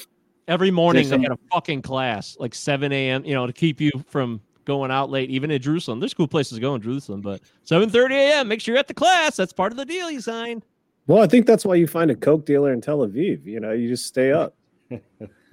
Every 0.48 0.72
morning 0.72 1.04
they 1.04 1.10
some- 1.10 1.22
had 1.24 1.32
a 1.32 1.40
fucking 1.52 1.82
class, 1.82 2.38
like 2.40 2.56
7 2.56 2.92
a.m., 2.92 3.26
you 3.26 3.34
know, 3.34 3.48
to 3.48 3.54
keep 3.54 3.82
you 3.82 3.92
from 4.08 4.42
going 4.66 4.92
out 4.92 5.10
late, 5.10 5.30
even 5.30 5.52
in 5.52 5.62
Jerusalem. 5.62 6.00
There's 6.00 6.14
cool 6.14 6.28
places 6.28 6.58
to 6.58 6.62
go 6.62 6.76
in 6.76 6.82
Jerusalem, 6.82 7.22
but 7.22 7.42
7.30 7.66 8.12
a.m., 8.12 8.48
make 8.48 8.62
sure 8.62 8.74
you're 8.74 8.80
at 8.80 8.88
the 8.88 8.94
class. 8.94 9.36
That's 9.36 9.54
part 9.54 9.72
of 9.72 9.78
the 9.78 9.86
deal 9.86 10.10
you 10.12 10.22
signed. 10.22 10.64
Well, 11.08 11.22
I 11.22 11.28
think 11.28 11.46
that's 11.46 11.64
why 11.66 11.76
you 11.76 11.88
find 11.88 12.12
a 12.12 12.16
coke 12.16 12.46
dealer 12.46 12.74
in 12.74 12.82
Tel 12.82 13.00
Aviv. 13.00 13.46
You 13.46 13.60
know, 13.62 13.72
you 13.72 13.88
just 13.88 14.06
stay 14.06 14.32
up. 14.32 14.56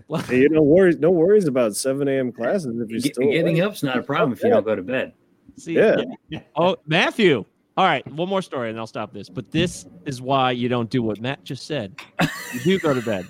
Well, 0.06 0.22
you 0.34 0.50
know, 0.50 0.60
worries 0.60 0.98
no 0.98 1.10
worries 1.10 1.46
about 1.46 1.74
seven 1.76 2.08
a.m. 2.08 2.30
classes 2.30 2.78
if 2.78 2.90
you're 2.90 3.00
Get- 3.00 3.14
still 3.14 3.30
getting 3.30 3.58
awake. 3.58 3.70
up's 3.70 3.82
not 3.82 3.96
a 3.96 4.02
problem 4.02 4.34
if 4.34 4.42
you 4.44 4.50
don't 4.50 4.62
go 4.62 4.76
to 4.76 4.82
bed. 4.82 5.14
See, 5.56 5.76
Yeah. 5.78 5.96
Oh, 6.56 6.76
Matthew. 6.86 7.42
All 7.78 7.86
right, 7.86 8.06
one 8.12 8.28
more 8.28 8.42
story 8.42 8.68
and 8.68 8.78
I'll 8.78 8.86
stop 8.86 9.14
this. 9.14 9.30
But 9.30 9.50
this 9.50 9.86
is 10.04 10.20
why 10.20 10.50
you 10.50 10.68
don't 10.68 10.90
do 10.90 11.02
what 11.02 11.22
Matt 11.22 11.42
just 11.42 11.66
said. 11.66 11.94
You 12.52 12.60
do 12.64 12.78
go 12.80 12.92
to 12.92 13.00
bed. 13.00 13.26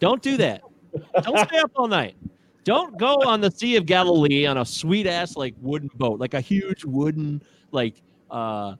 Don't 0.00 0.20
do 0.20 0.36
that. 0.38 0.62
Don't 1.22 1.48
stay 1.48 1.58
up 1.58 1.72
all 1.76 1.88
night. 1.88 2.16
Don't 2.64 2.98
go 2.98 3.16
on 3.24 3.40
the 3.40 3.50
Sea 3.50 3.76
of 3.76 3.86
Galilee 3.86 4.46
on 4.46 4.58
a 4.58 4.64
sweet 4.64 5.06
ass 5.06 5.36
like 5.36 5.54
wooden 5.60 5.90
boat, 5.94 6.18
like 6.18 6.34
a 6.34 6.40
huge 6.40 6.84
wooden 6.84 7.42
like 7.70 8.02
uh 8.30 8.74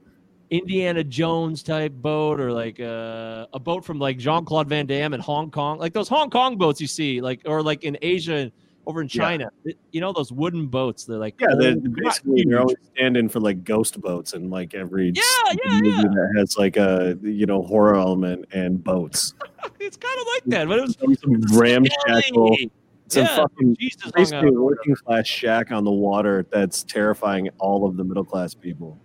Indiana 0.51 1.03
Jones 1.03 1.63
type 1.63 1.93
boat 1.93 2.41
or 2.41 2.53
like 2.53 2.79
uh, 2.79 3.47
a 3.53 3.59
boat 3.59 3.85
from 3.85 3.99
like 3.99 4.19
Jean 4.19 4.45
Claude 4.45 4.69
Van 4.69 4.87
Damme 4.87 5.15
in 5.15 5.21
Hong 5.21 5.51
Kong, 5.51 5.79
like 5.79 5.93
those 5.93 6.09
Hong 6.09 6.31
Kong 6.31 6.57
boats 6.57 6.81
you 6.81 6.87
see, 6.87 7.21
like 7.21 7.41
or 7.47 7.63
like 7.63 7.85
in 7.85 7.99
Asia, 8.03 8.51
over 8.87 9.01
in 9.03 9.09
Yeah. 9.13 9.23
China. 9.25 9.51
You 9.93 10.01
know 10.01 10.13
those 10.13 10.33
wooden 10.33 10.67
boats? 10.69 11.05
They're 11.05 11.19
like 11.19 11.41
Yeah, 11.41 11.55
they're, 11.59 11.73
old, 11.75 11.85
not 11.85 11.95
basically 11.97 12.45
you're 12.47 12.61
always 12.61 12.77
standing 12.95 13.29
for 13.29 13.41
like 13.41 13.65
ghost 13.65 14.01
boats 14.01 14.33
and 14.33 14.51
like 14.51 14.75
every 14.75 15.13
Yeah, 15.15 15.23
yeah, 15.65 15.71
movie 15.81 15.91
yeah. 15.91 16.03
that 16.03 16.35
has 16.39 16.57
like 16.57 16.77
a 16.77 17.19
you 17.23 17.47
know 17.47 17.63
horror 17.63 17.97
element 17.97 18.47
and 18.53 18.83
boats. 18.83 19.35
it's 19.81 19.97
kind 19.97 20.21
of 20.21 20.27
like 20.35 20.45
that, 20.47 20.69
but 20.69 20.79
it 20.79 20.83
was 20.83 20.97
Some, 21.01 21.15
some 21.17 21.59
ramshackle, 21.59 22.55
scary. 22.55 22.71
some 23.09 23.25
Yeah, 23.25 23.37
fucking 23.37 23.77
Jesus 23.79 24.11
basically 24.13 24.49
a 24.49 24.53
working 24.53 24.95
class 24.95 25.27
shack 25.27 25.71
on 25.73 25.85
the 25.85 25.91
water 25.93 26.47
that's 26.51 26.85
terrifying 26.85 27.49
all 27.59 27.87
of 27.87 27.97
the 27.97 28.05
middle 28.05 28.25
class 28.25 28.55
people. 28.55 28.99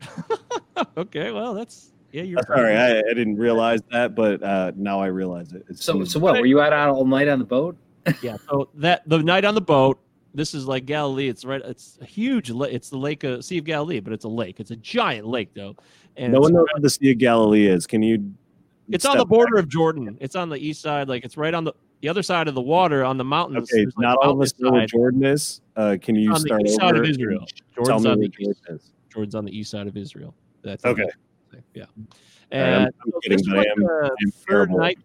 Okay, 0.96 1.32
well, 1.32 1.54
that's 1.54 1.92
yeah. 2.12 2.22
You're 2.22 2.38
Uh, 2.38 2.42
Sorry, 2.46 2.76
I, 2.76 2.98
I 3.00 3.02
didn't 3.14 3.36
realize 3.36 3.80
that, 3.90 4.14
but 4.14 4.40
uh, 4.44 4.70
now 4.76 5.00
I 5.00 5.06
realize 5.06 5.52
it. 5.52 5.64
It's 5.68 5.84
So, 5.84 6.04
so 6.04 6.20
what? 6.20 6.38
Were 6.38 6.46
you 6.46 6.60
out 6.60 6.72
all 6.72 7.04
night 7.04 7.26
on 7.26 7.40
the 7.40 7.44
boat? 7.44 7.76
Yeah. 8.22 8.36
So 8.48 8.68
that 8.74 9.02
the 9.08 9.18
night 9.18 9.44
on 9.44 9.54
the 9.54 9.60
boat, 9.60 9.98
this 10.34 10.54
is 10.54 10.66
like 10.66 10.86
Galilee. 10.86 11.28
It's 11.28 11.44
right. 11.44 11.60
It's 11.64 11.98
a 12.00 12.04
huge. 12.04 12.50
It's 12.50 12.90
the 12.90 12.98
lake 12.98 13.24
of 13.24 13.44
Sea 13.44 13.58
of 13.58 13.64
Galilee, 13.64 14.00
but 14.00 14.12
it's 14.12 14.24
a 14.24 14.28
lake. 14.28 14.60
It's 14.60 14.70
a 14.70 14.76
giant 14.76 15.26
lake 15.26 15.50
though, 15.54 15.74
and 16.16 16.32
no 16.32 16.40
one 16.40 16.52
knows 16.52 16.66
what 16.72 16.82
the 16.82 16.90
Sea 16.90 17.12
of 17.12 17.18
Galilee 17.18 17.66
is. 17.66 17.86
Can 17.86 18.02
you? 18.02 18.32
it's 18.90 19.04
on 19.04 19.18
the 19.18 19.24
border 19.26 19.56
of 19.58 19.68
Jordan. 19.68 20.16
It's 20.20 20.36
on 20.36 20.48
the 20.48 20.56
east 20.56 20.80
side. 20.80 21.08
Like 21.08 21.24
it's 21.24 21.36
right 21.36 21.52
on 21.54 21.64
the 21.64 21.72
the 22.00 22.08
other 22.08 22.22
side 22.22 22.46
of 22.48 22.54
the 22.54 22.60
water 22.62 23.04
on 23.04 23.16
the 23.18 23.24
mountains. 23.24 23.68
Okay, 23.72 23.84
like, 23.86 23.94
not 23.98 24.18
all 24.22 24.32
of 24.32 24.40
us 24.40 24.54
know 24.58 24.70
where. 24.70 24.86
Jordan 24.86 25.24
is. 25.24 25.60
Uh, 25.76 25.96
can 26.00 26.14
you 26.14 26.28
on 26.30 26.34
the 26.34 26.40
start 26.40 26.62
east 26.64 26.80
over? 26.80 26.94
side 26.94 26.96
of 27.04 27.10
Israel. 27.10 27.44
Jordan's 27.74 28.06
on 28.06 28.18
where 28.20 28.28
the 28.28 28.34
east. 28.48 28.60
Is. 28.68 28.92
Jordan's 29.12 29.34
on 29.34 29.44
the 29.44 29.58
east 29.58 29.70
side 29.70 29.86
of 29.88 29.96
Israel. 29.96 30.34
That's 30.62 30.84
Okay. 30.84 31.04
Yeah. 31.74 31.82
I'm- 31.82 32.08
And 32.50 32.86
I'm 32.86 32.92
so 33.12 33.18
kidding, 33.20 33.38
this 33.38 33.46
was 33.48 33.66
am- 33.66 33.82
the 33.82 34.10
third 34.30 34.68
terrible. 34.68 34.78
night. 34.78 34.98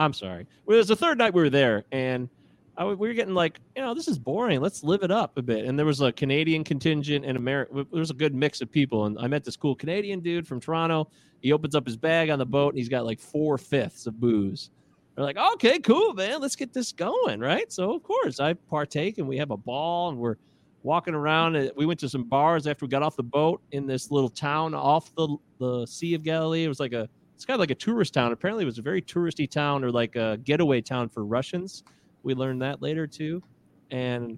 I'm 0.00 0.14
sorry. 0.14 0.46
Well, 0.64 0.76
it 0.76 0.78
was 0.78 0.88
the 0.88 0.96
third 0.96 1.18
night 1.18 1.34
we 1.34 1.42
were 1.42 1.50
there, 1.50 1.84
and 1.92 2.30
I, 2.78 2.80
w- 2.80 2.96
we 2.96 3.08
were 3.08 3.14
getting 3.14 3.34
like, 3.34 3.60
you 3.76 3.82
know, 3.82 3.92
this 3.92 4.08
is 4.08 4.18
boring. 4.18 4.62
Let's 4.62 4.82
live 4.82 5.02
it 5.02 5.10
up 5.10 5.36
a 5.36 5.42
bit. 5.42 5.66
And 5.66 5.78
there 5.78 5.84
was 5.84 6.00
a 6.00 6.10
Canadian 6.10 6.64
contingent 6.64 7.26
and 7.26 7.36
America. 7.36 7.86
There 7.92 8.00
was 8.00 8.10
a 8.10 8.14
good 8.14 8.34
mix 8.34 8.62
of 8.62 8.72
people, 8.72 9.04
and 9.04 9.18
I 9.18 9.26
met 9.26 9.44
this 9.44 9.56
cool 9.56 9.74
Canadian 9.74 10.20
dude 10.20 10.48
from 10.48 10.58
Toronto. 10.58 11.10
He 11.42 11.52
opens 11.52 11.74
up 11.74 11.84
his 11.84 11.98
bag 11.98 12.30
on 12.30 12.38
the 12.38 12.46
boat, 12.46 12.70
and 12.72 12.78
he's 12.78 12.88
got 12.88 13.04
like 13.04 13.20
four 13.20 13.58
fifths 13.58 14.06
of 14.06 14.18
booze. 14.18 14.70
They're 15.14 15.24
like, 15.24 15.36
okay, 15.36 15.78
cool, 15.80 16.14
man. 16.14 16.40
Let's 16.40 16.56
get 16.56 16.72
this 16.72 16.92
going, 16.92 17.40
right? 17.40 17.70
So 17.70 17.94
of 17.94 18.02
course 18.02 18.40
I 18.40 18.54
partake, 18.54 19.18
and 19.18 19.28
we 19.28 19.36
have 19.36 19.50
a 19.50 19.56
ball, 19.58 20.08
and 20.08 20.18
we're 20.18 20.36
walking 20.82 21.12
around. 21.12 21.70
We 21.76 21.84
went 21.84 22.00
to 22.00 22.08
some 22.08 22.24
bars 22.24 22.66
after 22.66 22.86
we 22.86 22.88
got 22.88 23.02
off 23.02 23.16
the 23.16 23.22
boat 23.22 23.60
in 23.72 23.86
this 23.86 24.10
little 24.10 24.30
town 24.30 24.72
off 24.72 25.14
the 25.14 25.36
the 25.58 25.84
Sea 25.84 26.14
of 26.14 26.22
Galilee. 26.22 26.64
It 26.64 26.68
was 26.68 26.80
like 26.80 26.94
a 26.94 27.06
it's 27.40 27.46
kind 27.46 27.54
of 27.54 27.60
like 27.60 27.70
a 27.70 27.74
tourist 27.74 28.12
town. 28.12 28.32
Apparently, 28.32 28.64
it 28.64 28.66
was 28.66 28.76
a 28.78 28.82
very 28.82 29.00
touristy 29.00 29.50
town 29.50 29.82
or 29.82 29.90
like 29.90 30.14
a 30.14 30.38
getaway 30.44 30.82
town 30.82 31.08
for 31.08 31.24
Russians. 31.24 31.84
We 32.22 32.34
learned 32.34 32.60
that 32.60 32.82
later 32.82 33.06
too, 33.06 33.42
and 33.90 34.36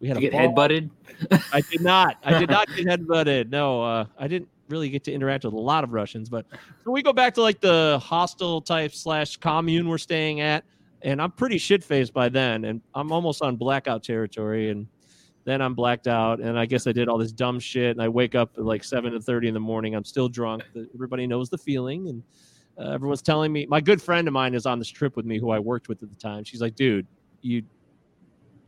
we 0.00 0.08
had 0.08 0.20
You 0.20 0.28
a 0.28 0.30
get 0.30 0.32
ball. 0.54 0.68
headbutted? 0.68 0.90
I 1.50 1.62
did 1.62 1.80
not. 1.80 2.18
I 2.22 2.38
did 2.38 2.50
not 2.50 2.68
get 2.76 2.84
headbutted. 2.86 3.48
No, 3.48 3.82
uh, 3.82 4.04
I 4.18 4.28
didn't. 4.28 4.50
really 4.68 4.90
get 4.90 5.02
to 5.04 5.12
interact 5.12 5.44
with 5.44 5.54
a 5.54 5.58
lot 5.58 5.82
of 5.82 5.94
Russians. 5.94 6.28
But 6.28 6.44
so 6.84 6.90
we 6.90 7.02
go 7.02 7.14
back 7.14 7.32
to 7.34 7.40
like 7.42 7.60
the 7.62 7.98
hostel 8.02 8.60
type 8.60 8.92
slash 8.92 9.38
commune 9.38 9.88
we're 9.88 9.96
staying 9.96 10.40
at, 10.42 10.62
and 11.00 11.22
I'm 11.22 11.30
pretty 11.30 11.56
shit 11.56 11.82
faced 11.82 12.12
by 12.12 12.28
then, 12.28 12.66
and 12.66 12.82
I'm 12.94 13.12
almost 13.12 13.40
on 13.42 13.56
blackout 13.56 14.02
territory, 14.02 14.68
and 14.68 14.86
then 15.44 15.60
I'm 15.60 15.74
blacked 15.74 16.06
out, 16.06 16.40
and 16.40 16.58
I 16.58 16.66
guess 16.66 16.86
I 16.86 16.92
did 16.92 17.08
all 17.08 17.18
this 17.18 17.32
dumb 17.32 17.58
shit, 17.58 17.90
and 17.90 18.02
I 18.02 18.08
wake 18.08 18.34
up 18.34 18.52
at 18.56 18.64
like 18.64 18.84
seven 18.84 19.12
to 19.12 19.20
thirty 19.20 19.48
in 19.48 19.54
the 19.54 19.60
morning. 19.60 19.94
I'm 19.94 20.04
still 20.04 20.28
drunk. 20.28 20.62
Everybody 20.94 21.26
knows 21.26 21.50
the 21.50 21.58
feeling, 21.58 22.08
and 22.08 22.22
uh, 22.78 22.90
everyone's 22.90 23.22
telling 23.22 23.52
me. 23.52 23.66
My 23.66 23.80
good 23.80 24.00
friend 24.00 24.28
of 24.28 24.34
mine 24.34 24.54
is 24.54 24.66
on 24.66 24.78
this 24.78 24.88
trip 24.88 25.16
with 25.16 25.26
me, 25.26 25.38
who 25.38 25.50
I 25.50 25.58
worked 25.58 25.88
with 25.88 26.02
at 26.02 26.10
the 26.10 26.16
time. 26.16 26.44
She's 26.44 26.60
like, 26.60 26.76
"Dude, 26.76 27.06
you 27.40 27.62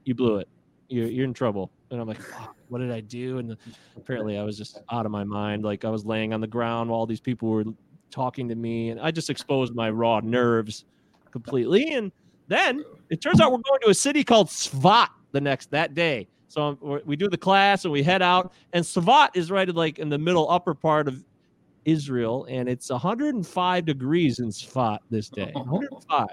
you 0.04 0.14
blew 0.14 0.38
it. 0.38 0.48
You're 0.88 1.06
you're 1.06 1.24
in 1.24 1.34
trouble." 1.34 1.70
And 1.90 2.00
I'm 2.00 2.08
like, 2.08 2.20
Fuck, 2.20 2.56
"What 2.68 2.80
did 2.80 2.90
I 2.90 3.00
do?" 3.00 3.38
And 3.38 3.56
apparently, 3.96 4.36
I 4.36 4.42
was 4.42 4.58
just 4.58 4.80
out 4.90 5.06
of 5.06 5.12
my 5.12 5.24
mind. 5.24 5.64
Like 5.64 5.84
I 5.84 5.90
was 5.90 6.04
laying 6.04 6.34
on 6.34 6.40
the 6.40 6.46
ground 6.46 6.90
while 6.90 6.98
all 6.98 7.06
these 7.06 7.20
people 7.20 7.50
were 7.50 7.64
talking 8.10 8.48
to 8.48 8.54
me, 8.56 8.90
and 8.90 9.00
I 9.00 9.12
just 9.12 9.30
exposed 9.30 9.74
my 9.74 9.90
raw 9.90 10.20
nerves 10.20 10.86
completely. 11.30 11.92
And 11.92 12.10
then 12.48 12.84
it 13.10 13.20
turns 13.20 13.40
out 13.40 13.52
we're 13.52 13.58
going 13.58 13.80
to 13.82 13.90
a 13.90 13.94
city 13.94 14.24
called 14.24 14.48
Svat 14.48 15.08
the 15.32 15.40
next 15.40 15.70
that 15.70 15.94
day. 15.94 16.28
So 16.54 16.62
um, 16.62 16.78
we're- 16.80 17.16
do 17.16 17.28
the 17.28 17.36
class 17.36 17.84
and 17.84 17.90
we 17.90 18.04
head 18.04 18.22
out, 18.22 18.52
and 18.72 18.84
Svat 18.84 19.30
is 19.34 19.50
right 19.50 19.68
at 19.68 19.74
like 19.74 19.98
in 19.98 20.08
the 20.08 20.18
middle 20.18 20.48
upper 20.48 20.72
part 20.72 21.08
of 21.08 21.24
Israel, 21.84 22.46
and 22.48 22.68
it's 22.68 22.90
105 22.90 23.84
degrees 23.84 24.38
in 24.38 24.50
Svat 24.52 24.98
this 25.10 25.28
day. 25.28 25.50
105. 25.54 26.28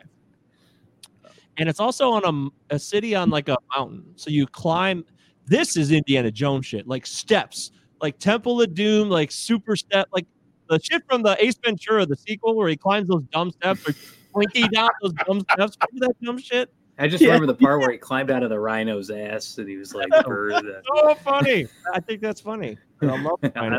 And 1.57 1.67
it's 1.67 1.79
also 1.79 2.11
on 2.11 2.51
a, 2.69 2.75
a 2.75 2.77
city 2.79 3.15
on 3.15 3.31
like 3.31 3.49
a 3.49 3.57
mountain. 3.75 4.05
So 4.15 4.29
you 4.29 4.45
climb. 4.45 5.05
This 5.47 5.75
is 5.75 5.91
Indiana 5.91 6.29
Jones 6.29 6.67
shit, 6.67 6.87
like 6.87 7.07
steps, 7.07 7.71
like 7.99 8.19
Temple 8.19 8.61
of 8.61 8.75
Doom, 8.75 9.09
like 9.09 9.31
super 9.31 9.75
step, 9.75 10.07
like 10.13 10.27
the 10.69 10.79
shit 10.79 11.01
from 11.09 11.23
the 11.23 11.35
Ace 11.43 11.57
Ventura, 11.65 12.05
the 12.05 12.15
sequel, 12.15 12.55
where 12.55 12.69
he 12.69 12.77
climbs 12.77 13.07
those 13.07 13.23
dumb 13.31 13.49
steps 13.49 13.89
or 13.89 13.93
Twinkie 14.35 14.69
down 14.71 14.91
those 15.01 15.13
dumb 15.25 15.41
steps. 15.41 15.77
Remember 15.91 16.07
that 16.13 16.25
dumb 16.25 16.37
shit? 16.37 16.71
I 17.01 17.07
just 17.07 17.21
Yeah. 17.21 17.29
remember 17.29 17.47
the 17.47 17.55
part 17.55 17.79
where 17.79 17.91
he 17.91 17.97
climbed 17.97 18.29
out 18.31 18.43
of 18.43 18.49
the 18.49 18.59
rhino's 18.59 19.09
ass 19.09 19.57
and 19.57 19.67
he 19.67 19.77
was 19.77 19.93
like, 19.93 20.09
"Bird." 20.25 20.53
So 20.95 21.15
funny. 21.15 21.67
I 21.93 21.99
think 21.99 22.21
that's 22.21 22.41
funny. 22.41 22.77
I 23.01 23.05
love 23.21 23.39
it. 23.43 23.51
I 23.55 23.69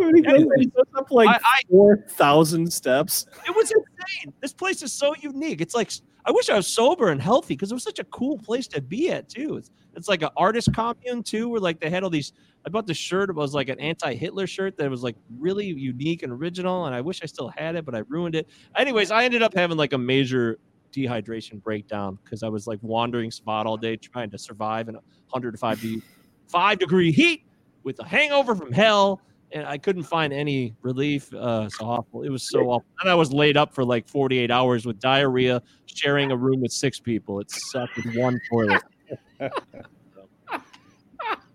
mean, 0.00 0.14
he 0.16 0.22
goes- 0.22 0.84
up 0.96 1.10
like 1.10 1.28
I- 1.28 1.40
I- 1.42 1.60
four 1.70 2.04
thousand 2.08 2.72
steps. 2.72 3.26
It 3.46 3.54
was 3.56 3.70
insane. 3.72 4.32
This 4.40 4.52
place 4.52 4.82
is 4.82 4.92
so 4.92 5.14
unique. 5.20 5.60
It's 5.60 5.74
like 5.74 5.90
I 6.24 6.30
wish 6.30 6.50
I 6.50 6.56
was 6.56 6.66
sober 6.66 7.08
and 7.08 7.20
healthy 7.22 7.54
because 7.54 7.70
it 7.70 7.74
was 7.74 7.82
such 7.84 7.98
a 7.98 8.04
cool 8.04 8.38
place 8.38 8.66
to 8.68 8.80
be 8.82 9.10
at 9.10 9.28
too. 9.28 9.56
It's 9.56 9.70
it's 9.96 10.08
like 10.08 10.22
an 10.22 10.28
artist 10.36 10.72
commune 10.74 11.22
too, 11.22 11.48
where 11.48 11.60
like 11.60 11.80
they 11.80 11.90
had 11.90 12.04
all 12.04 12.10
these. 12.10 12.32
I 12.66 12.70
bought 12.70 12.86
this 12.86 12.98
shirt. 12.98 13.30
It 13.30 13.36
was 13.36 13.54
like 13.54 13.68
an 13.70 13.80
anti-Hitler 13.80 14.46
shirt 14.46 14.76
that 14.76 14.90
was 14.90 15.02
like 15.02 15.16
really 15.38 15.66
unique 15.66 16.22
and 16.22 16.32
original, 16.32 16.84
and 16.86 16.94
I 16.94 17.00
wish 17.00 17.20
I 17.22 17.26
still 17.26 17.48
had 17.56 17.76
it, 17.76 17.84
but 17.86 17.94
I 17.94 18.00
ruined 18.08 18.34
it. 18.34 18.48
Anyways, 18.76 19.10
I 19.10 19.24
ended 19.24 19.42
up 19.42 19.54
having 19.54 19.76
like 19.78 19.92
a 19.94 19.98
major 19.98 20.58
dehydration 20.92 21.62
breakdown 21.62 22.18
because 22.22 22.42
I 22.42 22.48
was 22.48 22.66
like 22.66 22.78
wandering 22.82 23.30
spot 23.30 23.66
all 23.66 23.76
day 23.76 23.96
trying 23.96 24.30
to 24.30 24.38
survive 24.38 24.88
in 24.88 24.94
a 24.94 25.00
105 25.30 25.80
de- 25.80 26.02
five 26.46 26.78
degree 26.78 27.12
heat 27.12 27.44
with 27.82 27.98
a 28.00 28.04
hangover 28.04 28.54
from 28.54 28.72
hell 28.72 29.20
and 29.52 29.66
I 29.66 29.78
couldn't 29.78 30.02
find 30.02 30.32
any 30.32 30.74
relief. 30.82 31.32
Uh, 31.32 31.68
so 31.70 31.86
awful. 31.86 32.22
It 32.22 32.28
was 32.28 32.48
so 32.48 32.70
awful. 32.70 32.86
And 33.00 33.10
I 33.10 33.14
was 33.14 33.32
laid 33.32 33.56
up 33.56 33.74
for 33.74 33.84
like 33.84 34.06
48 34.06 34.50
hours 34.50 34.84
with 34.84 35.00
diarrhea, 35.00 35.62
sharing 35.86 36.30
a 36.30 36.36
room 36.36 36.60
with 36.60 36.72
six 36.72 37.00
people. 37.00 37.40
It 37.40 37.50
sucked 37.50 37.96
with 37.96 38.14
one 38.14 38.40
toilet. 38.50 38.82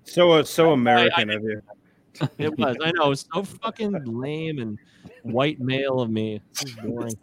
So 0.05 0.31
uh, 0.31 0.43
so 0.43 0.73
American 0.73 1.31
of 1.31 1.43
you. 1.43 1.61
It 2.37 2.55
was. 2.57 2.77
I 2.83 2.91
know. 2.91 3.05
It 3.05 3.09
was 3.09 3.25
so 3.33 3.43
fucking 3.43 4.03
lame 4.05 4.59
and 4.59 4.77
white 5.23 5.59
male 5.59 5.99
of 5.99 6.11
me. 6.11 6.35
It 6.35 6.41
was 6.63 6.73
boring. 6.75 7.15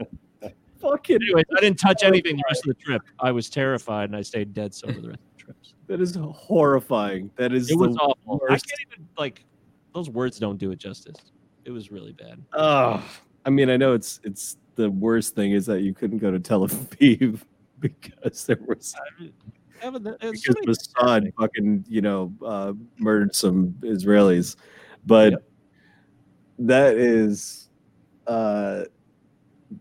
Fucking 0.81 1.17
Anyways, 1.17 1.45
I 1.57 1.61
didn't 1.61 1.79
touch 1.79 2.03
anything 2.03 2.37
the 2.37 2.43
rest 2.49 2.67
of 2.67 2.77
the 2.77 2.83
trip. 2.83 3.03
I 3.19 3.33
was 3.33 3.51
terrified 3.51 4.09
and 4.11 4.17
I 4.17 4.23
stayed 4.23 4.55
dead 4.55 4.75
sober 4.75 5.01
the 5.01 5.09
rest 5.09 5.21
of 5.21 5.37
the 5.37 5.43
trips. 5.45 5.75
that 5.89 6.01
is 6.01 6.17
horrifying. 6.17 7.31
That 7.37 7.53
is 7.53 7.71
It 7.71 7.77
was 7.79 7.97
awful. 7.97 8.41
I 8.49 8.53
can't 8.53 8.65
even 8.93 9.07
like 9.19 9.45
those 9.95 10.09
words 10.09 10.39
don't 10.39 10.57
do 10.59 10.71
it 10.71 10.79
justice. 10.79 11.17
It 11.65 11.71
was 11.71 11.91
really 11.91 12.13
bad. 12.13 12.43
Oh, 12.55 13.05
I 13.45 13.51
mean, 13.51 13.69
I 13.71 13.77
know 13.77 13.93
it's 13.93 14.21
it's 14.25 14.57
the 14.77 14.91
worst 14.91 15.35
thing 15.35 15.53
is 15.53 15.67
that 15.67 15.83
you 15.83 15.93
couldn't 15.93 16.19
go 16.19 16.31
to 16.31 16.41
Tel 16.41 16.67
Aviv 16.67 17.41
because 17.81 18.47
there 18.47 18.59
was 18.67 18.95
Yeah, 19.19 19.91
but 19.91 20.03
there- 20.03 20.17
there's 20.21 20.45
so 20.45 20.55
because 20.61 20.89
Mossad 20.99 21.33
fucking 21.39 21.85
you 21.89 22.01
know 22.01 22.33
uh, 22.45 22.73
murdered 22.99 23.35
some 23.35 23.75
Israelis, 23.83 24.57
but 25.07 25.43
that 26.59 26.97
is 26.97 27.69
uh, 28.27 28.85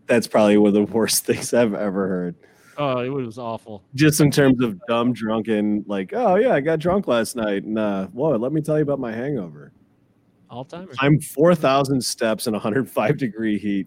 that's 0.06 0.26
probably 0.26 0.56
one 0.56 0.68
of 0.68 0.74
the 0.74 0.82
worst 0.92 1.24
things 1.24 1.52
I've 1.54 1.74
ever 1.74 2.08
heard. 2.08 2.34
Oh, 2.78 2.98
it 3.00 3.10
was 3.10 3.38
awful. 3.38 3.82
Just 3.94 4.20
in 4.20 4.30
terms 4.30 4.62
of 4.62 4.80
dumb 4.86 5.12
drunken, 5.12 5.84
like, 5.86 6.12
oh 6.14 6.36
yeah, 6.36 6.54
I 6.54 6.60
got 6.60 6.78
drunk 6.78 7.08
last 7.08 7.36
night, 7.36 7.64
and 7.64 7.78
uh, 7.78 8.06
whoa, 8.06 8.36
let 8.36 8.52
me 8.52 8.62
tell 8.62 8.76
you 8.76 8.82
about 8.82 8.98
my 8.98 9.12
hangover. 9.12 9.72
All 10.48 10.64
time. 10.64 10.88
I'm 10.98 11.20
four 11.20 11.54
thousand 11.54 12.02
steps 12.02 12.46
in 12.46 12.52
105 12.54 13.16
degree 13.18 13.58
heat. 13.58 13.86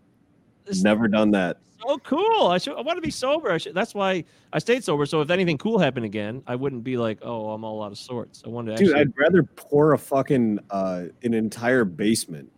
Never 0.82 1.08
done 1.08 1.32
that. 1.32 1.58
so 1.86 1.98
cool. 2.00 2.48
I 2.48 2.58
should. 2.58 2.78
I 2.78 2.82
want 2.82 2.98
to 2.98 3.02
be 3.02 3.12
sober. 3.12 3.52
I 3.52 3.58
should. 3.58 3.74
That's 3.74 3.94
why 3.94 4.24
I 4.54 4.60
stayed 4.60 4.84
sober. 4.84 5.06
So 5.06 5.20
if 5.22 5.30
anything 5.30 5.58
cool 5.58 5.78
happened 5.78 6.06
again, 6.06 6.42
I 6.48 6.56
wouldn't 6.56 6.84
be 6.84 6.96
like, 6.96 7.18
oh, 7.22 7.50
I'm 7.50 7.66
all 7.66 7.84
out 7.84 7.92
of 7.92 7.98
sorts. 7.98 8.44
I 8.46 8.50
wanted 8.50 8.78
to 8.78 8.84
Dude, 8.84 8.96
actually. 8.96 9.02
I'd 9.02 9.18
rather 9.18 9.44
pour 9.44 9.94
a 9.94 9.98
fucking 9.98 10.60
uh 10.70 11.06
an 11.24 11.34
entire 11.34 11.84
basement. 11.84 12.50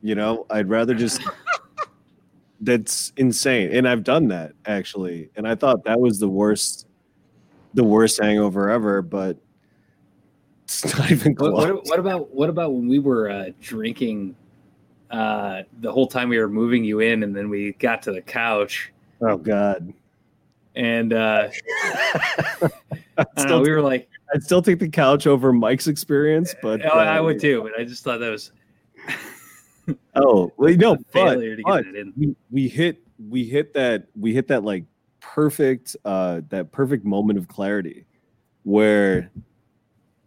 You 0.00 0.16
know, 0.16 0.46
I'd 0.50 0.68
rather 0.68 0.94
just 0.94 1.22
that's 2.62 3.12
insane. 3.16 3.70
And 3.72 3.86
I've 3.86 4.04
done 4.04 4.28
that 4.28 4.52
actually. 4.66 5.30
And 5.36 5.46
I 5.46 5.54
thought 5.54 5.84
that 5.84 6.00
was 6.00 6.18
the 6.18 6.28
worst 6.28 6.86
the 7.74 7.84
worst 7.84 8.20
hangover 8.20 8.70
ever, 8.70 9.02
but 9.02 9.36
it's 10.64 10.98
not 10.98 11.10
even 11.10 11.34
close. 11.34 11.52
what, 11.52 11.84
what 11.86 11.98
about 11.98 12.34
what 12.34 12.48
about 12.48 12.72
when 12.72 12.88
we 12.88 12.98
were 12.98 13.30
uh, 13.30 13.50
drinking 13.60 14.36
uh, 15.10 15.62
the 15.80 15.92
whole 15.92 16.06
time 16.06 16.28
we 16.28 16.38
were 16.38 16.48
moving 16.48 16.84
you 16.84 17.00
in, 17.00 17.22
and 17.22 17.34
then 17.34 17.50
we 17.50 17.72
got 17.72 18.02
to 18.02 18.12
the 18.12 18.22
couch, 18.22 18.92
oh 19.20 19.36
god. 19.36 19.92
and 20.74 21.12
uh, 21.12 21.48
I'd, 21.84 22.70
know, 23.18 23.24
still, 23.36 23.62
we 23.62 23.70
were 23.70 23.82
like, 23.82 24.08
I'd 24.34 24.42
still 24.42 24.62
take 24.62 24.78
the 24.78 24.88
couch 24.88 25.26
over 25.26 25.52
Mike's 25.52 25.86
experience, 25.86 26.54
but 26.62 26.84
oh, 26.84 26.98
I 26.98 27.18
uh, 27.18 27.22
would 27.24 27.40
too, 27.40 27.62
but 27.62 27.78
I 27.78 27.84
just 27.84 28.04
thought 28.04 28.20
that 28.20 28.30
was 28.30 28.52
Oh, 30.14 30.52
well, 30.56 30.76
no, 30.76 30.96
but, 31.12 31.38
but 31.64 31.86
we, 32.16 32.36
we 32.50 32.68
hit 32.68 33.02
we 33.28 33.44
hit 33.44 33.74
that 33.74 34.06
we 34.18 34.32
hit 34.34 34.48
that 34.48 34.64
like 34.64 34.84
perfect 35.20 35.96
uh 36.04 36.40
that 36.48 36.72
perfect 36.72 37.04
moment 37.04 37.38
of 37.38 37.48
clarity 37.48 38.04
where 38.64 39.30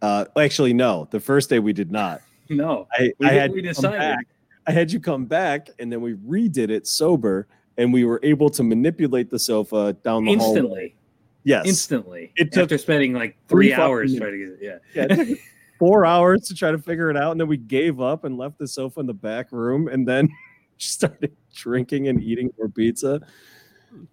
uh 0.02 0.24
actually 0.38 0.72
no 0.72 1.06
the 1.10 1.20
first 1.20 1.50
day 1.50 1.58
we 1.58 1.72
did 1.72 1.90
not 1.90 2.20
No, 2.48 2.86
i, 2.92 3.12
I 3.22 3.32
had 3.32 3.50
we 3.52 3.58
you 3.58 3.62
come 3.62 3.74
decided. 3.74 3.98
back. 3.98 4.26
i 4.66 4.72
had 4.72 4.90
you 4.92 5.00
come 5.00 5.26
back 5.26 5.68
and 5.78 5.92
then 5.92 6.00
we 6.00 6.14
redid 6.14 6.70
it 6.70 6.86
sober 6.86 7.46
and 7.76 7.92
we 7.92 8.04
were 8.04 8.20
able 8.22 8.48
to 8.50 8.62
manipulate 8.62 9.30
the 9.30 9.38
sofa 9.38 9.94
down 10.02 10.24
the 10.24 10.34
hall 10.34 10.48
instantly, 10.48 10.96
yes 11.44 11.66
instantly. 11.66 12.32
It 12.36 12.52
took 12.52 12.64
after 12.64 12.78
spending 12.78 13.12
like 13.12 13.36
three 13.48 13.68
three 13.68 13.74
hours 13.74 14.16
trying 14.16 14.32
to 14.32 14.38
get 14.38 14.48
it. 14.48 14.80
Yeah, 14.94 15.06
Yeah, 15.16 15.34
four 15.78 16.06
hours 16.06 16.42
to 16.48 16.54
try 16.54 16.70
to 16.70 16.78
figure 16.78 17.10
it 17.10 17.16
out 17.16 17.32
and 17.32 17.40
then 17.40 17.48
we 17.48 17.56
gave 17.56 18.00
up 18.00 18.24
and 18.24 18.36
left 18.36 18.58
the 18.58 18.66
sofa 18.66 19.00
in 19.00 19.06
the 19.06 19.14
back 19.14 19.52
room 19.52 19.88
and 19.88 20.06
then 20.06 20.28
started 20.78 21.34
drinking 21.54 22.08
and 22.08 22.22
eating 22.22 22.50
more 22.58 22.68
pizza. 22.68 23.20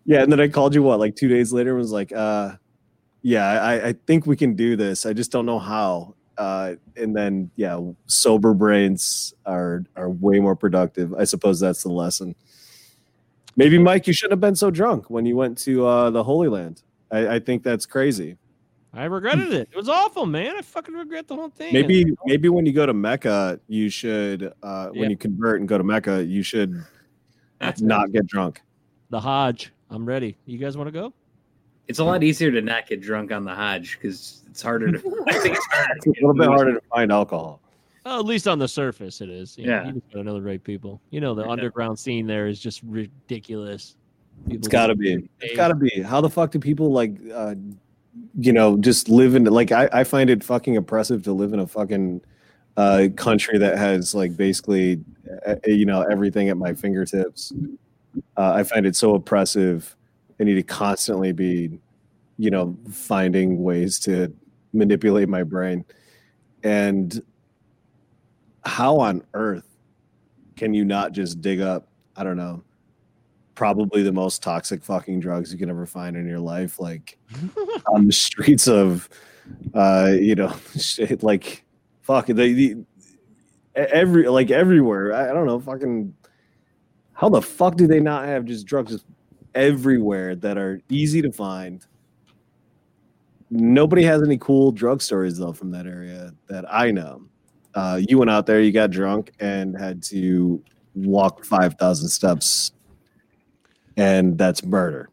Yeah 0.05 0.21
and 0.23 0.31
then 0.31 0.39
i 0.39 0.47
called 0.47 0.73
you 0.73 0.83
what 0.83 0.99
like 0.99 1.15
two 1.15 1.27
days 1.27 1.51
later 1.51 1.71
and 1.71 1.79
was 1.79 1.91
like 1.91 2.13
uh 2.13 2.53
yeah 3.21 3.61
i 3.61 3.87
i 3.89 3.93
think 4.07 4.25
we 4.25 4.35
can 4.35 4.55
do 4.55 4.75
this. 4.75 5.05
I 5.05 5.13
just 5.13 5.31
don't 5.31 5.45
know 5.45 5.59
how. 5.59 6.15
Uh 6.37 6.75
and 6.95 7.15
then 7.15 7.51
yeah 7.55 7.79
sober 8.07 8.53
brains 8.53 9.33
are 9.45 9.83
are 9.95 10.09
way 10.09 10.39
more 10.39 10.55
productive. 10.55 11.13
I 11.13 11.25
suppose 11.25 11.59
that's 11.59 11.83
the 11.83 11.91
lesson. 11.91 12.35
Maybe 13.55 13.77
mike 13.77 14.07
you 14.07 14.13
shouldn't 14.13 14.33
have 14.33 14.41
been 14.41 14.55
so 14.55 14.71
drunk 14.71 15.09
when 15.09 15.25
you 15.25 15.35
went 15.35 15.57
to 15.59 15.85
uh 15.85 16.09
the 16.09 16.23
holy 16.23 16.47
land. 16.47 16.81
I 17.11 17.35
i 17.35 17.39
think 17.39 17.63
that's 17.63 17.85
crazy 17.85 18.37
I 18.95 19.05
regretted 19.05 19.51
it. 19.53 19.69
It 19.71 19.75
was 19.75 19.89
awful, 19.89 20.25
man. 20.27 20.55
I 20.55 20.61
fucking 20.61 20.93
regret 20.93 21.27
the 21.27 21.35
whole 21.35 21.49
thing. 21.49 21.73
Maybe 21.73 22.05
maybe 22.25 22.49
when 22.49 22.65
you 22.65 22.73
go 22.73 22.85
to 22.85 22.93
Mecca, 22.93 23.59
you 23.67 23.89
should 23.89 24.53
uh, 24.61 24.87
when 24.89 25.03
Yeah. 25.03 25.09
you 25.09 25.17
convert 25.17 25.59
and 25.59 25.67
go 25.67 25.77
to 25.77 25.83
Mecca, 25.83 26.23
you 26.23 26.43
should 26.43 26.83
not 27.79 28.11
get 28.11 28.27
drunk. 28.27 28.61
the 29.09 29.19
Hajj. 29.19 29.71
I'm 29.89 30.05
ready. 30.05 30.37
You 30.45 30.57
guys 30.57 30.77
want 30.77 30.87
to 30.87 30.91
go? 30.91 31.13
it's 31.89 31.99
a 31.99 32.03
lot 32.03 32.23
easier 32.23 32.49
to 32.49 32.61
not 32.61 32.87
get 32.87 33.01
drunk 33.01 33.29
on 33.31 33.43
the 33.43 33.53
Hajj 33.53 33.97
because 33.99 34.43
it's 34.49 34.61
harder 34.61 34.91
to. 34.91 34.97
I 35.27 35.33
think 35.39 35.55
it's 35.57 35.65
harder. 35.71 35.93
It's 35.97 36.05
a 36.07 36.09
little 36.11 36.33
bit 36.33 36.47
harder 36.47 36.73
to 36.75 36.81
find 36.93 37.11
alcohol. 37.11 37.59
Oh, 38.05 38.19
at 38.19 38.25
least 38.25 38.47
on 38.47 38.57
the 38.59 38.67
surface, 38.67 39.21
it 39.21 39.29
is. 39.29 39.57
You 39.57 39.65
know, 39.67 39.71
Yeah. 39.73 39.85
you 39.87 39.91
just 39.93 40.09
gotta 40.11 40.23
know 40.23 40.33
the 40.35 40.41
right 40.41 40.63
people. 40.63 41.01
You 41.09 41.19
know, 41.21 41.33
the 41.35 41.43
Yeah. 41.43 41.49
underground 41.51 41.97
scene 41.99 42.25
there 42.27 42.47
is 42.47 42.59
just 42.59 42.81
ridiculous. 42.83 43.95
People 44.45 44.57
It's 44.59 44.67
got 44.67 44.87
to 44.87 44.93
just- 44.95 44.99
be. 45.01 45.29
It's 45.41 45.55
got 45.55 45.69
to 45.69 45.75
be. 45.75 46.01
How 46.01 46.19
the 46.21 46.29
fuck 46.29 46.51
do 46.51 46.59
people 46.59 46.91
like, 46.91 47.17
uh, 47.33 47.55
you 48.37 48.53
know, 48.53 48.77
just 48.77 49.09
live 49.09 49.35
in 49.35 49.45
like 49.45 49.71
I, 49.71 49.89
I 49.91 50.03
find 50.03 50.29
it 50.29 50.43
fucking 50.43 50.77
oppressive 50.77 51.23
to 51.23 51.33
live 51.33 51.53
in 51.53 51.59
a 51.59 51.67
fucking 51.67 52.21
a 52.77 53.09
country 53.09 53.57
that 53.59 53.77
has 53.77 54.15
like 54.15 54.35
basically 54.35 55.03
uh, 55.47 55.55
you 55.65 55.85
know 55.85 56.01
everything 56.01 56.49
at 56.49 56.57
my 56.57 56.73
fingertips. 56.73 57.53
Uh, 58.37 58.53
I 58.53 58.63
find 58.63 58.85
it 58.85 58.95
so 58.95 59.15
oppressive. 59.15 59.95
I 60.39 60.43
need 60.43 60.55
to 60.55 60.63
constantly 60.63 61.31
be, 61.31 61.79
you 62.37 62.49
know, 62.49 62.77
finding 62.91 63.63
ways 63.63 63.99
to 63.99 64.33
manipulate 64.73 65.29
my 65.29 65.43
brain. 65.43 65.85
And 66.63 67.21
how 68.65 68.99
on 68.99 69.23
earth 69.33 69.67
can 70.55 70.73
you 70.73 70.85
not 70.85 71.11
just 71.11 71.41
dig 71.41 71.61
up, 71.61 71.87
I 72.15 72.23
don't 72.23 72.37
know, 72.37 72.63
probably 73.55 74.03
the 74.03 74.11
most 74.11 74.41
toxic 74.41 74.83
fucking 74.83 75.19
drugs 75.19 75.51
you 75.51 75.59
can 75.59 75.69
ever 75.69 75.85
find 75.85 76.15
in 76.15 76.27
your 76.27 76.39
life, 76.39 76.79
like 76.79 77.17
on 77.87 78.05
the 78.05 78.13
streets 78.13 78.67
of, 78.67 79.09
uh, 79.73 80.13
you 80.13 80.35
know, 80.35 80.55
shit, 80.79 81.23
like 81.23 81.63
fuck 82.01 82.27
the, 82.27 82.33
the 82.33 82.77
every 83.75 84.27
like 84.27 84.51
everywhere. 84.51 85.13
I, 85.13 85.29
I 85.29 85.33
don't 85.33 85.45
know, 85.45 85.59
fucking. 85.59 86.13
How 87.13 87.29
the 87.29 87.41
fuck 87.41 87.75
do 87.75 87.85
they 87.87 87.99
not 87.99 88.25
have 88.25 88.43
just 88.45 88.65
drugs 88.65 89.05
everywhere 89.53 90.35
that 90.35 90.57
are 90.57 90.81
easy 90.89 91.21
to 91.21 91.31
find? 91.31 91.85
Nobody 93.49 94.03
has 94.03 94.23
any 94.23 94.37
cool 94.39 94.71
drug 94.71 95.01
stories 95.01 95.37
though 95.37 95.53
from 95.53 95.71
that 95.71 95.85
area 95.85 96.33
that 96.47 96.65
I 96.73 96.91
know. 96.91 97.21
Uh, 97.75 97.99
you 98.07 98.17
went 98.17 98.31
out 98.31 98.45
there, 98.45 98.61
you 98.61 98.71
got 98.71 98.91
drunk, 98.91 99.31
and 99.39 99.77
had 99.77 100.01
to 100.03 100.61
walk 100.95 101.45
five 101.45 101.75
thousand 101.75 102.09
steps, 102.09 102.72
and 103.97 104.37
that's 104.37 104.63
murder. 104.63 105.09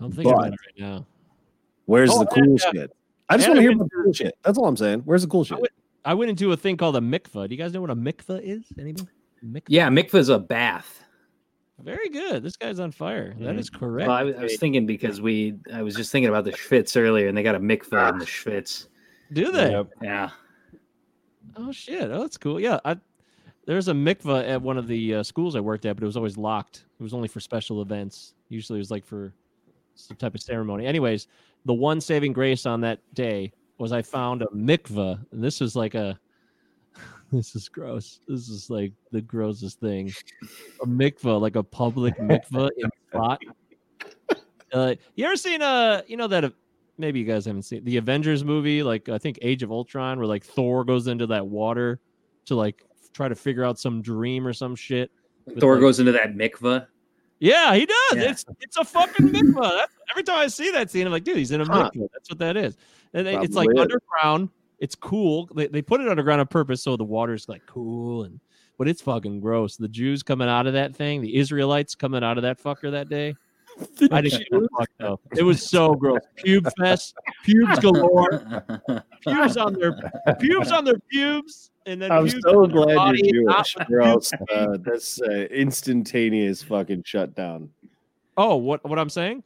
I'm 0.00 0.12
thinking 0.12 0.32
But- 0.32 0.38
about 0.38 0.52
it 0.52 0.58
right 0.66 0.90
now. 0.90 1.06
Where's 1.86 2.10
Oh, 2.12 2.20
the 2.20 2.26
cool 2.26 2.56
yeah, 2.58 2.70
shit? 2.72 2.96
I 3.28 3.36
just 3.36 3.48
want 3.48 3.58
to 3.58 3.62
hear 3.62 3.72
about 3.72 3.88
the 3.90 4.02
cool 4.02 4.12
shit. 4.12 4.36
That's 4.42 4.58
all 4.58 4.66
I'm 4.66 4.76
saying. 4.76 5.00
Where's 5.00 5.22
the 5.22 5.28
cool 5.28 5.44
shit? 5.44 5.58
went- 5.60 5.72
I 6.04 6.14
went 6.14 6.30
into 6.30 6.52
a 6.52 6.56
thing 6.56 6.76
called 6.76 6.96
a 6.96 7.00
mikvah. 7.00 7.48
Do 7.48 7.54
you 7.54 7.58
guys 7.60 7.72
know 7.72 7.80
what 7.80 7.90
a 7.90 7.96
mikvah 7.96 8.40
is? 8.42 8.64
Anybody? 8.78 9.08
Mikvah? 9.44 9.62
Yeah, 9.68 9.88
mikvah's 9.88 10.28
a 10.28 10.38
bath. 10.38 11.02
Very 11.82 12.08
good. 12.08 12.42
This 12.42 12.56
guy's 12.56 12.80
on 12.80 12.90
fire. 12.90 13.34
That 13.38 13.50
mm-hmm. 13.50 13.58
is 13.58 13.70
correct. 13.70 14.08
Well, 14.08 14.16
I, 14.16 14.22
was- 14.22 14.36
I 14.36 14.42
was 14.42 14.56
thinking 14.56 14.86
because 14.86 15.20
we, 15.20 15.54
I 15.72 15.82
was 15.82 15.94
just 15.94 16.10
thinking 16.10 16.28
about 16.28 16.44
the 16.44 16.52
Schvitz 16.52 17.00
earlier, 17.00 17.28
and 17.28 17.36
they 17.36 17.42
got 17.42 17.54
a 17.54 17.60
mikvah 17.60 18.12
in 18.12 18.18
the 18.18 18.24
ah. 18.24 18.28
Schvitz. 18.28 18.86
Do 19.32 19.50
they? 19.52 19.72
Yep. 19.72 19.90
Yeah, 20.02 20.30
Oh 21.56 21.72
shit! 21.72 22.10
Oh, 22.10 22.20
that's 22.20 22.36
cool. 22.36 22.60
Yeah, 22.60 22.80
I 22.84 22.96
there's 23.66 23.88
a 23.88 23.92
mikvah 23.92 24.48
at 24.48 24.62
one 24.62 24.78
of 24.78 24.86
the 24.86 25.16
uh, 25.16 25.22
schools 25.22 25.56
I 25.56 25.60
worked 25.60 25.84
at, 25.84 25.96
but 25.96 26.02
it 26.02 26.06
was 26.06 26.16
always 26.16 26.38
locked. 26.38 26.84
It 26.98 27.02
was 27.02 27.12
only 27.12 27.28
for 27.28 27.40
special 27.40 27.82
events. 27.82 28.34
Usually, 28.48 28.78
it 28.78 28.80
was 28.80 28.90
like 28.92 29.04
for 29.04 29.32
some 29.96 30.16
type 30.16 30.34
of 30.34 30.40
ceremony. 30.40 30.86
Anyways, 30.86 31.26
the 31.64 31.74
one 31.74 32.00
saving 32.00 32.32
grace 32.32 32.64
on 32.64 32.80
that 32.82 33.00
day 33.12 33.52
was 33.78 33.92
I 33.92 34.02
found 34.02 34.42
a 34.42 34.46
mikvah, 34.46 35.20
and 35.32 35.42
this 35.44 35.60
is 35.60 35.76
like 35.76 35.94
a. 35.94 36.18
This 37.32 37.56
is 37.56 37.68
gross. 37.68 38.20
This 38.28 38.48
is 38.48 38.70
like 38.70 38.92
the 39.10 39.20
grossest 39.20 39.80
thing. 39.80 40.12
A 40.80 40.86
mikvah, 40.86 41.40
like 41.40 41.56
a 41.56 41.62
public 41.62 42.16
mikvah 42.18 42.70
in 42.76 42.88
spot. 43.08 43.42
Uh, 44.72 44.94
you 45.16 45.26
ever 45.26 45.34
seen 45.34 45.60
a 45.60 46.04
you 46.06 46.16
know 46.16 46.28
that 46.28 46.44
uh, 46.44 46.50
maybe 46.98 47.18
you 47.18 47.24
guys 47.24 47.46
haven't 47.46 47.64
seen 47.64 47.84
the 47.84 47.96
Avengers 47.96 48.44
movie, 48.44 48.84
like 48.84 49.08
I 49.08 49.18
think 49.18 49.40
Age 49.42 49.64
of 49.64 49.72
Ultron, 49.72 50.18
where 50.18 50.28
like 50.28 50.44
Thor 50.44 50.84
goes 50.84 51.08
into 51.08 51.26
that 51.26 51.44
water 51.44 51.98
to 52.44 52.54
like 52.54 52.85
try 53.16 53.28
to 53.28 53.34
figure 53.34 53.64
out 53.64 53.78
some 53.78 54.02
dream 54.02 54.46
or 54.46 54.52
some 54.52 54.76
shit. 54.76 55.10
Thor 55.58 55.74
like- 55.74 55.80
goes 55.80 55.98
into 56.00 56.12
that 56.12 56.34
mikvah. 56.34 56.86
Yeah, 57.38 57.74
he 57.74 57.84
does. 57.86 57.96
Yeah. 58.14 58.30
It's 58.30 58.44
it's 58.60 58.76
a 58.78 58.84
fucking 58.84 59.28
mikvah. 59.28 59.70
That's, 59.76 59.92
every 60.10 60.22
time 60.22 60.38
I 60.38 60.46
see 60.46 60.70
that 60.70 60.90
scene, 60.90 61.06
I'm 61.06 61.12
like, 61.12 61.24
dude, 61.24 61.36
he's 61.36 61.50
in 61.50 61.60
a 61.60 61.64
Huh. 61.66 61.90
mikvah. 61.94 62.08
That's 62.12 62.30
what 62.30 62.38
that 62.38 62.56
is. 62.56 62.76
And 63.14 63.26
it- 63.26 63.42
it's 63.42 63.54
like 63.56 63.66
Probably 63.66 63.82
underground. 63.82 64.48
It's 64.78 64.94
cool. 64.94 65.48
They, 65.54 65.66
they 65.68 65.82
put 65.82 66.00
it 66.02 66.08
underground 66.08 66.40
on 66.40 66.46
purpose 66.46 66.82
so 66.82 66.96
the 66.96 67.04
water's 67.04 67.48
like 67.48 67.64
cool 67.66 68.24
and 68.24 68.40
but 68.78 68.88
it's 68.88 69.00
fucking 69.00 69.40
gross. 69.40 69.76
The 69.78 69.88
Jews 69.88 70.22
coming 70.22 70.48
out 70.48 70.66
of 70.66 70.74
that 70.74 70.94
thing, 70.94 71.22
the 71.22 71.34
Israelites 71.36 71.94
coming 71.94 72.22
out 72.22 72.36
of 72.36 72.42
that 72.42 72.62
fucker 72.62 72.90
that 72.90 73.08
day. 73.08 73.34
I 74.10 74.20
didn't 74.20 74.46
give 74.50 74.62
a 74.62 74.68
fuck 74.78 74.90
though. 74.98 75.20
It 75.36 75.42
was 75.42 75.68
so 75.68 75.94
gross. 75.94 76.20
Pube 76.44 76.70
fest, 76.78 77.14
pubes 77.44 77.78
galore, 77.80 78.62
pubes 79.20 79.56
on 79.56 79.74
their 79.74 79.94
pubes 80.38 80.72
on 80.72 80.84
their 80.84 80.98
pubes, 81.10 81.70
and 81.86 82.00
then 82.00 82.10
I'm 82.10 82.28
so 82.28 82.66
glad 82.66 83.16
you're 83.18 83.44
not 83.44 83.66
Jewish, 83.66 83.76
with 83.76 83.90
or 83.90 84.00
else 84.02 84.32
uh, 84.52 84.78
that's 84.80 85.20
uh, 85.20 85.46
instantaneous 85.50 86.62
fucking 86.62 87.02
shutdown. 87.04 87.70
Oh, 88.36 88.56
what 88.56 88.88
what 88.88 88.98
I'm 88.98 89.10
saying? 89.10 89.42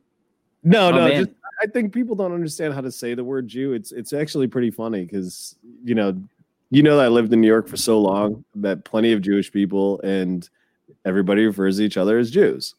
No, 0.62 0.88
Oh, 0.88 0.90
no, 0.90 1.08
just 1.08 1.30
I 1.62 1.66
think 1.66 1.92
people 1.92 2.16
don't 2.16 2.32
understand 2.32 2.74
how 2.74 2.80
to 2.80 2.90
say 2.92 3.14
the 3.14 3.24
word 3.24 3.48
Jew. 3.48 3.72
It's 3.72 3.92
it's 3.92 4.12
actually 4.12 4.46
pretty 4.46 4.70
funny 4.70 5.04
because 5.04 5.56
you 5.84 5.94
know, 5.94 6.20
you 6.70 6.82
know 6.82 6.96
that 6.96 7.06
I 7.06 7.08
lived 7.08 7.32
in 7.32 7.40
New 7.40 7.48
York 7.48 7.68
for 7.68 7.76
so 7.76 8.00
long 8.00 8.44
that 8.56 8.84
plenty 8.84 9.12
of 9.12 9.22
Jewish 9.22 9.50
people 9.50 10.00
and 10.02 10.48
everybody 11.04 11.44
refers 11.44 11.78
to 11.78 11.84
each 11.84 11.96
other 11.96 12.18
as 12.18 12.30
Jews. 12.30 12.74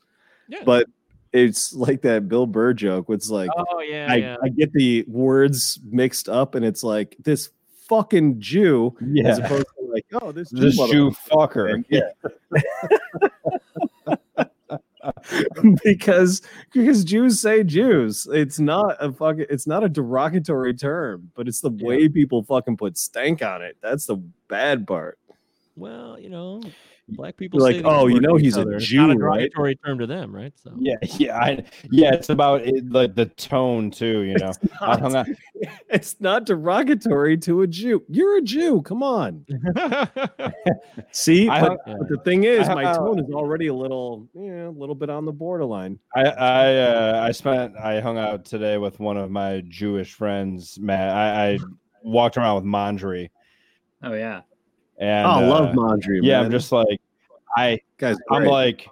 Yeah. 0.48 0.60
But 0.66 0.88
it's 1.34 1.74
like 1.74 2.02
that 2.02 2.28
Bill 2.28 2.46
Burr 2.46 2.74
joke. 2.74 3.06
It's 3.10 3.30
like 3.30 3.50
Oh 3.56 3.80
yeah, 3.82 4.08
I, 4.10 4.16
yeah. 4.16 4.36
I 4.44 4.50
get 4.50 4.74
the 4.74 5.06
words 5.08 5.80
mixed 5.90 6.30
up, 6.30 6.56
and 6.56 6.66
it's 6.66 6.84
like 6.84 7.16
this 7.24 7.50
fucking 7.88 8.40
Jew 8.40 8.96
yeah. 9.02 9.30
as 9.30 9.40
opposed 9.40 9.66
to 9.78 9.92
like, 9.92 10.06
oh, 10.14 10.32
this 10.32 10.50
This 10.50 10.78
Jew 10.78 10.88
Jew 10.88 11.12
fucker. 11.30 11.84
Yeah. 11.90 12.12
because 15.84 16.42
because 16.74 17.04
Jews 17.04 17.40
say 17.40 17.64
Jews. 17.64 18.28
It's 18.32 18.60
not 18.60 18.98
a 19.00 19.12
fucking 19.12 19.48
it's 19.50 19.68
not 19.68 19.84
a 19.84 19.90
derogatory 19.90 20.74
term, 20.74 21.32
but 21.36 21.48
it's 21.48 21.62
the 21.62 21.70
way 21.70 22.08
people 22.08 22.44
fucking 22.44 22.78
put 22.78 22.98
stank 22.98 23.42
on 23.42 23.62
it. 23.62 23.78
That's 23.82 24.06
the 24.06 24.18
bad 24.48 24.88
part. 24.88 25.18
Well, 25.76 26.20
you 26.20 26.30
know, 26.30 26.62
black 27.12 27.38
people 27.38 27.60
say 27.60 27.76
like, 27.82 27.86
"Oh, 27.86 28.08
you 28.08 28.20
know 28.20 28.36
he's 28.36 28.54
each 28.54 28.60
a 28.60 28.62
other. 28.62 28.74
It's 28.76 28.86
Jew, 28.86 28.98
not 29.08 29.16
a 29.16 29.20
right?" 29.20 29.38
derogatory 29.52 29.76
term 29.78 30.00
to 30.00 30.08
them, 30.08 30.34
right? 30.36 30.54
So 30.64 30.74
Yeah, 30.80 30.96
yeah, 31.18 31.38
I, 31.38 31.64
yeah. 31.90 32.14
It's 32.14 32.30
about 32.30 32.62
it, 32.62 32.92
like 32.92 33.16
the 33.16 33.26
tone 33.28 33.92
too. 33.92 34.22
You 34.22 34.38
know, 34.38 34.52
I 34.82 34.98
hung 35.00 35.16
out. 35.16 35.28
It's 35.90 36.20
not 36.20 36.46
derogatory 36.48 37.38
to 37.40 37.62
a 37.62 37.68
Jew. 37.68 38.04
You're 38.10 38.38
a 38.38 38.42
Jew. 38.42 38.82
Come 38.82 39.04
on. 39.04 39.46
See, 41.12 41.48
I 41.50 41.62
but, 41.62 41.80
hung- 41.86 41.98
but 42.00 42.10
the 42.10 42.18
thing 42.24 42.46
is, 42.46 42.68
I 42.68 42.74
my 42.76 42.84
hung- 42.86 42.96
tone 42.96 43.20
is 43.20 43.30
already 43.32 43.68
a 43.68 43.74
little, 43.74 44.28
yeah, 44.34 44.68
a 44.68 44.70
little 44.70 44.96
bit 44.96 45.10
on 45.10 45.26
the 45.26 45.32
borderline. 45.32 46.00
I 46.16 46.22
I 46.24 46.76
uh, 46.78 47.22
I 47.28 47.32
spent 47.32 47.76
I 47.78 48.00
hung 48.00 48.18
out 48.18 48.46
today 48.46 48.78
with 48.78 49.00
one 49.00 49.18
of 49.18 49.30
my 49.30 49.62
Jewish 49.68 50.14
friends, 50.14 50.80
Matt. 50.80 51.14
I, 51.16 51.52
I 51.54 51.60
walked 52.04 52.38
around 52.38 52.56
with 52.56 52.66
Mondry, 52.66 53.30
Oh 54.04 54.14
yeah. 54.14 54.42
And 55.02 55.28
oh, 55.28 55.32
I 55.32 55.44
uh, 55.44 55.48
love 55.48 55.76
Mondry. 55.76 56.20
Yeah, 56.22 56.38
man. 56.38 56.46
I'm 56.46 56.52
just 56.52 56.72
like 56.72 57.02
I 57.58 57.82
guys. 57.98 58.18
I'm 58.30 58.46
like 58.46 58.88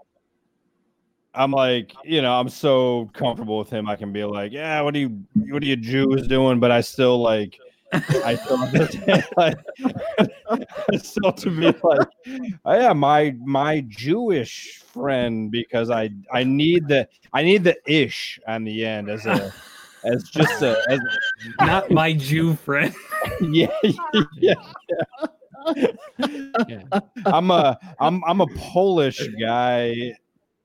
I'm 1.36 1.52
like, 1.52 1.94
you 2.04 2.22
know, 2.22 2.34
I'm 2.34 2.50
so 2.50 3.10
comfortable 3.14 3.60
with 3.60 3.70
him. 3.70 3.88
I 3.88 3.96
can 3.96 4.12
be 4.12 4.24
like, 4.24 4.52
yeah, 4.52 4.82
what 4.82 4.96
are 4.96 5.00
you 5.00 5.24
what 5.36 5.62
are 5.62 5.66
you 5.66 5.76
Jews 5.76 6.28
doing? 6.28 6.60
But 6.60 6.72
I 6.72 6.82
still 6.82 7.22
like 7.22 7.58
I 7.94 8.36
still 8.36 8.58
understand 8.58 9.26
like 9.38 9.58
still 10.98 11.32
to 11.32 11.50
be 11.50 11.66
like, 11.84 12.08
oh, 12.66 12.74
yeah, 12.74 12.94
my 12.94 13.36
my 13.46 13.82
Jewish 13.88 14.80
friend 14.92 15.52
because 15.52 15.92
I 15.92 16.10
I 16.34 16.44
need 16.44 16.88
the 16.88 17.08
I 17.34 17.44
need 17.44 17.64
the 17.64 17.78
ish 17.86 18.40
on 18.48 18.64
the 18.64 18.84
end 18.84 19.10
as 19.10 19.28
a 19.28 19.54
as 20.04 20.24
just 20.24 20.64
a 20.64 20.82
as 20.90 21.00
Not 21.60 21.92
my 21.92 22.14
Jew 22.14 22.56
friend. 22.56 22.94
yeah 23.42 23.68
yeah. 23.84 23.94
yeah. 24.38 24.56
I'm 27.26 27.52
a 27.52 27.78
I'm 28.00 28.24
I'm 28.26 28.42
a 28.42 28.48
Polish 28.58 29.22
guy, 29.40 30.14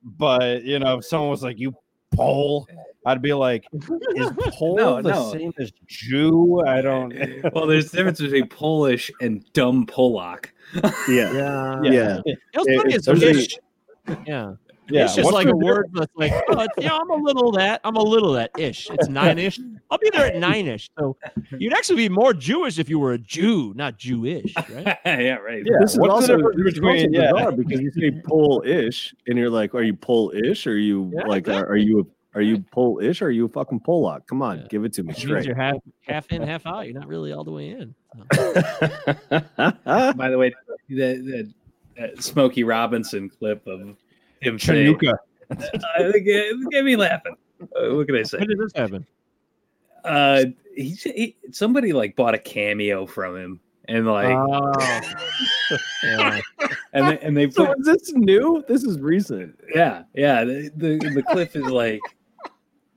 but 0.03 0.63
you 0.63 0.79
know, 0.79 0.97
if 0.99 1.05
someone 1.05 1.29
was 1.29 1.43
like, 1.43 1.59
"You 1.59 1.73
Pole," 2.15 2.67
I'd 3.05 3.21
be 3.21 3.33
like, 3.33 3.65
"Is 4.15 4.29
Pole 4.53 4.75
No, 4.77 5.01
the 5.01 5.11
no. 5.11 5.31
same 5.31 5.53
as 5.59 5.71
Jew?" 5.87 6.61
I 6.65 6.81
don't. 6.81 7.13
well, 7.53 7.67
there's 7.67 7.93
a 7.93 7.97
difference 7.97 8.19
between 8.21 8.47
Polish 8.47 9.11
and 9.21 9.43
dumb 9.53 9.85
Polak. 9.85 10.47
yeah, 11.07 11.31
yeah, 11.33 11.81
yeah. 11.83 11.83
You 11.83 11.91
know, 11.93 12.21
what's 12.53 12.67
It- 12.69 12.77
funny 12.77 12.93
it's 12.95 13.07
is 13.07 13.21
usually- 13.21 13.41
ish. 13.43 13.57
Yeah, 14.27 14.53
Yeah, 14.89 15.05
it's 15.05 15.15
just 15.15 15.25
what's 15.25 15.33
like 15.35 15.47
a 15.47 15.55
word 15.55 15.87
that's 15.93 16.11
like, 16.15 16.31
oh, 16.49 16.59
it's, 16.59 16.73
yeah, 16.77 16.93
I'm 16.95 17.09
a 17.09 17.15
little 17.15 17.51
that, 17.53 17.81
I'm 17.83 17.95
a 17.95 18.01
little 18.03 18.33
that 18.33 18.51
ish. 18.57 18.89
It's 18.91 19.07
nine 19.07 19.39
ish. 19.39 19.59
I'll 19.89 19.97
be 19.97 20.09
there 20.11 20.27
at 20.27 20.35
nine 20.39 20.67
ish. 20.67 20.89
So 20.99 21.17
you'd 21.57 21.73
actually 21.73 21.95
be 21.97 22.09
more 22.09 22.33
Jewish 22.33 22.77
if 22.77 22.87
you 22.89 22.99
were 22.99 23.13
a 23.13 23.17
Jew, 23.17 23.73
not 23.75 23.97
Jewish, 23.97 24.53
right? 24.55 24.97
yeah, 25.05 25.35
right. 25.37 25.63
Yeah, 25.65 25.77
This 25.79 25.93
is 25.93 25.99
what's 25.99 26.27
the 26.27 26.33
also, 26.33 26.37
difference 26.37 26.57
this 26.57 26.67
is 26.67 26.73
between- 26.75 27.05
also 27.05 27.09
yeah. 27.23 27.31
bizarre 27.31 27.51
because 27.51 27.81
you 27.81 27.91
say 27.91 28.11
pole 28.27 28.63
ish 28.65 29.15
and 29.27 29.37
you're 29.39 29.49
like, 29.49 29.73
are 29.73 29.81
you 29.83 29.95
Polish? 29.95 30.67
Or 30.67 30.71
are 30.71 30.77
you 30.77 31.11
Yeah, 31.15 31.23
like, 31.25 31.47
are, 31.47 31.65
are 31.67 31.77
you 31.77 32.09
are 32.35 32.41
you 32.41 32.59
Polish? 32.71 33.21
Or 33.21 33.27
are 33.27 33.31
you 33.31 33.45
a 33.45 33.49
fucking 33.49 33.79
Polak? 33.79 34.27
Come 34.27 34.41
on, 34.41 34.59
Yeah. 34.59 34.67
give 34.69 34.83
it 34.85 34.93
to 34.93 35.03
me 35.03 35.13
It 35.13 35.17
straight. 35.17 35.45
you're 35.45 35.55
half 35.55 35.77
half 36.01 36.27
in, 36.31 36.41
half 36.41 36.65
out. 36.67 36.81
You're 36.85 36.99
not 36.99 37.07
really 37.07 37.31
all 37.31 37.43
the 37.45 37.51
way 37.51 37.69
in. 37.69 37.95
By 38.39 40.29
the 40.29 40.37
way, 40.37 40.53
the, 40.89 40.95
the 41.97 42.03
uh, 42.03 42.07
Smokey 42.21 42.63
Robinson 42.65 43.29
clip 43.29 43.65
of 43.67 43.95
him 44.41 44.59
saying, 44.59 44.95
Chinooka. 44.97 45.13
uh, 45.51 45.57
it 45.99 46.21
get- 46.25 46.71
get 46.71 46.83
me 46.85 46.95
laughing. 46.95 47.35
Uh, 47.61 47.95
what 47.95 48.07
can 48.07 48.15
I 48.17 48.23
say? 48.23 48.37
When 48.39 48.47
did 48.49 48.59
this 48.59 48.71
happen? 48.75 49.05
Uh, 50.03 50.45
he, 50.75 50.89
he 50.91 51.35
somebody 51.51 51.93
like 51.93 52.15
bought 52.15 52.35
a 52.35 52.37
cameo 52.37 53.05
from 53.05 53.35
him, 53.37 53.59
and 53.87 54.05
like 54.05 54.35
Oh. 54.35 54.71
Yeah. 56.03 56.39
and 56.93 57.07
they, 57.07 57.19
and 57.19 57.35
they 57.37 57.49
So 57.49 57.73
is 57.79 57.85
this 57.85 58.13
new? 58.13 58.63
This 58.67 58.83
is 58.83 58.99
recent. 58.99 59.57
yeah 59.73 60.03
yeah 60.13 60.43
the, 60.43 60.69
the 60.75 60.97
the 61.15 61.23
clip 61.23 61.55
is 61.55 61.63
like 61.65 62.01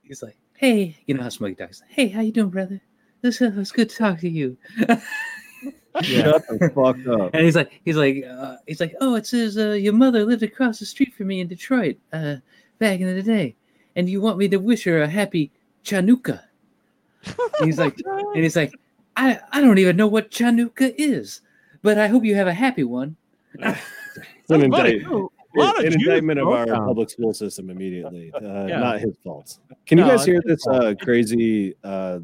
he's 0.02 0.22
like 0.22 0.36
Hey, 0.54 0.96
you 1.06 1.14
know 1.14 1.22
how 1.22 1.28
Smokey 1.28 1.54
talks. 1.54 1.82
Hey, 1.88 2.08
how 2.08 2.20
you 2.20 2.32
doing, 2.32 2.50
brother? 2.50 2.80
This 3.22 3.40
it's 3.40 3.70
good 3.70 3.88
to 3.90 3.96
talk 3.96 4.18
to 4.20 4.28
you. 4.28 4.56
Shut 6.02 6.46
the 6.48 6.70
fuck 6.74 6.96
up. 7.06 7.34
And 7.34 7.44
he's 7.44 7.56
like, 7.56 7.70
he's 7.84 7.96
like, 7.96 8.24
uh, 8.24 8.56
he's 8.66 8.80
like, 8.80 8.94
oh, 9.00 9.14
it 9.16 9.26
says 9.26 9.56
uh, 9.58 9.70
your 9.70 9.92
mother 9.94 10.24
lived 10.24 10.42
across 10.42 10.78
the 10.78 10.86
street 10.86 11.14
from 11.14 11.26
me 11.28 11.40
in 11.40 11.48
Detroit 11.48 11.96
uh, 12.12 12.36
back 12.78 13.00
in 13.00 13.14
the 13.14 13.22
day, 13.22 13.56
and 13.96 14.08
you 14.08 14.20
want 14.20 14.38
me 14.38 14.48
to 14.48 14.58
wish 14.58 14.84
her 14.84 15.02
a 15.02 15.08
happy 15.08 15.50
Chanukah. 15.84 16.40
And 17.26 17.66
he's 17.66 17.78
like, 17.78 17.98
and 18.06 18.42
he's 18.44 18.54
like, 18.56 18.74
I, 19.16 19.40
I 19.50 19.60
don't 19.60 19.78
even 19.78 19.96
know 19.96 20.06
what 20.06 20.30
Chanukah 20.30 20.94
is, 20.96 21.40
but 21.82 21.98
I 21.98 22.06
hope 22.06 22.24
you 22.24 22.34
have 22.36 22.46
a 22.46 22.54
happy 22.54 22.84
one. 22.84 23.16
It's 23.54 23.80
an, 24.50 24.60
Somebody- 24.60 24.98
indict- 24.98 25.10
A 25.56 25.58
lot 25.58 25.78
of 25.78 25.84
an 25.86 25.92
Jews 25.92 26.02
indictment 26.06 26.38
of 26.38 26.48
our 26.48 26.66
Motown. 26.66 26.86
public 26.86 27.10
school 27.10 27.32
system 27.34 27.70
immediately. 27.70 28.30
Uh, 28.32 28.66
Yeah. 28.66 28.78
Not 28.80 29.00
his 29.00 29.16
fault. 29.24 29.58
Can 29.86 29.98
you 29.98 30.04
No, 30.04 30.10
guys 30.16 30.24
hear 30.26 30.40
this 30.44 30.64
uh, 30.68 30.94
crazy, 31.00 31.74
uh, 31.82 32.20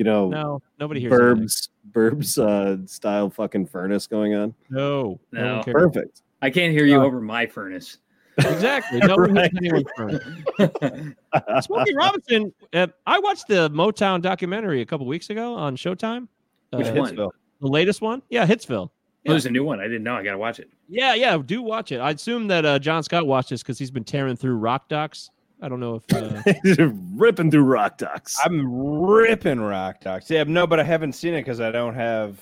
you 0.00 0.04
know, 0.04 0.30
No, 0.30 0.62
nobody 0.78 0.98
hears 0.98 1.12
anything. 1.12 1.44
Burbs, 1.44 1.68
Burbs 1.92 2.38
uh, 2.82 2.86
style 2.86 3.28
fucking 3.28 3.66
furnace 3.66 4.06
going 4.06 4.34
on? 4.34 4.54
No, 4.70 5.20
no, 5.30 5.56
No. 5.58 5.62
Perfect. 5.62 6.22
I 6.40 6.48
can't 6.48 6.72
hear 6.72 6.86
you 6.86 6.98
Uh, 6.98 7.04
over 7.04 7.20
my 7.20 7.44
furnace. 7.46 7.98
Exactly. 8.38 9.00
No 9.00 9.16
one 9.16 9.34
Right. 9.34 9.52
hears 9.60 9.84
anyone's 9.98 10.22
phone. 10.58 11.16
Smokey 11.62 11.94
Robinson. 11.94 12.54
Uh, 12.72 12.86
I 13.06 13.18
watched 13.18 13.46
the 13.48 13.68
Motown 13.68 14.22
documentary 14.22 14.80
a 14.80 14.86
couple 14.86 15.06
weeks 15.06 15.28
ago 15.28 15.54
on 15.54 15.76
Showtime. 15.76 16.28
Which 16.72 16.86
Uh, 16.88 16.92
one? 16.94 17.14
Hitsville. 17.16 17.30
The 17.60 17.68
latest 17.68 18.00
one? 18.00 18.22
Yeah, 18.30 18.46
Hitsville. 18.46 18.88
Oh, 18.88 19.32
there's 19.32 19.44
a 19.44 19.50
new 19.50 19.64
one. 19.64 19.80
I 19.80 19.82
didn't 19.82 20.04
know. 20.04 20.14
I 20.14 20.22
gotta 20.24 20.38
watch 20.38 20.60
it. 20.60 20.70
Yeah, 20.88 21.12
yeah. 21.12 21.36
Do 21.44 21.60
watch 21.60 21.92
it. 21.92 21.98
I 21.98 22.12
assume 22.12 22.48
that 22.48 22.64
uh, 22.64 22.78
John 22.78 23.02
Scott 23.02 23.26
watched 23.26 23.50
this 23.50 23.62
because 23.62 23.78
he's 23.78 23.90
been 23.90 24.04
tearing 24.04 24.34
through 24.36 24.54
rock 24.54 24.88
docs. 24.88 25.30
I 25.62 25.68
don't 25.68 25.80
know 25.80 26.00
if. 26.08 26.78
Uh, 26.78 26.90
ripping 27.14 27.50
through 27.50 27.64
rock 27.64 27.98
Docs. 27.98 28.38
I'm 28.44 28.66
ripping 28.72 29.60
Rock 29.60 30.00
Docs. 30.00 30.30
Yeah, 30.30 30.44
no, 30.44 30.66
but 30.66 30.80
I 30.80 30.84
haven't 30.84 31.12
seen 31.12 31.34
it 31.34 31.40
because 31.40 31.60
I 31.60 31.70
don't 31.70 31.94
have. 31.94 32.38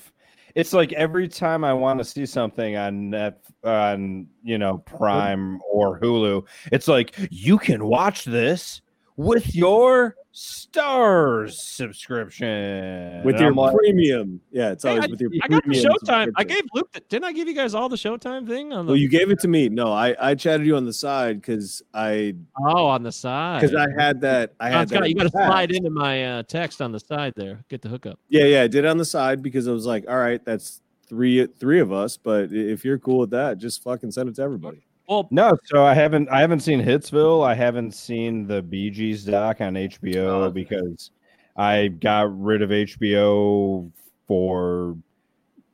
It's 0.55 0.73
like 0.73 0.93
every 0.93 1.27
time 1.27 1.63
I 1.63 1.73
want 1.73 1.99
to 1.99 2.05
see 2.05 2.25
something 2.25 2.75
on 2.75 3.09
Net, 3.09 3.43
on 3.63 4.27
you 4.43 4.57
know 4.57 4.79
Prime 4.79 5.59
or 5.71 5.99
Hulu, 5.99 6.45
it's 6.71 6.87
like 6.87 7.15
you 7.29 7.57
can 7.57 7.85
watch 7.85 8.25
this 8.25 8.81
with 9.17 9.53
your 9.53 10.15
Starz 10.33 11.53
subscription 11.53 13.23
with 13.23 13.35
And 13.35 13.43
your 13.43 13.53
like, 13.53 13.75
premium. 13.75 14.39
Yeah, 14.51 14.71
it's 14.71 14.85
always 14.85 15.05
I, 15.05 15.07
with 15.07 15.19
your 15.19 15.31
I 15.41 15.47
got 15.47 15.63
the 15.65 15.71
Showtime. 15.71 16.31
I 16.35 16.43
gave 16.43 16.61
Luke. 16.73 16.91
The, 16.91 16.99
didn't 17.01 17.25
I 17.25 17.33
give 17.33 17.47
you 17.47 17.55
guys 17.55 17.73
all 17.73 17.89
the 17.89 17.95
Showtime 17.95 18.47
thing 18.47 18.71
on 18.71 18.85
the? 18.85 18.91
Well, 18.91 18.97
you 18.97 19.09
gave 19.09 19.31
it 19.31 19.39
to 19.39 19.47
me. 19.47 19.69
No, 19.69 19.91
I 19.91 20.15
I 20.19 20.35
chatted 20.35 20.67
you 20.67 20.75
on 20.75 20.85
the 20.85 20.93
side 20.93 21.41
because 21.41 21.81
I 21.93 22.35
oh, 22.63 22.85
on 22.85 23.01
the 23.01 23.11
side. 23.11 23.61
because 23.61 23.75
I 23.75 23.87
had 23.97 24.21
that 24.21 24.53
I 24.59 24.69
John 24.69 24.79
had 24.79 24.89
that. 24.89 24.95
Scott, 24.95 25.09
you 25.09 25.15
got 25.15 25.23
to 25.23 25.29
slide 25.29 25.71
into 25.71 25.89
my 25.89 26.25
uh, 26.25 26.43
text 26.43 26.81
on 26.81 26.91
the 26.91 26.99
side 26.99 27.33
there. 27.35 27.63
Get 27.67 27.81
the 27.81 27.89
hookup. 27.89 28.19
Yeah, 28.29 28.45
yeah, 28.45 28.61
I 28.61 28.67
did 28.67 28.85
on 28.85 28.97
the 28.97 29.05
side 29.05 29.41
because 29.41 29.67
I 29.67 29.71
was 29.71 29.87
like, 29.87 30.07
all 30.07 30.17
right, 30.17 30.43
that's 30.45 30.81
three 31.07 31.47
three 31.47 31.79
of 31.79 31.91
us, 31.91 32.17
but 32.17 32.51
if 32.51 32.85
you're 32.85 32.99
cool 32.99 33.19
with 33.19 33.31
that, 33.31 33.57
just 33.57 33.81
fucking 33.83 34.11
send 34.11 34.29
it 34.29 34.35
to 34.35 34.43
everybody. 34.43 34.85
Well, 35.09 35.27
No, 35.31 35.57
so 35.65 35.83
I 35.83 35.95
haven't. 35.95 36.29
I 36.29 36.39
haven't 36.39 36.59
seen 36.59 36.79
Hitsville. 36.83 37.43
I 37.43 37.55
haven't 37.55 37.93
seen 37.95 38.45
the 38.45 38.61
Bee 38.61 38.91
Gees 38.91 39.25
doc 39.25 39.59
on 39.59 39.73
HBO 39.73 40.45
Oh. 40.45 40.51
because 40.51 41.09
I 41.55 41.87
got 41.87 42.39
rid 42.39 42.61
of 42.61 42.69
HBO 42.71 43.91
for 44.27 44.95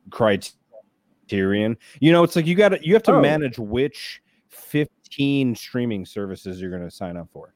Criterion. 0.09 1.77
You 1.99 2.13
know, 2.13 2.23
it's 2.23 2.38
like 2.38 2.45
you 2.47 2.55
got 2.55 2.69
to 2.69 2.79
you 2.86 2.93
have 2.93 3.03
to 3.03 3.15
Oh. 3.15 3.21
manage 3.21 3.59
which 3.59 4.21
fifteen 4.47 5.53
streaming 5.53 6.05
services 6.05 6.61
you're 6.61 6.71
going 6.71 6.83
to 6.83 6.91
sign 6.91 7.17
up 7.17 7.27
for. 7.33 7.53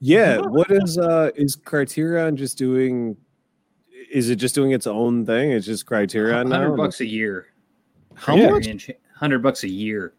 Yeah, 0.00 0.38
what 0.40 0.70
is 0.70 0.96
uh 0.98 1.30
is 1.36 1.56
Criterion 1.56 2.36
just 2.38 2.56
doing? 2.56 3.16
Is 4.10 4.30
it 4.30 4.36
just 4.36 4.54
doing 4.54 4.70
its 4.70 4.86
own 4.86 5.26
thing? 5.26 5.52
It's 5.52 5.66
just 5.66 5.84
Criterion 5.84 6.48
now. 6.48 6.56
Hundred 6.60 6.76
bucks 6.76 7.00
a 7.00 7.06
year. 7.06 7.48
How 8.14 8.34
Yeah. 8.34 8.50
much? 8.50 8.90
Hundred 9.14 9.40
bucks 9.42 9.62
a 9.64 9.68
year. 9.68 10.14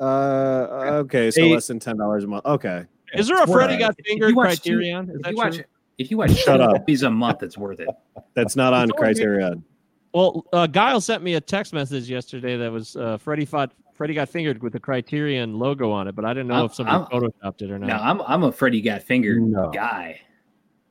Uh, 0.00 1.02
okay, 1.04 1.30
so 1.30 1.42
Eight- 1.42 1.52
less 1.52 1.66
than 1.66 1.78
ten 1.78 1.96
dollars 1.96 2.24
a 2.24 2.26
month. 2.26 2.44
Okay, 2.46 2.84
is 3.14 3.28
there 3.28 3.38
a 3.38 3.42
It's 3.42 3.52
Freddy 3.52 3.76
got 3.78 3.94
If 3.98 4.06
fingered 4.06 4.34
Criterion? 4.34 5.10
Is 5.10 5.16
If 5.16 5.22
that 5.22 5.30
you 5.32 5.36
watch 5.36 5.54
true? 5.56 5.64
if 5.98 6.10
you 6.10 6.16
watch 6.16 6.32
Shut 6.34 6.60
up. 6.60 6.72
movies 6.80 7.02
a 7.04 7.10
month, 7.10 7.42
it's 7.42 7.56
worth 7.56 7.80
it. 7.80 7.88
that's 8.34 8.56
not 8.56 8.72
on 8.72 8.90
Criterion. 8.90 9.64
Well, 10.12 10.44
uh, 10.52 10.66
Guile 10.68 11.00
sent 11.00 11.22
me 11.22 11.34
a 11.34 11.40
text 11.40 11.72
message 11.72 12.08
yesterday 12.08 12.56
that 12.56 12.70
was 12.70 12.96
uh, 12.96 13.18
Freddie 13.18 13.44
fought. 13.44 13.72
Freddie 13.94 14.14
got 14.14 14.28
fingered 14.28 14.60
with 14.62 14.72
the 14.72 14.80
Criterion 14.80 15.56
logo 15.58 15.90
on 15.92 16.08
it, 16.08 16.16
but 16.16 16.24
I 16.24 16.34
didn't 16.34 16.48
know 16.48 16.54
I'm- 16.54 16.64
if 16.66 16.74
somebody 16.74 16.98
I'm- 16.98 17.06
photoshopped 17.12 17.62
it 17.62 17.70
or 17.70 17.78
not. 17.78 17.86
No, 17.86 17.94
I'm 17.96 18.20
I'm 18.22 18.42
a 18.44 18.50
Freddy 18.52 18.80
got 18.80 19.02
fingered 19.02 19.42
No. 19.42 19.70
guy. 19.70 20.20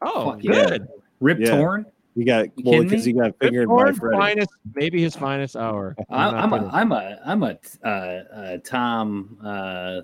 oh, 0.01 0.31
Fuck 0.31 0.43
yeah. 0.43 0.51
good. 0.69 0.87
Rip 1.19 1.39
Yeah. 1.39 1.57
Torn. 1.57 1.85
He 2.15 2.23
got 2.23 2.45
You 2.57 2.63
well 2.71 2.83
because 2.83 3.05
me? 3.05 3.13
he 3.13 3.17
got 3.19 3.37
Good 3.39 3.47
fingered 3.49 3.67
by 3.67 3.73
Lord, 3.73 3.97
Freddy. 3.97 4.17
finest, 4.17 4.49
maybe 4.75 5.01
his 5.01 5.15
finest 5.15 5.55
hour. 5.55 5.95
I'm, 6.09 6.31
not 6.31 6.33
I'm 6.43 6.53
a 6.53 6.57
kidding. 6.59 6.71
I'm 6.73 6.91
a 6.91 7.19
I'm 7.25 7.43
a 7.43 7.57
uh, 7.83 7.87
uh, 7.87 8.57
Tom. 8.63 9.37
Uh, 9.43 10.01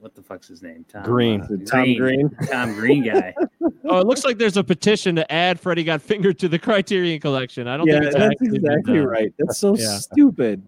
what 0.00 0.14
the 0.14 0.22
fuck's 0.22 0.48
his 0.48 0.62
name? 0.62 0.84
Tom 0.88 1.04
Green. 1.04 1.40
uh, 1.40 1.46
Tom 1.64 1.94
Green. 1.94 2.28
Tom 2.50 2.74
Green 2.74 3.04
guy. 3.04 3.34
oh, 3.84 4.00
it 4.00 4.06
looks 4.06 4.24
like 4.24 4.36
there's 4.36 4.56
a 4.58 4.64
petition 4.64 5.16
to 5.16 5.32
add 5.32 5.58
Freddie 5.58 5.84
got 5.84 6.02
fingered 6.02 6.38
to 6.40 6.48
the 6.48 6.58
Criterion 6.58 7.20
collection. 7.20 7.66
I 7.68 7.76
don't 7.78 7.86
Yeah, 7.86 8.00
think 8.00 8.04
it's 8.06 8.14
that's 8.16 8.42
exactly 8.42 8.98
done. 8.98 9.06
right. 9.06 9.32
That's 9.38 9.56
so 9.58 9.76
Yeah. 9.76 9.96
stupid. 9.98 10.62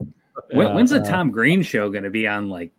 when, 0.52 0.68
Yeah. 0.68 0.74
when's 0.74 0.90
the 0.90 1.00
uh, 1.00 1.04
Tom 1.04 1.30
Green 1.30 1.62
show 1.62 1.90
going 1.90 2.04
to 2.04 2.10
be 2.10 2.26
on 2.26 2.48
like 2.48 2.70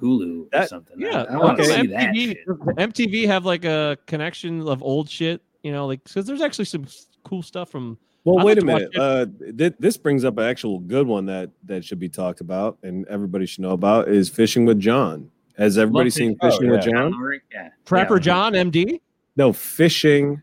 Hulu 0.00 0.48
or 0.52 0.66
something? 0.66 1.00
Yeah, 1.00 1.22
I, 1.22 1.34
I 1.34 1.36
want 1.38 1.56
to 1.58 1.64
okay. 1.64 1.80
see 1.82 1.86
that. 1.86 2.14
Shit. 2.14 2.46
MTV 2.46 3.26
have 3.28 3.46
like 3.46 3.64
a 3.64 3.96
connection 4.06 4.68
of 4.68 4.82
old 4.82 5.08
shit, 5.08 5.40
you 5.62 5.72
know, 5.72 5.86
like 5.86 6.04
because 6.04 6.26
there's 6.26 6.42
actually 6.42 6.66
some 6.66 6.84
cool 7.26 7.42
stuff 7.42 7.70
from. 7.70 7.98
Well, 8.24 8.38
I'd 8.40 8.44
wait 8.44 8.62
like 8.62 8.62
a 8.62 8.66
minute. 8.66 8.96
Uh, 8.96 9.26
th- 9.56 9.74
this 9.78 9.96
brings 9.96 10.24
up 10.24 10.36
an 10.38 10.44
actual 10.44 10.80
good 10.80 11.06
one 11.06 11.26
that 11.26 11.50
that 11.64 11.84
should 11.84 11.98
be 12.00 12.08
talked 12.08 12.40
about 12.40 12.78
and 12.82 13.06
everybody 13.08 13.46
should 13.46 13.60
know 13.62 13.70
about 13.70 14.08
is 14.08 14.28
fishing 14.28 14.64
with 14.64 14.80
John. 14.80 15.30
Has 15.56 15.78
everybody 15.78 16.06
Love 16.10 16.12
seen 16.14 16.36
Fishing- 16.40 16.50
Fishing 16.50 16.70
oh, 16.70 16.76
with 16.76 16.86
yeah. 16.86 16.92
John? 16.92 17.12
Lurie? 17.12 17.38
Yeah. 17.52 17.68
Trapper 17.84 18.16
Yeah. 18.16 18.20
John, 18.22 18.52
MD. 18.54 19.00
No, 19.36 19.52
fishing 19.52 20.42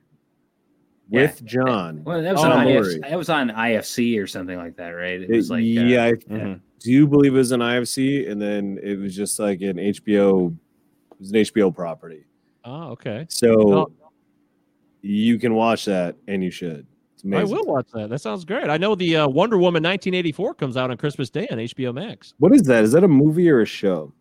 Yeah. 1.10 1.22
with 1.24 1.44
John. 1.46 2.04
Well, 2.06 2.22
that 2.22 2.34
was, 2.34 2.44
Oh, 2.44 2.52
on 2.52 2.66
IFC, 2.68 3.02
that 3.10 3.18
was 3.18 3.30
on 3.30 3.50
IFC 3.52 4.18
or 4.20 4.28
something 4.28 4.58
like 4.58 4.78
that, 4.78 4.90
right? 4.90 5.22
It 5.22 5.30
was 5.30 5.50
It- 5.50 5.54
like 5.54 5.60
uh, 5.62 5.88
yeah, 5.88 6.04
I 6.06 6.14
Mhm. 6.14 6.62
do 6.80 7.06
believe 7.08 7.34
it 7.34 7.38
was 7.38 7.52
an 7.52 7.62
IFC, 7.62 8.28
and 8.28 8.42
then 8.42 8.80
it 8.82 8.98
was 8.98 9.16
just 9.16 9.40
like 9.40 9.62
an 9.62 9.78
HBO. 9.78 10.48
It 11.12 11.20
was 11.20 11.32
an 11.32 11.36
HBO 11.38 11.70
property, 11.70 12.24
Oh, 12.66 12.92
okay. 12.92 13.26
so 13.30 13.66
Well- 13.68 13.92
you 15.04 15.38
can 15.38 15.54
watch 15.54 15.86
that, 15.86 16.16
and 16.28 16.44
you 16.44 16.50
should. 16.50 16.88
It's 17.14 17.24
I 17.32 17.44
will 17.44 17.66
watch 17.66 17.88
that. 17.94 18.10
That 18.10 18.20
sounds 18.20 18.46
great. 18.46 18.70
I 18.70 18.78
know 18.78 18.96
the 18.96 19.18
uh, 19.18 19.28
Wonder 19.28 19.58
Woman 19.58 19.84
1984 19.84 20.56
comes 20.56 20.78
out 20.78 20.90
on 20.90 20.98
Christmas 20.98 21.30
Day 21.30 21.48
on 21.52 21.58
HBO 21.58 21.94
Max. 21.94 22.34
What 22.40 22.54
is 22.54 22.64
that? 22.64 22.84
Is 22.84 22.94
that 22.94 23.04
a 23.04 23.08
movie 23.08 23.50
or 23.50 23.62
a 23.62 23.66
show? 23.66 24.12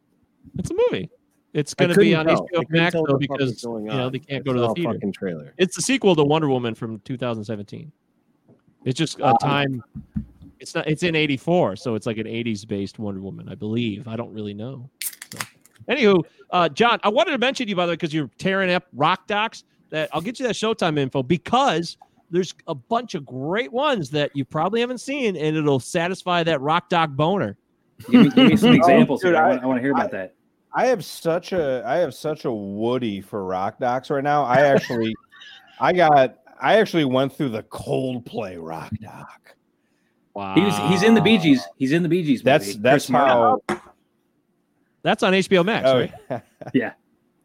It's 0.59 0.71
a 0.71 0.75
movie. 0.75 1.09
It's 1.55 1.73
going 1.75 1.91
to 1.91 1.97
be 1.97 2.15
on 2.15 2.27
tell. 2.27 2.47
HBO 2.49 2.65
Max 2.69 2.95
though 2.95 3.05
the 3.07 3.27
fuck 3.27 3.39
was 3.39 3.53
because 3.53 3.63
you 3.63 3.87
know 3.87 4.11
they 4.11 4.19
can't 4.19 4.43
I 4.43 4.45
go 4.45 4.53
to 4.53 4.61
the 4.61 4.75
theater. 4.75 4.95
Fucking 4.95 5.13
trailer. 5.13 5.55
It's 5.57 5.77
the 5.77 5.83
sequel 5.83 6.17
to 6.17 6.25
Wonder 6.25 6.49
Woman 6.49 6.75
from 6.75 6.99
2017. 7.01 7.93
It's 8.85 8.99
just 8.99 9.21
a 9.21 9.37
time. 9.41 9.83
It's 10.59 10.75
not. 10.75 10.89
It's 10.89 11.03
in 11.03 11.15
'84, 11.15 11.77
so 11.77 11.95
it's 11.95 12.07
like 12.07 12.19
an 12.19 12.27
'80s 12.27 12.67
based 12.67 12.99
Wonder 12.99 13.21
Woman, 13.21 13.49
I 13.49 13.55
believe. 13.55 14.09
I 14.09 14.17
don't 14.17 14.33
really 14.33 14.55
know. 14.55 14.91
So. 15.03 15.39
Anywho, 15.89 16.25
uh, 16.51 16.69
John, 16.69 17.01
I 17.03 17.09
wanted 17.09 17.33
to 17.33 17.39
mention 17.39 17.69
you 17.69 17.77
by 17.77 17.87
the 17.87 17.91
way 17.91 17.97
because 17.97 18.15
you're 18.15 18.31
tearing 18.39 18.73
up 18.73 18.87
rock 18.93 19.27
docs. 19.27 19.65
That 19.93 20.09
I'll 20.13 20.21
get 20.21 20.41
you 20.41 20.47
that 20.49 20.55
Showtime 20.55 20.99
info 20.99 21.23
because 21.23 21.97
there's 22.31 22.53
a 22.67 22.75
bunch 22.75 23.15
of 23.15 23.25
great 23.25 23.71
ones 23.73 24.11
that 24.11 24.35
you 24.35 24.45
probably 24.45 24.81
haven't 24.81 24.99
seen, 24.99 25.37
and 25.37 25.57
it'll 25.57 25.79
satisfy 25.81 26.43
that 26.45 26.61
rock 26.61 26.89
doc 26.89 27.11
boner. 27.11 27.57
Give 28.11 28.23
me, 28.25 28.31
give 28.31 28.49
me 28.49 28.57
some 28.57 28.71
oh, 28.73 28.75
examples. 28.75 29.21
dude, 29.21 29.35
here. 29.35 29.43
I, 29.43 29.45
I- 29.45 29.49
want, 29.51 29.63
I 29.63 29.67
want 29.67 29.77
to 29.79 29.83
hear 29.83 29.93
about 29.93 30.11
that. 30.13 30.35
I 30.75 30.87
have 30.87 31.05
such 31.05 31.53
a 31.53 31.85
I 31.87 31.99
have 31.99 32.15
such 32.15 32.47
a 32.47 32.51
woody 32.51 33.21
for 33.21 33.45
rock 33.45 33.79
docs 33.79 34.09
right 34.09 34.25
now. 34.25 34.43
I 34.45 34.63
actually 34.63 35.15
I 35.79 35.93
got 35.93 36.39
I 36.61 36.79
actually 36.79 37.05
went 37.05 37.35
through 37.35 37.51
the 37.51 37.63
Coldplay 37.65 38.57
rock 38.59 38.91
doc. 39.03 39.55
Wow, 40.33 40.55
He 40.55 40.63
was, 40.63 40.75
he's 40.89 41.03
in 41.03 41.13
the 41.13 41.21
Bee 41.21 41.37
Gees. 41.37 41.63
He's 41.77 41.93
in 41.93 42.03
the 42.03 42.09
Bee 42.09 42.23
Gees. 42.23 42.43
That's 42.43 42.69
movie. 42.69 42.79
that's 42.79 43.05
Chris 43.05 43.11
Martin. 43.11 43.59
how 43.69 43.83
That's 45.03 45.23
on 45.23 45.35
HBO 45.35 45.63
Max, 45.63 45.87
oh, 45.87 45.99
right? 46.31 46.43
yeah. 46.73 46.93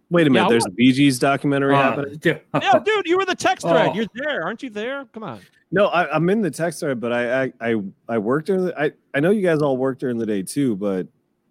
Wait 0.09 0.25
a 0.25 0.29
minute. 0.29 0.45
Yeah, 0.45 0.49
there's 0.49 0.65
a 0.65 0.69
Bee 0.71 0.91
Gees 0.93 1.19
documentary 1.19 1.73
Oh, 1.73 1.77
happening. 1.77 2.15
dude. 2.17 2.41
yeah, 2.61 2.79
dude, 2.83 3.05
you 3.07 3.17
were 3.17 3.25
the 3.25 3.35
text 3.35 3.67
thread. 3.67 3.89
Oh. 3.91 3.93
You're 3.93 4.05
there, 4.13 4.43
aren't 4.43 4.63
you? 4.63 4.69
There, 4.69 5.05
come 5.13 5.23
on. 5.23 5.41
No, 5.71 5.87
I, 5.87 6.09
I'm 6.15 6.29
in 6.29 6.41
the 6.41 6.51
text 6.51 6.79
thread, 6.79 6.99
but 7.01 7.11
I 7.11 7.43
I 7.45 7.53
I, 7.59 7.75
I 8.07 8.17
worked 8.17 8.47
during 8.47 8.65
the, 8.65 8.81
I 8.81 8.91
I 9.13 9.19
know 9.19 9.31
you 9.31 9.41
guys 9.41 9.61
all 9.61 9.75
work 9.75 9.99
during 9.99 10.17
the 10.17 10.25
day 10.25 10.43
too, 10.43 10.77
but 10.77 11.07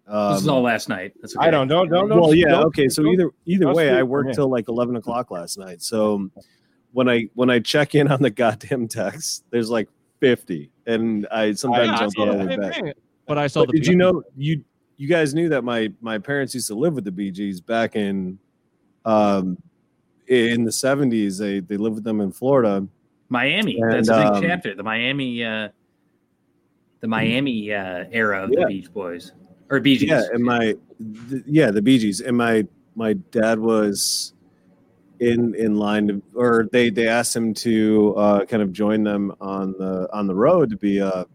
um, 0.07 0.33
this 0.33 0.41
is 0.41 0.47
all 0.47 0.61
last 0.63 0.89
night. 0.89 1.13
That's 1.21 1.35
okay. 1.37 1.47
I 1.47 1.51
don't 1.51 1.67
don't 1.67 1.87
don't 1.89 2.09
don't 2.09 2.19
well, 2.19 2.33
yeah, 2.33 2.47
don't- 2.47 2.65
okay. 2.67 2.87
So 2.89 3.05
either 3.05 3.29
either 3.45 3.67
way, 3.73 3.89
speak 3.89 3.99
I 3.99 4.03
worked 4.03 4.29
me. 4.29 4.33
till 4.33 4.49
like 4.49 4.69
eleven 4.69 4.95
o'clock 4.95 5.29
last 5.29 5.59
night. 5.59 5.83
So 5.83 6.29
when 6.93 7.07
I 7.07 7.29
when 7.35 7.51
I 7.51 7.59
check 7.59 7.93
in 7.93 8.07
on 8.07 8.21
the 8.23 8.29
goddamn 8.31 8.87
text, 8.87 9.43
there's 9.51 9.69
like 9.69 9.87
50, 10.19 10.71
and 10.87 11.27
I 11.31 11.51
sometimes 11.53 11.89
I 11.89 11.97
jump 11.99 12.13
saw 12.13 12.21
all 12.21 12.25
the 12.37 12.43
the 12.43 12.45
way 12.45 12.57
back. 12.57 12.81
But 13.27 13.37
I 13.37 13.45
saw 13.45 13.61
But 13.65 13.73
the. 13.73 13.79
did 13.81 13.87
you 13.87 13.95
know 13.97 14.23
you 14.35 14.63
you 14.95 15.07
guys 15.07 15.35
knew 15.35 15.47
that 15.49 15.63
my 15.63 15.91
my 16.01 16.17
parents 16.17 16.55
used 16.55 16.67
to 16.69 16.75
live 16.75 16.95
with 16.95 17.03
the 17.03 17.11
Bee 17.11 17.29
Gees 17.29 17.61
back 17.61 17.95
in 17.95 18.39
um 19.07 19.57
in 20.27 20.63
the 20.63 20.71
70s. 20.71 21.39
They 21.39 21.61
they 21.61 21.77
lived 21.77 21.95
with 21.95 22.03
them 22.03 22.21
in 22.21 22.31
Florida. 22.31 22.85
Miami. 23.29 23.79
And, 23.79 23.91
That's 23.91 24.09
a 24.09 24.17
big 24.17 24.27
um, 24.27 24.41
chapter. 24.41 24.75
The 24.75 24.83
Miami, 24.83 25.43
uh, 25.43 25.69
the 26.99 27.07
Miami 27.07 27.73
uh, 27.73 28.05
era 28.11 28.43
of 28.43 28.51
Yeah. 28.51 28.61
the 28.61 28.67
Beach 28.67 28.93
Boys 28.93 29.31
or 29.69 29.79
Bee 29.79 29.97
Gees. 29.97 30.09
Yeah, 30.09 30.23
and 30.33 30.43
my 30.43 30.75
th- 31.29 31.43
yeah, 31.45 31.71
the 31.71 31.81
Bee 31.81 31.97
Gees. 31.99 32.21
And 32.21 32.37
my 32.37 32.65
my 32.95 33.13
dad 33.31 33.59
was 33.59 34.33
in 35.19 35.55
in 35.55 35.75
line 35.75 36.07
to, 36.07 36.21
or 36.35 36.67
they 36.71 36.89
they 36.89 37.07
asked 37.07 37.35
him 37.35 37.53
to 37.53 38.13
uh 38.17 38.45
kind 38.45 38.61
of 38.61 38.71
join 38.71 39.03
them 39.03 39.33
on 39.41 39.73
the 39.73 40.07
on 40.13 40.27
the 40.27 40.35
road 40.35 40.69
to 40.69 40.77
be 40.77 41.01
uh 41.01 41.25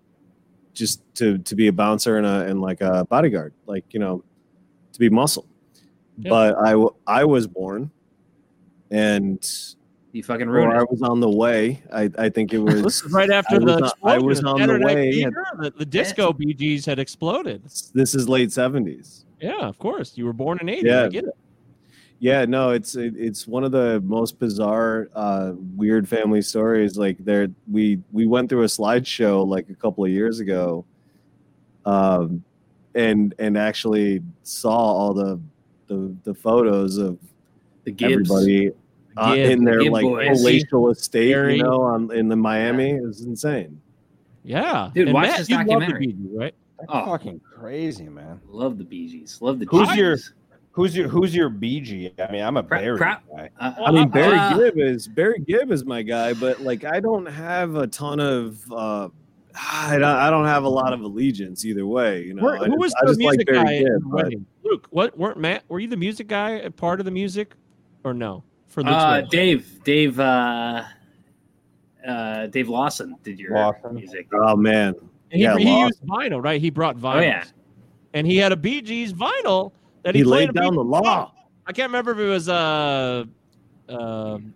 just 0.73 1.03
to 1.14 1.39
to 1.39 1.55
be 1.55 1.68
a 1.68 1.73
bouncer 1.73 2.16
and 2.16 2.27
a 2.27 2.47
and 2.47 2.61
like 2.61 2.81
a 2.81 3.05
bodyguard, 3.07 3.53
like 3.66 3.85
you 3.91 4.01
know, 4.01 4.25
to 4.93 4.99
be 4.99 5.09
muscle. 5.09 5.47
Yeah. 6.19 6.31
But 6.31 6.57
I 7.07 7.25
was 7.25 7.47
born 7.47 7.91
and 8.91 9.39
you 10.13 10.23
fucking 10.23 10.47
or 10.49 10.53
ruined 10.53 10.73
I 10.79 10.83
was 10.83 11.01
on 11.03 11.21
the 11.21 11.31
way. 11.31 11.83
I 11.93 12.11
I 12.19 12.29
think 12.29 12.53
it 12.53 12.59
was 12.67 12.83
This 12.83 13.03
is 13.03 13.13
right 13.13 13.31
after 13.31 13.57
I 13.57 13.59
the 13.59 13.65
was 13.65 13.93
on- 14.03 14.11
I 14.11 14.19
was 14.19 14.45
on 14.45 14.61
the 14.61 14.67
Saturday 14.67 14.85
Night 14.85 14.95
way. 14.97 15.13
Fever, 15.13 15.47
The, 15.59 15.71
the 15.71 15.87
disco 15.87 16.33
Bee 16.33 16.53
Gees 16.55 16.85
had 16.87 16.99
exploded. 16.99 17.63
this 17.95 18.15
is 18.15 18.29
late 18.29 18.51
70s. 18.51 19.25
Yeah, 19.41 19.61
of 19.67 19.79
course. 19.79 20.17
You 20.17 20.27
were 20.27 20.33
born 20.33 20.59
in 20.61 20.69
'80. 20.69 20.87
Yeah. 20.87 21.05
I 21.05 21.09
get 21.09 21.25
it. 21.25 21.37
Yeah, 22.21 22.45
no, 22.45 22.71
it's 22.71 22.95
it, 22.95 23.15
it's 23.17 23.49
one 23.49 23.65
of 23.65 23.73
the 23.73 24.01
most 24.05 24.39
bizarre, 24.39 25.09
uh, 25.17 25.55
weird 25.75 26.09
family 26.09 26.41
stories. 26.43 26.97
Like 26.97 27.17
there, 27.19 27.49
we 27.69 27.99
we 28.13 28.27
went 28.29 28.49
through 28.49 28.63
a 28.63 28.67
slideshow 28.67 29.45
like 29.45 29.69
a 29.71 29.75
couple 29.75 30.05
of 30.05 30.11
years 30.13 30.39
ago, 30.39 30.85
um, 31.85 32.45
and 32.95 33.35
and 33.41 33.59
actually 33.59 34.23
saw 34.45 34.71
all 34.77 35.15
the 35.15 35.41
the, 35.93 36.14
the 36.24 36.34
photos 36.34 36.99
of 36.99 37.18
The 37.84 37.93
Gibbs. 37.93 38.12
everybody 38.30 38.70
uh, 39.16 39.34
Gibb- 39.34 39.51
in 39.51 39.64
their 39.64 39.80
Gibb 39.80 39.93
like 39.93 40.05
boys. 40.05 40.40
palatial 40.40 40.90
estate, 40.90 41.28
Gary. 41.28 41.57
you 41.59 41.62
know, 41.62 41.82
on 41.82 42.11
in 42.12 42.28
the 42.28 42.36
Miami. 42.36 42.90
It 42.93 43.03
was 43.03 43.22
insane. 43.22 43.80
Yeah, 44.45 44.90
Dude, 44.95 45.09
And 45.09 45.14
watch 45.14 45.28
Matt, 45.28 45.38
this 45.38 45.49
you 45.49 45.57
love 45.57 45.66
the 45.66 45.72
documentary. 45.72 46.07
Bee 46.09 46.12
Gees, 46.14 46.30
right? 46.34 46.55
That's 46.78 46.90
Oh. 46.93 47.07
fucking 47.07 47.40
crazy, 47.40 48.09
man. 48.09 48.40
Love 48.49 48.78
the 48.78 48.84
Bee 48.84 49.09
Gees. 49.09 49.38
Love 49.40 49.59
the 49.61 49.66
Who's 49.66 49.88
Gees. 49.88 49.97
your- 49.97 50.16
Who's 50.74 50.97
your 50.97 51.07
Who's 51.07 51.34
your 51.36 51.51
BG? 51.51 52.12
I 52.18 52.32
mean, 52.32 52.43
I'm 52.43 52.57
a 52.57 52.62
Crap, 52.62 52.80
Barry 52.80 52.97
crap. 52.97 53.22
guy. 53.28 53.51
Uh, 53.61 53.74
I 53.84 53.90
mean, 53.93 54.09
Barry 54.09 54.38
uh, 54.38 54.57
Gibb 54.57 54.78
is 54.78 55.07
Barry 55.07 55.38
Gibb 55.47 55.70
is 55.70 55.84
my 55.84 56.01
guy, 56.01 56.32
but 56.32 56.62
like 56.62 56.84
I 56.84 56.99
don't 56.99 57.26
have 57.26 57.74
a 57.74 57.86
ton 57.86 58.20
of. 58.20 58.59
I 59.55 59.92
don't, 59.98 60.05
I 60.05 60.30
don't 60.30 60.46
have 60.46 60.64
a 60.64 60.68
lot 60.68 60.92
of 60.92 61.00
allegiance 61.00 61.64
either 61.64 61.86
way. 61.86 62.22
You 62.22 62.34
know, 62.34 62.42
Where- 62.42 62.57
who 62.59 62.76
was 62.76 62.94
I 62.94 63.05
the 63.07 63.11
just 63.12 63.20
like 63.20 63.36
music 63.36 63.46
Barry 63.48 63.64
guy? 63.64 63.72
in 63.72 63.82
Gibb, 63.84 64.03
the 64.03 64.09
but- 64.11 64.32
Luke, 64.70 64.86
what 64.90 65.18
weren't 65.18 65.38
Matt? 65.38 65.64
Were 65.68 65.80
you 65.80 65.88
the 65.88 65.96
music 65.96 66.28
guy? 66.28 66.50
a 66.53 66.70
Part 66.70 67.00
of 67.00 67.05
the 67.05 67.11
music, 67.11 67.55
or 68.05 68.14
no? 68.14 68.44
For 68.68 68.82
Luke's 68.82 68.94
Uh. 68.96 69.20
Dave, 69.30 69.80
Dave, 69.84 70.18
uh, 70.20 70.82
uh, 72.07 72.46
Dave 72.46 72.68
Lawson 72.68 73.16
did 73.22 73.38
your 73.38 73.53
Lawson. 73.55 73.94
music. 73.94 74.28
Oh 74.32 74.57
man, 74.57 74.94
And 75.30 75.38
he, 75.38 75.42
yeah, 75.42 75.57
he 75.59 75.64
Lost. 75.66 76.00
used 76.00 76.03
vinyl, 76.11 76.42
right? 76.42 76.61
He 76.61 76.70
brought 76.70 76.96
vinyl. 76.96 77.16
Oh 77.16 77.20
yeah, 77.20 77.44
and 78.14 78.26
he 78.26 78.36
had 78.38 78.53
a 78.53 78.57
Bee 78.57 78.80
Gees 78.80 79.12
vinyl 79.12 79.72
that 80.03 80.14
he, 80.14 80.20
he 80.20 80.24
laid 80.24 80.53
down 80.55 80.70
Bee 80.70 80.76
the 80.76 80.82
law. 80.84 81.03
song. 81.03 81.30
I 81.66 81.72
can't 81.72 81.88
remember 81.90 82.12
if 82.12 82.18
it 82.18 82.28
was 82.28 82.48
uh, 82.48 83.24
um, 83.88 84.55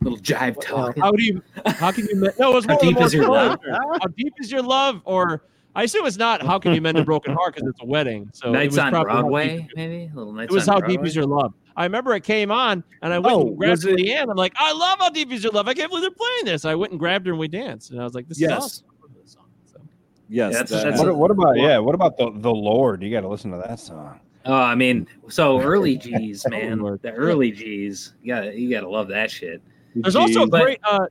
little 0.00 0.18
jive 0.18 0.60
talk. 0.60 0.96
how 0.98 1.10
do 1.10 1.22
you 1.22 1.42
how 1.66 1.90
can 1.90 2.06
you 2.06 2.16
me- 2.16 2.28
no 2.38 2.52
it 2.52 2.54
was 2.54 2.64
How 2.66 2.76
one 2.76 2.76
of 2.76 2.80
the 2.80 2.86
deep 2.86 2.96
more 2.98 3.06
is 3.06 3.14
your 3.14 3.28
love? 3.28 3.58
how 4.00 4.06
deep 4.16 4.34
is 4.38 4.50
your 4.52 4.62
love 4.62 5.00
or 5.04 5.42
I 5.74 5.84
assume 5.84 6.06
it's 6.06 6.16
not 6.16 6.42
how 6.44 6.58
can 6.58 6.74
you 6.74 6.80
mend 6.80 6.98
a 6.98 7.04
broken 7.04 7.34
heart 7.34 7.54
because 7.54 7.68
it's 7.68 7.80
a 7.82 7.84
wedding 7.86 8.30
so 8.32 8.48
it 8.48 8.52
Nights 8.52 8.72
was 8.72 8.78
on 8.78 8.90
probably 8.92 9.10
How 9.12 9.16
Deep 9.16 9.22
Broadway, 9.22 9.54
Is 9.54 9.60
Your- 9.60 9.68
maybe. 9.76 10.10
Little 10.14 10.32
nights 10.32 10.52
it 10.52 10.54
was 10.54 10.66
how 10.66 10.78
Broadway. 10.78 10.96
deep 10.96 11.06
is 11.06 11.16
your 11.16 11.26
love 11.26 11.52
I 11.76 11.84
remember 11.84 12.14
it 12.14 12.24
came 12.24 12.50
on 12.50 12.82
and 13.02 13.12
I 13.12 13.18
went 13.18 13.36
Oh, 13.36 13.48
and 13.48 13.58
grabbed 13.58 13.70
was 13.70 13.84
it- 13.86 13.96
Leanne 13.98 14.30
I'm 14.30 14.36
like 14.36 14.52
I 14.56 14.72
love 14.72 14.98
how 15.00 15.10
deep 15.10 15.32
is 15.32 15.42
your 15.42 15.52
love 15.52 15.68
I 15.68 15.74
can't 15.74 15.88
believe 15.90 16.02
they're 16.02 16.10
playing 16.10 16.44
this 16.44 16.64
I 16.64 16.74
went 16.74 16.92
and 16.92 16.98
grabbed 17.00 17.26
her 17.26 17.32
and 17.32 17.40
we 17.40 17.48
danced 17.48 17.90
and 17.90 18.00
I 18.00 18.04
was 18.04 18.14
like 18.14 18.28
this 18.28 18.40
Yes. 18.40 18.50
is 18.50 18.56
awesome 18.64 18.86
I 18.88 19.02
love 19.02 19.10
this 19.22 19.32
song. 19.32 19.44
So, 19.66 19.80
Yes, 20.28 20.52
That's- 20.52 20.70
that- 20.70 20.84
that's 20.90 21.00
What, 21.00 21.08
a- 21.08 21.14
what 21.14 21.30
about 21.30 21.56
yeah? 21.56 21.78
What 21.78 21.94
about 21.94 22.16
the 22.16 22.30
the 22.34 22.52
Lord? 22.54 23.02
You 23.02 23.10
got 23.10 23.20
to 23.22 23.28
listen 23.28 23.50
to 23.52 23.58
that 23.58 23.78
song. 23.80 24.20
Oh, 24.46 24.54
I 24.54 24.74
mean, 24.74 25.06
so 25.28 25.60
early 25.60 25.96
G's, 25.98 26.46
man. 26.48 26.78
The 27.02 27.12
early 27.12 27.50
G's. 27.50 28.14
You 28.22 28.34
gotta, 28.34 28.58
you 28.58 28.70
gotta 28.70 28.88
love 28.88 29.08
that 29.08 29.30
shit. 29.30 29.60
There's 30.02 30.16
also 30.16 30.42
a 30.42 30.44
Gee, 30.46 30.50
But- 30.50 30.62
great 30.62 30.80
uh, 30.84 31.06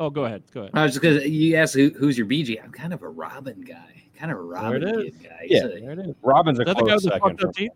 oh 0.00 0.10
go 0.10 0.24
ahead 0.24 0.42
go 0.52 0.60
ahead 0.62 0.72
I 0.74 0.84
was 0.84 0.92
just 0.92 1.02
because 1.02 1.24
you 1.26 1.56
asked 1.56 1.74
who, 1.74 1.90
who's 1.90 2.16
your 2.18 2.26
BG. 2.26 2.62
I'm 2.62 2.70
kind 2.72 2.92
of 2.92 3.02
a 3.02 3.08
Robin 3.08 3.60
guy, 3.60 4.02
kind 4.16 4.30
of 4.32 4.38
a 4.38 4.42
Robin 4.42 4.82
it 4.86 4.96
kid 5.20 5.22
guy. 5.28 5.46
Yeah. 5.48 5.64
A- 5.64 5.80
there 5.80 5.90
it 5.92 5.98
is 6.00 6.14
Robin's 6.22 6.58
a 6.58 6.62
is 6.62 6.66
that 6.66 6.76
the 6.76 6.82
guy 6.82 6.88
close 6.90 7.04
with 7.04 7.12
the 7.14 7.18
second. 7.20 7.40
for- 7.40 7.52
teeth 7.52 7.70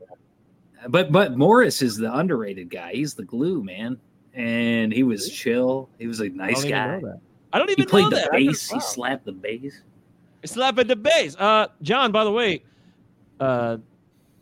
but 0.88 1.10
but 1.10 1.36
Morris 1.36 1.82
is 1.82 1.96
the 1.96 2.12
underrated 2.14 2.70
guy. 2.70 2.92
He's 2.92 3.14
the 3.14 3.24
glue, 3.24 3.62
man. 3.64 3.98
And 4.34 4.92
he 4.92 5.02
was 5.02 5.28
chill. 5.30 5.88
He 5.98 6.06
was 6.06 6.20
a 6.20 6.28
nice 6.28 6.54
don't 6.62 6.66
even 6.66 6.70
guy. 6.78 6.86
know 7.00 7.08
that 7.08 7.20
I 7.52 7.58
don't 7.58 7.68
He 7.68 7.72
even 7.72 7.86
played 7.86 8.02
know 8.04 8.10
the 8.10 8.16
that 8.16 8.30
bass. 8.30 8.70
Wow. 8.70 8.78
He 8.78 8.80
slapped 8.80 9.24
the 9.24 9.32
bass. 9.32 9.82
Slap 10.44 10.78
at 10.78 10.86
the 10.86 10.94
bass. 10.94 11.34
Uh, 11.36 11.66
John, 11.82 12.12
by 12.12 12.22
the 12.22 12.30
way, 12.30 12.62
uh, 13.40 13.78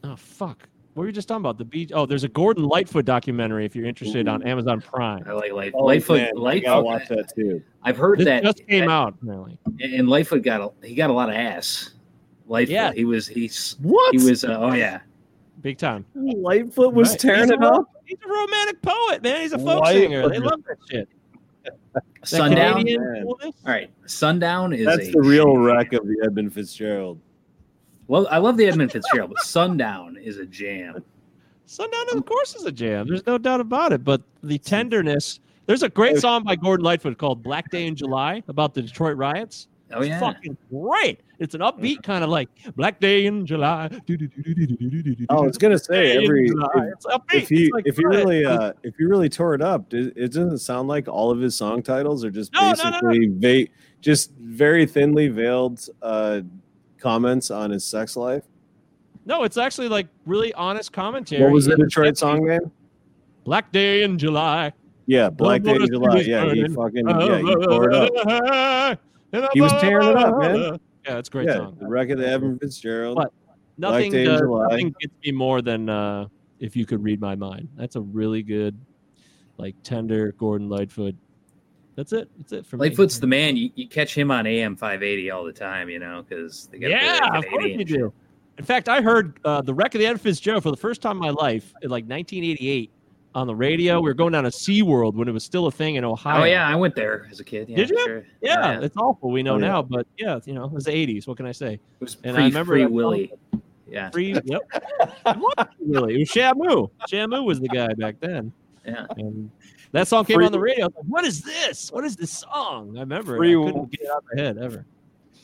oh 0.05 0.17
fuck, 0.17 0.69
what 0.97 1.03
were 1.03 1.07
you 1.09 1.13
just 1.13 1.29
talking 1.29 1.43
about? 1.43 1.59
The 1.59 1.65
beach. 1.67 1.91
Oh, 1.95 2.07
there's 2.07 2.25
a 2.25 2.29
Gordon 2.29 2.65
Lightfoot 2.65 3.05
documentary 3.05 3.67
if 3.67 3.77
you're 3.77 3.85
interested 3.85 4.27
on 4.29 4.43
Amazon 4.45 4.81
Prime. 4.81 5.23
I 5.29 5.33
like 5.33 5.53
Light, 5.53 5.73
Oh, 5.75 5.85
Lightfoot. 5.85 6.17
man, 6.23 6.31
I 6.35 6.41
Lightfoot. 6.41 6.65
gotta 6.65 6.83
watch 6.83 7.09
that 7.09 7.35
too. 7.35 7.63
I've 7.83 7.99
heard 7.99 8.19
This 8.21 8.25
that 8.25 8.43
just 8.43 8.67
came 8.67 8.87
that- 8.87 8.91
out 8.91 9.15
apparently. 9.23 9.59
and 9.83 10.09
Lightfoot 10.09 10.43
got 10.43 10.63
a 10.83 10.87
he 10.87 10.95
got 10.95 11.11
a 11.11 11.13
lot 11.13 11.29
of 11.29 11.35
ass. 11.35 11.91
Lightfoot. 12.49 12.73
Yeah. 12.73 12.93
He 12.95 13.05
was 13.05 13.29
he's 13.29 13.77
What? 13.83 14.15
he 14.15 14.25
was 14.27 14.43
uh, 14.43 14.57
oh 14.59 14.73
yeah. 14.73 15.01
Big 15.61 15.77
time. 15.77 16.07
Lightfoot 16.15 16.95
was 16.95 17.11
Right. 17.11 17.19
tearing 17.21 17.41
He's 17.43 17.51
a 17.51 17.55
it 17.55 17.63
up. 17.63 17.85
He's 18.07 18.19
a 18.25 18.29
romantic 18.29 18.81
poet, 18.81 19.23
man. 19.23 19.43
He's 19.43 19.53
a 19.53 19.59
folk 19.59 19.81
Lightfoot. 19.83 20.03
singer. 20.03 20.29
They 20.31 20.39
love 20.39 20.63
that 20.67 20.79
shit. 20.91 21.09
Sundown. 22.25 22.79
Canadian 22.79 23.03
man. 23.13 23.23
coolness. 23.25 23.55
All 23.67 23.73
right. 23.73 23.91
Sundown 24.07 24.73
is 24.73 24.87
That's 24.87 25.09
a 25.09 25.13
the 25.13 25.21
real 25.21 25.53
jam. 25.55 25.63
wreck 25.63 25.93
of 25.93 26.07
the 26.07 26.17
Edmund 26.25 26.53
Fitzgerald. 26.55 27.21
Well, 28.09 28.27
I 28.31 28.39
love 28.39 28.57
the 28.57 28.67
Edmund 28.67 28.93
Fitzgerald, 28.93 29.33
but 29.35 29.43
Sundown 29.45 30.17
is 30.17 30.39
a 30.39 30.47
jam. 30.47 31.03
Sundown, 31.67 32.05
of 32.17 32.25
course, 32.25 32.55
is 32.55 32.65
a 32.65 32.73
jam. 32.73 33.09
There's 33.09 33.27
no 33.27 33.39
doubt 33.39 33.61
about 33.61 33.93
it. 33.93 34.05
But 34.05 34.23
the 34.43 34.59
tenderness. 34.59 35.41
There's 35.67 35.83
a 35.83 35.89
great 35.89 36.19
song 36.19 36.45
by 36.45 36.55
Gordon 36.55 36.85
Lightfoot 36.85 37.19
called 37.19 37.43
"Black 37.43 37.71
Day 37.71 37.87
in 37.89 37.97
July" 37.97 38.43
about 38.47 38.73
the 38.75 38.83
Detroit 38.83 39.17
riots. 39.17 39.67
Oh 39.93 39.99
It's 40.01 40.09
yeah. 40.09 40.21
fucking 40.21 40.57
great. 40.71 41.21
It's 41.41 41.55
an 41.55 41.61
upbeat 41.61 42.03
kind 42.05 42.23
of 42.25 42.31
like 42.31 42.49
Black 42.77 42.99
Day 43.01 43.27
in 43.27 43.45
July. 43.47 43.89
I 45.29 45.35
was 45.35 45.59
gonna 45.59 45.79
say 45.79 46.17
Day 46.17 46.25
every 46.25 46.49
July. 46.49 46.69
if, 46.77 46.93
It's 46.95 47.07
upbeat. 47.07 47.43
if 47.43 47.49
he 47.49 47.65
It's 47.65 47.73
like, 47.75 47.87
if 47.87 47.97
he 47.97 48.05
really 48.05 48.45
uh 48.45 48.73
if 48.85 48.95
he 48.97 49.05
really 49.05 49.29
tore 49.29 49.55
it 49.55 49.63
up, 49.63 49.93
it, 49.93 50.13
it 50.17 50.33
doesn't 50.33 50.59
sound 50.59 50.87
like 50.89 51.09
all 51.09 51.31
of 51.31 51.41
his 51.41 51.57
song 51.57 51.83
titles 51.83 52.25
are 52.25 52.31
just 52.31 52.53
No, 52.53 52.73
no, 52.73 52.91
no, 52.91 53.01
basically 53.11 53.65
va- 53.65 53.71
just 54.01 54.31
very 54.39 54.87
thinly 54.87 55.29
veiled 55.29 55.89
uh 56.03 56.41
comments 57.07 57.53
on 57.53 57.71
his 57.71 57.85
sex 57.85 58.17
life. 58.17 58.43
no, 59.27 59.45
it's 59.45 59.57
actually 59.57 59.89
like 59.89 60.09
really 60.25 60.53
honest 60.55 60.93
commentary. 60.93 61.41
What 61.41 61.53
was 61.53 61.67
the 61.67 61.77
Detroit 61.77 62.15
70s. 62.15 62.19
song 62.19 62.49
name? 62.49 62.73
Black 63.45 63.71
Day 63.71 64.03
in 64.03 64.19
July. 64.19 64.73
Yeah, 65.07 65.31
Black 65.31 65.63
Day 65.63 65.77
in 65.77 65.87
July. 65.87 66.19
Yeah, 66.23 66.53
he 66.53 66.67
fucking 66.67 67.09
yeah, 67.09 67.39
he 67.39 67.55
tore 67.65 67.91
it 67.93 68.27
up. 68.29 69.01
He 69.53 69.61
was 69.61 69.73
tearing 69.75 70.09
it 70.09 70.17
up, 70.17 70.37
man. 70.39 70.81
Yeah, 71.05 71.19
it's 71.19 71.29
a 71.29 71.31
great 71.31 71.47
yeah, 71.47 71.59
song. 71.59 71.77
the 71.79 71.87
record 71.87 72.19
of 72.19 72.25
Edmund 72.25 72.59
Fitzgerald. 72.61 73.19
But 73.19 73.33
Nothing, 73.79 74.11
Day 74.11 74.25
in 74.25 74.31
does, 74.31 74.41
July. 74.41 74.67
nothing 74.69 74.95
gets 75.01 75.15
me 75.25 75.31
more 75.31 75.63
than 75.63 75.89
uh, 75.89 76.27
if 76.59 76.75
you 76.75 76.87
could 76.87 77.05
read 77.05 77.21
my 77.21 77.37
mind. 77.37 77.69
That's 77.77 77.95
a 77.95 78.01
really 78.01 78.43
good, 78.43 78.77
like 79.59 79.77
tender 79.85 80.33
Gordon 80.33 80.69
Lightfoot. 80.69 81.15
That's 81.97 82.13
it. 82.13 82.29
That's 82.39 82.53
it 82.53 82.67
for 82.67 82.77
me. 82.77 82.89
Lightfoot's 82.89 83.19
the 83.19 83.27
man. 83.27 83.57
You, 83.57 83.71
you 83.75 83.89
catch 83.89 84.17
him 84.17 84.31
on 84.31 84.47
AM 84.47 84.77
580 84.77 85.31
all 85.31 85.45
the 85.45 85.53
time, 85.53 85.89
you 85.89 85.99
know, 85.99 86.25
because 86.29 86.69
they 86.71 86.79
got 86.79 86.91
Yeah, 86.91 87.39
of 87.39 87.47
course 87.47 87.65
you 87.65 87.85
do. 87.85 88.13
In 88.59 88.65
fact, 88.65 88.89
I 88.89 89.01
heard 89.03 89.39
uh, 89.45 89.61
the 89.63 89.75
wreck 89.75 89.95
of 89.95 90.01
the 90.01 90.07
Ed 90.07 90.21
Joe 90.37 90.61
for 90.61 90.71
the 90.71 90.77
first 90.77 91.03
time 91.03 91.13
in 91.13 91.19
my 91.19 91.31
life 91.31 91.73
in 91.83 91.91
like 91.91 92.05
1988 92.05 92.91
on 93.35 93.47
the 93.47 93.55
radio. 93.55 94.01
We 94.01 94.09
were 94.09 94.15
going 94.15 94.33
down 94.33 94.45
to 94.45 94.51
SeaWorld 94.51 95.15
when 95.15 95.29
it 95.29 95.33
was 95.33 95.45
still 95.45 95.67
a 95.67 95.71
thing 95.71 95.97
in 95.97 96.05
Ohio. 96.05 96.43
Oh 96.43 96.45
yeah, 96.45 96.67
I 96.67 96.75
went 96.75 96.95
there 96.95 97.29
as 97.31 97.41
a 97.41 97.45
kid. 97.45 97.69
Yeah, 97.69 97.77
Did 97.77 97.91
you? 97.91 98.05
Sure. 98.05 98.25
Yeah, 98.41 98.81
it's 98.81 98.97
awful. 98.97 99.31
We 99.31 99.43
know 99.43 99.55
Oh, 99.55 99.59
yeah. 99.59 99.67
now, 99.69 99.83
but 99.83 100.07
yeah, 100.19 100.39
you 100.47 100.55
know, 100.55 100.65
it 100.65 100.73
was 100.73 100.85
the 100.85 100.91
80s. 100.93 101.27
What 101.27 101.37
can 101.37 101.45
I 101.47 101.53
say? 101.53 101.75
It 101.75 101.81
was 102.01 102.17
And 102.25 102.37
I 102.37 102.47
remember 102.47 102.75
Free 102.75 102.87
Willy. 102.87 103.33
Yeah, 103.89 104.11
Free. 104.11 104.35
Yep. 104.45 104.63
Really? 105.87 106.15
It 106.15 106.19
was 106.19 106.29
Shamu. 106.31 106.91
Shamu 107.11 107.45
was 107.45 107.61
the 107.61 107.69
guy 107.69 107.93
back 107.95 108.17
then. 108.21 108.53
yeah. 108.87 109.07
And 109.17 109.51
that 109.93 110.09
song 110.09 110.25
came 110.25 110.37
Free- 110.37 110.47
on 110.47 110.53
the 110.53 110.61
radio. 110.61 110.85
I 110.85 110.89
was 110.89 110.95
like, 110.97 111.05
what 111.07 111.25
is 111.25 111.43
this? 111.43 111.91
What 111.93 112.05
is 112.05 112.17
this 112.17 112.31
song? 112.31 112.97
I 112.97 113.01
remember. 113.01 113.35
it. 113.37 113.39
Free 113.39 113.57
I 113.57 113.65
couldn't 113.65 113.91
get 113.93 114.01
it 114.03 114.11
out 114.11 114.19
of 114.19 114.25
my 114.35 114.43
head 114.43 114.59
ever. 114.59 114.87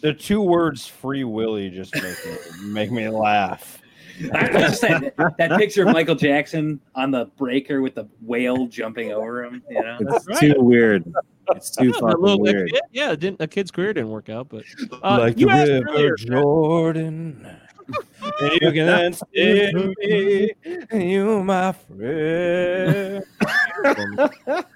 The 0.00 0.12
two 0.12 0.42
words 0.42 0.86
"Free 0.86 1.22
Willy" 1.24 1.70
just 1.70 1.94
make 1.94 2.04
me 2.26 2.36
make 2.72 2.90
me 2.90 3.08
laugh. 3.08 3.80
I 4.34 4.48
just 4.48 4.80
that, 4.82 5.14
that 5.38 5.58
picture 5.58 5.86
of 5.86 5.92
Michael 5.94 6.14
Jackson 6.16 6.80
on 6.94 7.10
the 7.10 7.26
breaker 7.38 7.80
with 7.82 7.94
the 7.94 8.06
whale 8.20 8.66
jumping 8.66 9.12
over 9.12 9.44
him. 9.44 9.62
You 9.70 9.80
know, 9.82 9.96
It's 10.00 10.26
right. 10.26 10.38
too 10.40 10.54
weird. 10.58 11.10
It's 11.50 11.70
too 11.70 11.86
Yeah, 11.86 11.92
the 11.92 11.98
fucking 12.00 12.20
little- 12.20 12.40
weird. 12.40 12.70
kid- 12.70 12.80
yeah, 12.92 13.14
didn't, 13.14 13.40
a 13.40 13.46
kid's 13.46 13.70
career 13.70 13.92
didn't 13.94 14.10
work 14.10 14.28
out, 14.28 14.48
but 14.48 14.64
uh, 15.02 15.18
like 15.18 15.38
you 15.38 15.46
the 15.46 15.52
asked 15.52 15.70
river 15.70 15.88
earlier, 15.90 16.16
Jordan. 16.16 17.46
You 18.40 18.72
can 18.72 18.88
understand 18.88 19.94
me, 19.98 20.50
you 20.92 21.42
my 21.42 21.72
friend. 21.72 23.24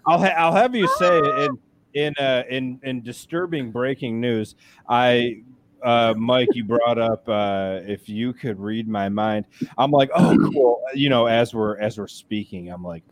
I'll 0.07 0.19
ha- 0.19 0.35
I'll 0.37 0.55
have 0.55 0.75
you 0.75 0.89
say 0.99 1.19
in 1.45 1.59
in 1.95 2.15
uh, 2.19 2.45
in 2.49 2.81
in 2.83 3.03
disturbing 3.03 3.73
breaking 3.73 4.21
news. 4.21 4.55
I 4.89 5.43
uh, 5.83 6.15
Mike, 6.17 6.49
you 6.53 6.65
brought 6.65 6.99
up 6.99 7.29
uh, 7.29 7.81
if 7.87 8.09
you 8.09 8.33
could 8.33 8.59
read 8.59 8.89
my 8.89 9.09
mind. 9.09 9.45
I'm 9.79 9.91
like, 9.91 10.11
oh, 10.15 10.37
cool. 10.53 10.83
You 10.95 11.09
know, 11.09 11.27
as 11.27 11.55
we're 11.55 11.79
as 11.79 11.99
we're 11.99 12.09
speaking, 12.09 12.71
I'm 12.71 12.83
like 12.83 13.03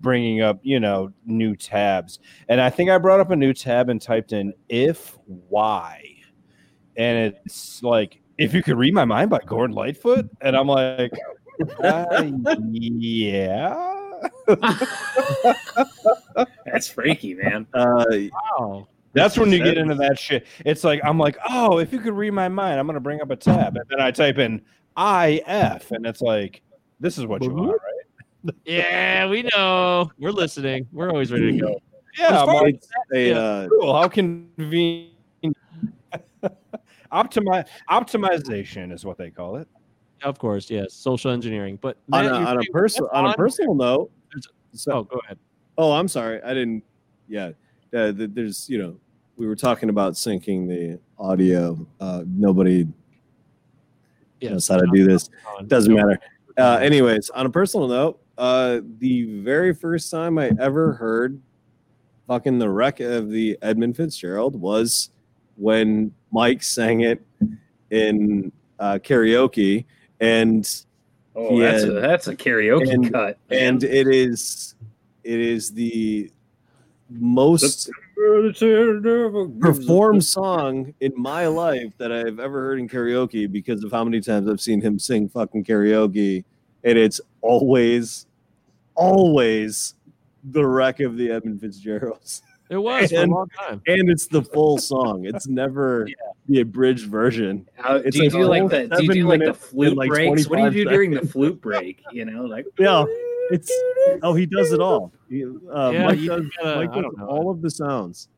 bringing 0.00 0.42
up 0.42 0.58
you 0.62 0.80
know 0.80 1.12
new 1.24 1.56
tabs, 1.56 2.18
and 2.48 2.60
I 2.60 2.70
think 2.70 2.90
I 2.90 2.98
brought 2.98 3.20
up 3.20 3.30
a 3.30 3.36
new 3.36 3.52
tab 3.52 3.88
and 3.88 4.00
typed 4.00 4.32
in 4.32 4.52
if 4.68 5.18
why, 5.48 6.04
and 6.96 7.34
it's 7.46 7.82
like 7.82 8.20
if 8.38 8.54
you 8.54 8.62
could 8.62 8.76
read 8.76 8.94
my 8.94 9.04
mind 9.04 9.30
by 9.30 9.40
Gordon 9.46 9.74
Lightfoot, 9.74 10.28
and 10.40 10.56
I'm 10.56 10.68
like, 10.68 11.12
uh, 11.82 12.24
yeah. 12.70 13.94
That's 16.64 16.88
freaky, 16.88 17.34
man. 17.34 17.66
Uh, 17.72 18.04
wow. 18.58 18.88
That's 19.12 19.38
when 19.38 19.52
you 19.52 19.62
get 19.62 19.78
into 19.78 19.94
that 19.94 20.18
shit. 20.18 20.46
It's 20.66 20.82
like 20.82 21.00
I'm 21.04 21.18
like, 21.18 21.38
oh, 21.48 21.78
if 21.78 21.92
you 21.92 22.00
could 22.00 22.14
read 22.14 22.32
my 22.32 22.48
mind, 22.48 22.80
I'm 22.80 22.86
gonna 22.86 23.00
bring 23.00 23.20
up 23.20 23.30
a 23.30 23.36
tab, 23.36 23.76
and 23.76 23.84
then 23.88 24.00
I 24.00 24.10
type 24.10 24.38
in 24.38 24.60
IF, 24.98 25.90
and 25.92 26.04
it's 26.04 26.20
like, 26.20 26.62
this 26.98 27.16
is 27.18 27.26
what 27.26 27.42
you 27.42 27.50
want, 27.50 27.70
right? 27.72 28.54
Yeah, 28.64 29.28
we 29.28 29.42
know. 29.54 30.10
We're 30.18 30.32
listening. 30.32 30.88
We're 30.92 31.10
always 31.10 31.32
ready 31.32 31.52
to 31.52 31.58
go. 31.58 31.80
Yeah, 32.18 32.42
I'm 32.42 32.46
like, 32.46 32.76
it's 32.76 32.88
a, 33.14 33.32
uh, 33.32 33.68
cool. 33.68 33.94
How 33.94 34.08
convenient. 34.08 35.13
Optimi- 37.12 37.64
optimization 37.90 38.92
is 38.92 39.04
what 39.04 39.18
they 39.18 39.30
call 39.30 39.56
it. 39.56 39.68
Of 40.22 40.38
course, 40.38 40.70
yes. 40.70 40.94
Social 40.94 41.30
engineering. 41.30 41.78
But 41.80 41.98
on 42.12 42.24
Matt, 42.24 42.32
a, 42.32 42.36
on 42.36 42.42
a 42.58 42.62
saying 42.62 42.72
personal 42.72 43.10
on 43.12 43.26
a 43.26 43.34
personal 43.34 43.74
note. 43.74 44.10
So, 44.72 44.92
Oh, 44.92 45.02
go 45.04 45.20
ahead. 45.24 45.38
Oh, 45.78 45.92
I'm 45.92 46.08
sorry. 46.08 46.42
I 46.42 46.54
didn't. 46.54 46.82
Yeah, 47.28 47.50
uh, 47.94 48.12
th- 48.12 48.30
there's 48.32 48.68
you 48.68 48.78
know 48.78 48.96
we 49.36 49.46
were 49.46 49.56
talking 49.56 49.88
about 49.88 50.14
syncing 50.14 50.66
the 50.68 50.98
audio. 51.18 51.86
Uh, 52.00 52.22
nobody 52.26 52.86
Yeah. 54.40 54.50
knows 54.50 54.66
how 54.68 54.76
to 54.78 54.86
do 54.92 55.04
this. 55.04 55.30
On. 55.58 55.66
Doesn't 55.66 55.92
matter. 55.92 56.18
Uh, 56.56 56.78
anyways, 56.80 57.30
on 57.30 57.46
a 57.46 57.50
personal 57.50 57.88
note, 57.88 58.20
uh, 58.38 58.80
the 58.98 59.40
very 59.42 59.74
first 59.74 60.10
time 60.10 60.38
I 60.38 60.52
ever 60.58 60.94
heard 60.94 61.40
fucking 62.28 62.58
the 62.58 62.70
wreck 62.70 63.00
of 63.00 63.30
the 63.30 63.58
Edmund 63.62 63.96
Fitzgerald 63.96 64.58
was 64.58 65.10
when 65.56 66.12
Mike 66.32 66.62
sang 66.62 67.00
it 67.00 67.22
in 67.90 68.50
uh, 68.78 68.98
karaoke, 69.02 69.84
and 70.20 70.68
Oh, 71.36 71.58
that's 71.58 71.82
a 71.82 71.90
that's 71.92 72.28
a 72.28 72.36
karaoke 72.36 72.92
And- 72.92 73.12
cut. 73.12 73.38
and 73.50 73.82
it 73.82 74.06
is 74.06 74.74
it 75.24 75.40
is 75.40 75.72
the 75.72 76.30
most 77.10 77.90
performed 79.60 80.24
song 80.24 80.94
in 81.00 81.12
my 81.16 81.46
life 81.46 81.92
that 81.98 82.12
I've 82.12 82.38
ever 82.38 82.60
heard 82.62 82.78
in 82.78 82.88
karaoke 82.88 83.50
because 83.50 83.82
of 83.84 83.92
how 83.92 84.04
many 84.04 84.20
times 84.20 84.48
I've 84.48 84.60
seen 84.60 84.80
him 84.80 84.98
sing 84.98 85.28
fucking 85.28 85.64
karaoke, 85.64 86.44
and 86.84 86.98
it's 86.98 87.20
always, 87.40 88.26
always 88.94 89.94
the 90.44 90.64
wreck 90.66 91.00
of 91.00 91.16
the 91.16 91.30
Edmund 91.30 91.60
Fitzgeralds, 91.60 92.42
It 92.70 92.78
was 92.78 93.10
for 93.10 93.16
a 93.16 93.20
And- 93.22 93.32
long 93.32 93.48
time. 93.48 93.82
and 93.86 94.08
it's 94.08 94.26
the 94.26 94.42
full 94.42 94.78
song. 94.78 95.26
It's 95.26 95.46
never 95.46 96.08
the 96.48 96.60
abridged 96.60 97.06
version. 97.06 97.68
How, 97.74 97.96
It's 97.96 98.16
do 98.16 98.24
you 98.24 98.30
like 98.30 98.62
do 98.62 98.68
like 98.68 98.70
the 98.70 98.96
do 98.96 99.02
you 99.02 99.08
seven 99.08 99.16
do 99.16 99.28
like 99.28 99.40
the 99.44 99.54
flute 99.54 99.96
like 99.96 100.08
breaks? 100.08 100.48
What 100.48 100.56
do 100.56 100.62
you 100.64 100.70
do 100.70 100.84
25 100.84 100.92
during 100.92 101.10
the 101.12 101.26
flute 101.26 101.60
break? 101.60 102.02
You 102.12 102.24
know, 102.24 102.44
like 102.44 102.64
Yeah, 102.78 103.04
it's 103.50 103.70
oh 104.22 104.34
he 104.34 104.46
does 104.46 104.72
it 104.72 104.80
all. 104.80 105.12
He, 105.28 105.44
uh, 105.44 105.90
Yeah, 105.90 106.06
Mike 106.06 106.18
you 106.18 106.28
does, 106.28 106.46
gotta- 106.62 106.76
Mike 106.86 106.92
does 106.94 107.12
all 107.28 107.50
of 107.50 107.60
the 107.60 107.70
sounds. 107.70 108.28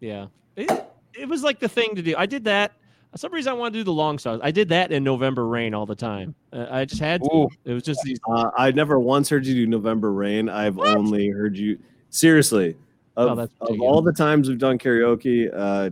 Yeah. 0.00 0.26
It, 0.56 0.70
it 1.18 1.28
was 1.28 1.42
like 1.42 1.60
the 1.60 1.68
thing 1.68 1.94
to 1.94 2.02
do. 2.02 2.14
I 2.18 2.26
did 2.26 2.44
that. 2.44 2.72
For 3.12 3.18
some 3.18 3.32
reason, 3.32 3.50
I 3.50 3.54
want 3.54 3.72
to 3.72 3.80
do 3.80 3.84
the 3.84 3.92
long 3.92 4.18
songs. 4.18 4.40
I 4.42 4.50
did 4.50 4.68
that 4.70 4.92
in 4.92 5.02
November 5.02 5.46
Rain 5.46 5.72
all 5.72 5.86
the 5.86 5.94
time. 5.94 6.34
Uh, 6.52 6.66
I 6.70 6.84
just 6.84 7.00
had 7.00 7.22
to. 7.22 7.30
Ooh. 7.34 7.48
It 7.64 7.72
was 7.72 7.82
just 7.82 8.00
these. 8.02 8.18
Uh, 8.28 8.50
I 8.58 8.72
never 8.72 8.98
once 9.00 9.30
heard 9.30 9.46
you 9.46 9.54
do 9.54 9.66
November 9.66 10.12
Rain. 10.12 10.50
I've 10.50 10.78
only 10.78 11.28
heard 11.28 11.56
you 11.56 11.78
seriously. 12.10 12.76
Of, 13.16 13.30
Oh, 13.30 13.34
that's 13.34 13.52
of 13.60 13.80
all 13.80 14.02
the 14.02 14.12
times 14.12 14.48
we've 14.48 14.58
done 14.58 14.78
karaoke, 14.78 15.50
uh, 15.54 15.90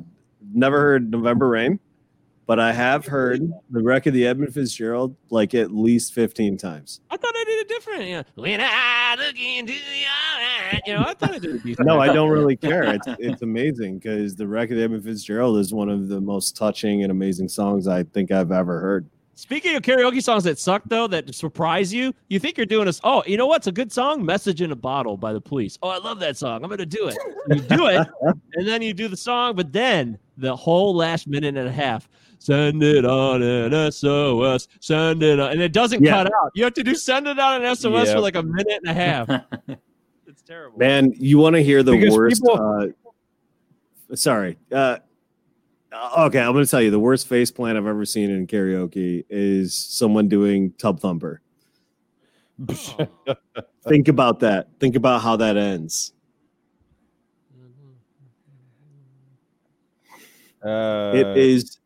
never 0.52 0.78
heard 0.80 1.10
November 1.10 1.48
Rain, 1.48 1.80
but 2.46 2.60
I 2.60 2.72
have 2.72 3.06
heard 3.06 3.50
the 3.70 3.82
wreck 3.82 4.06
of 4.06 4.12
the 4.12 4.26
Edmund 4.26 4.52
Fitzgerald 4.52 5.16
like 5.30 5.54
at 5.54 5.70
least 5.70 6.12
fifteen 6.12 6.58
times. 6.58 7.00
I 7.10 7.16
thought 7.16 7.32
I 7.34 7.44
did 7.44 7.58
it 7.60 7.68
different. 7.68 8.04
Yeah. 8.04 8.22
When 8.34 8.60
I 8.60 9.16
look 9.18 9.38
into 9.40 9.72
your 9.72 9.80
eyes, 9.80 10.80
you 10.86 10.92
know, 10.92 11.00
I 11.00 11.14
thought 11.14 11.30
I 11.32 11.38
did 11.38 11.56
it 11.56 11.62
decent. 11.64 11.86
No, 11.86 11.98
I 11.98 12.12
don't 12.12 12.30
really 12.30 12.56
care. 12.56 12.82
It's 12.94 13.06
it's 13.18 13.40
amazing 13.42 13.98
because 13.98 14.36
the 14.36 14.46
wreck 14.46 14.70
of 14.70 14.76
the 14.76 14.82
Edmund 14.82 15.04
Fitzgerald 15.04 15.56
is 15.58 15.72
one 15.72 15.88
of 15.88 16.08
the 16.08 16.20
most 16.20 16.56
touching 16.56 17.02
and 17.02 17.10
amazing 17.10 17.48
songs 17.48 17.88
I 17.88 18.02
think 18.02 18.30
I've 18.30 18.52
ever 18.52 18.80
heard. 18.80 19.08
Speaking 19.36 19.74
of 19.74 19.82
karaoke 19.82 20.22
songs 20.22 20.44
that 20.44 20.58
suck, 20.58 20.82
though, 20.86 21.06
that 21.08 21.34
surprise 21.34 21.92
you, 21.92 22.14
you 22.28 22.38
think 22.38 22.56
you're 22.56 22.66
doing 22.66 22.86
this. 22.86 23.00
Oh, 23.02 23.22
you 23.26 23.36
know 23.36 23.46
what's 23.46 23.66
a 23.66 23.72
good 23.72 23.92
song? 23.92 24.24
Message 24.24 24.62
in 24.62 24.70
a 24.70 24.76
Bottle 24.76 25.16
by 25.16 25.32
the 25.32 25.40
police. 25.40 25.76
Oh, 25.82 25.88
I 25.88 25.98
love 25.98 26.20
that 26.20 26.36
song. 26.36 26.62
I'm 26.62 26.68
going 26.68 26.78
to 26.78 26.86
do 26.86 27.08
it. 27.08 27.16
You 27.48 27.56
do 27.60 27.86
it, 27.88 28.06
and 28.54 28.66
then 28.68 28.80
you 28.80 28.94
do 28.94 29.08
the 29.08 29.16
song, 29.16 29.56
but 29.56 29.72
then 29.72 30.18
the 30.36 30.54
whole 30.54 30.94
last 30.94 31.26
minute 31.26 31.56
and 31.56 31.66
a 31.68 31.72
half, 31.72 32.08
send 32.38 32.82
it 32.82 33.04
on 33.04 33.42
an 33.42 33.90
SOS, 33.90 34.68
send 34.80 35.22
it 35.22 35.40
on, 35.40 35.50
and 35.52 35.60
it 35.60 35.72
doesn't 35.72 36.02
Yeah. 36.02 36.10
cut 36.12 36.26
out. 36.26 36.52
You 36.54 36.62
have 36.64 36.74
to 36.74 36.84
do 36.84 36.94
send 36.94 37.26
it 37.26 37.38
on 37.38 37.64
an 37.64 37.74
SOS 37.76 38.06
Yep. 38.06 38.16
for 38.16 38.20
like 38.20 38.36
a 38.36 38.42
minute 38.42 38.80
and 38.84 38.90
a 38.90 38.94
half. 38.94 39.28
It's 40.26 40.42
terrible. 40.42 40.78
Man, 40.78 41.12
you 41.16 41.38
want 41.38 41.54
to 41.54 41.62
hear 41.62 41.82
the 41.84 41.92
Because 41.92 42.12
worst? 42.14 42.42
people- 42.42 42.92
uh, 44.10 44.16
sorry. 44.16 44.58
Uh, 44.72 44.98
okay, 45.94 46.40
I'm 46.40 46.52
going 46.52 46.64
to 46.64 46.70
tell 46.70 46.82
you 46.82 46.90
the 46.90 46.98
worst 46.98 47.26
face 47.26 47.50
plant 47.50 47.78
I've 47.78 47.86
ever 47.86 48.04
seen 48.04 48.30
in 48.30 48.46
karaoke 48.46 49.24
is 49.28 49.74
someone 49.74 50.28
doing 50.28 50.72
Tub 50.78 51.00
Thumper. 51.00 51.40
Think 53.88 54.08
about 54.08 54.40
that. 54.40 54.68
Think 54.80 54.96
about 54.96 55.22
how 55.22 55.36
that 55.36 55.56
ends. 55.56 56.12
Uh, 60.64 61.12
it 61.14 61.36
is. 61.36 61.78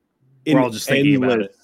We're 0.47 0.60
all 0.60 0.70
just 0.70 0.89
thinking 0.89 1.16
about 1.16 1.32
endless- 1.32 1.56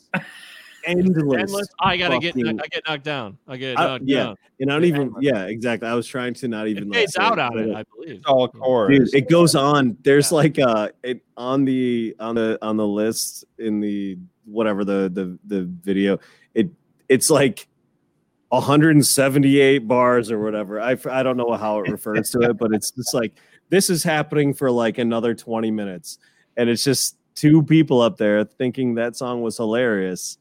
Endless. 0.86 1.40
Endless. 1.40 1.68
I 1.80 1.96
gotta 1.96 2.18
get. 2.18 2.36
I 2.36 2.52
get 2.68 2.82
knocked 2.86 3.04
down. 3.04 3.38
I 3.48 3.56
get 3.56 3.78
I- 3.78 3.86
knocked 3.86 4.04
yeah. 4.06 4.24
down. 4.24 4.36
And 4.60 4.70
I 4.70 4.74
don't 4.74 4.84
even. 4.84 5.14
Yeah, 5.20 5.44
exactly. 5.46 5.88
I 5.88 5.94
was 5.94 6.06
trying 6.06 6.34
to 6.34 6.48
not 6.48 6.68
even. 6.68 6.84
It 6.84 6.88
like, 6.88 6.98
fades 7.00 7.12
say 7.14 7.22
out 7.22 7.38
on 7.38 7.52
but 7.54 7.66
it, 7.66 7.74
I 7.74 7.84
believe. 7.94 8.22
all 8.26 8.48
Dude, 8.88 9.14
it 9.14 9.28
goes 9.28 9.54
on. 9.54 9.96
There's 10.02 10.30
Yeah. 10.30 10.36
like 10.36 10.58
uh 10.58 10.88
it, 11.02 11.22
on 11.36 11.64
the 11.64 12.14
on 12.20 12.34
the 12.34 12.58
on 12.62 12.76
the 12.76 12.86
list 12.86 13.44
in 13.58 13.80
the 13.80 14.18
whatever 14.44 14.84
the 14.84 15.10
the 15.12 15.38
the 15.46 15.64
video. 15.82 16.18
It 16.54 16.70
it's 17.08 17.30
like 17.30 17.66
178 18.48 19.78
bars 19.88 20.30
or 20.30 20.42
whatever. 20.42 20.80
I 20.80 20.96
I 21.10 21.22
don't 21.22 21.36
know 21.36 21.52
how 21.54 21.80
it 21.80 21.90
refers 21.90 22.30
to 22.30 22.40
it, 22.42 22.56
but 22.58 22.72
it's 22.72 22.90
just 22.90 23.14
like 23.14 23.32
this 23.70 23.90
is 23.90 24.02
happening 24.02 24.54
for 24.54 24.70
like 24.70 24.98
another 24.98 25.34
20 25.34 25.70
minutes, 25.70 26.18
and 26.56 26.68
it's 26.68 26.84
just 26.84 27.16
two 27.34 27.62
people 27.62 28.00
up 28.00 28.16
there 28.16 28.44
thinking 28.44 28.94
that 28.94 29.16
song 29.16 29.42
was 29.42 29.56
hilarious, 29.56 30.38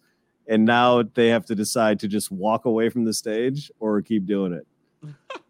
and 0.48 0.65
now 0.65 1.03
they 1.03 1.30
have 1.30 1.45
to 1.45 1.56
decide 1.56 1.99
to 2.02 2.07
just 2.07 2.32
walk 2.32 2.65
away 2.65 2.90
from 2.90 3.06
the 3.06 3.14
stage 3.14 3.72
or 3.80 4.02
keep 4.02 4.26
doing 4.26 4.53
it. 4.53 4.68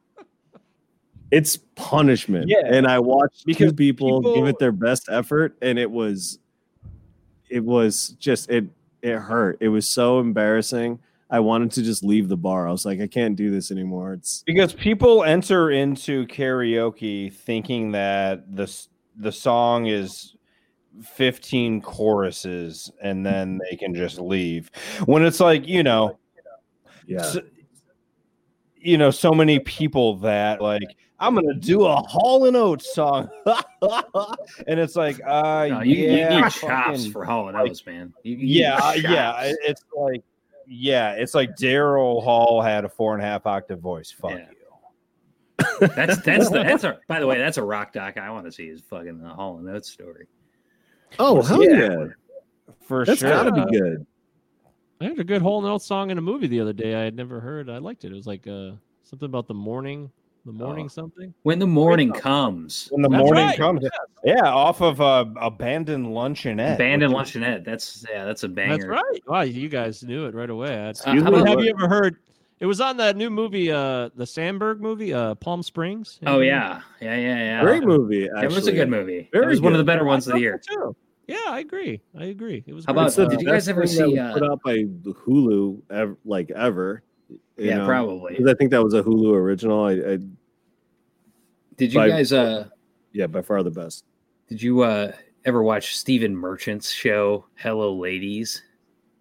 It's 1.34 1.58
punishment. 1.58 2.48
Yeah. 2.48 2.62
And 2.64 2.86
I 2.86 3.00
watched 3.00 3.48
Because 3.48 3.72
two 3.72 3.76
people, 3.76 4.36
give 4.36 4.46
it 4.46 4.60
their 4.60 4.72
best 4.72 5.10
effort, 5.10 5.58
and 5.64 5.80
it 5.80 5.90
was 5.90 6.38
it 7.50 7.64
was 7.64 8.10
just 8.20 8.52
it 8.52 8.66
it 9.02 9.18
hurt. 9.18 9.58
It 9.60 9.70
was 9.70 9.90
so 9.90 10.20
embarrassing. 10.20 11.00
I 11.32 11.40
wanted 11.40 11.72
to 11.72 11.82
just 11.82 12.04
leave 12.04 12.30
the 12.30 12.38
bar. 12.38 12.68
I 12.68 12.72
was 12.72 12.86
like, 12.86 13.02
I 13.02 13.08
can't 13.08 13.36
do 13.36 13.50
this 13.50 13.72
anymore. 13.72 14.14
It's 14.14 14.44
because 14.46 14.74
people 14.74 15.24
enter 15.24 15.72
into 15.72 16.28
karaoke 16.28 17.34
thinking 17.34 17.94
that 17.94 18.56
the 18.56 18.72
the 19.16 19.32
song 19.32 19.88
is 19.88 20.36
15 21.02 21.82
choruses 21.82 22.92
and 23.02 23.26
then 23.26 23.60
they 23.70 23.76
can 23.76 23.96
just 23.96 24.20
leave 24.20 24.70
when 25.06 25.24
it's 25.26 25.40
like 25.40 25.68
you 25.68 25.82
know 25.82 26.18
yeah. 27.08 27.20
s- 27.22 27.38
you 28.78 28.98
know 28.98 29.10
so 29.10 29.32
many 29.32 29.58
people 29.60 30.18
that 30.18 30.62
like 30.62 30.84
i'm 31.20 31.34
gonna 31.34 31.54
do 31.56 31.86
a 31.86 31.96
hall 31.96 32.46
and 32.46 32.56
oates 32.56 32.94
song 32.94 33.28
and 34.68 34.80
it's 34.80 34.96
like 34.96 35.20
uh 35.26 35.68
No, 35.68 35.82
you, 35.82 35.96
yeah 35.96 36.36
you 36.38 36.42
need 36.44 36.52
chops 36.52 37.08
for 37.08 37.26
Hall 37.26 37.48
and 37.48 37.58
like- 37.58 37.72
Oates, 37.72 37.86
man. 37.86 38.14
You, 38.24 38.36
you 38.36 38.62
yeah 38.62 38.76
uh, 38.78 38.94
yeah 38.94 39.34
it's 39.64 39.84
like 39.98 40.22
yeah 40.68 41.14
it's 41.14 41.34
like 41.34 41.56
daryl 41.56 42.24
hall 42.24 42.62
had 42.62 42.86
a 42.86 42.90
four 42.90 43.14
and 43.16 43.24
a 43.24 43.26
half 43.26 43.48
octave 43.48 43.80
voice 43.80 44.12
fuck 44.12 44.32
Yeah. 44.32 44.46
you 45.82 45.88
That's 45.88 46.22
that's 46.22 46.50
the 46.50 46.64
that's 46.64 46.84
a 46.90 47.00
by 47.08 47.20
the 47.20 47.26
way 47.28 47.38
that's 47.40 47.58
a 47.58 47.64
rock 47.64 47.94
doc 47.94 48.18
I 48.18 48.30
want 48.30 48.46
to 48.46 48.52
see 48.52 48.66
is 48.68 48.82
fucking 48.82 49.20
the 49.20 49.30
Hall 49.30 49.58
and 49.58 49.68
Oates 49.70 49.90
story. 49.90 50.28
Oh 51.20 51.42
hell 51.42 51.64
Yeah. 51.64 51.80
yeah, 51.80 52.06
For 52.88 53.06
that's 53.06 53.20
sure. 53.20 53.30
That's 53.30 53.44
gotta 53.50 53.66
be 53.66 53.78
good. 53.78 54.06
I 55.02 55.06
heard 55.06 55.20
a 55.20 55.24
good 55.24 55.42
whole 55.42 55.62
note 55.62 55.82
song 55.82 56.12
in 56.12 56.18
a 56.18 56.22
movie 56.22 56.48
the 56.48 56.60
other 56.62 56.74
day. 56.74 56.96
I 56.96 57.02
had 57.04 57.16
never 57.16 57.40
heard. 57.40 57.70
I 57.70 57.78
liked 57.80 58.06
it. 58.06 58.12
It 58.12 58.16
was 58.16 58.28
like 58.28 58.48
uh, 58.48 58.72
something 59.04 59.26
about 59.26 59.48
the 59.48 59.54
morning, 59.54 60.10
the 60.46 60.54
morning 60.54 60.86
Oh. 60.86 60.90
something. 60.90 61.34
When 61.44 61.60
the 61.60 61.68
morning 61.68 62.12
comes, 62.14 62.88
when 62.92 63.02
the 63.02 63.10
That's 63.10 63.22
morning 63.22 63.46
right. 63.46 63.58
comes. 63.58 63.86
Yeah, 64.24 64.46
off 64.46 64.82
of 64.82 65.02
uh, 65.02 65.26
abandoned 65.42 66.08
luncheonette. 66.08 66.76
abandoned 66.76 67.14
which 67.14 67.34
luncheonette. 67.34 67.66
That's 67.66 68.06
yeah, 68.10 68.24
that's 68.24 68.44
a 68.44 68.48
banger. 68.48 68.78
That's 68.78 68.86
right. 68.88 69.20
Wow, 69.28 69.42
you 69.42 69.68
guys 69.68 70.04
knew 70.04 70.26
it 70.26 70.34
right 70.36 70.50
away. 70.50 70.74
Uh, 70.74 70.94
how 71.06 71.18
about- 71.28 71.48
have 71.50 71.60
you 71.60 71.74
ever 71.78 71.90
heard? 71.90 72.18
It 72.60 72.66
was 72.66 72.80
on 72.80 72.98
that 72.98 73.18
new 73.18 73.30
movie, 73.30 73.72
uh, 73.72 74.10
the 74.16 74.24
Samberg 74.24 74.80
movie, 74.80 75.14
uh, 75.14 75.36
Palm 75.36 75.62
Springs. 75.64 76.20
Oh 76.26 76.40
yeah, 76.40 76.82
yeah, 77.02 77.16
yeah, 77.18 77.38
yeah. 77.38 77.62
Great 77.62 77.84
movie. 77.84 78.26
Actually. 78.30 78.46
It 78.46 78.52
was 78.52 78.68
a 78.68 78.72
good 78.72 78.90
movie. 78.90 79.18
It 79.20 79.30
Very 79.34 79.48
was 79.48 79.60
one 79.62 79.74
of 79.74 79.80
the 79.80 79.84
better 79.84 80.06
ones 80.06 80.28
of 80.28 80.34
the 80.34 80.40
year. 80.40 80.62
too. 80.66 80.96
Yeah, 81.28 81.38
I 81.48 81.60
agree. 81.60 82.02
I 82.18 82.26
agree. 82.26 82.64
It 82.68 82.74
was. 82.74 82.86
How 82.86 82.94
great. 82.94 83.02
about- 83.02 83.08
It's 83.08 83.16
the 83.18 83.28
did 83.28 83.42
you 83.42 83.48
guys 83.48 83.68
ever 83.68 83.86
see, 83.88 84.04
was 84.04 84.18
uh, 84.20 84.34
put 84.34 84.44
out 84.44 84.60
by 84.64 84.78
Hulu 85.04 85.82
ever, 85.90 86.18
like 86.26 86.52
ever? 86.52 87.04
you 87.30 87.40
Yeah, 87.58 87.78
know? 87.80 87.86
probably. 87.86 88.36
'Cause 88.36 88.48
I 88.48 88.54
think 88.54 88.72
that 88.72 88.84
was 88.84 88.94
a 88.94 89.04
Hulu 89.04 89.34
original. 89.34 89.84
I, 89.86 89.92
I 89.94 90.18
Did 91.78 91.94
you 91.94 92.00
by- 92.00 92.10
guys 92.10 92.32
uh 92.34 92.68
yeah, 93.14 93.28
by 93.28 93.42
far 93.42 93.62
the 93.64 93.72
best. 93.72 94.06
did 94.48 94.62
you 94.62 94.82
uh 94.82 95.12
ever 95.46 95.64
watch 95.64 95.96
Stephen 95.98 96.36
Merchant's 96.36 96.90
show 96.92 97.46
Hello 97.56 97.94
Ladies? 97.96 98.62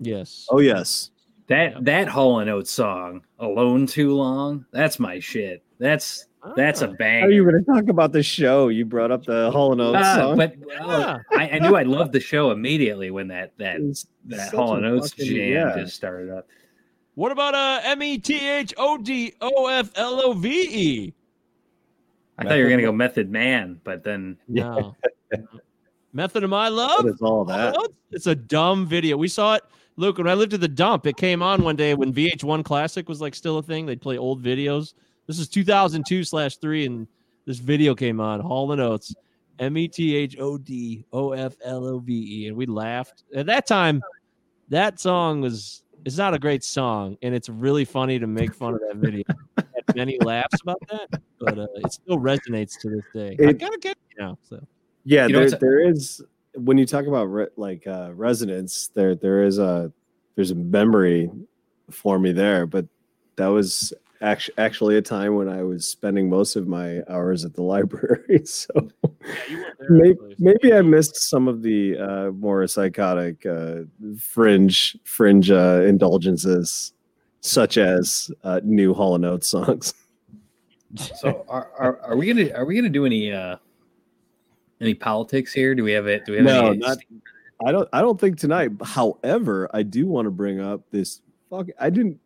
Yes. 0.00 0.46
Oh 0.50 0.58
yes, 0.60 1.10
That 1.48 1.84
that 1.84 2.08
Hall 2.08 2.38
and 2.38 2.48
Oates 2.48 2.70
song, 2.70 3.22
Alone 3.38 3.86
Too 3.86 4.14
Long, 4.14 4.64
that's 4.70 4.98
my 4.98 5.18
shit. 5.18 5.62
That's 5.78 6.26
that's 6.56 6.82
a 6.82 6.88
Ah. 6.88 6.92
Bang. 6.98 7.24
are 7.24 7.30
you 7.30 7.42
going 7.44 7.62
to 7.62 7.70
talk 7.70 7.88
about 7.88 8.12
the 8.12 8.22
show? 8.22 8.68
You 8.68 8.84
brought 8.84 9.10
up 9.12 9.24
the 9.24 9.50
Hall 9.50 9.72
and 9.72 9.80
Oates 9.80 9.98
Ah, 10.00 10.14
song. 10.16 10.36
but 10.36 10.54
uh, 10.80 11.18
I, 11.32 11.50
I 11.50 11.58
knew 11.60 11.76
I 11.76 11.82
loved 11.84 12.12
the 12.12 12.20
show 12.20 12.50
immediately 12.50 13.10
when 13.10 13.28
that 13.28 13.52
that 13.58 13.76
It's 13.80 14.06
that 14.26 14.46
such 14.50 14.54
Hall 14.54 14.76
and 14.76 14.86
Oates 14.86 15.10
fucking- 15.12 15.26
jam 15.36 15.52
yeah. 15.52 15.76
just 15.82 15.94
started 15.94 16.30
up. 16.30 16.48
What 17.14 17.30
about 17.32 17.54
uh 17.54 17.80
M 17.84 18.02
E 18.02 18.18
T 18.18 18.48
H 18.48 18.72
O 18.78 18.96
D 18.98 19.34
O 19.40 19.66
F 19.66 19.90
L 19.96 20.20
O 20.24 20.32
V 20.32 20.48
E? 20.70 21.14
I 22.38 22.44
thought 22.44 22.54
you 22.54 22.64
were 22.64 22.70
gonna 22.70 22.82
go 22.82 22.92
Method 22.92 23.30
Man, 23.30 23.78
but 23.84 24.02
then 24.02 24.38
No. 24.48 24.96
Method 26.14 26.44
of 26.44 26.50
My 26.50 26.68
Love. 26.68 27.06
is 27.06 27.20
all 27.22 27.44
that? 27.46 27.74
Oh, 27.76 27.88
It's 28.10 28.26
a 28.26 28.34
dumb 28.34 28.86
video. 28.86 29.16
We 29.16 29.28
saw 29.28 29.54
it. 29.54 29.62
Luke, 29.96 30.18
when 30.18 30.28
I 30.28 30.34
lived 30.34 30.54
at 30.54 30.60
the 30.60 30.68
dump, 30.68 31.06
it 31.06 31.16
came 31.16 31.42
on 31.42 31.62
one 31.62 31.76
day 31.76 31.94
when 31.94 32.12
VH1 32.12 32.64
Classic 32.64 33.08
was 33.08 33.20
like 33.20 33.34
still 33.34 33.58
a 33.58 33.62
thing. 33.62 33.84
They'd 33.86 34.00
play 34.00 34.16
old 34.18 34.42
videos. 34.42 34.94
This 35.26 35.38
is 35.38 35.48
2002 35.48 36.24
slash 36.24 36.56
three, 36.56 36.86
and 36.86 37.06
this 37.46 37.58
video 37.58 37.94
came 37.94 38.20
on. 38.20 38.40
Hall 38.40 38.72
and 38.72 38.80
Oates, 38.80 39.14
M 39.58 39.76
E 39.76 39.86
T 39.88 40.16
H 40.16 40.36
O 40.38 40.56
D 40.56 41.04
O 41.12 41.32
F 41.32 41.54
L 41.64 41.86
O 41.86 41.98
V 41.98 42.42
E, 42.44 42.48
and 42.48 42.56
we 42.56 42.66
laughed. 42.66 43.24
At 43.34 43.46
that 43.46 43.66
time, 43.66 44.02
that 44.70 44.98
song 44.98 45.40
was 45.42 45.82
it's 46.04 46.16
not 46.16 46.34
a 46.34 46.38
great 46.38 46.64
song, 46.64 47.16
and 47.22 47.34
it's 47.34 47.48
really 47.48 47.84
funny 47.84 48.18
to 48.18 48.26
make 48.26 48.54
fun 48.54 48.74
of 48.74 48.80
that 48.80 48.96
video. 48.96 49.24
Had 49.56 49.94
many 49.96 50.18
laughs 50.20 50.60
about 50.62 50.80
that, 50.90 51.20
but 51.38 51.58
uh, 51.58 51.66
it 51.76 51.92
still 51.92 52.16
resonates 52.18 52.78
to 52.80 52.88
this 52.90 53.04
day. 53.14 53.36
I 53.44 53.50
It- 53.50 53.58
gotta 53.58 53.78
get 53.78 53.92
it 53.92 54.18
now. 54.18 54.38
So 54.48 54.66
Yeah, 55.04 55.26
You 55.26 55.32
know 55.34 55.38
there, 55.40 55.48
what's- 55.48 55.60
there 55.60 55.88
is 55.88 56.22
when 56.54 56.78
you 56.78 56.86
talk 56.86 57.06
about 57.06 57.24
re, 57.24 57.46
like 57.56 57.86
uh, 57.86 58.10
resonance, 58.14 58.90
there 58.94 59.14
there 59.14 59.44
is 59.44 59.58
a 59.58 59.92
there's 60.36 60.50
a 60.50 60.56
memory 60.56 61.30
for 61.90 62.18
me 62.18 62.32
there, 62.32 62.66
but 62.66 62.86
that 63.36 63.48
was 63.48 63.92
actually 64.20 64.54
actually 64.58 64.96
a 64.96 65.02
time 65.02 65.34
when 65.34 65.48
I 65.48 65.62
was 65.62 65.86
spending 65.86 66.28
most 66.28 66.56
of 66.56 66.66
my 66.66 67.00
hours 67.08 67.44
at 67.44 67.54
the 67.54 67.62
library. 67.74 68.42
So 68.44 68.68
maybe, 69.88 70.18
maybe 70.38 70.72
I 70.72 70.82
missed 70.82 71.16
some 71.28 71.48
of 71.48 71.62
the 71.62 71.98
uh, 71.98 72.30
more 72.32 72.66
psychotic 72.66 73.44
uh, 73.46 73.82
fringe 74.18 74.96
fringe 75.04 75.50
uh, 75.50 75.82
indulgences, 75.86 76.92
such 77.40 77.78
as 77.78 78.30
uh, 78.44 78.60
new 78.64 78.94
Hall 78.94 79.14
and 79.14 79.24
Oates 79.24 79.48
songs. 79.48 79.94
so 80.96 81.46
are, 81.48 81.70
are 81.78 82.00
are 82.02 82.16
we 82.16 82.26
gonna 82.26 82.50
are 82.52 82.66
we 82.66 82.74
gonna 82.74 82.88
do 82.88 83.06
any 83.06 83.32
uh 83.32 83.56
any 84.82 84.94
politics 84.94 85.52
here? 85.52 85.74
Do 85.74 85.84
we 85.84 85.92
have 85.92 86.06
it? 86.06 86.26
Do 86.26 86.32
we 86.32 86.38
have 86.38 86.46
No, 86.46 86.66
any 86.68 86.78
not- 86.78 86.98
I 87.64 87.70
don't. 87.70 87.88
I 87.92 88.00
don't 88.00 88.20
think 88.20 88.38
tonight. 88.38 88.72
However, 88.84 89.70
I 89.72 89.82
do 89.84 90.06
want 90.06 90.26
to 90.26 90.30
bring 90.30 90.60
up 90.60 90.82
this. 90.90 91.20
Fuck. 91.48 91.68
I 91.80 91.90
didn't. 91.90 92.18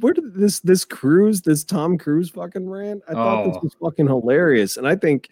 Where 0.00 0.12
did 0.12 0.34
this 0.34 0.60
this 0.60 0.84
cruise 0.84 1.42
this 1.42 1.64
Tom 1.64 1.98
Cruise 1.98 2.30
fucking 2.30 2.68
rant? 2.68 3.02
I 3.08 3.12
thought 3.14 3.44
this 3.46 3.56
Oh. 3.56 3.60
was 3.64 3.74
fucking 3.82 4.06
hilarious, 4.06 4.76
and 4.76 4.86
I 4.86 4.94
think 4.94 5.28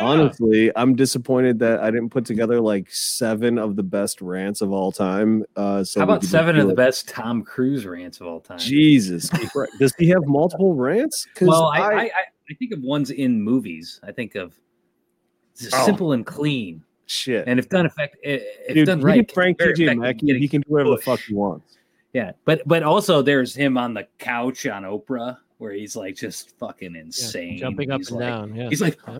honestly, 0.00 0.72
I'm 0.76 0.96
disappointed 0.96 1.58
that 1.58 1.80
I 1.80 1.90
didn't 1.90 2.10
put 2.10 2.24
together 2.24 2.60
like 2.60 2.90
seven 2.90 3.58
of 3.58 3.76
the 3.76 3.82
best 3.82 4.20
rants 4.20 4.60
of 4.60 4.72
all 4.72 4.90
time. 4.90 5.44
Uh, 5.56 5.84
so 5.84 6.00
How 6.00 6.04
about 6.04 6.24
seven 6.24 6.56
do 6.56 6.62
of 6.62 6.68
the 6.68 6.74
best 6.74 7.08
Tom 7.08 7.42
Cruise 7.42 7.84
rants 7.86 8.20
of 8.20 8.26
all 8.26 8.40
time? 8.40 8.58
Jesus, 8.58 9.28
does 9.78 9.94
he 9.98 10.08
have 10.08 10.24
multiple 10.26 10.74
rants? 10.74 11.26
Well, 11.40 11.66
I, 11.66 11.78
I, 11.80 11.92
I, 12.00 12.10
I 12.50 12.54
think 12.58 12.72
of 12.72 12.80
ones 12.82 13.10
in 13.10 13.42
movies. 13.42 14.00
I 14.02 14.12
think 14.12 14.34
of 14.34 14.48
it's 14.48 14.58
Oh. 15.72 15.84
simple 15.84 16.12
and 16.12 16.24
clean, 16.24 16.82
shit. 17.06 17.46
and 17.48 17.58
if 17.58 17.68
done 17.68 17.86
effect, 17.86 18.16
if 18.22 18.74
Dude, 18.74 18.86
done 18.86 19.00
right, 19.00 19.26
can 19.26 19.34
Frank 19.34 19.58
very 19.58 19.74
TJ 19.74 19.96
effective 19.98 20.26
getting 20.26 20.42
He 20.42 20.48
can 20.48 20.60
do 20.62 20.70
whatever 20.70 20.90
the 20.90 20.98
fuck 20.98 21.20
he 21.20 21.34
wants. 21.34 21.76
Yeah, 22.12 22.32
but 22.44 22.62
but 22.66 22.82
also 22.82 23.22
there's 23.22 23.54
him 23.54 23.76
on 23.76 23.94
the 23.94 24.06
couch 24.18 24.66
on 24.66 24.82
Oprah 24.84 25.36
where 25.58 25.72
he's 25.72 25.96
like 25.96 26.14
just 26.16 26.56
fucking 26.58 26.94
Yeah, 26.94 27.00
insane, 27.00 27.58
jumping 27.58 27.90
up 27.90 27.98
he's 28.00 28.10
and 28.10 28.20
like, 28.20 28.28
down. 28.28 28.54
Yeah. 28.54 28.68
He's 28.68 28.80
like, 28.80 28.98
"Uh," 29.08 29.18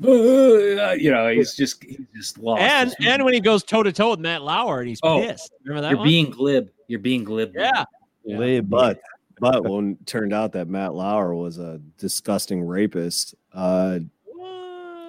you 0.92 1.10
know, 1.10 1.28
he's 1.28 1.54
just 1.54 1.82
he's 1.82 1.98
just 2.14 2.38
lost. 2.38 2.62
and 2.62 2.94
and 3.04 3.24
when 3.24 3.34
he 3.34 3.40
goes 3.40 3.62
toe 3.64 3.82
to 3.82 3.92
toe 3.92 4.10
with 4.10 4.20
Matt 4.20 4.42
Lauer 4.42 4.78
and 4.80 4.88
he's 4.88 5.00
Oh, 5.02 5.20
pissed. 5.20 5.52
Remember 5.64 5.82
that 5.82 5.90
you're 5.90 5.98
one? 5.98 6.06
being 6.06 6.30
glib, 6.30 6.70
you're 6.86 7.00
being 7.00 7.24
glib. 7.24 7.52
yeah. 7.54 7.84
Yeah, 8.24 8.60
but 8.60 9.00
but 9.40 9.64
when 9.64 9.92
it 9.92 10.06
turned 10.06 10.32
out 10.32 10.52
that 10.52 10.68
Matt 10.68 10.94
Lauer 10.94 11.34
was 11.34 11.58
a 11.58 11.80
disgusting 11.98 12.62
rapist, 12.62 13.34
uh, 13.52 13.98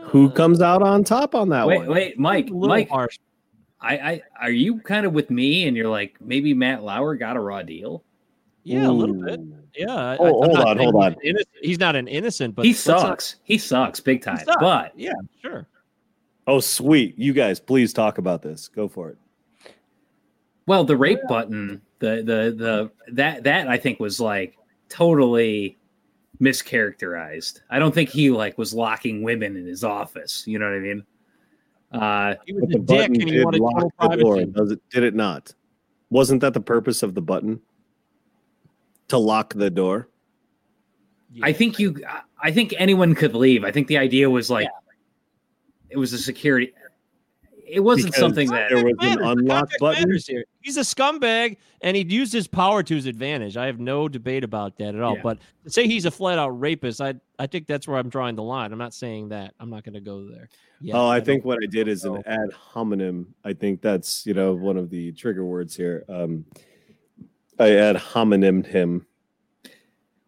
who 0.04 0.30
comes 0.30 0.62
out 0.62 0.82
on 0.82 1.04
top 1.04 1.36
on 1.36 1.50
that 1.50 1.68
Wait, 1.68 1.80
one? 1.80 1.88
wait, 1.90 2.20
Mike, 2.20 2.50
Mike, 2.50 2.90
harsh. 2.90 3.18
I, 3.82 3.98
I, 3.98 4.22
are 4.42 4.52
you 4.52 4.80
kind 4.80 5.06
of 5.06 5.14
with 5.14 5.30
me? 5.30 5.68
And 5.68 5.78
you're 5.78 5.88
like, 5.90 6.16
maybe 6.20 6.54
Matt 6.54 6.84
Lauer 6.84 7.16
got 7.16 7.38
a 7.38 7.40
raw 7.40 7.62
deal. 7.62 8.04
Yeah, 8.64 8.88
a 8.88 8.92
little 8.92 9.16
bit. 9.16 9.40
Yeah. 9.76 10.18
Oh, 10.20 10.44
I'm 10.44 10.50
hold 10.52 10.58
on, 10.60 10.78
hold 10.78 10.96
he's 10.96 11.04
on. 11.06 11.16
innocent- 11.24 11.48
He's 11.62 11.80
not 11.80 11.96
an 11.96 12.08
innocent, 12.08 12.56
but 12.56 12.66
he 12.66 12.72
let's 12.72 12.88
not- 12.88 13.00
sucks. 13.02 13.36
He 13.44 13.58
sucks 13.58 14.00
big 14.00 14.22
time. 14.22 14.40
sucks. 14.40 14.58
But 14.60 14.92
yeah, 14.98 15.14
sure. 15.42 15.68
Oh, 16.46 16.60
sweet! 16.60 17.18
You 17.18 17.32
guys, 17.34 17.60
please 17.60 17.94
talk 17.94 18.18
about 18.18 18.42
this. 18.42 18.68
Go 18.68 18.88
for 18.88 19.10
it. 19.12 19.18
well, 20.66 20.84
the 20.84 20.98
rape 20.98 21.20
button, 21.30 21.82
the 22.00 22.18
the 22.18 22.56
the 23.06 23.14
that 23.14 23.44
that 23.44 23.68
I 23.70 23.78
think 23.78 24.00
was 24.00 24.20
like 24.20 24.58
totally 24.90 25.78
mischaracterized. 26.42 27.62
I 27.70 27.80
don't 27.80 27.94
think 27.94 28.10
he 28.10 28.30
like 28.32 28.58
was 28.58 28.74
locking 28.74 29.24
women 29.24 29.56
in 29.58 29.66
his 29.66 29.84
office. 29.84 30.44
You 30.48 30.60
know 30.60 30.66
what 30.66 30.76
I 30.76 30.80
mean? 30.80 31.04
Uh, 31.92 32.36
He 32.46 32.54
was 32.54 32.62
But 32.62 32.70
a 32.70 32.74
the 32.74 32.80
dick 32.80 32.88
button 32.88 33.22
and 33.22 33.24
he 33.24 33.32
did 33.32 33.46
wanted 33.46 33.62
lock 33.62 33.76
the 34.10 34.16
door. 34.18 34.36
privacy. 34.36 34.52
Does 34.52 34.72
it? 34.72 34.82
Did 34.90 35.04
it 35.04 35.16
not? 35.16 35.54
Wasn't 36.10 36.42
that 36.42 36.54
the 36.54 36.62
purpose 36.62 37.04
of 37.04 37.14
the 37.14 37.22
button? 37.22 37.60
To 39.10 39.18
lock 39.18 39.54
the 39.54 39.70
door. 39.70 40.08
I 41.42 41.52
think 41.54 41.78
you. 41.80 42.02
I 42.42 42.52
think 42.52 42.74
anyone 42.78 43.14
could 43.16 43.36
leave. 43.36 43.64
I 43.64 43.72
think 43.72 43.88
the 43.88 43.98
idea 43.98 44.30
was 44.30 44.50
like 44.50 44.68
it 45.90 45.98
was 45.98 46.14
a 46.14 46.18
security. 46.18 46.74
It 47.72 47.82
wasn't 47.82 48.08
Because 48.08 48.20
something 48.20 48.50
that 48.50 48.70
there 48.70 48.84
was 48.84 48.94
an 49.00 49.06
Matters. 49.06 49.18
The 49.18 49.30
unlock 49.30 49.58
context 49.60 49.80
button. 49.80 50.20
here. 50.28 50.44
He's 50.62 50.78
a 50.78 50.82
scumbag 50.82 51.58
and 51.82 51.96
he'd 51.96 52.12
used 52.12 52.34
his 52.34 52.48
power 52.48 52.82
to 52.84 52.96
his 52.96 53.06
advantage. 53.06 53.58
I 53.58 53.68
have 53.68 53.80
no 53.80 54.08
debate 54.08 54.44
about 54.44 54.78
that 54.78 54.96
at 54.96 55.02
all. 55.02 55.16
Yeah. 55.16 55.22
But 55.24 55.38
say 55.68 55.88
he's 55.88 56.06
a 56.06 56.12
flat 56.12 56.40
out 56.40 56.60
rapist, 56.60 57.00
I 57.02 57.16
I 57.38 57.48
think 57.48 57.68
that's 57.68 57.88
where 57.88 57.98
I'm 57.98 58.10
drawing 58.10 58.36
the 58.36 58.44
line. 58.44 58.72
I'm 58.72 58.80
not 58.80 58.94
saying 58.94 59.30
that. 59.30 59.54
I'm 59.60 59.70
not 59.70 59.84
going 59.84 59.94
to 59.94 60.02
go 60.02 60.28
there. 60.30 60.50
Yeah, 60.82 60.96
oh, 60.96 61.08
I 61.08 61.20
don't- 61.20 61.26
think 61.26 61.46
what 61.46 61.60
I 61.64 61.68
did 61.68 61.88
is 61.88 62.04
an 62.06 62.22
ad 62.26 62.52
hominem. 62.54 63.34
I 63.44 63.54
think 63.54 63.82
that's 63.82 64.26
you 64.26 64.34
know 64.34 64.54
one 64.54 64.78
of 64.78 64.90
the 64.90 65.12
trigger 65.12 65.46
words 65.46 65.76
here. 65.76 66.04
Um, 66.10 66.46
I 67.60 67.76
ad 67.76 67.98
hominem 67.98 68.64
him. 68.64 69.06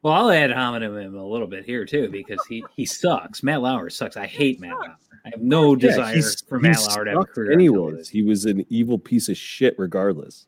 Well, 0.03 0.14
I'll 0.14 0.32
add 0.32 0.52
hominem 0.52 0.98
him 0.98 1.15
a 1.15 1.26
little 1.26 1.48
bit 1.48 1.64
here 1.65 1.86
too 1.86 2.10
because 2.10 2.40
he 2.49 2.64
he 2.76 2.86
sucks. 2.86 3.44
Matt 3.44 3.61
Lauer 3.61 3.90
sucks. 3.90 4.18
I 4.18 4.26
hate 4.26 4.60
Matt 4.60 4.72
Lauer. 4.73 4.95
I 5.26 5.30
have 5.30 5.41
no 5.41 5.76
desire 5.76 6.15
he's- 6.15 6.41
for 6.41 6.57
he 6.57 6.64
Matt 6.64 6.80
Lauer 6.90 7.06
to 7.06 7.11
have 7.11 7.19
a 7.22 7.26
career. 7.26 7.49
on 7.49 7.53
Anyways, 7.53 8.10
he 8.10 8.23
was 8.23 8.45
an 8.45 8.65
evil 8.69 8.98
piece 8.98 9.30
of 9.30 9.38
shit. 9.38 9.76
Regardless. 9.78 10.48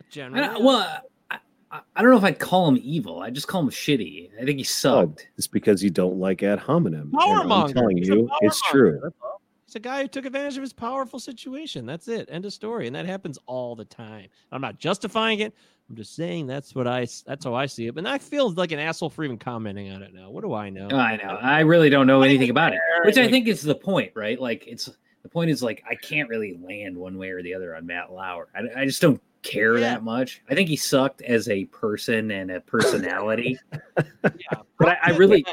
I 0.00 0.04
Generally, 0.10 0.46
don't- 0.48 0.64
well, 0.64 1.02
I, 1.30 1.38
I, 1.72 1.80
I 1.96 2.02
don't 2.02 2.12
know 2.12 2.18
if 2.18 2.22
I'd 2.24 2.38
call 2.38 2.68
him 2.68 2.78
evil. 2.80 3.20
I 3.20 3.30
just 3.30 3.48
call 3.48 3.62
him 3.62 3.70
shitty. 3.70 4.30
I 4.40 4.44
think 4.44 4.58
he 4.58 4.62
Oh, 4.64 4.64
sucked. 4.64 5.26
it's 5.36 5.48
because 5.48 5.82
you 5.82 5.90
don't 5.90 6.18
like 6.20 6.44
ad 6.44 6.60
hominem. 6.60 7.10
Power 7.10 7.40
I'm 7.50 7.72
telling 7.72 7.96
He's 7.96 8.06
you, 8.08 8.28
it's 8.42 8.62
true. 8.70 9.00
that's 9.02 9.16
all. 9.20 9.40
He's 9.66 9.74
a 9.74 9.80
guy 9.80 10.02
who 10.02 10.08
took 10.08 10.24
advantage 10.24 10.56
of 10.56 10.62
his 10.62 10.72
powerful 10.72 11.18
situation. 11.18 11.84
That's 11.84 12.06
it. 12.06 12.28
End 12.30 12.44
of 12.44 12.52
story. 12.52 12.86
And 12.86 12.94
that 12.94 13.06
happens 13.06 13.40
all 13.46 13.74
the 13.74 13.84
time. 13.86 14.28
I'm 14.52 14.60
not 14.60 14.78
justifying 14.78 15.40
it. 15.40 15.52
I'm 15.90 15.96
just 15.96 16.14
saying 16.16 16.46
that's 16.46 16.74
what 16.74 16.86
I 16.86 17.06
that's 17.26 17.44
how 17.44 17.54
I 17.54 17.66
see 17.66 17.86
it. 17.86 17.96
And 17.96 18.08
I 18.08 18.16
feel 18.18 18.50
like 18.52 18.72
an 18.72 18.78
asshole 18.78 19.10
for 19.10 19.22
even 19.22 19.36
commenting 19.36 19.90
on 19.92 20.02
it 20.02 20.14
now. 20.14 20.30
What 20.30 20.42
do 20.42 20.54
I 20.54 20.70
know? 20.70 20.88
I 20.88 21.16
know. 21.16 21.36
I 21.42 21.60
really 21.60 21.90
don't 21.90 22.06
know 22.06 22.22
anything 22.22 22.48
about 22.50 22.72
it, 22.72 22.78
which 23.04 23.18
I 23.18 23.28
think 23.28 23.48
is 23.48 23.62
the 23.62 23.74
point, 23.74 24.12
right? 24.14 24.40
Like 24.40 24.66
it's 24.66 24.88
the 25.22 25.28
point 25.28 25.50
is 25.50 25.62
like 25.62 25.82
I 25.88 25.94
can't 25.94 26.28
really 26.28 26.58
land 26.62 26.96
one 26.96 27.18
way 27.18 27.30
or 27.30 27.42
the 27.42 27.54
other 27.54 27.76
on 27.76 27.84
Matt 27.86 28.12
Lauer. 28.12 28.48
I, 28.54 28.80
I 28.80 28.84
just 28.86 29.02
don't 29.02 29.20
care 29.42 29.74
Yeah. 29.74 29.80
that 29.80 30.02
much. 30.04 30.42
I 30.48 30.54
think 30.54 30.70
he 30.70 30.76
sucked 30.76 31.20
as 31.20 31.48
a 31.50 31.66
person 31.66 32.30
and 32.30 32.50
a 32.50 32.60
personality, 32.62 33.58
Yeah, 34.24 34.60
but 34.78 34.88
I, 34.88 34.96
I 35.02 35.10
really, 35.10 35.44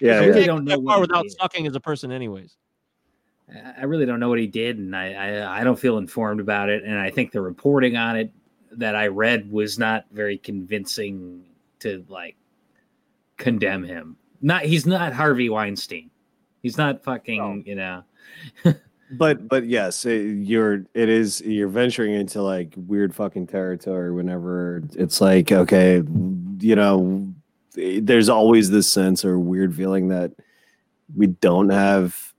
Yeah, 0.00 0.14
I 0.14 0.24
really 0.26 0.32
Can't 0.32 0.46
don't 0.46 0.64
know 0.64 0.78
what 0.80 0.92
far 0.94 1.00
without 1.00 1.22
did. 1.22 1.32
sucking 1.40 1.66
as 1.68 1.76
a 1.76 1.80
person, 1.80 2.10
anyways. 2.10 2.56
I 3.78 3.84
really 3.84 4.04
don't 4.06 4.18
know 4.18 4.28
what 4.28 4.40
he 4.40 4.48
did, 4.48 4.78
and 4.78 4.96
I, 4.96 5.12
I 5.12 5.60
I 5.60 5.64
don't 5.64 5.78
feel 5.78 5.98
informed 5.98 6.40
about 6.40 6.68
it. 6.68 6.82
And 6.82 6.98
I 6.98 7.10
think 7.10 7.30
the 7.30 7.40
reporting 7.40 7.96
on 7.96 8.16
it 8.16 8.32
that 8.78 8.94
I 8.94 9.08
read 9.08 9.50
was 9.50 9.78
not 9.78 10.06
very 10.12 10.38
convincing 10.38 11.44
to 11.80 12.04
like 12.08 12.36
condemn 13.36 13.84
him. 13.84 14.16
Not 14.42 14.64
he's 14.64 14.86
not 14.86 15.12
Harvey 15.12 15.48
Weinstein. 15.48 16.10
He's 16.62 16.78
not 16.78 17.02
fucking 17.02 17.38
No. 17.38 17.62
you 17.64 17.74
know. 17.74 18.02
but 19.12 19.48
but 19.48 19.66
yes, 19.66 20.04
it, 20.04 20.22
you're 20.46 20.84
it 20.94 21.08
is 21.08 21.40
you're 21.40 21.68
venturing 21.68 22.14
into 22.14 22.42
like 22.42 22.74
weird 22.76 23.14
fucking 23.14 23.46
territory 23.46 24.12
whenever 24.12 24.82
it's 24.94 25.20
like 25.20 25.52
okay, 25.52 26.02
you 26.60 26.76
know, 26.76 27.32
there's 27.74 28.28
always 28.28 28.70
this 28.70 28.90
sense 28.92 29.24
or 29.24 29.38
weird 29.38 29.74
feeling 29.74 30.08
that 30.08 30.32
we 31.14 31.28
don't 31.28 31.68
have 31.68 32.34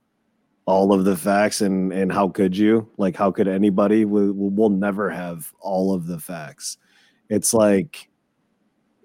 all 0.68 0.92
of 0.92 1.04
the 1.04 1.16
facts 1.16 1.62
and 1.62 1.92
and 1.92 2.12
how 2.12 2.28
could 2.28 2.56
you? 2.56 2.88
Like 2.98 3.16
how 3.16 3.30
could 3.30 3.48
anybody? 3.48 4.04
We, 4.04 4.30
we'll 4.30 4.68
never 4.68 5.08
have 5.08 5.52
all 5.60 5.94
of 5.94 6.06
the 6.06 6.20
facts. 6.20 6.76
It's 7.30 7.54
like 7.54 8.08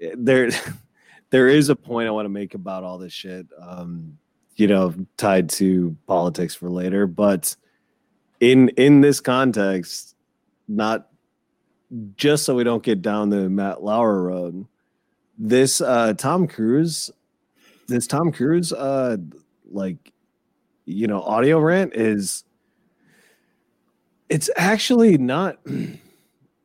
eh, 0.01 0.15
there 0.17 0.49
there 1.33 1.47
is 1.47 1.69
a 1.69 1.75
point 1.75 2.07
i 2.07 2.11
want 2.11 2.25
to 2.25 2.29
make 2.29 2.53
about 2.53 2.83
all 2.83 2.99
this 2.99 3.11
shit 3.11 3.47
um 3.59 4.15
you 4.55 4.67
know 4.67 4.93
tied 5.17 5.49
to 5.49 5.97
politics 6.05 6.53
for 6.53 6.69
later 6.69 7.07
but 7.07 7.55
in 8.39 8.69
in 8.77 9.01
this 9.01 9.19
context 9.19 10.15
not 10.67 11.07
just 12.15 12.45
so 12.45 12.53
we 12.53 12.63
don't 12.63 12.83
get 12.83 13.01
down 13.01 13.29
the 13.29 13.49
matt 13.49 13.83
lauer 13.83 14.21
road 14.21 14.63
this 15.39 15.81
uh 15.81 16.13
tom 16.13 16.47
cruise 16.47 17.09
this 17.87 18.05
tom 18.05 18.31
cruise 18.31 18.71
uh 18.71 19.17
like 19.71 20.12
you 20.85 21.07
know 21.07 21.21
audio 21.21 21.59
rant 21.59 21.93
is 21.95 22.43
it's 24.29 24.49
actually 24.55 25.17
not 25.17 25.57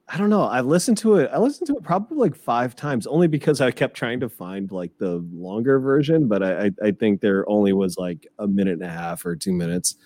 i 0.09 0.17
don't 0.17 0.31
know. 0.31 0.43
I 0.43 0.61
listened 0.61 0.99
to 0.99 1.17
it 1.17 1.31
i 1.33 1.39
listened 1.39 1.67
to 1.69 1.77
it 1.77 1.83
probably 1.83 2.19
like 2.19 2.35
five 2.35 2.75
times 2.75 3.07
only 3.07 3.29
because 3.29 3.61
i 3.61 3.71
kept 3.71 3.97
trying 3.97 4.21
to 4.21 4.29
find 4.29 4.73
like 4.73 4.97
the 4.99 5.25
longer 5.33 5.79
version 5.79 6.27
but 6.27 6.43
i 6.43 6.71
i, 6.83 6.91
think 6.91 7.21
there 7.21 7.49
only 7.49 7.73
was 7.73 7.97
like 7.97 8.27
a 8.39 8.47
minute 8.47 8.75
and 8.75 8.83
a 8.83 8.89
half 8.89 9.25
or 9.25 9.37
two 9.37 9.53
minutes. 9.53 9.97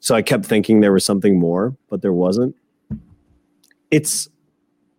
So 0.00 0.14
i 0.14 0.22
kept 0.22 0.46
thinking 0.46 0.80
there 0.80 0.92
was 0.92 1.04
something 1.04 1.38
more 1.38 1.76
but 1.88 2.02
there 2.02 2.12
wasn't. 2.12 2.56
It's 3.90 4.28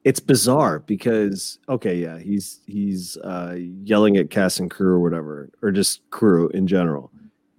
it's 0.04 0.20
bizarre 0.20 0.80
because 0.80 1.60
okay 1.70 1.96
yeah 1.96 2.18
he's 2.18 2.60
he's 2.66 3.18
uh 3.18 3.56
yelling 3.84 4.18
at 4.18 4.30
cast 4.30 4.60
and 4.60 4.70
crew 4.72 4.96
or 4.96 5.00
whatever 5.00 5.50
or 5.62 5.72
just 5.72 6.02
crew 6.10 6.50
in 6.50 6.68
general 6.68 7.12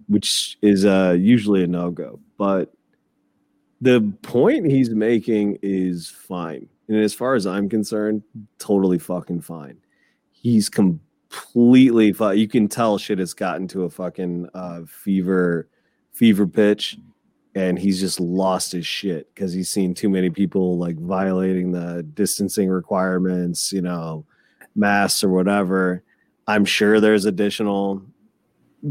which 0.07 0.57
is 0.61 0.85
uh 0.85 1.15
usually 1.17 1.63
a 1.63 1.67
no-go 1.67 2.19
but 2.37 2.73
the 3.81 4.13
point 4.21 4.71
he's 4.71 4.91
making 4.91 5.59
is 5.61 6.09
fine. 6.09 6.69
And 6.87 6.97
as 6.97 7.13
far 7.13 7.35
as 7.35 7.45
i'm 7.45 7.69
concerned 7.69 8.23
totally 8.59 8.99
fucking 8.99 9.41
fine. 9.41 9.77
He's 10.31 10.69
completely 10.69 12.13
fine 12.13 12.37
you 12.37 12.47
can 12.47 12.67
tell 12.67 12.97
shit 12.97 13.19
has 13.19 13.33
gotten 13.33 13.67
to 13.69 13.83
a 13.83 13.89
fucking 13.89 14.49
uh 14.53 14.81
fever 14.87 15.67
fever 16.11 16.45
pitch 16.45 16.97
and 17.55 17.77
he's 17.77 17.99
just 17.99 18.19
lost 18.19 18.71
his 18.71 18.85
shit 18.85 19.33
because 19.33 19.53
he's 19.53 19.69
seen 19.69 19.93
too 19.93 20.09
many 20.09 20.29
people 20.29 20.77
like 20.77 20.97
violating 20.97 21.71
the 21.71 22.03
distancing 22.13 22.69
requirements 22.69 23.71
you 23.71 23.81
know 23.81 24.25
masks 24.75 25.23
or 25.23 25.29
whatever. 25.29 26.03
I'm 26.47 26.65
sure 26.65 26.99
there's 26.99 27.25
additional 27.25 28.01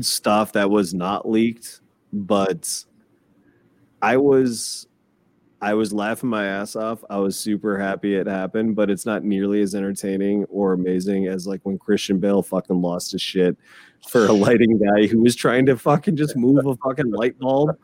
stuff 0.01 0.53
that 0.53 0.71
was 0.71 0.95
not 0.95 1.29
leaked 1.29 1.81
but 2.13 2.85
i 4.01 4.17
was 4.17 4.87
i 5.61 5.75
was 5.75 5.93
laughing 5.93 6.31
my 6.31 6.47
ass 6.47 6.75
off 6.77 7.05
i 7.11 7.17
was 7.17 7.39
super 7.39 7.79
happy 7.79 8.15
it 8.15 8.27
happened 8.27 8.75
but 8.75 8.91
it's 8.91 9.05
not 9.05 9.23
nearly 9.23 9.61
as 9.61 9.75
entertaining 9.75 10.45
or 10.45 10.73
amazing 10.73 11.27
as 11.27 11.47
like 11.47 11.61
when 11.65 11.79
christian 11.79 12.19
bale 12.19 12.43
fucking 12.43 12.81
lost 12.81 13.13
his 13.13 13.23
shit 13.23 13.57
for 14.09 14.27
a 14.27 14.33
lighting 14.33 14.79
guy 14.79 15.07
who 15.07 15.21
was 15.21 15.37
trying 15.37 15.67
to 15.67 15.77
fucking 15.77 16.17
just 16.17 16.37
move 16.37 16.65
a 16.67 16.75
fucking 16.77 17.11
light 17.11 17.39
bulb 17.39 17.77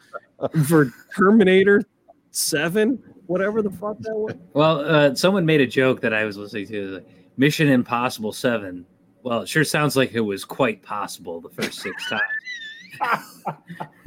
for 0.66 0.92
terminator 1.14 1.82
7 2.30 3.02
whatever 3.28 3.62
the 3.62 3.70
fuck 3.70 3.98
that 4.00 4.14
was 4.14 4.34
Well, 4.54 4.80
uh, 4.80 5.14
someone 5.14 5.46
made 5.46 5.60
a 5.60 5.66
joke 5.66 6.00
that 6.00 6.12
I 6.12 6.24
was 6.24 6.36
listening 6.36 6.66
to. 6.68 7.04
Mission 7.36 7.68
Impossible 7.68 8.32
Seven. 8.32 8.84
Well, 9.22 9.42
it 9.42 9.48
sure 9.48 9.64
sounds 9.64 9.96
like 9.96 10.12
it 10.12 10.20
was 10.20 10.44
quite 10.44 10.82
possible 10.82 11.40
the 11.40 11.48
first 11.50 11.80
six 11.80 12.08
times. 12.08 13.44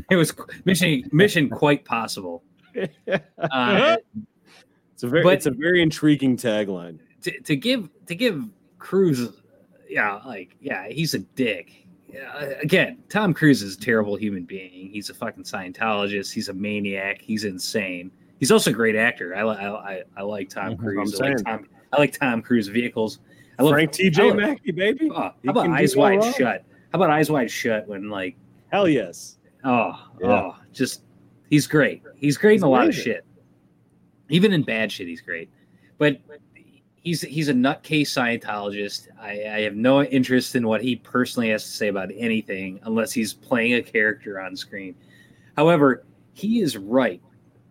it 0.09 0.15
was 0.15 0.33
mission 0.65 1.03
mission 1.11 1.49
quite 1.49 1.85
possible. 1.85 2.43
Uh, 3.37 3.97
it's 4.93 5.03
a 5.03 5.07
very 5.09 5.23
But- 5.23 5.33
it's 5.33 5.45
a 5.45 5.51
very 5.51 5.81
intriguing 5.81 6.37
tagline 6.37 6.99
to, 7.23 7.39
to 7.41 7.55
give 7.55 7.89
to 8.05 8.15
give 8.15 8.45
Cruise, 8.79 9.29
yeah, 9.89 10.19
like 10.25 10.55
yeah, 10.61 10.87
he's 10.89 11.13
a 11.13 11.19
dick. 11.19 11.71
Yeah, 12.07 12.43
again, 12.61 12.97
Tom 13.09 13.33
Cruise 13.33 13.61
is 13.61 13.75
a 13.77 13.79
terrible 13.79 14.15
human 14.15 14.43
being. 14.43 14.89
He's 14.91 15.09
a 15.09 15.13
fucking 15.13 15.43
Scientologist. 15.43 16.33
He's 16.33 16.49
a 16.49 16.53
maniac. 16.53 17.21
He's 17.21 17.43
insane. 17.45 18.11
He's 18.39 18.51
also 18.51 18.69
a 18.71 18.73
great 18.73 18.95
actor. 18.97 19.35
I 19.35 19.43
li- 19.43 19.57
I, 19.57 19.67
I, 19.69 20.03
I 20.17 20.21
like 20.23 20.49
Tom 20.49 20.75
Mhm, 20.75 20.79
Cruise. 20.79 21.19
I'm 21.21 21.33
like. 21.33 21.45
Tom. 21.45 21.67
I 21.93 21.97
like 21.99 22.17
Tom 22.17 22.41
Cruise 22.41 22.67
vehicles. 22.67 23.19
I 23.61 23.63
love 23.63 23.73
frank 23.73 23.91
tj 23.91 24.35
mackey 24.35 24.71
baby 24.71 25.09
Oh, 25.11 25.15
how 25.15 25.35
about 25.45 25.69
Eyes 25.69 25.95
Wide 25.95 26.19
wrong. 26.19 26.33
Shut? 26.33 26.65
How 26.91 26.99
about 26.99 27.09
Eyes 27.09 27.29
Wide 27.31 27.49
Shut 27.51 27.87
when 27.87 28.09
like 28.09 28.35
hell 28.71 28.87
yes 28.87 29.37
oh 29.63 29.93
Yeah. 30.19 30.27
oh 30.27 30.55
just 30.73 31.03
he's 31.49 31.67
great. 31.67 32.01
He's 32.15 32.37
great 32.37 32.53
He's 32.53 32.61
in 32.63 32.67
a 32.67 32.71
lot 32.71 32.87
of 32.87 32.95
shit. 32.95 33.25
Even 34.29 34.53
in 34.53 34.63
bad 34.63 34.91
shit, 34.91 35.07
he's 35.07 35.21
great. 35.21 35.49
But 35.97 36.19
he's 36.95 37.21
he's 37.21 37.49
a 37.49 37.53
nutcase 37.53 38.07
Scientologist. 38.07 39.07
I, 39.19 39.31
I 39.31 39.61
have 39.61 39.75
no 39.75 40.03
interest 40.03 40.55
in 40.55 40.67
what 40.67 40.81
he 40.81 40.95
personally 40.95 41.49
has 41.49 41.63
to 41.63 41.69
say 41.69 41.89
about 41.89 42.09
anything 42.15 42.79
unless 42.83 43.11
he's 43.11 43.33
playing 43.33 43.73
a 43.73 43.81
character 43.81 44.39
on 44.39 44.55
screen. 44.55 44.95
However, 45.57 46.05
he 46.33 46.61
is 46.61 46.77
right 46.77 47.21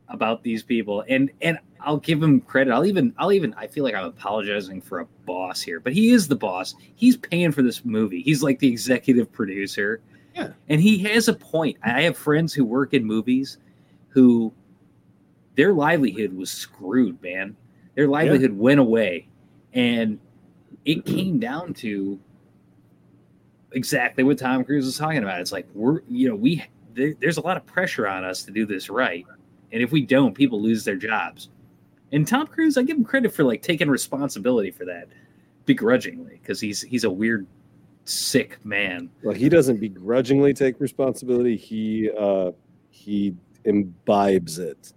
about 0.09 0.43
these 0.43 0.63
people, 0.63 1.05
and 1.09 1.31
and 1.41 1.59
I'll 1.83 1.99
give 1.99 2.23
him 2.23 2.41
credit. 2.41 2.73
I'll 2.73 2.85
even 2.85 3.15
I'll 3.19 3.33
even 3.33 3.55
I 3.55 3.67
feel 3.67 3.85
like 3.85 3.95
I'm 3.95 4.05
apologizing 4.05 4.81
for 4.81 5.01
a 5.01 5.07
boss 5.27 5.61
here, 5.61 5.81
but 5.81 5.93
he 5.93 6.11
is 6.11 6.29
the 6.29 6.37
boss. 6.37 6.75
He's 6.95 7.17
paying 7.17 7.53
for 7.53 7.63
this 7.63 7.85
movie. 7.85 8.23
He's 8.23 8.43
like 8.43 8.59
the 8.59 8.69
executive 8.69 9.31
producer. 9.33 10.01
Yeah. 10.35 10.51
And 10.69 10.81
he 10.81 10.99
has 10.99 11.29
a 11.29 11.35
point. 11.35 11.77
I 11.83 12.03
have 12.03 12.17
friends 12.17 12.53
who 12.53 12.65
work 12.65 12.95
in 12.95 13.05
movies 13.05 13.59
who 14.09 14.53
their 15.57 15.73
livelihood 15.73 16.33
was 16.33 16.51
screwed, 16.51 17.21
man. 17.23 17.57
Their 17.95 18.09
livelihood 18.09 18.53
went 18.53 18.81
away. 18.81 19.29
And 19.73 20.19
it 20.85 21.05
came 21.05 21.39
down 21.39 21.75
to 21.75 22.19
exactly 23.73 24.25
what 24.25 24.39
Tom 24.39 24.65
Cruise 24.65 24.87
is 24.87 24.99
talking 24.99 25.23
about. 25.23 25.41
It's 25.41 25.53
like 25.53 25.69
we're 25.75 26.01
you 26.09 26.29
know, 26.29 26.35
we 26.35 26.65
there, 26.95 27.15
there's 27.21 27.37
a 27.37 27.43
lot 27.43 27.57
of 27.57 27.67
pressure 27.67 28.07
on 28.07 28.25
us 28.25 28.43
to 28.45 28.51
do 28.51 28.67
this 28.67 28.91
right. 28.91 29.25
And 29.73 29.83
if 29.83 29.93
we 29.93 30.03
don't, 30.03 30.35
people 30.35 30.61
lose 30.61 30.85
their 30.85 30.97
jobs. 30.97 31.49
And 32.13 32.27
Tom 32.27 32.47
Cruise, 32.47 32.77
I 32.77 32.83
give 32.83 32.97
him 32.97 33.05
credit 33.05 33.33
for 33.33 33.45
like 33.45 33.63
taking 33.63 33.89
responsibility 33.89 34.71
for 34.71 34.85
that 34.87 35.09
begrudgingly 35.67 36.39
because 36.43 36.61
he's 36.61 36.83
he's 36.83 37.05
a 37.05 37.11
weird 37.11 37.47
sick 38.07 38.59
man. 38.65 39.09
well 39.23 39.35
he 39.35 39.49
doesn't 39.49 39.79
begrudgingly 39.79 40.53
take 40.53 40.81
responsibility 40.81 41.57
he 41.57 42.11
uh 42.19 42.51
he 42.91 43.37
imbibes 43.65 44.59
it 44.59 44.93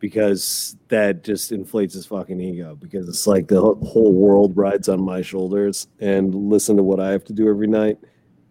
because 0.00 0.76
that 0.88 1.22
just 1.22 1.52
inflates 1.52 1.94
his 1.94 2.06
fucking 2.06 2.40
ego 2.40 2.74
because 2.80 3.08
it's 3.08 3.26
like 3.26 3.46
the 3.46 3.60
whole- 3.60 4.12
world 4.12 4.56
rides 4.56 4.88
on 4.88 5.00
my 5.00 5.22
shoulders 5.22 5.86
and 6.00 6.34
listen 6.34 6.76
to 6.76 6.82
what 6.82 6.98
i 6.98 7.10
have 7.10 7.24
to 7.24 7.32
do 7.32 7.48
every 7.48 7.68
night 7.68 7.98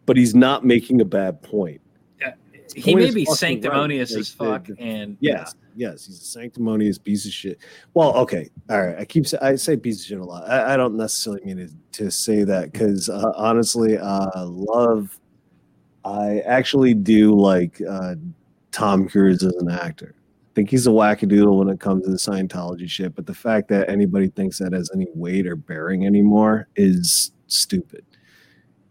but 0.05 0.15
he's 0.15 0.33
not 0.35 0.63
making 0.63 1.01
a 1.01 1.05
bad 1.05 1.41
point 1.41 1.81
He 2.75 2.93
point 2.93 2.99
may 3.05 3.11
be 3.11 3.25
sanctimonious 3.25 4.13
right. 4.13 4.19
as 4.21 4.29
fuck, 4.29 4.67
and 4.79 5.17
Yes, 5.19 5.55
yes, 5.75 6.05
he's 6.05 6.21
a 6.21 6.25
sanctimonious 6.25 6.97
piece 6.97 7.25
of 7.25 7.31
shit. 7.31 7.59
Well, 7.93 8.15
okay, 8.17 8.49
all 8.69 8.85
right. 8.85 8.97
I 8.97 9.05
keep 9.05 9.27
sa- 9.27 9.37
I 9.41 9.55
say 9.55 9.77
piece 9.77 10.01
of 10.01 10.07
shit 10.07 10.19
a 10.19 10.23
lot. 10.25 10.49
I, 10.49 10.73
I 10.73 10.77
don't 10.77 10.95
necessarily 10.95 11.43
mean 11.43 11.57
to, 11.57 12.03
to 12.03 12.11
say 12.11 12.43
that 12.43 12.71
because 12.71 13.09
uh, 13.09 13.31
honestly, 13.35 13.97
uh, 13.97 14.45
love. 14.45 15.19
I 16.05 16.39
actually 16.39 16.93
do 16.93 17.33
like 17.33 17.81
uh, 17.89 18.15
Tom 18.71 19.07
Cruise 19.07 19.41
as 19.41 19.53
an 19.55 19.69
actor. 19.69 20.15
I 20.17 20.51
think 20.53 20.69
he's 20.69 20.85
a 20.85 20.91
wackadoodle 20.91 21.57
when 21.57 21.69
it 21.69 21.79
comes 21.79 22.03
to 22.03 22.11
the 22.11 22.17
Scientology 22.17 22.89
shit, 22.89 23.15
but 23.15 23.25
the 23.25 23.33
fact 23.33 23.69
that 23.69 23.89
anybody 23.89 24.27
thinks 24.27 24.59
that 24.59 24.73
has 24.73 24.91
any 24.93 25.07
weight 25.15 25.47
or 25.47 25.55
bearing 25.55 26.05
anymore 26.05 26.67
is 26.75 27.31
stupid. 27.47 28.05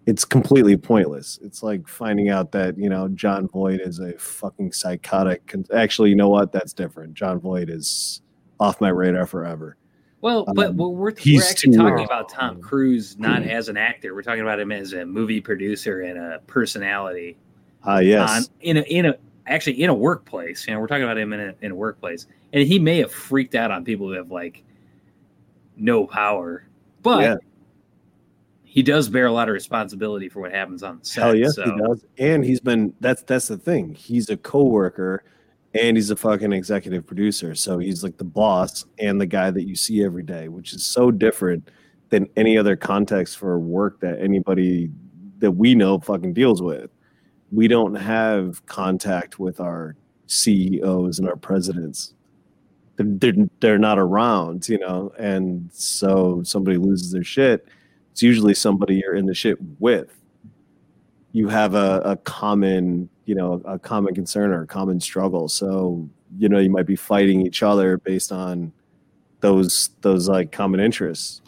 It's 0.07 0.25
completely 0.25 0.77
pointless. 0.77 1.39
It's 1.43 1.63
like 1.63 1.87
finding 1.87 2.29
out 2.29 2.51
that, 2.53 2.77
you 2.77 2.89
know, 2.89 3.09
Jon 3.09 3.47
Voight 3.49 3.81
is 3.81 4.01
a 4.01 4.13
fucking 4.19 4.73
psychotic. 4.73 5.47
con- 5.47 5.65
Actually, 5.73 6.11
you 6.11 6.17
know 6.17 6.29
what? 6.29 6.51
That's 6.51 6.73
different. 6.73 7.15
Jon 7.15 7.39
Voight 7.39 7.71
is 7.71 8.21
off 8.59 8.81
my 8.81 8.89
radar 8.89 9.27
forever. 9.27 9.77
Well, 10.21 10.45
but 10.55 10.71
Um, 10.71 10.77
we're, 10.77 10.89
we're, 10.89 11.11
actually 11.11 11.77
talking 11.77 12.05
about 12.05 12.29
Tom 12.29 12.61
Cruise 12.61 13.19
not 13.19 13.43
as 13.43 13.69
an 13.69 13.77
actor. 13.77 14.15
We're 14.15 14.23
talking 14.23 14.43
about 14.43 14.61
him 14.61 14.71
as 14.71 14.93
a 14.93 15.05
movie 15.05 15.41
producer 15.41 16.03
and 16.03 16.17
a 16.17 16.41
personality. 16.47 17.37
Ah, 17.85 17.99
yes. 17.99 18.31
On, 18.31 18.55
in 18.61 18.77
a 18.77 18.81
in 18.83 19.07
a 19.07 19.17
actually 19.49 19.83
in 19.83 19.91
a 19.91 19.95
workplace. 19.95 20.67
You 20.67 20.75
know, 20.75 20.81
we're 20.81 20.87
talking 20.87 21.03
about 21.03 21.19
him 21.19 21.33
in 21.33 21.41
a, 21.41 21.55
in 21.63 21.73
a 21.73 21.75
workplace, 21.75 22.27
and 22.53 22.67
he 22.67 22.79
may 22.79 22.99
have 22.99 23.11
freaked 23.11 23.57
out 23.57 23.73
on 23.73 23.85
people 23.85 24.07
who 24.07 24.13
have 24.13 24.31
like 24.31 24.63
no 25.77 26.07
power, 26.07 26.65
but 27.03 27.23
Yeah. 27.23 27.37
He 28.73 28.83
does 28.83 29.11
bear 29.11 29.27
a 29.27 29.33
lot 29.33 29.51
of 29.51 29.53
responsibility 29.53 30.31
for 30.31 30.41
what 30.41 30.51
happens 30.51 30.83
on 30.83 30.99
the 30.99 31.05
set. 31.05 31.23
Hell 31.23 31.37
yes, 31.37 31.57
so, 31.57 31.65
he 31.65 31.79
does. 31.79 32.07
And 32.17 32.43
he's 32.43 32.59
been 32.59 32.95
that's 33.01 33.23
that's 33.25 33.49
the 33.49 33.59
thing. 33.59 33.95
He's 33.95 34.31
a 34.31 34.37
coworker 34.39 35.25
and 35.75 35.95
he's 35.95 36.09
a 36.09 36.17
fucking 36.17 36.55
executive 36.55 37.07
producer. 37.07 37.55
So 37.55 37.79
he's 37.79 38.03
like 38.03 38.17
the 38.17 38.25
boss 38.25 38.87
and 38.99 39.21
the 39.21 39.27
guy 39.27 39.51
that 39.51 39.69
you 39.69 39.77
see 39.77 40.03
every 40.03 40.23
day, 40.23 40.49
which 40.49 40.73
is 40.73 40.87
so 40.87 41.11
different 41.11 41.71
than 42.09 42.31
any 42.35 42.57
other 42.57 42.75
context 42.75 43.37
for 43.37 43.59
work 43.59 44.01
that 44.01 44.19
anybody 44.19 44.91
that 45.41 45.51
we 45.51 45.75
know 45.75 45.99
fucking 45.99 46.33
deals 46.33 46.63
with. 46.63 46.91
We 47.51 47.69
don't 47.69 47.95
have 47.95 48.65
contact 48.65 49.39
with 49.39 49.61
our 49.61 49.97
CEOs 50.29 51.19
and 51.19 51.29
our 51.29 51.37
presidents. 51.37 52.15
They're, 52.97 53.07
they're, 53.07 53.49
they're 53.61 53.79
not 53.79 53.99
around, 53.99 54.67
you 54.67 54.79
know, 54.79 55.13
and 55.19 55.69
so 55.75 56.43
somebody 56.43 56.79
loses 56.79 57.13
their 57.13 57.23
shit. 57.23 57.69
It's 58.13 58.23
usually 58.23 58.55
somebody 58.55 58.97
you're 58.97 59.17
in 59.17 59.27
the 59.27 59.35
shit 59.35 59.59
with. 59.79 60.15
You 61.33 61.49
have 61.49 61.75
a, 61.75 62.03
a 62.05 62.17
common 62.17 63.09
you 63.25 63.35
know 63.35 63.63
a 63.65 63.79
common 63.79 64.15
concern 64.15 64.51
or 64.51 64.63
a 64.63 64.67
common 64.67 65.01
struggle. 65.01 65.49
So 65.49 66.09
you 66.39 66.49
know 66.49 66.59
you 66.59 66.71
might 66.71 66.87
be 66.87 66.97
fighting 66.97 67.45
each 67.45 67.63
other 67.63 67.99
based 67.99 68.33
on 68.33 68.73
those 69.41 69.91
those 70.03 70.29
like 70.29 70.53
common 70.53 70.81
interests. 70.81 71.43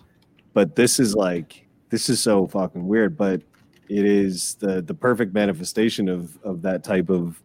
But 0.52 0.76
this 0.76 0.98
is 0.98 1.14
like 1.14 1.64
this 1.90 2.08
is 2.08 2.20
so 2.20 2.46
fucking 2.48 2.88
weird 2.88 3.16
but 3.16 3.40
it 3.88 4.04
is 4.04 4.56
the 4.56 4.82
the 4.82 4.94
perfect 4.94 5.32
manifestation 5.32 6.08
of 6.08 6.36
of 6.42 6.62
that 6.62 6.82
type 6.82 7.08
of 7.08 7.40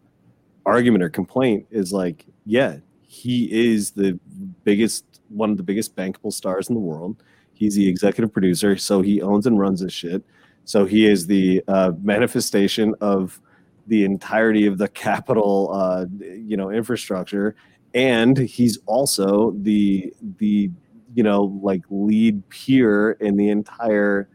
argument 0.65 1.03
or 1.03 1.09
complaint 1.09 1.67
is 1.69 1.93
like 1.93 2.25
yeah 2.45 2.77
he 3.01 3.45
is 3.51 3.91
the 3.91 4.19
biggest 4.63 5.05
one 5.29 5.51
of 5.51 5.57
the 5.57 5.63
biggest 5.63 5.95
bankable 5.95 6.33
stars 6.33 6.69
in 6.69 6.75
the 6.75 6.81
world 6.81 7.21
he's 7.59 7.75
the 7.75 7.87
executive 7.87 8.33
producer 8.33 8.75
so 8.75 9.01
he 9.01 9.21
owns 9.21 9.45
and 9.45 9.59
runs 9.59 9.81
this 9.81 9.93
shit 9.93 10.23
so 10.69 10.85
he 10.85 11.07
is 11.07 11.25
the 11.25 11.63
uh, 11.67 11.93
manifestation 12.03 12.93
of 13.01 13.41
the 13.87 14.05
entirety 14.05 14.67
of 14.67 14.77
the 14.77 14.87
capital, 14.87 15.71
uh, 15.73 16.05
you 16.21 16.55
know, 16.55 16.69
infrastructure, 16.69 17.55
and 17.95 18.37
he's 18.37 18.77
also 18.85 19.51
the 19.57 20.13
the 20.37 20.69
you 21.15 21.23
know 21.23 21.59
like 21.63 21.81
lead 21.89 22.47
peer 22.49 23.13
in 23.13 23.35
the 23.35 23.49
entire 23.49 24.29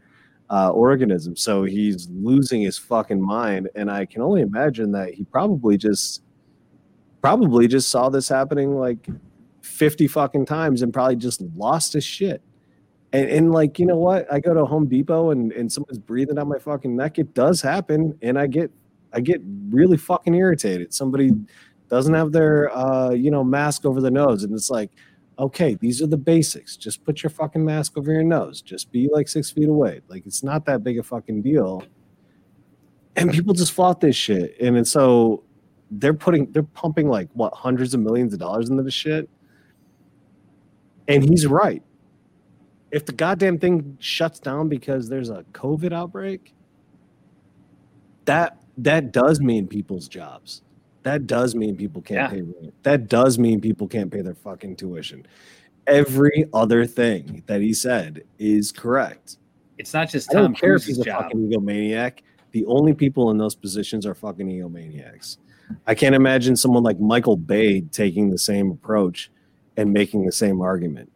uh, 0.49 0.71
organism. 0.71 1.37
So 1.37 1.63
he's 1.63 2.09
losing 2.09 2.61
his 2.63 2.77
fucking 2.77 3.21
mind, 3.21 3.69
and 3.73 3.89
I 3.89 4.05
can 4.05 4.21
only 4.21 4.41
imagine 4.41 4.91
that 4.91 5.13
he 5.13 5.23
probably 5.23 5.77
just 5.77 6.21
probably 7.21 7.69
just 7.69 7.87
saw 7.87 8.09
this 8.09 8.27
happening 8.27 8.75
like 8.75 9.07
fifty 9.61 10.05
fucking 10.05 10.47
times 10.47 10.81
and 10.81 10.93
probably 10.93 11.15
just 11.15 11.41
lost 11.55 11.93
his 11.93 12.03
shit. 12.03 12.41
And, 13.15 13.29
and 13.29 13.51
like 13.53 13.79
you 13.79 13.85
know 13.85 13.97
what? 13.97 14.31
I 14.31 14.41
go 14.41 14.53
to 14.53 14.65
home 14.65 14.87
depot 14.87 15.31
and, 15.31 15.53
and 15.53 15.71
someone's 15.71 15.99
breathing 15.99 16.37
on 16.37 16.49
my 16.49 16.59
fucking 16.59 16.93
neck. 16.93 17.17
It 17.17 17.33
does 17.33 17.61
happen 17.61 18.17
and 18.21 18.37
i 18.37 18.45
get 18.45 18.71
i 19.13 19.21
get 19.21 19.41
really 19.69 19.95
fucking 19.95 20.35
irritated. 20.35 20.93
Somebody 20.93 21.31
doesn't 21.87 22.13
have 22.13 22.33
their 22.33 22.75
uh 22.75 23.11
you 23.11 23.31
know 23.31 23.43
mask 23.43 23.85
over 23.85 24.01
their 24.01 24.11
nose 24.11 24.43
and 24.43 24.53
it's 24.53 24.69
like 24.69 24.91
okay 25.39 25.75
these 25.75 26.01
are 26.01 26.07
the 26.07 26.17
basics. 26.17 26.75
Just 26.75 27.05
put 27.05 27.23
your 27.23 27.29
fucking 27.29 27.63
mask 27.63 27.97
over 27.97 28.11
your 28.11 28.23
nose. 28.23 28.61
Just 28.61 28.91
be 28.91 29.07
like 29.09 29.29
six 29.29 29.49
feet 29.49 29.69
away. 29.69 30.01
Like 30.09 30.25
it's 30.25 30.43
not 30.43 30.65
that 30.65 30.83
big 30.83 30.99
a 30.99 31.03
fucking 31.03 31.41
deal. 31.41 31.83
And 33.15 33.31
people 33.31 33.53
just 33.53 33.71
flout 33.71 34.01
this 34.01 34.17
shit. 34.17 34.57
And, 34.59 34.75
and 34.75 34.85
so 34.85 35.41
they're 35.89 36.13
putting 36.13 36.51
they're 36.51 36.63
pumping 36.63 37.07
like 37.07 37.29
what 37.31 37.53
hundreds 37.53 37.93
of 37.93 38.01
millions 38.01 38.33
of 38.33 38.39
dollars 38.39 38.69
into 38.69 38.83
this 38.83 38.93
shit? 38.93 39.29
And 41.07 41.23
he's 41.23 41.47
right 41.47 41.81
if 42.95 43.05
the 43.05 43.11
goddamn 43.11 43.59
thing 43.59 43.97
shuts 43.99 44.39
down 44.39 44.69
because 44.69 45.09
there's 45.09 45.29
a 45.29 45.43
COVID 45.51 45.91
outbreak, 45.91 46.53
that 48.23 48.57
that 48.77 49.11
does 49.11 49.41
mean 49.41 49.67
people's 49.67 50.07
jobs. 50.07 50.61
That 51.03 51.27
does 51.27 51.55
mean 51.55 51.75
people 51.75 52.01
can't 52.01 52.17
Yeah. 52.19 52.27
pay 52.29 52.41
rent. 52.41 52.73
That 52.83 53.09
does 53.09 53.37
mean 53.37 53.59
people 53.59 53.85
can't 53.87 54.09
pay 54.09 54.21
their 54.21 54.33
fucking 54.33 54.77
tuition. 54.77 55.25
Every 55.87 56.45
other 56.53 56.85
thing 56.85 57.43
that 57.47 57.59
he 57.61 57.73
said 57.73 58.23
is 58.39 58.71
correct. 58.71 59.37
it's 59.77 59.93
not 59.93 60.09
just 60.09 60.31
Tom 60.31 60.37
I 60.37 60.41
don't 60.43 60.57
care 60.57 60.75
if 60.75 60.85
he's 60.85 60.99
a 60.99 61.03
job. 61.03 61.23
fucking 61.23 61.49
egomaniac. 61.49 62.19
The 62.51 62.65
only 62.65 62.93
people 62.93 63.29
in 63.31 63.37
those 63.37 63.55
positions 63.55 64.05
are 64.05 64.15
fucking 64.15 64.47
egomaniacs. 64.47 65.35
I 65.85 65.93
can't 65.95 66.15
imagine 66.15 66.55
someone 66.55 66.81
like 66.83 66.97
Michael 67.01 67.35
Bay 67.35 67.81
taking 67.81 68.29
the 68.29 68.37
same 68.37 68.71
approach 68.71 69.29
and 69.75 69.91
making 69.91 70.25
the 70.25 70.31
same 70.31 70.61
argument. 70.61 71.11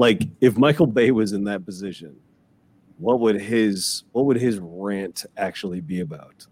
Like 0.00 0.22
if 0.40 0.56
Michael 0.56 0.86
Bay 0.86 1.10
was 1.10 1.34
in 1.34 1.44
that 1.44 1.66
position, 1.66 2.16
what 2.96 3.20
would 3.20 3.38
his 3.38 4.04
what 4.12 4.24
would 4.24 4.38
his 4.38 4.58
rant 4.58 5.26
actually 5.36 5.82
be 5.82 6.00
about? 6.00 6.46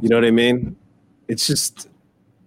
You 0.00 0.08
know 0.08 0.16
what 0.16 0.24
I 0.24 0.30
mean? 0.30 0.74
It's 1.28 1.46
just 1.46 1.88
uh, 1.88 1.90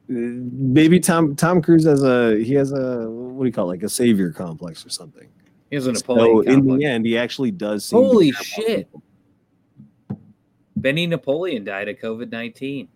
maybe 0.08 1.00
Tom 1.00 1.36
Tom 1.36 1.62
Cruise 1.62 1.86
has 1.86 2.02
a 2.02 2.44
he 2.44 2.56
has 2.56 2.72
a 2.72 3.08
what 3.12 3.44
do 3.44 3.46
you 3.46 3.54
call 3.54 3.66
it, 3.66 3.76
like 3.76 3.84
a 3.84 3.90
savior 3.90 4.32
complex 4.32 4.84
or 4.84 4.90
something. 4.90 5.30
He 5.70 5.76
has 5.76 5.86
an 5.86 5.96
a 5.96 6.00
So 6.00 6.16
Napoleon 6.16 6.52
in 6.52 6.80
the 6.80 6.84
end, 6.84 7.06
he 7.06 7.16
actually 7.16 7.52
does. 7.52 7.86
seem 7.86 8.00
Holy 8.00 8.32
care 8.32 8.44
shit. 8.44 8.78
people. 8.88 9.04
Benny 10.78 11.06
Napoleon 11.06 11.64
died 11.64 11.90
of 11.90 11.98
COVID 11.98 12.32
nineteen. 12.32 12.88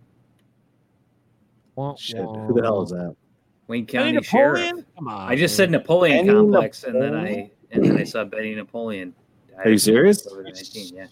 Shit, 2.00 2.18
who 2.18 2.54
the 2.56 2.64
hell 2.64 2.82
is 2.82 2.90
that? 2.90 3.16
Wayne 3.68 3.86
Benny 3.86 4.14
County 4.14 4.24
Sheriff. 4.24 4.60
Napoleon? 4.60 4.86
Come 4.96 5.08
on. 5.08 5.30
I 5.30 5.36
just 5.36 5.56
said 5.56 5.72
Napoleon 5.72 6.26
Benny 6.26 6.38
complex, 6.38 6.84
and 6.84 6.96
then 7.02 7.16
I 7.16 7.52
and 7.72 7.84
then 7.84 7.98
I 7.98 8.04
saw 8.04 8.24
Benny 8.24 8.54
Napoleon. 8.56 9.14
Are 9.58 9.70
you 9.70 9.78
serious? 9.78 10.26
COVID-19, 10.28 10.94
Yeah, 10.94 11.08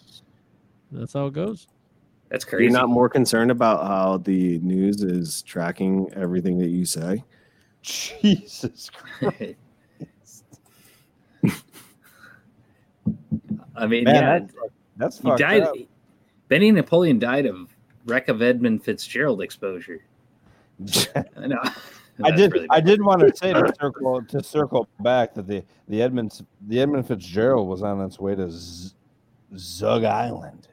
That's 0.92 1.12
how 1.14 1.26
it 1.26 1.32
goes. 1.32 1.66
that's 2.28 2.44
crazy. 2.44 2.64
You're 2.64 2.72
not 2.72 2.88
more 2.90 3.08
concerned 3.08 3.50
about 3.50 3.86
how 3.86 4.18
the 4.18 4.58
news 4.60 5.02
is 5.02 5.42
tracking 5.42 6.10
everything 6.14 6.58
that 6.58 6.68
you 6.68 6.84
say. 6.84 7.24
Jesus 7.82 8.90
Christ. 8.90 9.56
I 13.76 13.86
mean, 13.86 14.04
Man, 14.04 14.14
yeah, 14.14 14.38
that's, 14.38 14.54
that's 14.96 15.18
he 15.18 15.24
fucked 15.28 15.40
died. 15.40 15.62
up. 15.62 15.74
Benny 16.48 16.70
Napoleon 16.70 17.18
died 17.18 17.46
of 17.46 17.74
wreck 18.06 18.28
of 18.28 18.40
Edmund 18.42 18.84
Fitzgerald 18.84 19.42
exposure. 19.42 20.00
I 21.36 21.46
know. 21.46 21.60
I 22.22 22.30
did. 22.30 22.52
really 22.52 22.66
I 22.70 22.80
did 22.80 23.02
want 23.02 23.20
to 23.20 23.34
say 23.36 23.52
to 23.52 23.72
circle 23.80 24.22
to 24.24 24.42
circle 24.42 24.88
back 25.00 25.34
that 25.34 25.46
the 25.46 25.64
the 25.88 26.02
Edmund 26.02 26.44
the 26.68 26.80
Edmund 26.80 27.06
Fitzgerald 27.08 27.68
was 27.68 27.82
on 27.82 28.00
its 28.02 28.18
way 28.20 28.34
to 28.34 28.50
Z- 28.50 28.92
Zug 29.56 30.04
Island. 30.04 30.68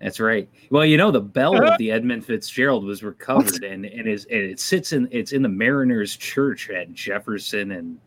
That's 0.00 0.20
right. 0.20 0.48
Well, 0.70 0.84
you 0.84 0.98
know, 0.98 1.10
the 1.10 1.20
bell 1.22 1.60
of 1.66 1.76
the 1.78 1.90
Edmund 1.90 2.24
Fitzgerald 2.24 2.84
was 2.84 3.02
recovered, 3.02 3.64
and 3.64 3.84
and 3.86 4.06
is 4.06 4.26
and 4.30 4.40
it 4.42 4.60
sits 4.60 4.92
in 4.92 5.08
it's 5.10 5.32
in 5.32 5.42
the 5.42 5.48
Mariners 5.48 6.16
Church 6.16 6.68
at 6.70 6.92
Jefferson 6.92 7.70
and 7.72 7.98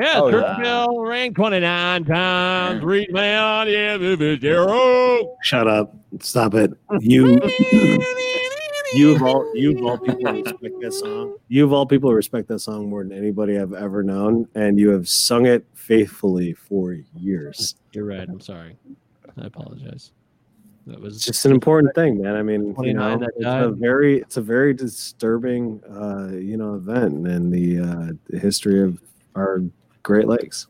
Yeah, 0.00 0.20
Oh, 0.20 0.28
yeah. 0.28 0.56
Churchill 0.56 1.00
rang 1.00 1.34
29 1.34 2.04
times. 2.04 2.84
Read 2.84 3.10
me 3.12 3.34
on, 3.34 3.68
yeah, 3.68 3.96
Fitzgerald. 3.98 5.36
Shut 5.42 5.66
up! 5.68 5.94
Stop 6.20 6.54
it! 6.54 6.72
You, 7.00 7.38
you 8.94 9.14
of 9.14 9.22
all 9.22 9.50
you 9.54 9.76
of 9.76 9.84
all 9.84 9.98
people 9.98 10.32
respect 10.32 10.80
that 10.80 10.92
song. 10.92 11.36
You 11.48 11.64
of 11.64 11.72
all 11.72 11.86
people 11.86 12.12
respect 12.12 12.48
that 12.48 12.60
song 12.60 12.88
more 12.88 13.02
than 13.02 13.12
anybody 13.12 13.58
I've 13.58 13.74
ever 13.74 14.02
known, 14.02 14.48
and 14.54 14.78
you 14.78 14.90
have 14.90 15.08
sung 15.08 15.46
it 15.46 15.64
faithfully 15.74 16.54
for 16.54 16.96
years. 17.16 17.76
You're 17.92 18.06
right. 18.06 18.28
I'm 18.28 18.40
sorry. 18.40 18.76
I 19.40 19.46
apologize. 19.46 20.12
That 20.86 21.00
was 21.00 21.22
just 21.22 21.44
an 21.44 21.52
important 21.52 21.94
thing, 21.94 22.22
man. 22.22 22.34
I 22.34 22.42
mean, 22.42 22.74
you 22.80 22.94
know, 22.94 23.18
that 23.18 23.30
it's 23.36 23.44
a 23.44 23.68
very, 23.70 24.20
it's 24.20 24.38
a 24.38 24.40
very 24.40 24.72
disturbing, 24.72 25.82
uh, 25.84 26.34
you 26.34 26.56
know, 26.56 26.76
event 26.76 27.26
in 27.26 27.50
the, 27.50 27.80
uh, 27.80 28.12
the 28.30 28.38
history 28.38 28.82
of 28.82 28.98
our 29.36 29.62
Great 30.02 30.26
Lakes. 30.26 30.66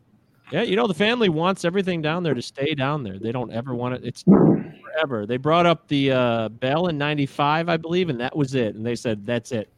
Yeah, 0.51 0.63
you 0.63 0.75
know 0.75 0.87
the 0.87 0.93
family 0.93 1.29
wants 1.29 1.63
everything 1.63 2.01
down 2.01 2.23
there 2.23 2.33
to 2.33 2.41
stay 2.41 2.73
down 2.73 3.03
there. 3.03 3.19
They 3.19 3.31
don't 3.31 3.51
ever 3.51 3.75
want 3.75 3.95
it. 3.95 4.01
It's 4.03 4.25
forever. 4.99 5.25
They 5.25 5.37
brought 5.37 5.65
up 5.65 5.87
the 5.87 6.11
uh, 6.11 6.49
Bell 6.49 6.87
in 6.87 6.97
'95, 6.97 7.69
I 7.69 7.77
believe, 7.77 8.09
and 8.09 8.19
that 8.19 8.35
was 8.35 8.55
it. 8.55 8.75
And 8.75 8.85
they 8.85 8.95
said 8.95 9.25
that's 9.25 9.51
it. 9.51 9.69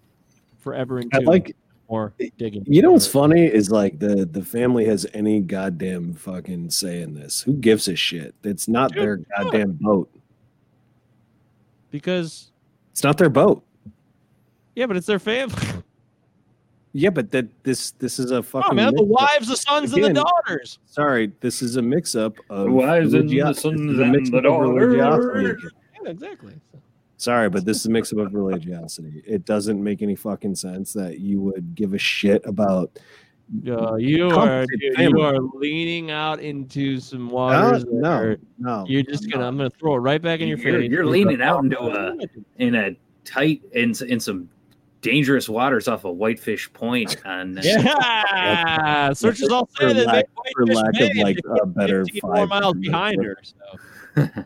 forever 0.59 0.99
into 0.99 1.17
I 1.17 1.19
like 1.19 1.55
more 1.89 2.13
digging. 2.37 2.63
You 2.67 2.81
know 2.81 2.91
what's 2.91 3.07
funny 3.07 3.45
is 3.45 3.69
like 3.71 3.99
the 3.99 4.25
the 4.25 4.43
family 4.43 4.85
has 4.85 5.05
any 5.13 5.39
goddamn 5.41 6.13
fucking 6.13 6.69
say 6.71 7.01
in 7.01 7.13
this. 7.13 7.41
Who 7.41 7.53
gives 7.53 7.87
a 7.87 7.95
shit? 7.95 8.33
It's 8.43 8.67
not 8.67 8.91
Dude, 8.93 9.03
their 9.03 9.17
yeah. 9.17 9.43
goddamn 9.43 9.71
boat. 9.81 10.09
because 11.91 12.51
It's 12.91 13.03
not 13.03 13.17
their 13.17 13.29
boat. 13.29 13.63
yeah, 14.75 14.85
but 14.85 14.97
it's 14.97 15.07
their 15.07 15.19
family. 15.19 15.55
Yeah, 16.93 17.09
but 17.09 17.31
that 17.31 17.47
this 17.63 17.91
this 17.91 18.19
is 18.19 18.31
a 18.31 18.43
fucking. 18.43 18.69
Oh 18.71 18.73
man, 18.75 18.93
the 18.95 19.03
wives, 19.03 19.47
the 19.47 19.55
sons, 19.55 19.93
and 19.93 20.03
the 20.03 20.13
daughters. 20.13 20.79
Sorry, 20.85 21.31
this 21.39 21.61
is 21.61 21.77
a 21.77 21.81
mix-up 21.81 22.35
of 22.49 22.69
wives 22.69 23.13
and 23.13 23.29
the 23.29 23.39
sons 23.53 23.55
this 23.63 23.65
is 23.93 23.99
a 23.99 24.03
and 24.03 24.25
the 24.27 24.41
daughters. 24.41 24.69
religiosity. 24.69 25.67
Yeah, 26.03 26.09
exactly. 26.11 26.53
Sorry, 27.17 27.49
but 27.49 27.63
this 27.65 27.77
is 27.77 27.85
a 27.85 27.89
mix-up 27.91 28.17
of 28.19 28.33
religiosity. 28.33 29.21
It 29.25 29.45
doesn't 29.45 29.81
make 29.81 30.01
any 30.01 30.15
fucking 30.15 30.55
sense 30.55 30.91
that 30.93 31.19
you 31.19 31.39
would 31.39 31.75
give 31.75 31.93
a 31.93 31.97
shit 31.97 32.41
about. 32.45 32.99
Uh, 33.67 33.95
you 33.95 34.29
are 34.29 34.65
dude, 34.65 34.97
you 34.97 35.21
are 35.21 35.37
leaning 35.55 36.09
out 36.11 36.39
into 36.39 36.99
some 36.99 37.27
No, 37.27 37.33
waters. 37.33 37.83
that 37.85 37.93
no, 37.93 38.35
no. 38.59 38.85
you're 38.87 39.03
just 39.03 39.29
gonna. 39.31 39.45
I'm 39.45 39.55
gonna 39.57 39.69
throw 39.69 39.95
it 39.95 39.99
right 39.99 40.21
back 40.21 40.39
in 40.41 40.47
your 40.49 40.57
You're- 40.57 40.81
face. 40.83 40.91
you're 40.91 41.05
leaning 41.05 41.41
out 41.41 41.63
into 41.63 41.79
a- 41.79 42.17
in 42.57 42.75
a 42.75 42.95
tight 43.23 43.61
in 43.73 43.93
in 44.07 44.19
some 44.19 44.49
dangerous 45.01 45.49
waters 45.49 45.87
off 45.87 46.05
of 46.05 46.15
Whitefish 46.15 46.71
Point 46.73 47.17
on 47.25 47.59
Yeah, 47.61 49.13
searches 49.13 49.49
all 49.49 49.69
say 49.79 49.93
that 49.93 50.05
lack- 50.05 50.25
they 50.43 50.51
for 50.53 50.65
lack 50.67 50.99
of, 50.99 51.09
like, 51.17 51.37
a 51.61 51.65
better 51.65 52.05
five 52.21 52.49
miles 52.49 52.77
behind 52.77 53.23
her. 53.23 53.37
So. 54.15 54.27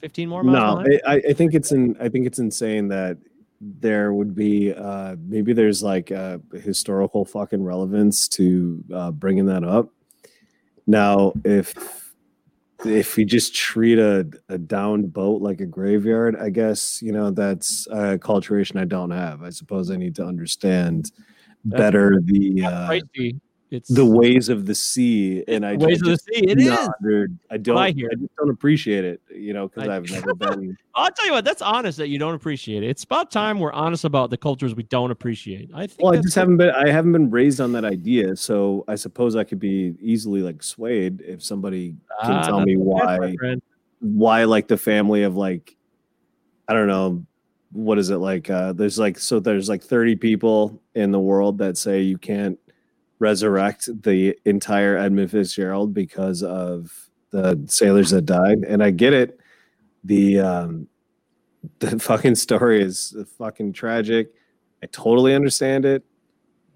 15 0.00 0.28
more 0.28 0.42
miles 0.42 0.86
No. 0.86 0.96
I, 1.06 1.22
I 1.28 1.32
think 1.32 1.54
it's 1.54 1.72
in. 1.72 1.96
I 1.98 2.08
think 2.10 2.26
it's 2.26 2.38
insane 2.38 2.88
that 2.88 3.16
there 3.60 4.12
would 4.12 4.34
be 4.34 4.74
uh 4.74 5.16
maybe 5.26 5.54
there's 5.54 5.82
like 5.82 6.10
a 6.10 6.38
historical 6.52 7.24
fucking 7.24 7.62
relevance 7.64 8.28
to 8.28 8.84
uh 8.92 9.10
bringing 9.10 9.46
that 9.46 9.64
up. 9.64 9.88
Now, 10.86 11.32
if 11.44 12.03
if 12.84 13.16
we 13.16 13.24
just 13.24 13.54
treat 13.54 13.98
a, 13.98 14.28
a 14.48 14.58
downed 14.58 15.12
boat 15.12 15.42
like 15.42 15.60
a 15.60 15.66
graveyard, 15.66 16.36
I 16.36 16.50
guess 16.50 17.00
you 17.02 17.12
know 17.12 17.30
that's 17.30 17.86
a 17.90 18.18
culturation 18.18 18.78
I 18.78 18.84
don't 18.84 19.10
have. 19.10 19.42
I 19.42 19.50
suppose 19.50 19.90
I 19.90 19.96
need 19.96 20.14
to 20.16 20.24
understand 20.24 21.10
better 21.64 22.20
the 22.24 22.64
uh, 22.64 22.88
Pricey. 22.88 23.40
It's 23.74 23.88
the 23.88 24.06
ways 24.06 24.48
of 24.48 24.66
the 24.66 24.74
sea, 24.74 25.44
and 25.46 25.66
I 25.66 25.76
ways 25.76 26.00
of 26.00 26.06
the 26.06 26.10
just 26.12 26.24
sea. 26.24 26.44
It 26.48 26.58
do 26.58 26.64
is. 26.64 26.70
not 26.70 26.90
under- 27.02 27.28
I 27.50 27.56
don't. 27.58 27.76
I 27.76 27.86
I, 27.86 27.92
just 27.92 28.36
don't 28.38 28.50
appreciate 28.50 29.04
it. 29.04 29.20
You 29.30 29.52
know, 29.52 29.68
because 29.68 29.88
I've 29.88 30.10
never 30.10 30.34
been. 30.34 30.76
I'll 30.94 31.10
tell 31.10 31.26
you 31.26 31.32
what. 31.32 31.44
That's 31.44 31.60
honest 31.60 31.98
that 31.98 32.08
you 32.08 32.18
don't 32.18 32.34
appreciate 32.34 32.82
it. 32.82 32.88
It's 32.88 33.04
about 33.04 33.30
time 33.30 33.58
we're 33.58 33.72
honest 33.72 34.04
about 34.04 34.30
the 34.30 34.36
cultures 34.38 34.74
we 34.74 34.84
don't 34.84 35.10
appreciate. 35.10 35.70
I 35.74 35.86
think. 35.86 36.00
Well, 36.02 36.14
I 36.14 36.22
just 36.22 36.34
haven't 36.34 36.56
been. 36.56 36.70
I 36.70 36.88
haven't 36.88 37.12
been 37.12 37.30
raised 37.30 37.60
on 37.60 37.72
that 37.72 37.84
idea, 37.84 38.36
so 38.36 38.84
I 38.88 38.94
suppose 38.94 39.36
I 39.36 39.44
could 39.44 39.60
be 39.60 39.94
easily 40.00 40.40
like 40.40 40.62
swayed 40.62 41.20
if 41.20 41.42
somebody 41.42 41.96
can 42.22 42.32
Ah, 42.32 42.42
tell 42.46 42.60
me 42.60 42.76
why 42.76 43.34
why 44.00 44.44
like 44.44 44.68
the 44.68 44.76
family 44.76 45.22
of 45.22 45.36
like 45.36 45.76
I 46.68 46.74
don't 46.74 46.88
know 46.88 47.24
what 47.72 47.98
is 47.98 48.10
it 48.10 48.18
like 48.18 48.48
uh 48.50 48.72
there's 48.72 48.98
like 49.00 49.18
so 49.18 49.40
there's 49.40 49.68
like 49.68 49.82
30 49.82 50.14
people 50.16 50.80
in 50.94 51.10
the 51.10 51.18
world 51.18 51.58
that 51.58 51.76
say 51.76 52.02
you 52.02 52.16
can't 52.18 52.56
resurrect 53.28 53.88
the 54.02 54.36
entire 54.44 54.96
Edmund 54.98 55.30
Fitzgerald 55.30 55.94
because 55.94 56.42
of 56.42 56.92
the 57.30 57.58
sailors 57.66 58.10
that 58.10 58.26
died 58.26 58.58
and 58.68 58.82
I 58.82 58.90
get 58.90 59.12
it 59.14 59.40
the 60.04 60.38
um 60.40 60.88
the 61.78 61.98
fucking 61.98 62.34
story 62.34 62.82
is 62.82 63.16
fucking 63.38 63.72
tragic 63.72 64.28
I 64.82 64.86
totally 64.92 65.34
understand 65.34 65.84
it 65.86 66.02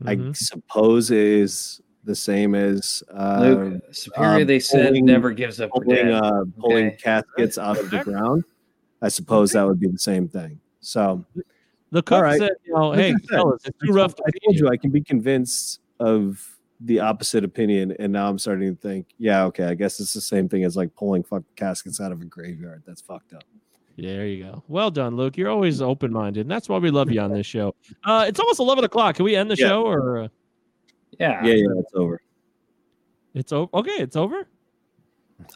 I 0.07 0.16
Mhm. 0.16 0.35
suppose 0.37 1.11
it 1.11 1.19
is 1.45 1.81
the 2.05 2.15
same 2.15 2.55
as 2.55 3.03
uh 3.12 3.39
Luke, 3.41 3.83
Superior, 3.93 4.41
um, 4.43 4.47
they 4.47 4.59
said, 4.61 4.89
pulling- 4.89 5.05
never 5.05 5.31
gives 5.33 5.61
up 5.61 5.70
pulling 5.70 6.09
uh, 6.09 6.45
pulling 6.59 6.87
Okay. 6.87 6.97
caskets 7.03 7.59
out 7.59 7.77
of 7.79 7.91
the 7.91 7.99
ground. 7.99 8.43
I 9.03 9.09
suppose 9.09 9.53
that 9.53 9.66
would 9.66 9.79
be 9.81 9.89
the 9.89 9.99
same 9.99 10.27
thing. 10.29 10.61
So 10.81 11.25
The 11.91 12.03
cook 12.03 12.23
right. 12.23 12.39
said, 12.39 12.53
"You 12.65 12.73
know, 12.75 12.93
hey, 12.93 13.15
fellas, 13.31 13.62
it's 13.66 13.77
too 13.85 13.93
rough 13.93 14.15
to 14.16 14.23
I 14.27 14.31
told 14.45 14.57
you." 14.57 14.65
you 14.66 14.69
I 14.75 14.77
can 14.77 14.91
be 14.91 15.03
convinced 15.03 15.81
of 16.01 16.45
the 16.81 17.01
opposite 17.01 17.43
opinion, 17.45 17.95
and 17.99 18.12
now 18.12 18.29
I'm 18.29 18.39
starting 18.39 18.75
to 18.75 18.81
think, 18.81 19.07
yeah, 19.19 19.45
okay, 19.47 19.65
I 19.65 19.75
guess 19.75 19.99
it's 20.01 20.12
the 20.15 20.20
same 20.20 20.49
thing 20.49 20.65
as 20.65 20.77
like 20.77 20.95
pulling 20.95 21.23
fucking 21.25 21.45
caskets 21.57 22.01
out 22.01 22.12
of 22.12 22.20
a 22.23 22.25
graveyard. 22.25 22.83
That's 22.87 23.01
fucked 23.01 23.33
up. 23.33 23.43
There 23.97 24.27
you 24.29 24.45
go. 24.45 24.62
Well 24.69 24.93
done, 24.93 25.16
Luke. 25.16 25.37
You're 25.37 25.51
always 25.51 25.83
open 25.83 26.12
minded, 26.12 26.43
and 26.43 26.51
that's 26.51 26.69
why 26.69 26.79
we 26.79 26.91
love 26.91 27.11
you 27.11 27.20
on 27.20 27.33
this 27.33 27.47
show. 27.55 27.75
Uh, 28.05 28.27
it's 28.29 28.39
almost 28.39 28.61
eleven 28.61 28.85
o'clock. 28.85 29.16
Can 29.16 29.25
we 29.25 29.35
end 29.35 29.51
the 29.51 29.57
Yeah. 29.57 29.69
show 29.69 29.83
or 29.87 30.19
uh, 30.19 30.29
Yeah. 31.19 31.45
Yeah, 31.45 31.55
yeah, 31.55 31.66
it's 31.79 31.93
over. 31.95 32.20
it's 33.35 33.53
over? 33.53 33.69
Okay, 33.75 33.97
it's 33.99 34.15
over. 34.16 34.47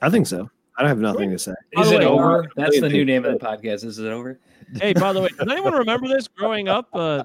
I 0.01 0.11
think 0.11 0.27
so. 0.27 0.51
I 0.77 0.83
don't 0.83 0.89
have 0.89 0.99
nothing 0.99 1.31
to 1.31 1.39
say. 1.39 1.53
Is 1.73 1.91
it 1.93 2.01
way, 2.01 2.07
over? 2.07 2.49
That's 2.57 2.81
the 2.81 2.89
new 2.89 3.05
name 3.05 3.25
of 3.25 3.39
the 3.39 3.45
podcast. 3.45 3.85
Is 3.85 3.99
it 3.99 4.07
over? 4.09 4.41
Hey, 4.81 4.93
by 4.95 5.13
the 5.13 5.21
way, 5.21 5.29
does 5.39 5.47
anyone 5.51 5.75
remember 5.75 6.09
this 6.09 6.27
growing 6.29 6.69
up? 6.69 6.89
Uh, 6.93 7.25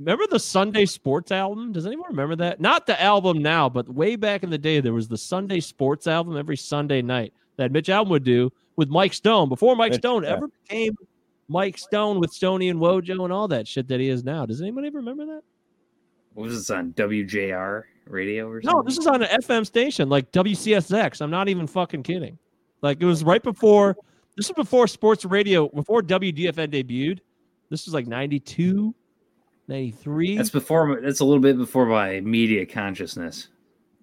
remember 0.00 0.26
the 0.26 0.40
Sunday 0.40 0.86
Sports 0.86 1.30
Albom? 1.30 1.72
Does 1.72 1.86
anyone 1.86 2.08
remember 2.08 2.34
that? 2.36 2.60
Not 2.60 2.86
the 2.86 3.00
album 3.00 3.42
now, 3.42 3.68
but 3.68 3.88
way 3.88 4.16
back 4.16 4.42
in 4.42 4.50
the 4.50 4.58
day, 4.58 4.80
there 4.80 4.94
was 4.94 5.06
the 5.06 5.18
Sunday 5.18 5.60
Sports 5.60 6.06
Albom 6.06 6.38
every 6.38 6.56
Sunday 6.56 7.02
night 7.02 7.32
that 7.56 7.70
Mitch 7.70 7.88
Albom 7.88 8.08
would 8.08 8.24
do 8.24 8.50
with 8.76 8.88
Mike 8.88 9.12
Stone 9.12 9.50
before 9.50 9.76
Mike 9.76 9.92
Mitch, 9.92 10.00
Stone 10.00 10.24
yeah. 10.24 10.30
ever 10.30 10.48
became 10.48 10.94
Mike 11.48 11.76
Stone 11.76 12.18
with 12.18 12.32
Stony 12.32 12.70
and 12.70 12.80
Wojo 12.80 13.24
and 13.24 13.32
all 13.32 13.46
that 13.48 13.68
shit 13.68 13.86
that 13.88 14.00
he 14.00 14.08
is 14.08 14.24
now. 14.24 14.46
Does 14.46 14.62
anybody 14.62 14.88
remember 14.88 15.26
that? 15.26 15.42
What 16.32 16.44
was 16.44 16.56
this 16.56 16.70
on 16.70 16.92
WJR 16.94 17.82
radio 18.06 18.48
or 18.48 18.62
something? 18.62 18.78
No, 18.78 18.82
this 18.82 18.96
is 18.96 19.06
on 19.06 19.22
an 19.22 19.28
FM 19.42 19.66
station 19.66 20.08
like 20.08 20.32
WCSX. 20.32 21.20
I'm 21.20 21.30
not 21.30 21.48
even 21.48 21.66
fucking 21.66 22.04
kidding. 22.04 22.38
Like 22.80 23.02
it 23.02 23.04
was 23.04 23.22
right 23.22 23.42
before. 23.42 23.96
This 24.36 24.48
was 24.48 24.54
before 24.54 24.86
sports 24.86 25.24
radio, 25.26 25.68
before 25.68 26.02
WDFN 26.02 26.68
debuted. 26.68 27.18
This 27.68 27.84
was 27.84 27.92
like 27.92 28.06
92, 28.06 28.94
93. 29.70 30.36
That's 30.36 30.50
before. 30.50 31.00
That's 31.00 31.20
a 31.20 31.24
little 31.24 31.40
bit 31.40 31.56
before 31.56 31.86
my 31.86 32.20
media 32.20 32.66
consciousness. 32.66 33.48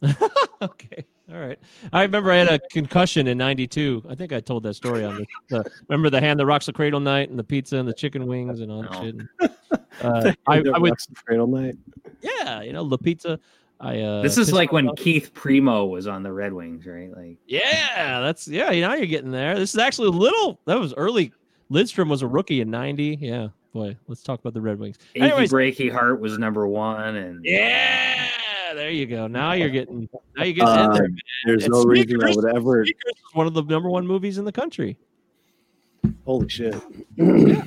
okay. 0.62 1.06
All 1.30 1.40
right. 1.40 1.60
I 1.92 2.04
remember 2.04 2.32
I 2.32 2.38
had 2.38 2.48
a 2.48 2.60
concussion 2.72 3.28
in 3.28 3.38
92. 3.38 4.04
I 4.10 4.16
think 4.16 4.32
I 4.32 4.40
told 4.40 4.64
that 4.64 4.76
story 4.76 5.04
on 5.04 5.16
the, 5.18 5.26
the 5.50 5.72
remember 5.90 6.10
the 6.10 6.22
hand 6.22 6.40
that 6.40 6.46
rocks 6.46 6.68
the 6.68 6.74
cradle 6.74 7.02
night 7.02 7.30
and 7.30 7.38
the 7.38 7.44
pizza 7.44 7.76
and 7.78 7.88
the 7.88 7.94
chicken 7.94 8.28
wings 8.28 8.62
and 8.62 8.72
all 8.72 8.84
that 8.84 8.92
No. 8.94 9.02
shit. 9.04 9.52
Uh, 10.00 10.32
I, 10.48 10.64
I 10.76 10.78
would, 10.78 10.94
Cradle 11.26 11.48
night. 11.48 11.76
yeah, 12.22 12.62
you 12.62 12.72
know, 12.72 12.88
the 12.88 13.00
pizza. 13.00 13.40
I, 13.80 14.00
uh, 14.00 14.22
this 14.22 14.38
is 14.38 14.54
like 14.54 14.72
when 14.72 14.86
myself. 14.86 15.00
Keith 15.00 15.32
Primeau 15.34 15.86
was 15.88 16.06
on 16.06 16.22
the 16.22 16.32
Red 16.32 16.54
Wings, 16.54 16.86
right? 16.86 17.10
Like 17.18 17.38
Yeah, 17.48 18.20
that's 18.20 18.48
yeah. 18.48 18.70
You 18.70 18.82
know, 18.82 18.94
you're 18.94 19.08
getting 19.08 19.32
there. 19.32 19.58
This 19.58 19.74
is 19.74 19.80
actually 19.80 20.10
a 20.10 20.12
little. 20.12 20.60
That 20.66 20.80
was 20.80 20.94
early. 20.94 21.34
Lidstrom 21.72 22.10
was 22.10 22.22
a 22.22 22.28
rookie 22.28 22.62
in 22.62 22.70
'90. 22.70 23.18
Yeah, 23.20 23.48
boy. 23.74 23.96
Let's 24.08 24.22
talk 24.24 24.40
about 24.40 24.54
the 24.54 24.62
Red 24.62 24.80
Wings. 24.80 24.98
Achy 25.16 25.22
Anyways, 25.26 25.52
Breaky 25.52 25.92
Heart 25.92 26.20
was 26.22 26.38
number 26.38 26.68
one, 26.68 27.16
and 27.16 27.44
yeah. 27.46 28.28
There 28.74 28.90
you 28.92 29.06
go. 29.06 29.28
Now 29.28 29.54
you're 29.54 29.70
getting. 29.70 30.10
Now 30.36 30.44
you're 30.44 30.54
getting 30.54 30.74
in 30.74 30.92
Uh, 30.92 30.94
there. 30.94 31.10
There's 31.46 31.64
And 31.66 31.74
no 31.74 31.84
reason 31.84 32.18
I 32.22 32.32
Sneakers- 32.32 32.36
would 32.36 32.56
ever. 32.56 32.86
Sneakers 32.86 33.14
is 33.16 33.34
one 33.36 33.48
of 33.48 33.54
the 33.54 33.64
number 33.64 33.90
one 33.90 34.06
movies 34.06 34.38
in 34.38 34.46
the 34.46 34.52
country. 34.52 34.98
Holy 36.26 36.48
shit. 36.50 36.76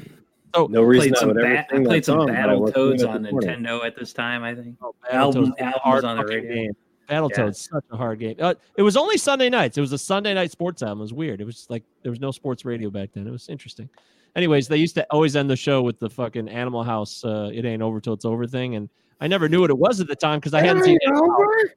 So 0.52 0.66
no 0.66 0.82
reason 0.82 1.12
played 1.12 1.22
I 1.22 1.26
would 1.26 1.38
ever 1.38 1.54
ba- 1.54 1.76
I 1.76 1.84
played 1.84 2.04
some 2.04 2.18
song, 2.18 2.26
but 2.26 2.34
I 2.34 2.40
Battle 2.40 2.60
wasn't 2.62 2.74
Toads 2.74 3.04
on. 3.04 3.22
Nintendo 3.24 3.84
at 3.86 3.94
this 3.94 4.12
time. 4.12 4.42
I 4.42 4.52
think 4.52 4.74
Oh, 4.82 4.92
album 5.08 5.52
Battletoads, 5.52 5.60
album 5.60 5.80
hard 5.84 5.94
was 6.02 6.04
on 6.04 6.16
the 6.16 6.24
radio. 6.24 6.54
game. 6.54 6.72
Battletoads, 7.08 7.38
Yeah. 7.38 7.50
such 7.78 7.84
a 7.92 7.96
hard 7.96 8.18
game. 8.18 8.34
Uh, 8.40 8.54
it 8.76 8.82
was 8.82 8.96
only 8.96 9.16
Sunday 9.16 9.48
nights. 9.48 9.78
It 9.78 9.80
was 9.80 9.92
a 9.92 9.98
Sunday 9.98 10.34
night 10.34 10.50
sports 10.50 10.82
album. 10.82 10.98
It 10.98 11.02
was 11.02 11.12
weird. 11.12 11.40
It 11.40 11.44
was 11.44 11.68
like 11.70 11.84
there 12.02 12.10
was 12.10 12.18
no 12.18 12.32
sports 12.32 12.64
radio 12.64 12.90
back 12.90 13.10
then. 13.14 13.28
It 13.28 13.30
was 13.30 13.48
interesting. 13.48 13.88
Anyways, 14.36 14.68
they 14.68 14.76
used 14.76 14.94
to 14.94 15.06
always 15.10 15.34
end 15.36 15.50
the 15.50 15.56
show 15.56 15.82
with 15.82 15.98
the 15.98 16.08
fucking 16.08 16.48
Animal 16.48 16.82
House. 16.84 17.24
Uh, 17.24 17.50
it 17.52 17.64
ain't 17.64 17.82
over 17.82 18.00
till 18.00 18.12
it's 18.12 18.24
over 18.24 18.46
thing, 18.46 18.76
and 18.76 18.88
I 19.20 19.26
never 19.26 19.48
knew 19.48 19.60
what 19.60 19.70
it 19.70 19.78
was 19.78 20.00
at 20.00 20.06
the 20.06 20.14
time 20.16 20.38
because 20.38 20.54
I 20.54 20.60
hadn't 20.62 20.84
seen 20.84 20.98
it. 21.00 21.72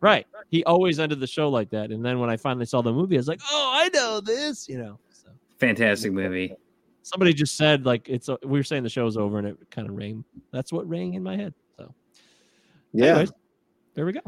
Right. 0.00 0.26
He 0.48 0.64
always 0.64 0.98
ended 0.98 1.20
the 1.20 1.26
show 1.26 1.50
like 1.50 1.68
that, 1.70 1.90
and 1.90 2.04
then 2.04 2.18
when 2.18 2.30
I 2.30 2.36
finally 2.38 2.64
saw 2.64 2.80
the 2.80 2.92
movie, 2.92 3.16
I 3.16 3.18
was 3.18 3.28
like, 3.28 3.40
"Oh, 3.50 3.70
I 3.74 3.88
know 3.92 4.20
this," 4.20 4.66
you 4.68 4.78
know. 4.78 4.98
So 5.12 5.28
Fantastic 5.58 6.12
movie. 6.12 6.54
somebody 7.02 7.34
just 7.34 7.56
said 7.56 7.84
like 7.84 8.08
it's. 8.08 8.28
uh, 8.30 8.36
We 8.42 8.58
were 8.58 8.62
saying 8.64 8.82
the 8.82 8.88
show's 8.88 9.18
over, 9.18 9.38
and 9.38 9.46
it 9.48 9.56
kind 9.70 9.88
of 9.88 9.94
rang. 9.94 10.24
That's 10.52 10.72
what 10.72 10.88
rang 10.88 11.12
in 11.14 11.22
my 11.22 11.36
head. 11.36 11.52
So. 11.76 11.94
Yeah. 12.92 13.06
Anyways, 13.10 13.32
there 13.94 14.06
we 14.06 14.12
go. 14.12 14.20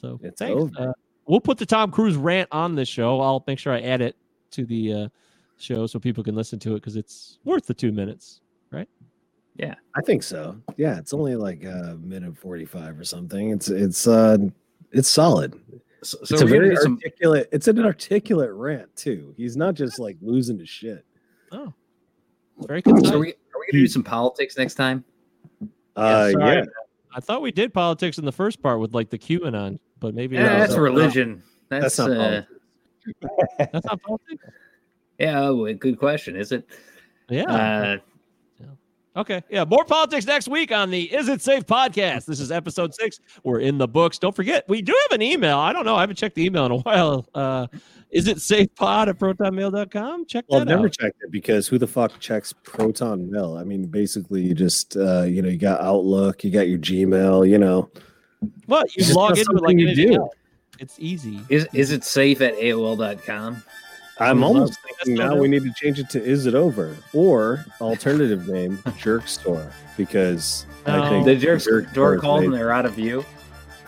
So 0.00 0.18
It's 0.22 0.38
thanks. 0.38 0.58
over. 0.58 0.72
Uh, 0.78 0.92
we'll 1.26 1.40
put 1.42 1.58
the 1.58 1.66
Tom 1.66 1.90
Cruise 1.90 2.16
rant 2.16 2.48
on 2.50 2.74
this 2.74 2.88
show. 2.88 3.20
I'll 3.20 3.44
make 3.46 3.58
sure 3.58 3.74
I 3.74 3.80
add 3.82 4.00
it 4.00 4.16
to 4.52 4.64
the 4.64 4.92
uh, 4.94 5.08
show 5.60 5.86
so 5.86 5.98
people 5.98 6.24
can 6.24 6.34
listen 6.34 6.58
to 6.60 6.72
it 6.72 6.76
because 6.76 6.96
it's 6.96 7.38
worth 7.44 7.66
the 7.66 7.74
two 7.74 7.92
minutes. 7.92 8.40
Right? 8.70 8.88
Yeah, 9.56 9.74
I 9.94 10.00
think 10.02 10.22
so. 10.22 10.56
Yeah, 10.76 10.98
it's 10.98 11.12
only 11.12 11.36
like 11.36 11.64
a 11.64 11.98
minute 12.00 12.36
forty-five 12.38 12.98
or 12.98 13.04
something. 13.04 13.50
It's 13.50 13.68
it's 13.68 14.06
uh 14.06 14.38
it's 14.92 15.08
solid. 15.08 15.54
So, 16.02 16.18
so 16.24 16.34
it's 16.34 16.42
a 16.42 16.46
very 16.46 16.70
do 16.70 16.76
some. 16.76 16.94
articulate. 16.94 17.48
It's 17.52 17.68
an 17.68 17.84
articulate 17.84 18.52
rant 18.52 18.94
too. 18.96 19.34
He's 19.36 19.56
not 19.56 19.74
just 19.74 19.98
like 19.98 20.16
losing 20.22 20.58
his 20.58 20.68
shit. 20.68 21.04
Oh, 21.52 21.74
very 22.60 22.80
concise. 22.80 23.08
So 23.10 23.16
are 23.16 23.18
we, 23.18 23.28
are 23.28 23.60
we 23.60 23.66
gonna 23.72 23.82
do 23.84 23.86
some 23.86 24.02
politics 24.04 24.56
next 24.56 24.76
time? 24.76 25.04
Uh, 25.96 26.30
sorry. 26.30 26.54
yeah. 26.56 26.64
I 27.14 27.20
thought 27.20 27.42
we 27.42 27.50
did 27.50 27.74
politics 27.74 28.18
in 28.18 28.24
the 28.24 28.32
first 28.32 28.62
part 28.62 28.78
with 28.80 28.94
like 28.94 29.10
the 29.10 29.18
QAnon, 29.18 29.78
but 29.98 30.14
maybe 30.14 30.36
Yeah, 30.36 30.44
that 30.44 30.58
was- 30.60 30.68
that's 30.70 30.78
religion. 30.78 31.42
That's, 31.68 31.96
That's 31.96 31.98
not 31.98 32.10
uh, 32.10 32.42
politics. 32.42 33.70
that's 33.72 33.86
not 33.86 34.02
politics. 34.02 34.44
Yeah. 35.20 35.50
well, 35.50 35.72
Good 35.74 35.98
question. 35.98 36.34
Is 36.36 36.50
it? 36.52 36.66
Yeah. 37.28 37.44
Uh, 37.44 37.96
Okay. 39.16 39.42
Yeah. 39.50 39.64
More 39.64 39.84
politics 39.84 40.24
next 40.24 40.46
week 40.46 40.70
on 40.70 40.88
the 40.88 41.12
Is 41.12 41.28
It 41.28 41.42
Safe 41.42 41.66
podcast. 41.66 42.26
This 42.26 42.38
is 42.38 42.52
episode 42.52 42.94
six. 42.94 43.18
We're 43.42 43.58
in 43.58 43.76
the 43.76 43.88
books. 43.88 44.18
Don't 44.20 44.34
forget, 44.34 44.64
we 44.68 44.82
do 44.82 44.96
have 45.10 45.16
an 45.16 45.20
email. 45.20 45.58
I 45.58 45.72
don't 45.72 45.84
know. 45.84 45.96
I 45.96 46.00
haven't 46.02 46.14
checked 46.14 46.36
the 46.36 46.44
email 46.44 46.64
in 46.66 46.72
a 46.72 46.76
while. 46.82 47.26
Uh, 47.34 47.66
is 48.10 48.28
it 48.28 48.40
safe 48.40 48.72
pod 48.76 49.08
at 49.08 49.18
protonmail.com? 49.18 50.26
Check 50.26 50.44
Well, 50.48 50.60
that 50.60 50.62
I've 50.62 50.76
never 50.76 50.86
out. 50.86 50.92
checked 50.92 51.16
it 51.22 51.32
because 51.32 51.66
who 51.66 51.76
the 51.76 51.88
fuck 51.88 52.20
checks 52.20 52.54
Proton 52.62 53.28
Mail? 53.32 53.56
I 53.58 53.64
mean, 53.64 53.86
basically, 53.86 54.42
you 54.42 54.54
just 54.54 54.96
uh, 54.96 55.22
you 55.22 55.42
know, 55.42 55.48
you 55.48 55.58
got 55.58 55.80
Outlook, 55.80 56.44
you 56.44 56.52
got 56.52 56.68
your 56.68 56.78
Gmail, 56.78 57.48
you 57.50 57.58
know. 57.58 57.90
What? 58.66 58.94
You 58.96 59.00
It's 59.04 59.12
log 59.12 59.30
not 59.30 59.38
into 59.38 59.50
it 59.50 59.54
like 59.54 59.62
something 59.72 59.78
you 59.80 59.94
do. 59.94 60.14
else. 60.14 60.34
It's 60.78 60.94
easy. 61.00 61.40
is 61.48 61.66
is 61.74 61.90
it 61.90 62.04
safe 62.04 62.40
at 62.40 62.54
AOL.com? 62.54 63.62
I'm 64.20 64.44
almost 64.44 64.78
thinking 64.82 65.14
now 65.14 65.34
we 65.36 65.48
need 65.48 65.62
to 65.64 65.72
change 65.72 65.98
it 65.98 66.10
to 66.10 66.22
Is 66.22 66.46
It 66.46 66.54
Over 66.54 66.96
or 67.12 67.64
alternative 67.80 68.46
name 68.48 68.82
Jerk 68.98 69.26
Store 69.28 69.72
because 69.96 70.66
No. 70.86 71.02
I 71.02 71.08
think 71.08 71.24
The 71.26 71.36
jerk 71.36 71.62
Jerk 71.62 71.92
door 71.92 72.14
is 72.16 72.20
called 72.20 72.44
and 72.44 72.52
they're 72.54 72.70
out 72.72 72.86
of 72.86 72.92
view. 72.92 73.24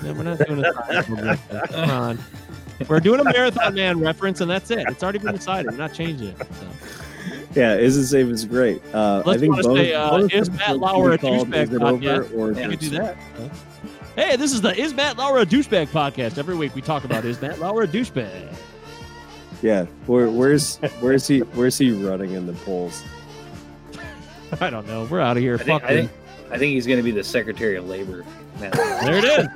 No, 0.03 0.13
we're 0.15 0.23
not 0.25 0.39
doing 0.39 0.65
a 0.65 1.37
Come 1.69 1.91
on. 1.91 2.19
We're 2.89 2.99
doing 2.99 3.21
a 3.21 3.25
Marathon 3.25 3.75
Man 3.75 4.01
reference, 4.01 4.41
and 4.41 4.51
that's 4.51 4.73
it. 4.73 4.85
It's 4.89 5.05
already 5.05 5.21
been 5.21 5.37
decided. 5.37 5.71
We're 5.71 5.77
not 5.79 5.95
changing 5.95 6.29
it. 6.29 6.37
So. 6.39 6.67
Yeah, 7.55 7.77
Is 7.77 7.97
It 7.97 8.07
Safe 8.09 8.27
is 8.27 8.45
great. 8.45 8.83
Uh, 8.93 9.23
I 9.25 9.29
Let's 9.29 9.41
think 9.41 9.53
wanna 9.53 9.63
bonus, 9.69 9.83
say, 9.87 9.93
uh, 9.95 10.11
bonus 10.11 10.33
is 10.33 10.51
Matt 10.51 10.79
Lauer 10.79 11.13
a 11.13 11.19
douchebag 11.19 11.63
Is 11.69 11.73
It 11.75 11.83
Over 11.83 12.25
or 12.35 12.51
Yeah, 12.53 12.55
We 12.57 12.63
Jerk 12.63 12.71
could 12.71 12.79
do 12.81 12.87
Store. 12.87 12.99
that. 13.05 13.17
Hey, 14.17 14.37
this 14.37 14.53
is 14.53 14.61
the 14.63 14.75
Is 14.77 14.93
Matt 14.95 15.17
Lauer 15.17 15.39
a 15.39 15.47
Douchebag 15.47 15.89
podcast. 15.89 16.39
Every 16.39 16.57
week 16.57 16.75
we 16.75 16.83
talk 16.83 17.05
about 17.05 17.25
Is 17.25 17.41
Matt 17.41 17.61
Lauer 17.61 17.83
a 17.83 17.87
Douchebag? 17.89 18.53
Yeah, 19.63 19.85
where, 20.07 20.29
where's 20.29 20.77
where's 21.01 21.27
he 21.27 21.39
where's 21.41 21.79
he 21.79 21.93
running 21.93 22.33
in 22.33 22.47
the 22.47 22.53
polls? 22.53 23.03
I 24.61 24.69
don't 24.71 24.87
know. 24.87 25.05
We're 25.05 25.21
out 25.21 25.37
of 25.37 25.43
here. 25.43 25.55
I 25.55 25.59
think, 25.59 25.81
Fuck 25.81 25.91
I 25.91 25.95
him. 25.95 26.09
think 26.09 26.11
I 26.51 26.59
think 26.59 26.73
he's 26.75 26.87
going 26.87 26.99
to 26.99 27.03
be 27.03 27.13
the 27.13 27.25
Secretary 27.25 27.77
of 27.77 27.89
Labor. 27.89 28.25
There 28.59 28.71
it 29.17 29.25
is. 29.25 29.47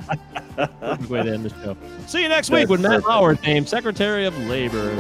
Perfect 0.81 1.11
way 1.11 1.23
to 1.23 1.35
end 1.35 1.45
the 1.45 1.51
show. 1.63 1.77
See 2.07 2.23
you 2.23 2.29
next 2.29 2.49
week 2.51 2.61
That's 2.61 2.71
with 2.71 2.81
Matt 2.81 2.91
perfect. 3.03 3.09
Lauer, 3.09 3.39
named 3.45 3.69
Secretary 3.69 4.25
of 4.25 4.39
Labor. 4.47 4.95